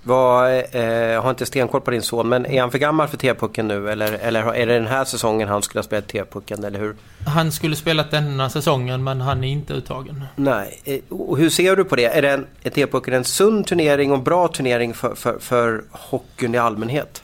Vad, 0.05 0.51
eh, 0.57 1.21
har 1.23 1.29
inte 1.29 1.45
stenkoll 1.45 1.81
på 1.81 1.91
din 1.91 2.01
son, 2.01 2.29
men 2.29 2.45
är 2.45 2.61
han 2.61 2.71
för 2.71 2.77
gammal 2.77 3.07
för 3.07 3.17
T-pucken 3.17 3.67
nu? 3.67 3.89
Eller, 3.91 4.13
eller 4.13 4.53
är 4.53 4.65
det 4.67 4.73
den 4.73 4.87
här 4.87 5.05
säsongen 5.05 5.47
han 5.47 5.61
skulle 5.61 5.79
ha 5.79 5.83
spelat 5.83 6.07
T-pucken, 6.07 6.63
eller 6.63 6.79
hur? 6.79 6.95
Han 7.25 7.51
skulle 7.51 7.75
spelat 7.75 8.11
denna 8.11 8.49
säsongen 8.49 9.03
men 9.03 9.21
han 9.21 9.43
är 9.43 9.47
inte 9.47 9.73
uttagen. 9.73 10.23
Nej. 10.35 10.81
Eh, 10.83 10.99
Och 11.09 11.37
hur 11.37 11.49
ser 11.49 11.75
du 11.75 11.83
på 11.83 11.95
det? 11.95 12.05
Är, 12.05 12.21
det 12.21 12.29
en, 12.29 12.45
är 12.63 12.69
T-pucken 12.69 13.13
en 13.13 13.23
sund 13.23 13.67
turnering 13.67 14.11
och 14.11 14.17
en 14.17 14.23
bra 14.23 14.47
turnering 14.47 14.93
för, 14.93 15.15
för, 15.15 15.39
för 15.39 15.83
hockeyn 15.91 16.55
i 16.55 16.57
allmänhet? 16.57 17.23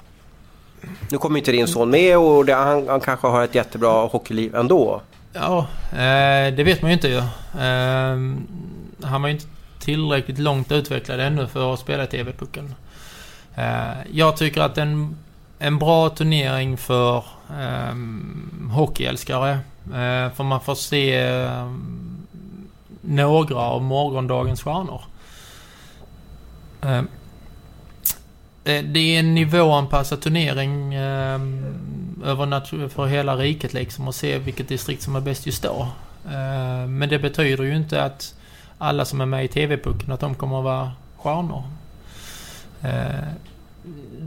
Nu 1.12 1.18
kommer 1.18 1.38
inte 1.40 1.52
din 1.52 1.68
son 1.68 1.90
med 1.90 2.18
och 2.18 2.46
det, 2.46 2.54
han, 2.54 2.88
han 2.88 3.00
kanske 3.00 3.28
har 3.28 3.44
ett 3.44 3.56
jättebra 3.56 4.06
hockeyliv 4.06 4.56
ändå. 4.56 5.02
Ja, 5.34 5.68
eh, 5.92 6.54
det 6.56 6.64
vet 6.64 6.82
man 6.82 6.92
ju 6.92 6.96
inte 6.96 7.08
ju. 7.08 7.18
Eh, 7.18 8.18
han 9.04 9.22
var 9.22 9.28
ju 9.28 9.34
inte 9.34 9.46
tillräckligt 9.90 10.40
långt 10.40 10.72
utvecklad 10.72 11.20
ännu 11.20 11.48
för 11.48 11.74
att 11.74 11.80
spela 11.80 12.06
TV-pucken. 12.06 12.76
Eh, 13.56 13.98
jag 14.12 14.38
tycker 14.38 14.62
att 14.62 14.78
en, 14.78 15.16
en 15.60 15.80
bra 15.80 16.10
turnering 16.10 16.78
för 16.78 17.18
eh, 17.60 17.96
hockeyälskare. 18.72 19.52
Eh, 19.86 20.32
för 20.34 20.44
man 20.44 20.62
får 20.62 20.76
se 20.76 21.18
eh, 21.18 21.74
några 23.02 23.56
av 23.56 23.82
morgondagens 23.84 24.62
stjärnor. 24.62 25.02
Eh, 26.82 26.98
eh, 28.64 28.84
det 28.84 29.00
är 29.00 29.20
en 29.20 29.36
nivåanpassad 29.36 30.22
turnering 30.22 30.94
eh, 30.94 31.40
över 32.26 32.88
för 32.90 33.06
hela 33.06 33.36
riket 33.36 33.74
liksom 33.74 34.08
och 34.08 34.16
se 34.16 34.38
vilket 34.38 34.68
distrikt 34.68 35.02
som 35.02 35.16
är 35.16 35.22
bäst 35.22 35.46
just 35.46 35.64
då. 35.64 35.88
Eh, 36.26 36.88
men 36.88 37.10
det 37.10 37.20
betyder 37.20 37.64
ju 37.64 37.76
inte 37.76 38.04
att 38.04 38.39
alla 38.80 39.06
som 39.06 39.22
är 39.22 39.26
med 39.26 39.46
i 39.46 39.48
TV-pucken 39.48 40.12
att 40.12 40.20
de 40.20 40.36
kommer 40.36 40.58
att 40.58 40.64
vara 40.64 40.92
stjärnor. 41.18 41.64
Eh, 42.82 43.30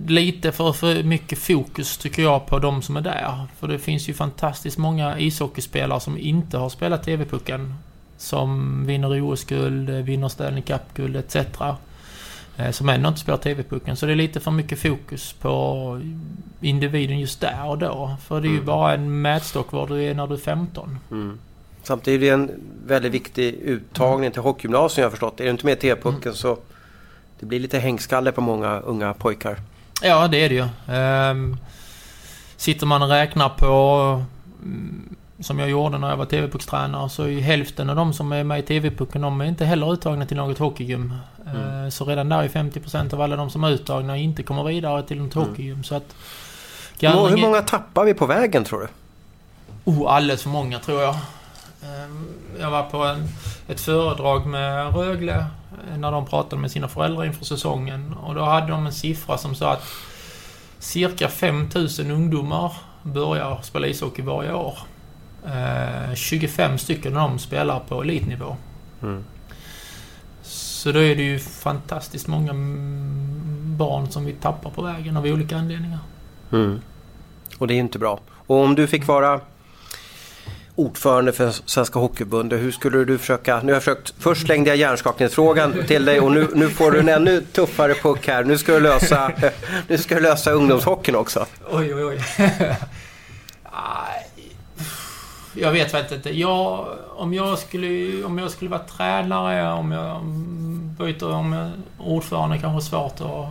lite 0.07 0.53
för, 0.53 0.73
för 0.73 1.03
mycket 1.03 1.39
fokus 1.39 1.99
tycker 1.99 2.23
jag 2.23 2.47
på 2.47 2.59
de 2.59 2.83
som 2.83 2.97
är 2.97 3.01
där. 3.01 3.47
För 3.59 3.69
det 3.69 3.79
finns 3.79 4.09
ju 4.09 4.15
fantastiskt 4.15 4.79
många 4.79 5.19
ishockeyspelare 5.19 6.01
som 6.01 6.19
inte 6.19 6.59
har 6.59 6.69
spelat 6.69 7.03
TV-pucken. 7.03 7.75
Som 8.17 8.83
vinner 8.87 9.33
OS-guld, 9.33 9.91
vinner 9.91 10.29
Stanley 10.29 10.63
Cup-guld 10.63 11.17
etc. 11.17 11.37
Eh, 12.57 12.71
som 12.71 12.89
ändå 12.89 13.09
inte 13.09 13.21
spelar 13.21 13.39
TV-pucken. 13.39 13.97
Så 13.97 14.07
det 14.07 14.13
är 14.13 14.17
lite 14.17 14.41
för 14.41 14.51
mycket 14.51 14.79
fokus 14.79 15.33
på 15.33 16.01
individen 16.61 17.21
just 17.21 17.41
där 17.41 17.69
och 17.69 17.79
då. 17.79 18.17
För 18.23 18.41
det 18.41 18.47
är 18.47 18.51
ju 18.51 18.55
mm. 18.55 18.67
bara 18.67 18.95
en 18.95 19.23
mätstock 19.23 19.73
var 19.73 19.87
du 19.87 20.05
är 20.05 20.15
när 20.15 20.27
du 20.27 20.35
är 20.35 20.39
15. 20.39 20.99
Mm. 21.11 21.39
Samtidigt 21.83 22.23
är 22.23 22.27
det 22.27 22.33
en 22.33 22.51
väldigt 22.87 23.13
viktig 23.13 23.55
uttagning 23.55 24.31
till 24.31 24.43
hockeygymnasium 24.43 25.03
jag 25.03 25.07
har 25.07 25.11
förstått. 25.11 25.41
Är 25.41 25.45
du 25.45 25.51
inte 25.51 25.67
med 25.67 25.79
i 25.79 25.81
TV-pucken 25.81 26.23
mm. 26.23 26.35
så 26.35 26.59
det 27.41 27.47
blir 27.47 27.61
lite 27.61 27.79
hängskalle 27.79 28.33
på 28.33 28.41
många 28.41 28.81
unga 28.81 29.15
pojkar. 29.15 29.57
Ja, 30.03 30.29
det 30.29 30.45
är 30.45 30.49
det 30.49 30.55
ju. 30.55 30.95
Um, 30.97 31.57
sitter 32.57 32.87
man 32.87 33.03
och 33.03 33.09
räknar 33.09 33.49
på 33.49 34.23
um, 34.63 35.17
som 35.41 35.59
jag 35.59 35.71
gjorde 35.71 35.99
när 35.99 36.09
jag 36.11 36.17
var 36.17 36.25
TV-puckstränare 36.25 37.09
så 37.09 37.25
är 37.25 37.41
hälften 37.41 37.91
av 37.91 37.97
de 37.97 38.13
som 38.13 38.33
är 38.33 38.45
med 38.45 38.59
i 38.59 38.63
TV-pucken 38.63 39.23
de 39.23 39.41
är 39.41 39.45
inte 39.45 39.65
heller 39.65 39.93
uttagna 39.93 40.27
till 40.27 40.37
något 40.37 40.59
hockeygym. 40.59 41.15
Mm. 41.47 41.85
Uh, 41.85 41.91
så 41.91 42.05
redan 42.05 42.29
där 42.29 42.43
är 42.43 42.49
50% 42.49 43.15
av 43.15 43.21
alla 43.21 43.37
de 43.37 43.51
som 43.51 43.65
är 43.65 43.71
uttagna 43.71 44.17
inte 44.17 44.43
kommer 44.43 44.65
vidare 44.65 45.03
till 45.03 45.23
något 45.23 45.35
mm. 45.35 45.49
hockeygym. 45.49 45.85
Så 45.85 45.95
att, 45.95 46.15
Hur 47.01 47.37
många 47.37 47.63
tappar 47.63 48.05
vi 48.05 48.15
på 48.15 48.27
vägen 48.27 48.65
tror 48.65 48.81
du? 48.81 48.89
Oh, 49.85 50.15
alldeles 50.15 50.43
för 50.43 50.51
många 50.51 50.79
tror 50.79 51.03
jag. 51.03 51.17
Ehm, 51.83 52.29
jag 52.61 52.71
var 52.71 52.83
på 52.83 53.05
en, 53.05 53.29
ett 53.69 53.81
föredrag 53.81 54.47
med 54.47 54.95
Rögle 54.97 55.47
eh, 55.91 55.99
när 55.99 56.13
de 56.13 56.27
pratade 56.27 56.63
med 56.63 56.71
sina 56.71 56.89
föräldrar 56.89 57.25
inför 57.25 57.45
säsongen. 57.45 58.13
Och 58.13 58.35
då 58.35 58.45
hade 58.45 58.67
de 58.67 58.87
en 58.87 58.93
siffra 58.93 59.39
som 59.39 59.55
sa 59.55 59.73
att 59.73 59.85
cirka 60.79 61.29
5000 61.29 62.11
ungdomar 62.11 62.73
börjar 63.03 63.59
spela 63.63 63.87
ishockey 63.87 64.23
varje 64.23 64.53
år. 64.53 64.79
25 66.15 66.71
eh, 66.71 66.77
stycken 66.77 67.17
av 67.17 67.29
dem 67.29 67.39
spelar 67.39 67.81
på 67.81 68.03
elitnivå. 68.03 68.57
Mm. 69.03 69.25
Så 70.43 70.93
då 70.93 70.99
är 70.99 71.17
det 71.17 71.23
ju 71.23 71.39
fantastiskt 71.39 72.27
många 72.27 72.53
barn 73.77 74.11
som 74.11 74.25
vi 74.25 74.33
tappar 74.33 74.71
på 74.71 74.83
vägen 74.83 75.17
av 75.17 75.25
olika 75.25 75.57
anledningar. 75.57 75.99
Mm. 76.53 76.81
Och 77.59 77.67
det 77.67 77.75
är 77.75 77.79
inte 77.79 77.99
bra. 77.99 78.21
Och 78.47 78.57
om 78.57 78.75
du 78.75 78.87
fick 78.87 79.07
vara 79.07 79.41
ordförande 80.75 81.33
för 81.33 81.51
Svenska 81.51 81.99
Hockeyförbundet. 81.99 82.61
Hur 82.61 82.73
skulle 82.73 83.05
du 83.05 83.19
försöka... 83.19 83.57
Nu 83.57 83.63
har 83.63 83.73
jag 83.73 83.83
försökt... 83.83 84.15
Först 84.19 84.47
slängde 84.47 84.71
jag 84.71 84.77
hjärnskakningsfrågan 84.77 85.75
till 85.87 86.05
dig 86.05 86.21
och 86.21 86.33
nu, 86.33 86.49
nu 86.55 86.69
får 86.69 86.91
du 86.91 86.99
en 86.99 87.09
ännu 87.09 87.41
tuffare 87.41 87.95
puck 87.95 88.29
här. 88.29 88.45
Nu 88.45 88.59
ska 88.59 88.73
du 88.73 88.81
lösa, 88.81 89.33
nu 89.89 89.99
ska 89.99 90.15
du 90.15 90.21
lösa 90.21 90.51
ungdomshockeyn 90.51 91.17
också. 91.17 91.47
Oj, 91.71 91.95
oj, 91.95 92.05
oj. 92.05 92.21
jag 95.55 95.73
vet 95.73 95.91
faktiskt 95.91 96.13
inte. 96.13 96.39
Jag, 96.39 96.87
om, 97.09 97.35
jag 97.35 97.59
skulle, 97.59 98.25
om 98.25 98.39
jag 98.39 98.51
skulle 98.51 98.71
vara 98.71 98.83
tränare, 98.83 99.73
om 99.73 99.93
jag 99.93 100.25
byter... 100.99 101.33
Om 101.33 101.53
jag, 101.53 101.71
ordförande 101.99 102.59
kanske 102.59 102.91
svårt 102.91 103.21
att... 103.21 103.49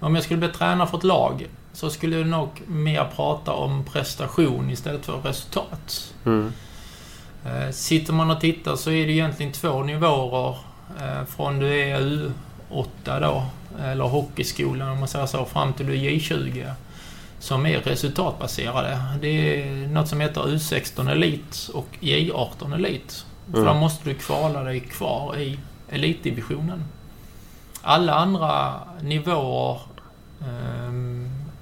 Om 0.00 0.14
jag 0.14 0.24
skulle 0.24 0.38
bli 0.38 0.48
tränare 0.48 0.88
för 0.88 0.98
ett 0.98 1.04
lag 1.04 1.46
så 1.72 1.90
skulle 1.90 2.16
jag 2.16 2.26
nog 2.26 2.48
mer 2.66 3.08
prata 3.16 3.52
om 3.52 3.84
prestation 3.84 4.70
istället 4.70 5.06
för 5.06 5.20
resultat. 5.20 6.14
Mm. 6.26 6.52
Eh, 7.46 7.70
sitter 7.70 8.12
man 8.12 8.30
och 8.30 8.40
tittar 8.40 8.76
så 8.76 8.90
är 8.90 9.06
det 9.06 9.12
egentligen 9.12 9.52
två 9.52 9.82
nivåer 9.82 10.56
eh, 11.00 11.24
från 11.24 11.58
du 11.58 11.78
är 11.78 12.00
U8 12.00 13.20
då, 13.20 13.44
eller 13.80 14.04
hockeyskolan 14.04 14.88
om 14.88 14.98
man 14.98 15.08
säger 15.08 15.26
så, 15.26 15.44
fram 15.44 15.72
till 15.72 15.86
du 15.86 15.92
är 15.92 16.10
J20 16.10 16.72
som 17.38 17.66
är 17.66 17.80
resultatbaserade. 17.80 19.02
Det 19.20 19.62
är 19.62 19.86
något 19.86 20.08
som 20.08 20.20
heter 20.20 20.40
U16 20.40 21.10
Elit 21.10 21.70
och 21.74 21.88
J18 22.00 22.74
Elit. 22.74 23.26
Mm. 23.48 23.64
För 23.64 23.74
då 23.74 23.80
måste 23.80 24.08
du 24.08 24.14
kvala 24.14 24.62
dig 24.62 24.80
kvar 24.80 25.36
i 25.38 25.58
elitdivisionen. 25.88 26.84
Alla 27.82 28.14
andra 28.14 28.80
nivåer 29.00 29.80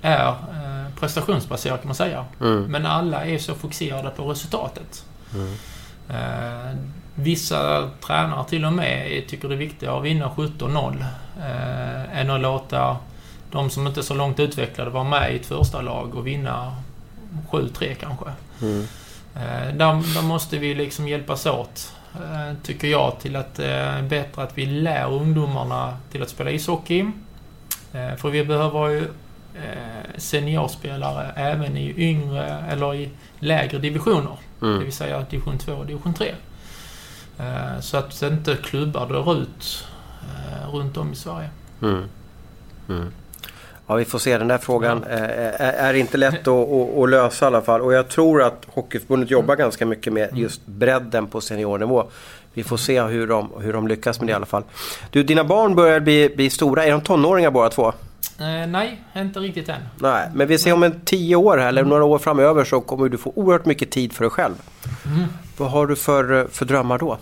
är 0.03 0.29
eh, 0.29 0.95
prestationsbaserat 1.01 1.81
kan 1.81 1.89
man 1.89 1.95
säga. 1.95 2.24
Mm. 2.41 2.62
Men 2.62 2.87
alla 2.87 3.24
är 3.24 3.39
så 3.39 3.55
fokuserade 3.55 4.11
på 4.11 4.31
resultatet. 4.31 5.05
Mm. 5.35 5.55
Eh, 6.09 6.76
vissa 7.14 7.91
tränare 8.07 8.45
till 8.45 8.64
och 8.64 8.72
med 8.72 9.29
tycker 9.29 9.49
det 9.49 9.55
är 9.55 9.59
viktigare 9.59 9.99
att 9.99 10.05
vinna 10.05 10.29
17-0 10.29 11.05
eh, 11.39 12.20
än 12.20 12.31
att 12.31 12.41
låta 12.41 12.97
de 13.51 13.70
som 13.70 13.87
inte 13.87 14.01
är 14.01 14.03
så 14.03 14.14
långt 14.14 14.41
utvecklade 14.41 14.91
vara 14.91 15.05
med 15.05 15.33
i 15.33 15.37
ett 15.37 15.47
första 15.47 15.81
lag 15.81 16.14
och 16.14 16.26
vinna 16.26 16.76
7-3 17.51 17.95
kanske. 17.95 18.26
Mm. 18.62 18.87
Eh, 19.35 19.74
där, 19.74 20.14
där, 20.14 20.22
måste 20.22 20.59
vi 20.59 20.74
liksom 20.74 21.09
hjälpas 21.09 21.47
åt, 21.47 21.93
eh, 22.14 22.57
tycker 22.62 22.89
jag, 22.89 23.20
till 23.20 23.37
att 23.37 23.55
det 23.55 23.81
eh, 23.81 23.95
är 23.95 24.03
bättre 24.03 24.43
att 24.43 24.59
vi 24.59 24.66
lär 24.66 25.12
ungdomarna 25.12 25.97
till 26.12 26.22
att 26.22 26.29
spela 26.29 26.51
ishockey. 26.51 27.01
Eh, 27.01 27.09
för 27.93 28.30
vi 28.30 28.45
behöver 28.45 28.89
ju 28.89 29.09
Eh, 29.64 30.18
seniorspelare 30.18 31.32
även 31.36 31.76
i 31.76 31.95
yngre 31.97 32.64
eller 32.70 32.95
i 32.95 33.11
lägre 33.39 33.78
divisioner. 33.78 34.39
Mm. 34.62 34.78
Det 34.78 34.84
vill 34.84 34.93
säga 34.93 35.26
division 35.30 35.59
2 35.59 35.72
och 35.72 35.86
division 35.86 36.14
3. 36.14 36.34
Eh, 37.39 37.80
så 37.80 37.97
att 37.97 38.22
inte 38.22 38.57
klubbar 38.57 39.09
dör 39.09 39.41
ut 39.43 39.86
eh, 40.22 40.74
runt 40.74 40.97
om 40.97 41.12
i 41.12 41.16
Sverige. 41.16 41.51
Mm. 41.82 42.05
Mm. 42.89 43.12
Ja, 43.86 43.95
vi 43.95 44.05
får 44.05 44.18
se. 44.18 44.39
Den 44.39 44.49
där 44.49 44.59
frågan 44.59 45.05
ja. 45.09 45.16
är 45.16 45.95
inte 45.95 46.16
lätt 46.16 46.49
att, 46.49 46.99
att, 46.99 47.11
lösa 47.11 47.45
i 47.45 47.47
alla 47.47 47.62
fall. 47.62 47.80
Och 47.80 47.93
jag 47.93 48.09
tror 48.09 48.43
att 48.43 48.66
Hockeyförbundet 48.66 49.30
jobbar 49.30 49.55
mm. 49.55 49.64
ganska 49.64 49.86
mycket 49.86 50.12
med 50.12 50.28
mm. 50.28 50.43
just 50.43 50.66
bredden 50.66 51.26
på 51.26 51.41
seniornivå. 51.41 52.11
Vi 52.55 52.63
får 52.63 52.77
se 52.77 53.03
hur 53.03 53.27
de, 53.27 53.51
hur 53.61 53.73
de 53.73 53.89
lyckas 53.89 54.21
med 54.21 54.29
det 54.29 54.31
i 54.31 54.35
alla 54.35 54.47
fall. 54.47 54.63
Du, 55.11 55.23
dina 55.23 55.45
barn 55.45 55.75
börjar 55.75 56.01
bli, 56.01 56.33
bli 56.37 56.51
stora. 56.51 56.85
Är 56.85 56.91
de 56.91 57.01
tonåringar 57.01 57.51
båda 57.51 57.71
två? 57.71 57.93
Eh, 58.41 58.67
nej, 58.69 59.03
inte 59.17 59.41
riktigt 59.41 59.69
än. 59.69 59.81
Nej, 59.97 60.29
men 60.35 60.49
vi 60.49 60.59
ser 60.59 60.73
om 60.73 60.83
en 60.83 61.01
tio 61.05 61.37
år 61.37 61.61
eller 61.61 61.81
mm. 61.81 61.91
några 61.91 62.05
år 62.05 62.19
framöver 62.19 62.65
så 62.65 62.81
kommer 62.81 63.09
du 63.09 63.19
få 63.19 63.33
oerhört 63.35 63.67
mycket 63.67 63.91
tid 63.91 64.13
för 64.13 64.25
dig 64.25 64.31
själv. 64.31 64.55
Mm. 65.07 65.25
Vad 65.57 65.71
har 65.71 65.87
du 65.87 65.97
för, 65.97 66.49
för 66.53 66.65
drömmar 66.65 66.99
då? 66.99 67.19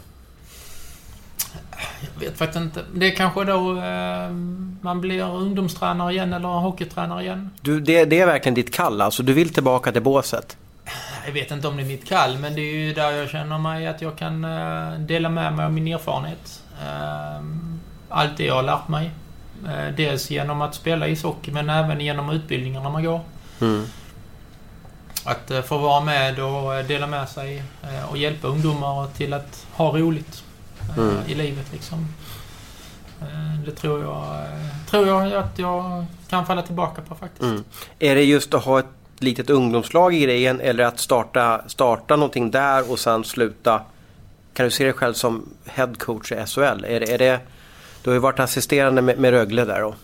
Jag 2.00 2.26
vet 2.26 2.38
faktiskt 2.38 2.60
inte. 2.60 2.84
Det 2.94 3.06
är 3.06 3.16
kanske 3.16 3.44
då 3.44 3.78
eh, 3.78 4.30
man 4.80 5.00
blir 5.00 5.34
ungdomstränare 5.34 6.12
igen 6.12 6.32
eller 6.32 6.48
hockeytränare 6.48 7.22
igen. 7.22 7.50
Du, 7.60 7.80
det, 7.80 8.04
det 8.04 8.20
är 8.20 8.26
verkligen 8.26 8.54
ditt 8.54 8.74
kall 8.74 9.00
alltså? 9.00 9.22
Du 9.22 9.32
vill 9.32 9.54
tillbaka 9.54 9.92
till 9.92 10.02
båset? 10.02 10.56
Jag 11.26 11.32
vet 11.32 11.50
inte 11.50 11.68
om 11.68 11.76
det 11.76 11.82
är 11.82 11.86
mitt 11.86 12.08
kall, 12.08 12.38
men 12.38 12.54
det 12.54 12.60
är 12.60 12.74
ju 12.74 12.92
där 12.92 13.10
jag 13.10 13.30
känner 13.30 13.58
mig 13.58 13.86
att 13.86 14.02
jag 14.02 14.18
kan 14.18 14.44
eh, 14.44 14.98
dela 14.98 15.28
med 15.28 15.52
mig 15.52 15.64
av 15.66 15.72
min 15.72 15.88
erfarenhet. 15.88 16.62
Eh, 16.82 17.44
allt 18.08 18.36
det 18.36 18.44
jag 18.44 18.54
har 18.54 18.62
lärt 18.62 18.88
mig. 18.88 19.10
Eh, 19.66 19.94
dels 19.96 20.30
genom 20.30 20.62
att 20.62 20.74
spela 20.74 21.08
ishockey 21.08 21.52
men 21.52 21.70
även 21.70 22.00
genom 22.00 22.30
utbildningarna 22.30 22.88
man 22.88 23.04
går. 23.04 23.20
Mm. 23.60 23.86
Att 25.24 25.50
eh, 25.50 25.62
få 25.62 25.78
vara 25.78 26.00
med 26.00 26.40
och 26.40 26.84
dela 26.84 27.06
med 27.06 27.28
sig 27.28 27.62
och 28.10 28.16
hjälpa 28.16 28.48
ungdomar 28.48 29.06
till 29.16 29.32
att 29.32 29.66
ha 29.72 29.98
roligt 29.98 30.44
mm. 30.98 31.16
i 31.26 31.34
livet. 31.34 31.72
Liksom. 31.72 32.14
Det 33.64 33.72
tror 33.72 34.02
jag, 34.02 34.46
tror 34.90 35.06
jag 35.06 35.32
att 35.32 35.58
jag 35.58 36.06
kan 36.28 36.46
falla 36.46 36.62
tillbaka 36.62 37.02
på 37.02 37.14
faktiskt. 37.14 37.42
Mm. 37.42 37.64
Är 37.98 38.14
det 38.14 38.22
just 38.22 38.54
att 38.54 38.64
ha 38.64 38.78
ett 38.78 38.95
litet 39.18 39.50
ungdomslag 39.50 40.14
i 40.14 40.20
grejen 40.20 40.60
eller 40.60 40.84
att 40.84 41.00
starta, 41.00 41.60
starta 41.66 42.16
någonting 42.16 42.50
där 42.50 42.90
och 42.90 42.98
sen 42.98 43.24
sluta? 43.24 43.80
Kan 44.54 44.64
du 44.64 44.70
se 44.70 44.84
dig 44.84 44.92
själv 44.92 45.14
som 45.14 45.48
headcoach 45.64 46.32
i 46.32 46.46
SHL? 46.46 46.84
Är 46.84 47.00
det, 47.00 47.12
är 47.12 47.18
det 47.18 47.40
du 48.06 48.10
har 48.10 48.14
ju 48.14 48.20
varit 48.20 48.40
assisterande 48.40 49.02
med, 49.02 49.18
med 49.18 49.30
Rögle 49.30 49.64
där 49.64 49.80
då. 49.80 49.94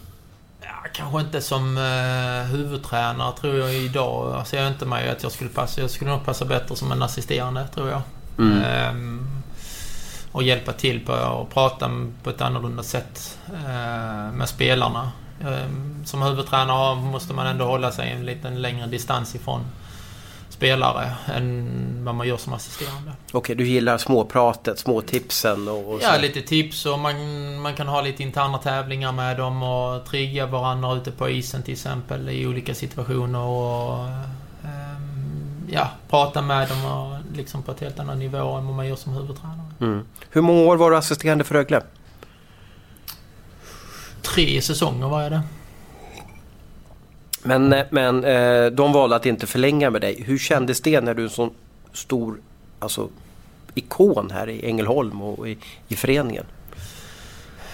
Ja, 0.60 0.88
kanske 0.92 1.20
inte 1.20 1.40
som 1.40 1.76
uh, 1.76 2.42
huvudtränare 2.56 3.32
tror 3.40 3.56
jag 3.56 3.74
idag. 3.74 4.46
Ser 4.46 4.62
jag 4.62 4.68
inte 4.68 4.86
mig 4.86 5.08
att 5.08 5.22
jag 5.22 5.32
skulle 5.32 5.50
passa. 5.50 5.80
Jag 5.80 5.90
skulle 5.90 6.10
nog 6.10 6.24
passa 6.24 6.44
bättre 6.44 6.76
som 6.76 6.92
en 6.92 7.02
assisterande 7.02 7.66
tror 7.74 7.90
jag. 7.90 8.02
Mm. 8.38 8.90
Um, 8.96 9.28
och 10.32 10.42
hjälpa 10.42 10.72
till 10.72 11.06
på 11.06 11.12
att 11.12 11.50
prata 11.50 11.90
på 12.22 12.30
ett 12.30 12.40
annorlunda 12.40 12.82
sätt 12.82 13.38
uh, 13.52 14.32
med 14.32 14.48
spelarna. 14.48 15.12
Um, 15.45 16.03
som 16.05 16.22
huvudtränare 16.22 16.95
måste 16.95 17.34
man 17.34 17.47
ändå 17.47 17.64
hålla 17.64 17.93
sig 17.93 18.11
en 18.11 18.26
liten 18.26 18.62
längre 18.62 18.86
distans 18.86 19.34
ifrån 19.34 19.61
spelare 20.49 21.12
än 21.34 22.05
vad 22.05 22.14
man 22.14 22.28
gör 22.28 22.36
som 22.36 22.53
assisterande. 22.53 23.12
Okej, 23.32 23.57
du 23.57 23.66
gillar 23.66 23.99
småpratet, 23.99 24.78
småtipsen 24.78 25.68
och, 25.68 25.93
och 25.93 26.01
Ja, 26.03 26.18
lite 26.20 26.43
tips 26.43 26.86
och 26.86 26.99
man, 26.99 27.16
man 27.61 27.74
kan 27.74 27.88
ha 27.88 28.01
lite 28.01 28.22
interna 28.22 28.59
tävlingar 28.59 29.12
med 29.12 29.36
dem 29.36 29.62
och 29.62 30.05
trigga 30.05 30.47
varandra 30.47 30.95
ute 30.95 31.11
på 31.11 31.28
isen 31.28 31.62
till 31.62 31.72
exempel 31.72 32.28
i 32.28 32.47
olika 32.47 32.74
situationer 32.74 33.40
och 33.40 34.07
um, 34.64 35.68
ja, 35.70 35.88
prata 36.11 36.43
med 36.43 36.68
dem 36.68 36.84
och 36.84 37.36
liksom 37.36 37.62
på 37.62 37.72
ett 37.72 37.80
helt 37.80 38.01
annat 38.01 38.18
nivå 38.18 38.38
än 38.38 38.66
vad 38.66 38.74
man 38.76 38.88
gör 38.88 38.97
som 38.97 39.12
huvudtränare. 39.12 39.70
Mm. 39.80 40.05
Hur 40.30 40.43
många 40.43 40.61
år 40.61 40.76
var 40.76 40.90
du 40.90 40.97
assisterande 40.97 41.45
för 41.45 41.55
Rögle? 41.55 41.82
Tre 44.33 44.62
säsonger 44.62 45.09
var 45.09 45.22
jag 45.22 45.33
det. 45.33 45.43
Men, 47.43 47.72
eh, 47.72 47.85
men 47.91 48.24
eh, 48.24 48.66
de 48.66 48.93
valde 48.93 49.16
att 49.16 49.26
inte 49.26 49.47
förlänga 49.47 49.91
med 49.91 50.01
dig. 50.01 50.22
Hur 50.26 50.39
kändes 50.39 50.80
det 50.80 51.01
när 51.01 51.14
du 51.14 51.22
är 51.22 51.26
en 51.26 51.30
sån 51.30 51.51
stor 51.93 52.41
alltså, 52.78 53.09
ikon 53.74 54.30
här 54.30 54.49
i 54.49 54.66
Ängelholm 54.66 55.22
och 55.22 55.49
i, 55.49 55.59
i 55.89 55.97
föreningen? 55.97 56.45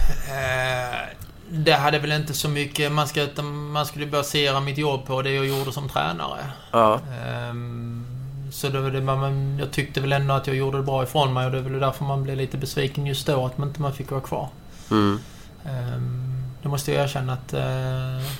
Eh, 0.09 0.99
det 1.49 1.71
hade 1.71 1.99
väl 1.99 2.11
inte 2.11 2.33
så 2.33 2.49
mycket... 2.49 2.91
Man, 2.91 3.07
ska, 3.07 3.27
man 3.43 3.85
skulle 3.85 4.05
basera 4.05 4.59
mitt 4.59 4.77
jobb 4.77 5.05
på 5.05 5.21
det 5.21 5.31
jag 5.31 5.45
gjorde 5.45 5.71
som 5.71 5.89
tränare. 5.89 6.45
Ja. 6.71 6.99
Um, 7.49 8.05
så 8.51 8.69
det, 8.69 8.91
det, 8.91 9.01
man, 9.01 9.57
jag 9.59 9.71
tyckte 9.71 10.01
väl 10.01 10.11
ändå 10.11 10.33
att 10.33 10.47
jag 10.47 10.55
gjorde 10.55 10.77
det 10.77 10.83
bra 10.83 11.03
ifrån 11.03 11.33
mig 11.33 11.45
och 11.45 11.51
det 11.51 11.57
är 11.57 11.61
väl 11.61 11.79
därför 11.79 12.05
man 12.05 12.23
blev 12.23 12.37
lite 12.37 12.57
besviken 12.57 13.05
just 13.05 13.27
då 13.27 13.45
att 13.45 13.57
man 13.57 13.67
inte 13.67 13.81
man 13.81 13.93
fick 13.93 14.11
vara 14.11 14.21
kvar. 14.21 14.49
Mm. 14.91 15.19
Det 16.61 16.69
måste 16.69 16.91
jag 16.91 17.03
erkänna 17.03 17.33
att... 17.33 17.53
Uh, 17.53 18.31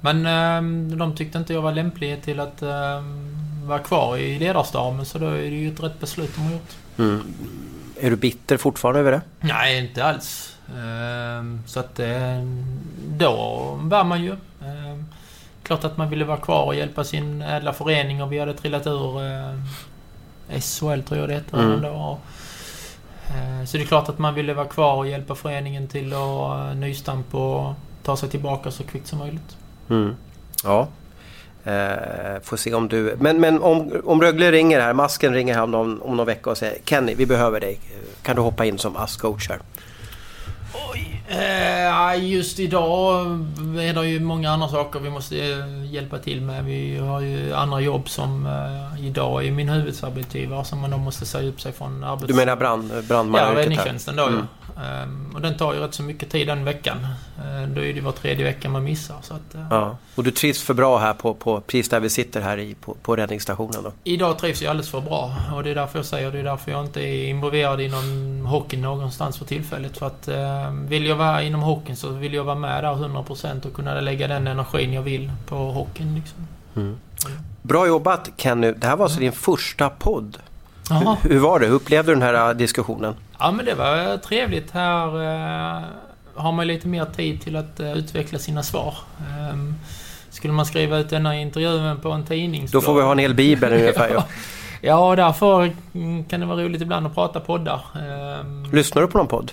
men 0.00 0.26
um, 0.26 0.98
de 0.98 1.16
tyckte 1.16 1.38
inte 1.38 1.52
jag 1.52 1.62
var 1.62 1.72
lämplig 1.72 2.22
till 2.22 2.40
att 2.40 2.62
um, 2.62 3.38
vara 3.64 3.78
kvar 3.78 4.16
i 4.16 4.38
ledarstaben 4.38 5.06
så 5.06 5.18
då 5.18 5.26
är 5.26 5.50
det 5.50 5.56
ju 5.56 5.72
ett 5.72 5.82
rätt 5.82 6.00
beslut 6.00 6.34
de 6.34 6.40
har 6.40 6.52
gjort. 6.52 6.76
Mm. 6.98 7.34
Är 8.00 8.10
du 8.10 8.16
bitter 8.16 8.56
fortfarande 8.56 9.00
över 9.00 9.12
det? 9.12 9.20
Nej, 9.40 9.78
inte 9.78 10.04
alls. 10.04 10.56
Så 11.66 11.80
att 11.80 12.00
då 13.08 13.32
var 13.80 14.04
man 14.04 14.22
ju. 14.22 14.36
Klart 15.62 15.84
att 15.84 15.96
man 15.96 16.10
ville 16.10 16.24
vara 16.24 16.36
kvar 16.36 16.64
och 16.64 16.74
hjälpa 16.74 17.04
sin 17.04 17.42
ädla 17.42 17.72
förening 17.72 18.22
och 18.22 18.32
vi 18.32 18.38
hade 18.38 18.54
trillat 18.54 18.86
ur 18.86 19.20
SHL 20.60 21.02
tror 21.02 21.20
jag 21.20 21.28
det 21.28 21.34
heter. 21.34 21.58
Mm. 21.58 21.84
Då. 23.30 23.66
Så 23.66 23.76
det 23.76 23.82
är 23.82 23.86
klart 23.86 24.08
att 24.08 24.18
man 24.18 24.34
ville 24.34 24.54
vara 24.54 24.66
kvar 24.66 24.96
och 24.96 25.08
hjälpa 25.08 25.34
föreningen 25.34 25.88
till 25.88 26.12
att 26.12 26.76
nystampa 26.76 27.38
och 27.38 27.74
ta 28.02 28.16
sig 28.16 28.28
tillbaka 28.28 28.70
så 28.70 28.82
kvickt 28.82 29.06
som 29.06 29.18
möjligt. 29.18 29.56
Mm. 29.90 30.14
Ja. 30.64 30.88
Eh, 31.64 32.40
får 32.42 32.56
se 32.56 32.74
om 32.74 32.88
du... 32.88 33.16
Men, 33.20 33.40
men 33.40 33.62
om, 33.62 33.92
om 34.04 34.22
Rögle 34.22 34.52
ringer 34.52 34.80
här, 34.80 34.92
masken 34.92 35.34
ringer 35.34 35.54
här 35.54 35.62
om 35.62 35.70
någon, 35.70 36.02
om 36.02 36.16
någon 36.16 36.26
vecka 36.26 36.50
och 36.50 36.58
säger 36.58 36.78
Kenny, 36.84 37.14
vi 37.14 37.26
behöver 37.26 37.60
dig. 37.60 37.78
Kan 38.22 38.36
du 38.36 38.42
hoppa 38.42 38.64
in 38.64 38.78
som 38.78 38.96
ASS-coach 38.96 39.48
här? 39.48 39.58
Oj. 40.92 41.09
Eh, 41.32 42.24
just 42.24 42.58
idag 42.58 43.26
är 43.78 43.94
det 43.94 44.06
ju 44.06 44.20
många 44.20 44.50
andra 44.50 44.68
saker 44.68 45.00
vi 45.00 45.10
måste 45.10 45.36
hjälpa 45.90 46.18
till 46.18 46.40
med. 46.42 46.64
Vi 46.64 46.98
har 46.98 47.20
ju 47.20 47.54
andra 47.54 47.80
jobb 47.80 48.08
som 48.08 48.46
eh, 48.46 49.06
idag 49.06 49.46
är 49.46 49.50
min 49.50 49.68
huvudsarbetsgivare 49.68 50.64
som 50.64 50.78
man 50.80 50.90
då 50.90 50.96
måste 50.96 51.26
säga 51.26 51.48
upp 51.48 51.60
sig 51.60 51.72
från 51.72 52.04
arbets... 52.04 52.26
Du 52.26 52.34
menar 52.34 52.56
brand, 52.56 52.88
brandmannayrket? 53.08 53.56
Ja, 53.56 53.62
räddningstjänsten 53.62 54.16
då 54.16 54.26
mm. 54.26 54.46
Um, 54.80 55.32
och 55.34 55.40
den 55.40 55.56
tar 55.56 55.74
ju 55.74 55.80
rätt 55.80 55.94
så 55.94 56.02
mycket 56.02 56.30
tid 56.30 56.46
den 56.46 56.64
veckan. 56.64 57.06
Uh, 57.38 57.68
då 57.74 57.84
är 57.84 57.92
det 57.94 58.00
var 58.00 58.12
tredje 58.12 58.44
vecka 58.44 58.68
man 58.68 58.84
missar. 58.84 59.16
Så 59.22 59.34
att, 59.34 59.54
uh, 59.54 59.66
ja. 59.70 59.96
Och 60.14 60.24
du 60.24 60.30
trivs 60.30 60.62
för 60.62 60.74
bra 60.74 60.98
här 60.98 61.12
på, 61.12 61.34
på 61.34 61.60
precis 61.60 61.88
där 61.88 62.00
vi 62.00 62.10
sitter 62.10 62.40
här 62.40 62.58
i, 62.58 62.74
på, 62.74 62.94
på 63.02 63.16
räddningsstationen 63.16 63.82
då? 63.82 63.92
Idag 64.04 64.38
trivs 64.38 64.62
jag 64.62 64.70
alldeles 64.70 64.90
för 64.90 65.00
bra. 65.00 65.36
Och 65.54 65.62
det 65.62 65.70
är 65.70 65.74
därför 65.74 65.98
jag 65.98 66.06
säger 66.06 66.32
det. 66.32 66.38
är 66.38 66.44
därför 66.44 66.70
jag 66.70 66.84
inte 66.84 67.00
är 67.00 67.28
involverad 67.28 67.80
i 67.80 67.88
någon 67.88 68.46
hockey 68.46 68.76
någonstans 68.76 69.38
för 69.38 69.44
tillfället. 69.44 69.98
För 69.98 70.06
att 70.06 70.28
uh, 70.28 70.88
vill 70.88 71.06
jag 71.06 71.16
vara 71.16 71.42
inom 71.42 71.62
hockeyn 71.62 71.96
så 71.96 72.08
vill 72.08 72.34
jag 72.34 72.44
vara 72.44 72.56
med 72.56 72.84
där 72.84 72.94
100% 72.94 73.66
och 73.66 73.74
kunna 73.74 74.00
lägga 74.00 74.28
den 74.28 74.46
energin 74.46 74.92
jag 74.92 75.02
vill 75.02 75.32
på 75.46 75.56
hockeyn. 75.56 76.14
Liksom. 76.14 76.46
Mm. 76.76 76.96
Bra 77.62 77.86
jobbat 77.86 78.30
Kenny. 78.36 78.72
Det 78.72 78.86
här 78.86 78.96
var 78.96 79.04
alltså 79.04 79.20
din 79.20 79.32
första 79.32 79.90
podd. 79.90 80.36
Hur, 80.90 81.28
hur, 81.28 81.38
var 81.38 81.60
det? 81.60 81.66
Hur 81.66 81.74
upplevde 81.74 82.12
du 82.12 82.14
den 82.14 82.22
här 82.22 82.54
diskussionen? 82.54 83.14
Ja, 83.40 83.50
men 83.50 83.64
det 83.64 83.74
var 83.74 84.16
trevligt. 84.16 84.70
Här 84.70 85.06
eh, 85.06 85.82
har 86.34 86.52
man 86.52 86.66
lite 86.66 86.88
mer 86.88 87.04
tid 87.04 87.40
till 87.40 87.56
att 87.56 87.80
eh, 87.80 87.92
utveckla 87.92 88.38
sina 88.38 88.62
svar. 88.62 88.94
Eh, 89.18 89.56
skulle 90.30 90.52
man 90.52 90.66
skriva 90.66 90.98
ut 90.98 91.10
denna 91.10 91.36
intervjun 91.36 92.00
på 92.00 92.10
en 92.10 92.24
tidning... 92.24 92.66
Då 92.72 92.80
får 92.80 92.94
vi 92.94 93.02
ha 93.02 93.12
en 93.12 93.18
hel 93.18 93.34
bibel 93.34 93.72
ungefär. 93.72 94.10
ja. 94.14 94.24
ja, 94.80 95.16
därför 95.16 95.72
kan 96.28 96.40
det 96.40 96.46
vara 96.46 96.62
roligt 96.62 96.82
ibland 96.82 97.06
att 97.06 97.14
prata 97.14 97.40
poddar. 97.40 97.80
Ehm, 97.94 98.70
Lyssnar 98.72 99.02
du 99.02 99.08
på 99.08 99.18
någon 99.18 99.26
podd? 99.26 99.52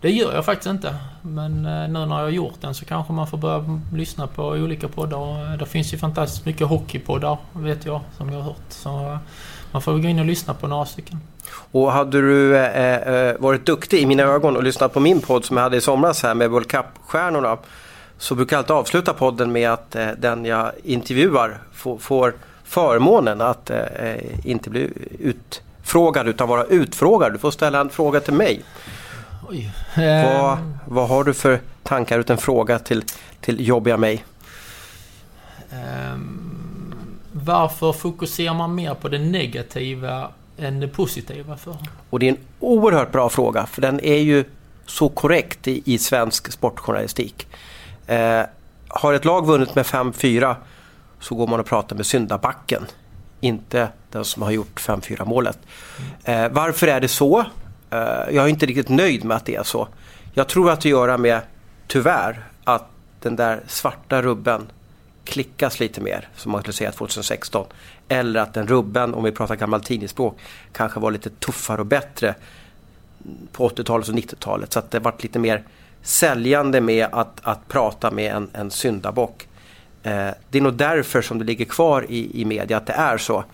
Det 0.00 0.10
gör 0.10 0.34
jag 0.34 0.44
faktiskt 0.44 0.70
inte. 0.70 0.94
Men 1.22 1.66
eh, 1.66 1.88
nu 1.88 2.06
när 2.06 2.16
jag 2.16 2.24
har 2.24 2.28
gjort 2.28 2.60
den 2.60 2.74
så 2.74 2.84
kanske 2.84 3.12
man 3.12 3.26
får 3.26 3.38
börja 3.38 3.80
lyssna 3.94 4.26
på 4.26 4.44
olika 4.46 4.88
poddar. 4.88 5.56
Det 5.56 5.66
finns 5.66 5.94
ju 5.94 5.98
fantastiskt 5.98 6.46
mycket 6.46 6.66
hockeypoddar, 6.66 7.38
vet 7.52 7.86
jag, 7.86 8.00
som 8.16 8.28
jag 8.32 8.36
har 8.36 8.44
hört. 8.44 8.62
Så 8.68 9.18
man 9.72 9.82
får 9.82 9.92
gå 9.98 10.08
in 10.08 10.18
och 10.18 10.26
lyssna 10.26 10.54
på 10.54 10.66
några 10.66 10.86
stycken. 10.86 11.20
Och 11.72 11.92
hade 11.92 12.20
du 12.20 12.56
eh, 12.56 12.96
eh, 12.96 13.36
varit 13.38 13.66
duktig 13.66 13.98
i 14.02 14.06
mina 14.06 14.22
ögon 14.22 14.56
och 14.56 14.62
lyssnat 14.62 14.92
på 14.92 15.00
min 15.00 15.20
podd 15.20 15.44
som 15.44 15.56
jag 15.56 15.64
hade 15.64 15.76
i 15.76 15.80
somras 15.80 16.22
här 16.22 16.34
med 16.34 16.50
World 16.50 16.68
Cup-stjärnorna 16.68 17.58
så 18.18 18.34
brukar 18.34 18.56
jag 18.56 18.58
alltid 18.58 18.76
avsluta 18.76 19.14
podden 19.14 19.52
med 19.52 19.70
att 19.70 19.96
eh, 19.96 20.08
den 20.18 20.44
jag 20.44 20.72
intervjuar 20.84 21.58
får, 21.72 21.98
får 21.98 22.34
förmånen 22.64 23.40
att 23.40 23.70
eh, 23.70 23.78
inte 24.44 24.70
bli 24.70 24.90
utfrågad 25.18 26.28
utan 26.28 26.48
vara 26.48 26.64
utfrågad. 26.64 27.32
Du 27.32 27.38
får 27.38 27.50
ställa 27.50 27.80
en 27.80 27.90
fråga 27.90 28.20
till 28.20 28.34
mig. 28.34 28.62
Vad, 29.96 30.58
vad 30.86 31.08
har 31.08 31.24
du 31.24 31.34
för 31.34 31.60
tankar 31.82 32.18
ut 32.18 32.30
en 32.30 32.38
fråga 32.38 32.78
till, 32.78 33.04
till 33.40 33.66
jobbiga 33.68 33.96
mig? 33.96 34.24
Um, 36.14 36.94
varför 37.32 37.92
fokuserar 37.92 38.54
man 38.54 38.74
mer 38.74 38.94
på 38.94 39.08
det 39.08 39.18
negativa 39.18 40.28
än 40.60 40.80
det 40.80 40.88
positiva 40.88 41.56
för? 41.56 41.76
Och 42.10 42.18
det 42.18 42.28
är 42.28 42.30
en 42.30 42.38
oerhört 42.60 43.12
bra 43.12 43.28
fråga 43.28 43.66
för 43.66 43.82
den 43.82 44.00
är 44.00 44.18
ju 44.18 44.44
så 44.86 45.08
korrekt 45.08 45.68
i, 45.68 45.82
i 45.84 45.98
svensk 45.98 46.52
sportjournalistik. 46.52 47.48
Eh, 48.06 48.42
har 48.88 49.14
ett 49.14 49.24
lag 49.24 49.46
vunnit 49.46 49.74
med 49.74 49.86
5-4 49.86 50.56
så 51.20 51.34
går 51.34 51.46
man 51.46 51.60
och 51.60 51.66
pratar 51.66 51.96
med 51.96 52.06
syndabacken. 52.06 52.86
Inte 53.40 53.88
den 54.10 54.24
som 54.24 54.42
har 54.42 54.50
gjort 54.50 54.80
5-4 54.80 55.24
målet. 55.24 55.58
Eh, 56.24 56.48
varför 56.48 56.86
är 56.86 57.00
det 57.00 57.08
så? 57.08 57.40
Eh, 57.90 57.98
jag 58.30 58.36
är 58.44 58.48
inte 58.48 58.66
riktigt 58.66 58.88
nöjd 58.88 59.24
med 59.24 59.36
att 59.36 59.44
det 59.44 59.56
är 59.56 59.62
så. 59.62 59.88
Jag 60.34 60.48
tror 60.48 60.70
att 60.70 60.80
det 60.80 60.90
har 60.90 61.02
att 61.02 61.08
göra 61.08 61.18
med, 61.18 61.40
tyvärr, 61.86 62.44
att 62.64 62.88
den 63.20 63.36
där 63.36 63.62
svarta 63.66 64.22
rubben 64.22 64.66
klickas 65.24 65.80
lite 65.80 66.00
mer, 66.00 66.28
som 66.36 66.52
man 66.52 66.60
skulle 66.60 66.72
säga 66.72 66.92
2016. 66.92 67.66
Eller 68.08 68.40
att 68.40 68.54
den 68.54 68.66
rubben, 68.66 69.14
om 69.14 69.24
vi 69.24 69.32
pratar 69.32 69.56
gammalt 69.56 69.86
tidningsspråk, 69.86 70.38
kanske 70.72 71.00
var 71.00 71.10
lite 71.10 71.30
tuffare 71.30 71.80
och 71.80 71.86
bättre 71.86 72.34
på 73.52 73.68
80-talet 73.68 74.08
och 74.08 74.14
90-talet. 74.14 74.72
Så 74.72 74.78
att 74.78 74.90
det 74.90 74.98
varit 74.98 75.22
lite 75.22 75.38
mer 75.38 75.62
säljande 76.02 76.80
med 76.80 77.08
att, 77.12 77.40
att 77.42 77.68
prata 77.68 78.10
med 78.10 78.34
en, 78.34 78.50
en 78.52 78.70
syndabock. 78.70 79.48
Eh, 80.02 80.30
det 80.50 80.58
är 80.58 80.62
nog 80.62 80.74
därför 80.74 81.22
som 81.22 81.38
det 81.38 81.44
ligger 81.44 81.64
kvar 81.64 82.06
i, 82.08 82.40
i 82.42 82.44
media 82.44 82.76
att 82.76 82.86
det 82.86 82.92
är 82.92 83.18
så. 83.18 83.44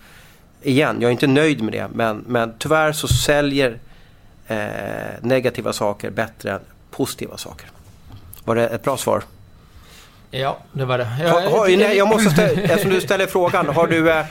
Igen, 0.61 0.97
jag 1.01 1.07
är 1.07 1.11
inte 1.11 1.27
nöjd 1.27 1.61
med 1.61 1.73
det 1.73 1.87
men, 1.93 2.23
men 2.27 2.53
tyvärr 2.57 2.91
så 2.91 3.07
säljer 3.07 3.79
eh, 4.47 4.57
negativa 5.21 5.73
saker 5.73 6.09
bättre 6.09 6.51
än 6.51 6.59
positiva 6.91 7.37
saker. 7.37 7.69
Var 8.43 8.55
det 8.55 8.67
ett 8.67 8.83
bra 8.83 8.97
svar? 8.97 9.23
Ja, 10.31 10.57
det 10.71 10.85
var 10.85 10.97
det. 10.97 11.07
Jag, 11.19 11.29
har, 11.29 11.41
har, 11.41 11.77
nej, 11.77 11.97
jag 11.97 12.07
måste 12.07 12.29
ställa, 12.29 12.61
eftersom 12.73 12.91
du 12.91 13.01
ställer 13.01 13.27
frågan. 13.27 13.67
Har 13.69 13.87
du, 13.87 14.11
eh, 14.11 14.25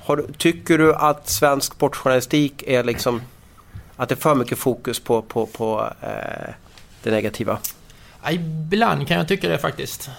har, 0.00 0.24
tycker 0.38 0.78
du 0.78 0.94
att 0.94 1.28
svensk 1.28 1.72
sportjournalistik 1.72 2.62
är 2.66 2.84
liksom... 2.84 3.22
Att 3.96 4.08
det 4.08 4.14
är 4.14 4.16
för 4.16 4.34
mycket 4.34 4.58
fokus 4.58 5.00
på, 5.00 5.22
på, 5.22 5.46
på 5.46 5.92
eh, 6.00 6.54
det 7.02 7.10
negativa? 7.10 7.58
Ibland 8.30 9.08
kan 9.08 9.16
jag 9.16 9.28
tycka 9.28 9.48
det 9.48 9.58
faktiskt. 9.58 10.10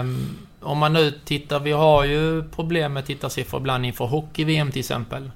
Um, 0.00 0.38
om 0.60 0.78
man 0.78 0.92
nu 0.92 1.10
tittar, 1.24 1.60
vi 1.60 1.72
har 1.72 2.04
ju 2.04 2.42
problem 2.42 2.92
med 2.92 3.06
tittarsiffror 3.06 3.60
ibland 3.60 3.86
inför 3.86 4.04
hockey-VM 4.04 4.72
till 4.72 4.80
exempel. 4.80 5.30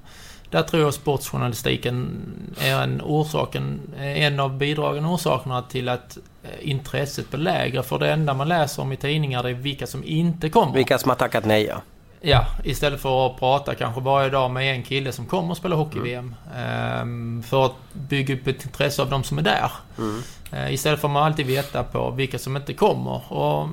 Där 0.49 0.61
tror 0.61 0.83
jag 0.83 0.93
sportjournalistiken 0.93 2.23
är 2.59 2.81
en, 2.81 3.01
orsaken, 3.01 3.81
en 3.99 4.39
av 4.39 4.57
bidragande 4.57 5.09
orsakerna 5.09 5.61
till 5.61 5.89
att 5.89 6.17
eh, 6.43 6.69
intresset 6.69 7.29
blir 7.29 7.39
lägre. 7.39 7.83
För 7.83 7.99
det 7.99 8.11
enda 8.11 8.33
man 8.33 8.47
läser 8.47 8.81
om 8.81 8.91
i 8.91 8.97
tidningar 8.97 9.43
det 9.43 9.49
är 9.49 9.53
vilka 9.53 9.87
som 9.87 10.03
inte 10.03 10.49
kommer. 10.49 10.73
Vilka 10.73 10.97
som 10.97 11.09
har 11.09 11.15
tackat 11.15 11.45
nej 11.45 11.63
ja. 11.63 11.81
Ja, 12.21 12.45
istället 12.63 13.01
för 13.01 13.27
att 13.27 13.39
prata 13.39 13.75
kanske 13.75 14.01
varje 14.01 14.29
dag 14.29 14.51
med 14.51 14.75
en 14.75 14.83
kille 14.83 15.11
som 15.11 15.25
kommer 15.25 15.51
och 15.51 15.57
spelar 15.57 15.77
hockey-VM. 15.77 16.35
Mm. 16.55 17.01
Um, 17.01 17.43
för 17.43 17.65
att 17.65 17.75
bygga 17.93 18.33
upp 18.33 18.47
ett 18.47 18.65
intresse 18.65 19.01
av 19.01 19.09
de 19.09 19.23
som 19.23 19.37
är 19.37 19.41
där. 19.41 19.71
Mm. 19.97 20.21
Uh, 20.53 20.73
istället 20.73 20.99
för 20.99 21.07
att 21.07 21.13
man 21.13 21.23
alltid 21.23 21.45
veta 21.45 21.83
på 21.83 22.11
vilka 22.11 22.39
som 22.39 22.57
inte 22.57 22.73
kommer. 22.73 23.33
Och 23.33 23.69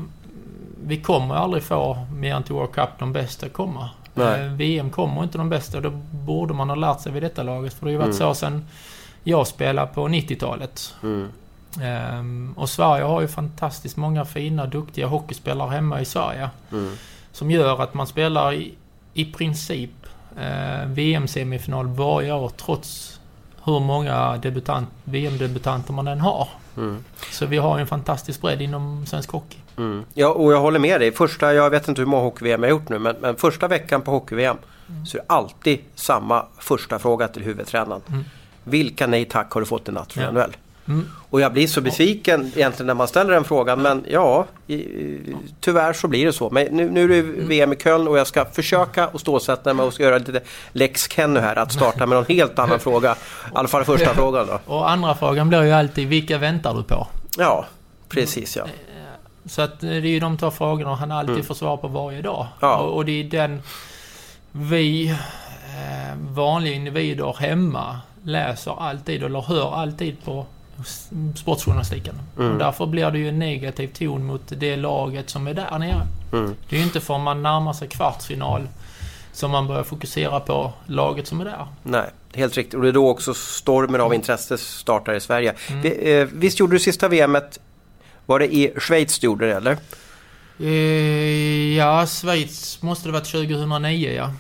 vi 0.84 0.96
kommer 0.96 1.34
aldrig 1.34 1.62
få 1.62 2.06
mer 2.12 2.34
än 2.34 2.42
till 2.42 2.54
World 2.54 2.72
Cup 2.72 2.88
de 2.98 3.12
bästa 3.12 3.48
komma. 3.48 3.90
Uh, 4.18 4.52
VM 4.56 4.90
kommer 4.90 5.22
inte 5.22 5.38
de 5.38 5.48
bästa. 5.48 5.80
Då 5.80 5.90
borde 6.10 6.54
man 6.54 6.68
ha 6.68 6.76
lärt 6.76 7.00
sig 7.00 7.12
vid 7.12 7.22
detta 7.22 7.42
laget. 7.42 7.74
För 7.74 7.86
det 7.86 7.86
har 7.86 7.92
ju 7.92 7.98
varit 7.98 8.20
mm. 8.20 8.34
så 8.34 8.34
sen 8.34 8.64
jag 9.24 9.46
spelade 9.46 9.92
på 9.94 10.08
90-talet. 10.08 10.94
Mm. 11.02 11.28
Um, 12.18 12.54
och 12.56 12.68
Sverige 12.68 13.04
har 13.04 13.20
ju 13.20 13.28
fantastiskt 13.28 13.96
många 13.96 14.24
fina, 14.24 14.66
duktiga 14.66 15.06
hockeyspelare 15.06 15.70
hemma 15.70 16.00
i 16.00 16.04
Sverige. 16.04 16.50
Mm. 16.72 16.96
Som 17.32 17.50
gör 17.50 17.82
att 17.82 17.94
man 17.94 18.06
spelar 18.06 18.52
i, 18.52 18.74
i 19.14 19.24
princip 19.24 19.90
eh, 20.38 20.86
VM-semifinal 20.86 21.86
varje 21.86 22.32
år 22.32 22.48
trots 22.56 23.20
hur 23.64 23.80
många 23.80 24.36
debutant, 24.36 24.88
VM-debutanter 25.04 25.92
man 25.92 26.08
än 26.08 26.20
har. 26.20 26.48
Mm. 26.76 27.04
Så 27.30 27.46
vi 27.46 27.58
har 27.58 27.78
en 27.78 27.86
fantastisk 27.86 28.40
bredd 28.40 28.62
inom 28.62 29.06
svensk 29.06 29.30
hockey. 29.30 29.58
Mm. 29.76 30.04
Ja, 30.14 30.28
och 30.28 30.52
jag 30.52 30.60
håller 30.60 30.78
med 30.78 31.00
dig. 31.00 31.12
Första, 31.12 31.54
jag 31.54 31.70
vet 31.70 31.88
inte 31.88 32.00
hur 32.00 32.06
många 32.06 32.22
hockey-VM 32.22 32.62
jag 32.62 32.70
har 32.70 32.78
gjort 32.78 32.88
nu, 32.88 32.98
men, 32.98 33.16
men 33.20 33.36
första 33.36 33.68
veckan 33.68 34.02
på 34.02 34.10
hockey-VM 34.10 34.56
mm. 34.88 35.06
så 35.06 35.18
är 35.18 35.20
det 35.20 35.26
alltid 35.28 35.78
samma 35.94 36.46
första 36.58 36.98
fråga 36.98 37.28
till 37.28 37.42
huvudtränaren. 37.42 38.02
Mm. 38.08 38.24
Vilka 38.64 39.06
nej 39.06 39.24
tack 39.24 39.52
har 39.52 39.60
du 39.60 39.66
fått 39.66 39.88
i 39.88 39.92
natt 39.92 40.12
från 40.12 40.24
ja. 40.24 40.30
NHL? 40.30 40.56
Mm. 40.88 41.08
Och 41.30 41.40
jag 41.40 41.52
blir 41.52 41.66
så 41.66 41.80
besviken 41.80 42.52
egentligen 42.56 42.86
när 42.86 42.94
man 42.94 43.08
ställer 43.08 43.32
den 43.32 43.44
frågan 43.44 43.82
men 43.82 44.04
ja, 44.08 44.46
i, 44.66 45.18
tyvärr 45.60 45.92
så 45.92 46.08
blir 46.08 46.26
det 46.26 46.32
så. 46.32 46.50
Men 46.50 46.66
nu, 46.66 46.90
nu 46.90 47.04
är 47.04 47.08
det 47.08 47.18
mm. 47.18 47.48
VM 47.48 47.72
i 47.72 47.76
Köln 47.76 48.08
och 48.08 48.18
jag 48.18 48.26
ska 48.26 48.44
försöka 48.44 49.04
att 49.06 49.20
ståsätta 49.20 49.74
mig 49.74 49.86
och 49.86 49.94
ska 49.94 50.02
göra 50.02 50.18
lite 50.18 50.40
Lex 50.72 51.10
Kenny 51.10 51.40
här, 51.40 51.56
att 51.56 51.72
starta 51.72 52.06
med 52.06 52.16
någon 52.16 52.36
helt 52.36 52.58
annan 52.58 52.80
fråga. 52.80 53.12
I 53.12 53.16
alla 53.52 53.68
fall 53.68 53.84
första 53.84 54.14
frågan 54.14 54.46
då. 54.46 54.74
Och 54.74 54.90
andra 54.90 55.14
frågan 55.14 55.48
blir 55.48 55.62
ju 55.62 55.72
alltid, 55.72 56.08
vilka 56.08 56.38
väntar 56.38 56.74
du 56.74 56.82
på? 56.82 57.06
Ja, 57.38 57.66
precis 58.08 58.56
ja. 58.56 58.64
Så 59.44 59.62
att 59.62 59.80
det 59.80 59.96
är 59.96 60.00
ju 60.00 60.20
de 60.20 60.36
två 60.36 60.50
frågorna 60.50 60.94
han 60.94 61.12
alltid 61.12 61.34
mm. 61.34 61.44
får 61.44 61.54
svar 61.54 61.76
på 61.76 61.88
varje 61.88 62.22
dag. 62.22 62.46
Ja. 62.60 62.76
Och, 62.76 62.96
och 62.96 63.04
det 63.04 63.12
är 63.12 63.24
den 63.24 63.62
vi 64.52 65.10
eh, 65.10 66.16
vanliga 66.18 66.74
individer 66.74 67.36
hemma 67.38 68.00
läser 68.24 68.82
alltid 68.82 69.22
eller 69.22 69.40
hör 69.40 69.74
alltid 69.74 70.24
på 70.24 70.46
sportjournalistiken. 71.36 72.14
Mm. 72.38 72.52
Och 72.52 72.58
därför 72.58 72.86
blir 72.86 73.10
det 73.10 73.18
ju 73.18 73.28
en 73.28 73.38
negativ 73.38 73.88
ton 73.88 74.24
mot 74.24 74.42
det 74.48 74.76
laget 74.76 75.30
som 75.30 75.46
är 75.46 75.54
där 75.54 75.78
nere. 75.78 76.06
Mm. 76.32 76.54
Det 76.68 76.76
är 76.76 76.80
ju 76.80 76.86
inte 76.86 77.00
förrän 77.00 77.22
man 77.22 77.42
närmar 77.42 77.72
sig 77.72 77.88
kvartsfinal 77.88 78.68
som 79.32 79.50
man 79.50 79.68
börjar 79.68 79.82
fokusera 79.82 80.40
på 80.40 80.72
laget 80.86 81.26
som 81.26 81.40
är 81.40 81.44
där. 81.44 81.66
Nej, 81.82 82.10
helt 82.34 82.56
riktigt. 82.56 82.74
Och 82.74 82.82
det 82.82 82.88
är 82.88 82.92
då 82.92 83.08
också 83.08 83.34
stormen 83.34 84.00
av 84.00 84.14
intresse 84.14 84.58
startar 84.58 85.14
i 85.14 85.20
Sverige. 85.20 85.54
Mm. 85.70 85.92
Eh, 86.02 86.28
visst 86.32 86.60
gjorde 86.60 86.74
du 86.74 86.78
sista 86.78 87.08
VMet, 87.08 87.60
var 88.26 88.38
det 88.38 88.54
i 88.54 88.72
Schweiz 88.78 89.18
du 89.18 89.24
gjorde 89.26 89.46
det 89.46 89.54
eller? 89.54 89.76
Eh, 90.60 91.76
ja, 91.76 92.06
Schweiz 92.06 92.82
måste 92.82 93.08
det 93.08 93.12
varit 93.12 93.30
2009 93.32 94.12
ja. 94.12 94.32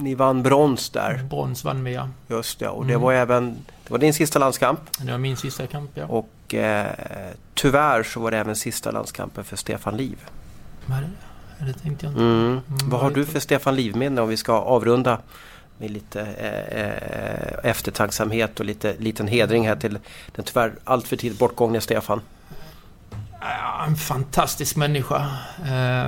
Ni 0.00 0.14
vann 0.14 0.42
brons 0.42 0.90
där. 0.90 1.20
Brons 1.30 1.64
vann 1.64 1.84
vi 1.84 1.94
ja. 1.94 2.08
Just 2.28 2.58
det, 2.58 2.68
och 2.68 2.86
det 2.86 2.92
mm. 2.92 3.02
var 3.02 3.12
även 3.12 3.58
det 3.90 3.94
var 3.94 3.98
din 3.98 4.14
sista 4.14 4.38
landskamp. 4.38 4.80
Det 4.98 5.10
var 5.10 5.18
min 5.18 5.36
sista 5.36 5.66
kamp, 5.66 5.90
ja. 5.94 6.06
Och 6.06 6.54
eh, 6.54 6.86
tyvärr 7.54 8.02
så 8.02 8.20
var 8.20 8.30
det 8.30 8.38
även 8.38 8.56
sista 8.56 8.90
landskampen 8.90 9.44
för 9.44 9.56
Stefan 9.56 9.96
Liv. 9.96 10.18
Vad 10.86 10.98
är 10.98 11.02
det? 11.02 11.08
Det 11.66 11.72
tänkte 11.72 12.06
jag 12.06 12.12
inte. 12.12 12.22
Mm. 12.22 12.46
Mm, 12.46 12.62
Vad 12.84 13.00
har 13.00 13.10
du 13.10 13.26
för 13.26 13.40
Stefan 13.40 13.76
Liv-minne 13.76 14.20
om 14.20 14.28
vi 14.28 14.36
ska 14.36 14.52
avrunda 14.52 15.18
med 15.78 15.90
lite 15.90 16.20
eh, 16.20 16.80
eh, 16.80 17.70
eftertanksamhet 17.70 18.60
och 18.60 18.66
lite 18.66 18.94
liten 18.98 19.28
hedring 19.28 19.68
här 19.68 19.76
till 19.76 19.98
den 20.32 20.44
tyvärr 20.44 20.72
alltför 20.84 21.16
tidigt 21.16 21.38
bortgångne 21.38 21.80
Stefan? 21.80 22.20
En 23.86 23.96
fantastisk 23.96 24.76
människa. 24.76 25.28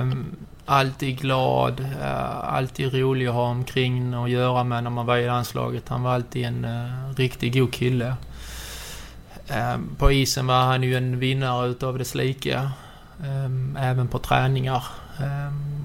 Um, 0.01 0.35
alltid 0.65 1.19
glad, 1.19 1.79
uh, 1.79 2.53
alltid 2.53 2.93
rolig 2.93 3.27
att 3.27 3.33
ha 3.33 3.49
omkring 3.49 4.17
och 4.17 4.29
göra 4.29 4.63
med 4.63 4.83
när 4.83 4.89
man 4.89 5.05
var 5.05 5.17
i 5.17 5.27
landslaget. 5.27 5.89
Han 5.89 6.03
var 6.03 6.13
alltid 6.13 6.45
en 6.45 6.65
uh, 6.65 7.15
riktigt 7.15 7.53
god 7.53 7.73
kille. 7.73 8.15
Um, 9.75 9.95
på 9.97 10.11
isen 10.11 10.47
var 10.47 10.61
han 10.61 10.83
ju 10.83 10.97
en 10.97 11.19
vinnare 11.19 11.67
utav 11.67 11.97
dess 11.97 12.15
lika. 12.15 12.71
Um, 13.19 13.77
även 13.77 14.07
på 14.07 14.19
träningar. 14.19 14.83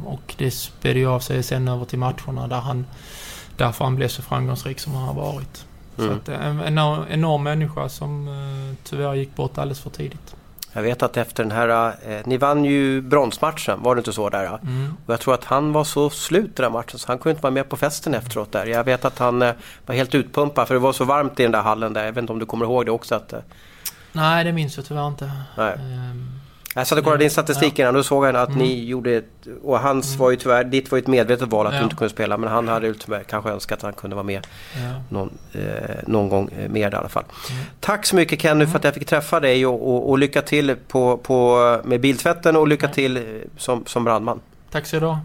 och 0.07 0.35
det 0.39 0.51
spelade 0.51 1.01
ju 1.01 1.07
av 1.07 1.21
sig 1.21 1.43
sen 1.43 1.69
över 1.69 1.85
till 1.85 1.99
matcherna 1.99 2.49
där 2.49 2.61
han, 2.61 2.87
därför 3.57 3.85
han 3.85 3.97
blev 3.97 4.09
så 4.09 4.23
framgångsrik 4.23 4.81
som 4.81 4.95
han 4.95 5.03
har 5.03 5.15
varit. 5.15 5.67
Mm. 5.99 6.11
Så 6.11 6.17
att, 6.17 6.29
en 6.29 6.63
enorm, 6.63 7.05
enorm 7.11 7.43
människa 7.43 7.89
som 7.89 8.29
tyvärr 8.85 9.15
gick 9.15 9.37
bort 9.37 9.59
alldeles 9.59 9.81
för 9.81 9.91
tidigt. 9.91 10.38
Jag 10.73 10.83
vet 10.83 11.03
att 11.03 11.17
efter 11.17 11.43
den 11.43 11.53
här, 11.53 11.95
eh, 12.09 12.21
ni 12.25 12.37
vann 12.37 12.65
ju 12.65 13.01
bronsmatchen, 13.01 13.83
var 13.83 13.95
det 13.95 13.99
inte 13.99 14.13
så 14.13 14.31
där? 14.31 14.47
Mm. 14.47 14.97
Och 15.07 15.13
jag 15.13 15.21
tror 15.21 15.35
att 15.35 15.45
han 15.45 15.73
var 15.73 15.85
så 15.85 16.11
slut 16.11 16.57
den 16.57 16.73
matchen 16.73 16.99
så 16.99 17.09
han 17.09 17.19
kunde 17.19 17.31
inte 17.31 17.43
vara 17.43 17.51
med 17.51 17.69
på 17.69 17.77
festen 17.77 18.15
efteråt 18.15 18.53
där. 18.53 18.67
Jag 18.67 18.85
vet 18.85 19.05
att 19.05 19.19
han 19.19 19.43
eh, 19.43 19.53
var 19.87 19.95
helt 19.95 20.15
utpumpad 20.15 20.69
för 20.69 20.75
det 20.75 20.81
var 20.81 20.93
så 20.93 21.05
varmt 21.05 21.41
i 21.41 21.43
den 21.43 21.53
där 21.53 21.63
hallen 21.63 21.93
där. 21.93 22.05
Jag 22.05 22.13
vet 22.13 22.23
inte 22.23 22.33
om 22.33 22.39
du 22.39 22.47
kommer 22.47 22.65
ihåg 22.65 22.87
det 22.87 22.91
också? 22.91 23.15
Att, 23.15 23.33
eh... 23.33 23.39
Nej, 24.13 24.45
det 24.45 24.53
minns 24.53 24.77
jag 24.77 24.87
tyvärr 24.87 25.09
inte. 25.09 25.31
Nej. 25.57 25.73
Um... 25.75 26.38
Jag 26.79 26.87
satt 26.87 26.99
och 26.99 27.05
kollade 27.05 27.25
din 27.25 27.31
statistik 27.31 27.79
innan. 27.79 27.95
Då 27.95 28.03
såg 28.03 28.27
jag 28.27 28.37
att 28.37 28.49
mm. 28.49 28.61
ni 28.61 28.85
gjorde 28.85 29.17
ett, 29.17 29.25
Och 29.63 29.81
hans 29.81 30.09
mm. 30.09 30.19
var 30.19 30.31
ju 30.31 30.37
tyvärr... 30.37 30.65
Ditt 30.65 30.91
var 30.91 30.99
ju 30.99 31.03
ett 31.03 31.09
medvetet 31.09 31.49
val 31.49 31.67
att 31.67 31.73
ja. 31.73 31.79
du 31.79 31.85
inte 31.85 31.97
kunde 31.97 32.15
spela. 32.15 32.37
Men 32.37 32.51
han 32.51 32.69
hade 32.69 32.87
ju 32.87 32.95
tyvärr 32.95 33.23
kanske 33.23 33.51
önskat 33.51 33.79
att 33.79 33.83
han 33.83 33.93
kunde 33.93 34.17
vara 34.17 34.25
med 34.25 34.47
ja. 34.75 35.03
någon, 35.09 35.31
eh, 35.53 35.63
någon 36.07 36.29
gång 36.29 36.51
eh, 36.59 36.69
mer 36.69 36.91
i 36.91 36.95
alla 36.95 37.09
fall. 37.09 37.25
Mm. 37.51 37.65
Tack 37.81 38.07
så 38.07 38.17
mycket 38.17 38.43
Kenny 38.43 38.67
för 38.67 38.77
att 38.79 38.85
jag 38.85 38.95
fick 38.95 39.07
träffa 39.07 39.41
dig 39.41 39.67
och, 39.67 39.89
och, 39.89 40.11
och 40.11 40.19
lycka 40.19 40.43
till 40.43 40.77
på, 40.89 41.17
på, 41.17 41.81
med 41.85 42.01
biltvätten 42.01 42.57
och 42.57 42.69
lycka 42.69 42.89
till 42.89 43.17
eh, 43.17 43.23
som, 43.57 43.87
som 43.87 44.05
brandman. 44.05 44.41
Tack 44.71 44.87
så 44.87 45.01
du 45.01 45.07
ha. 45.07 45.21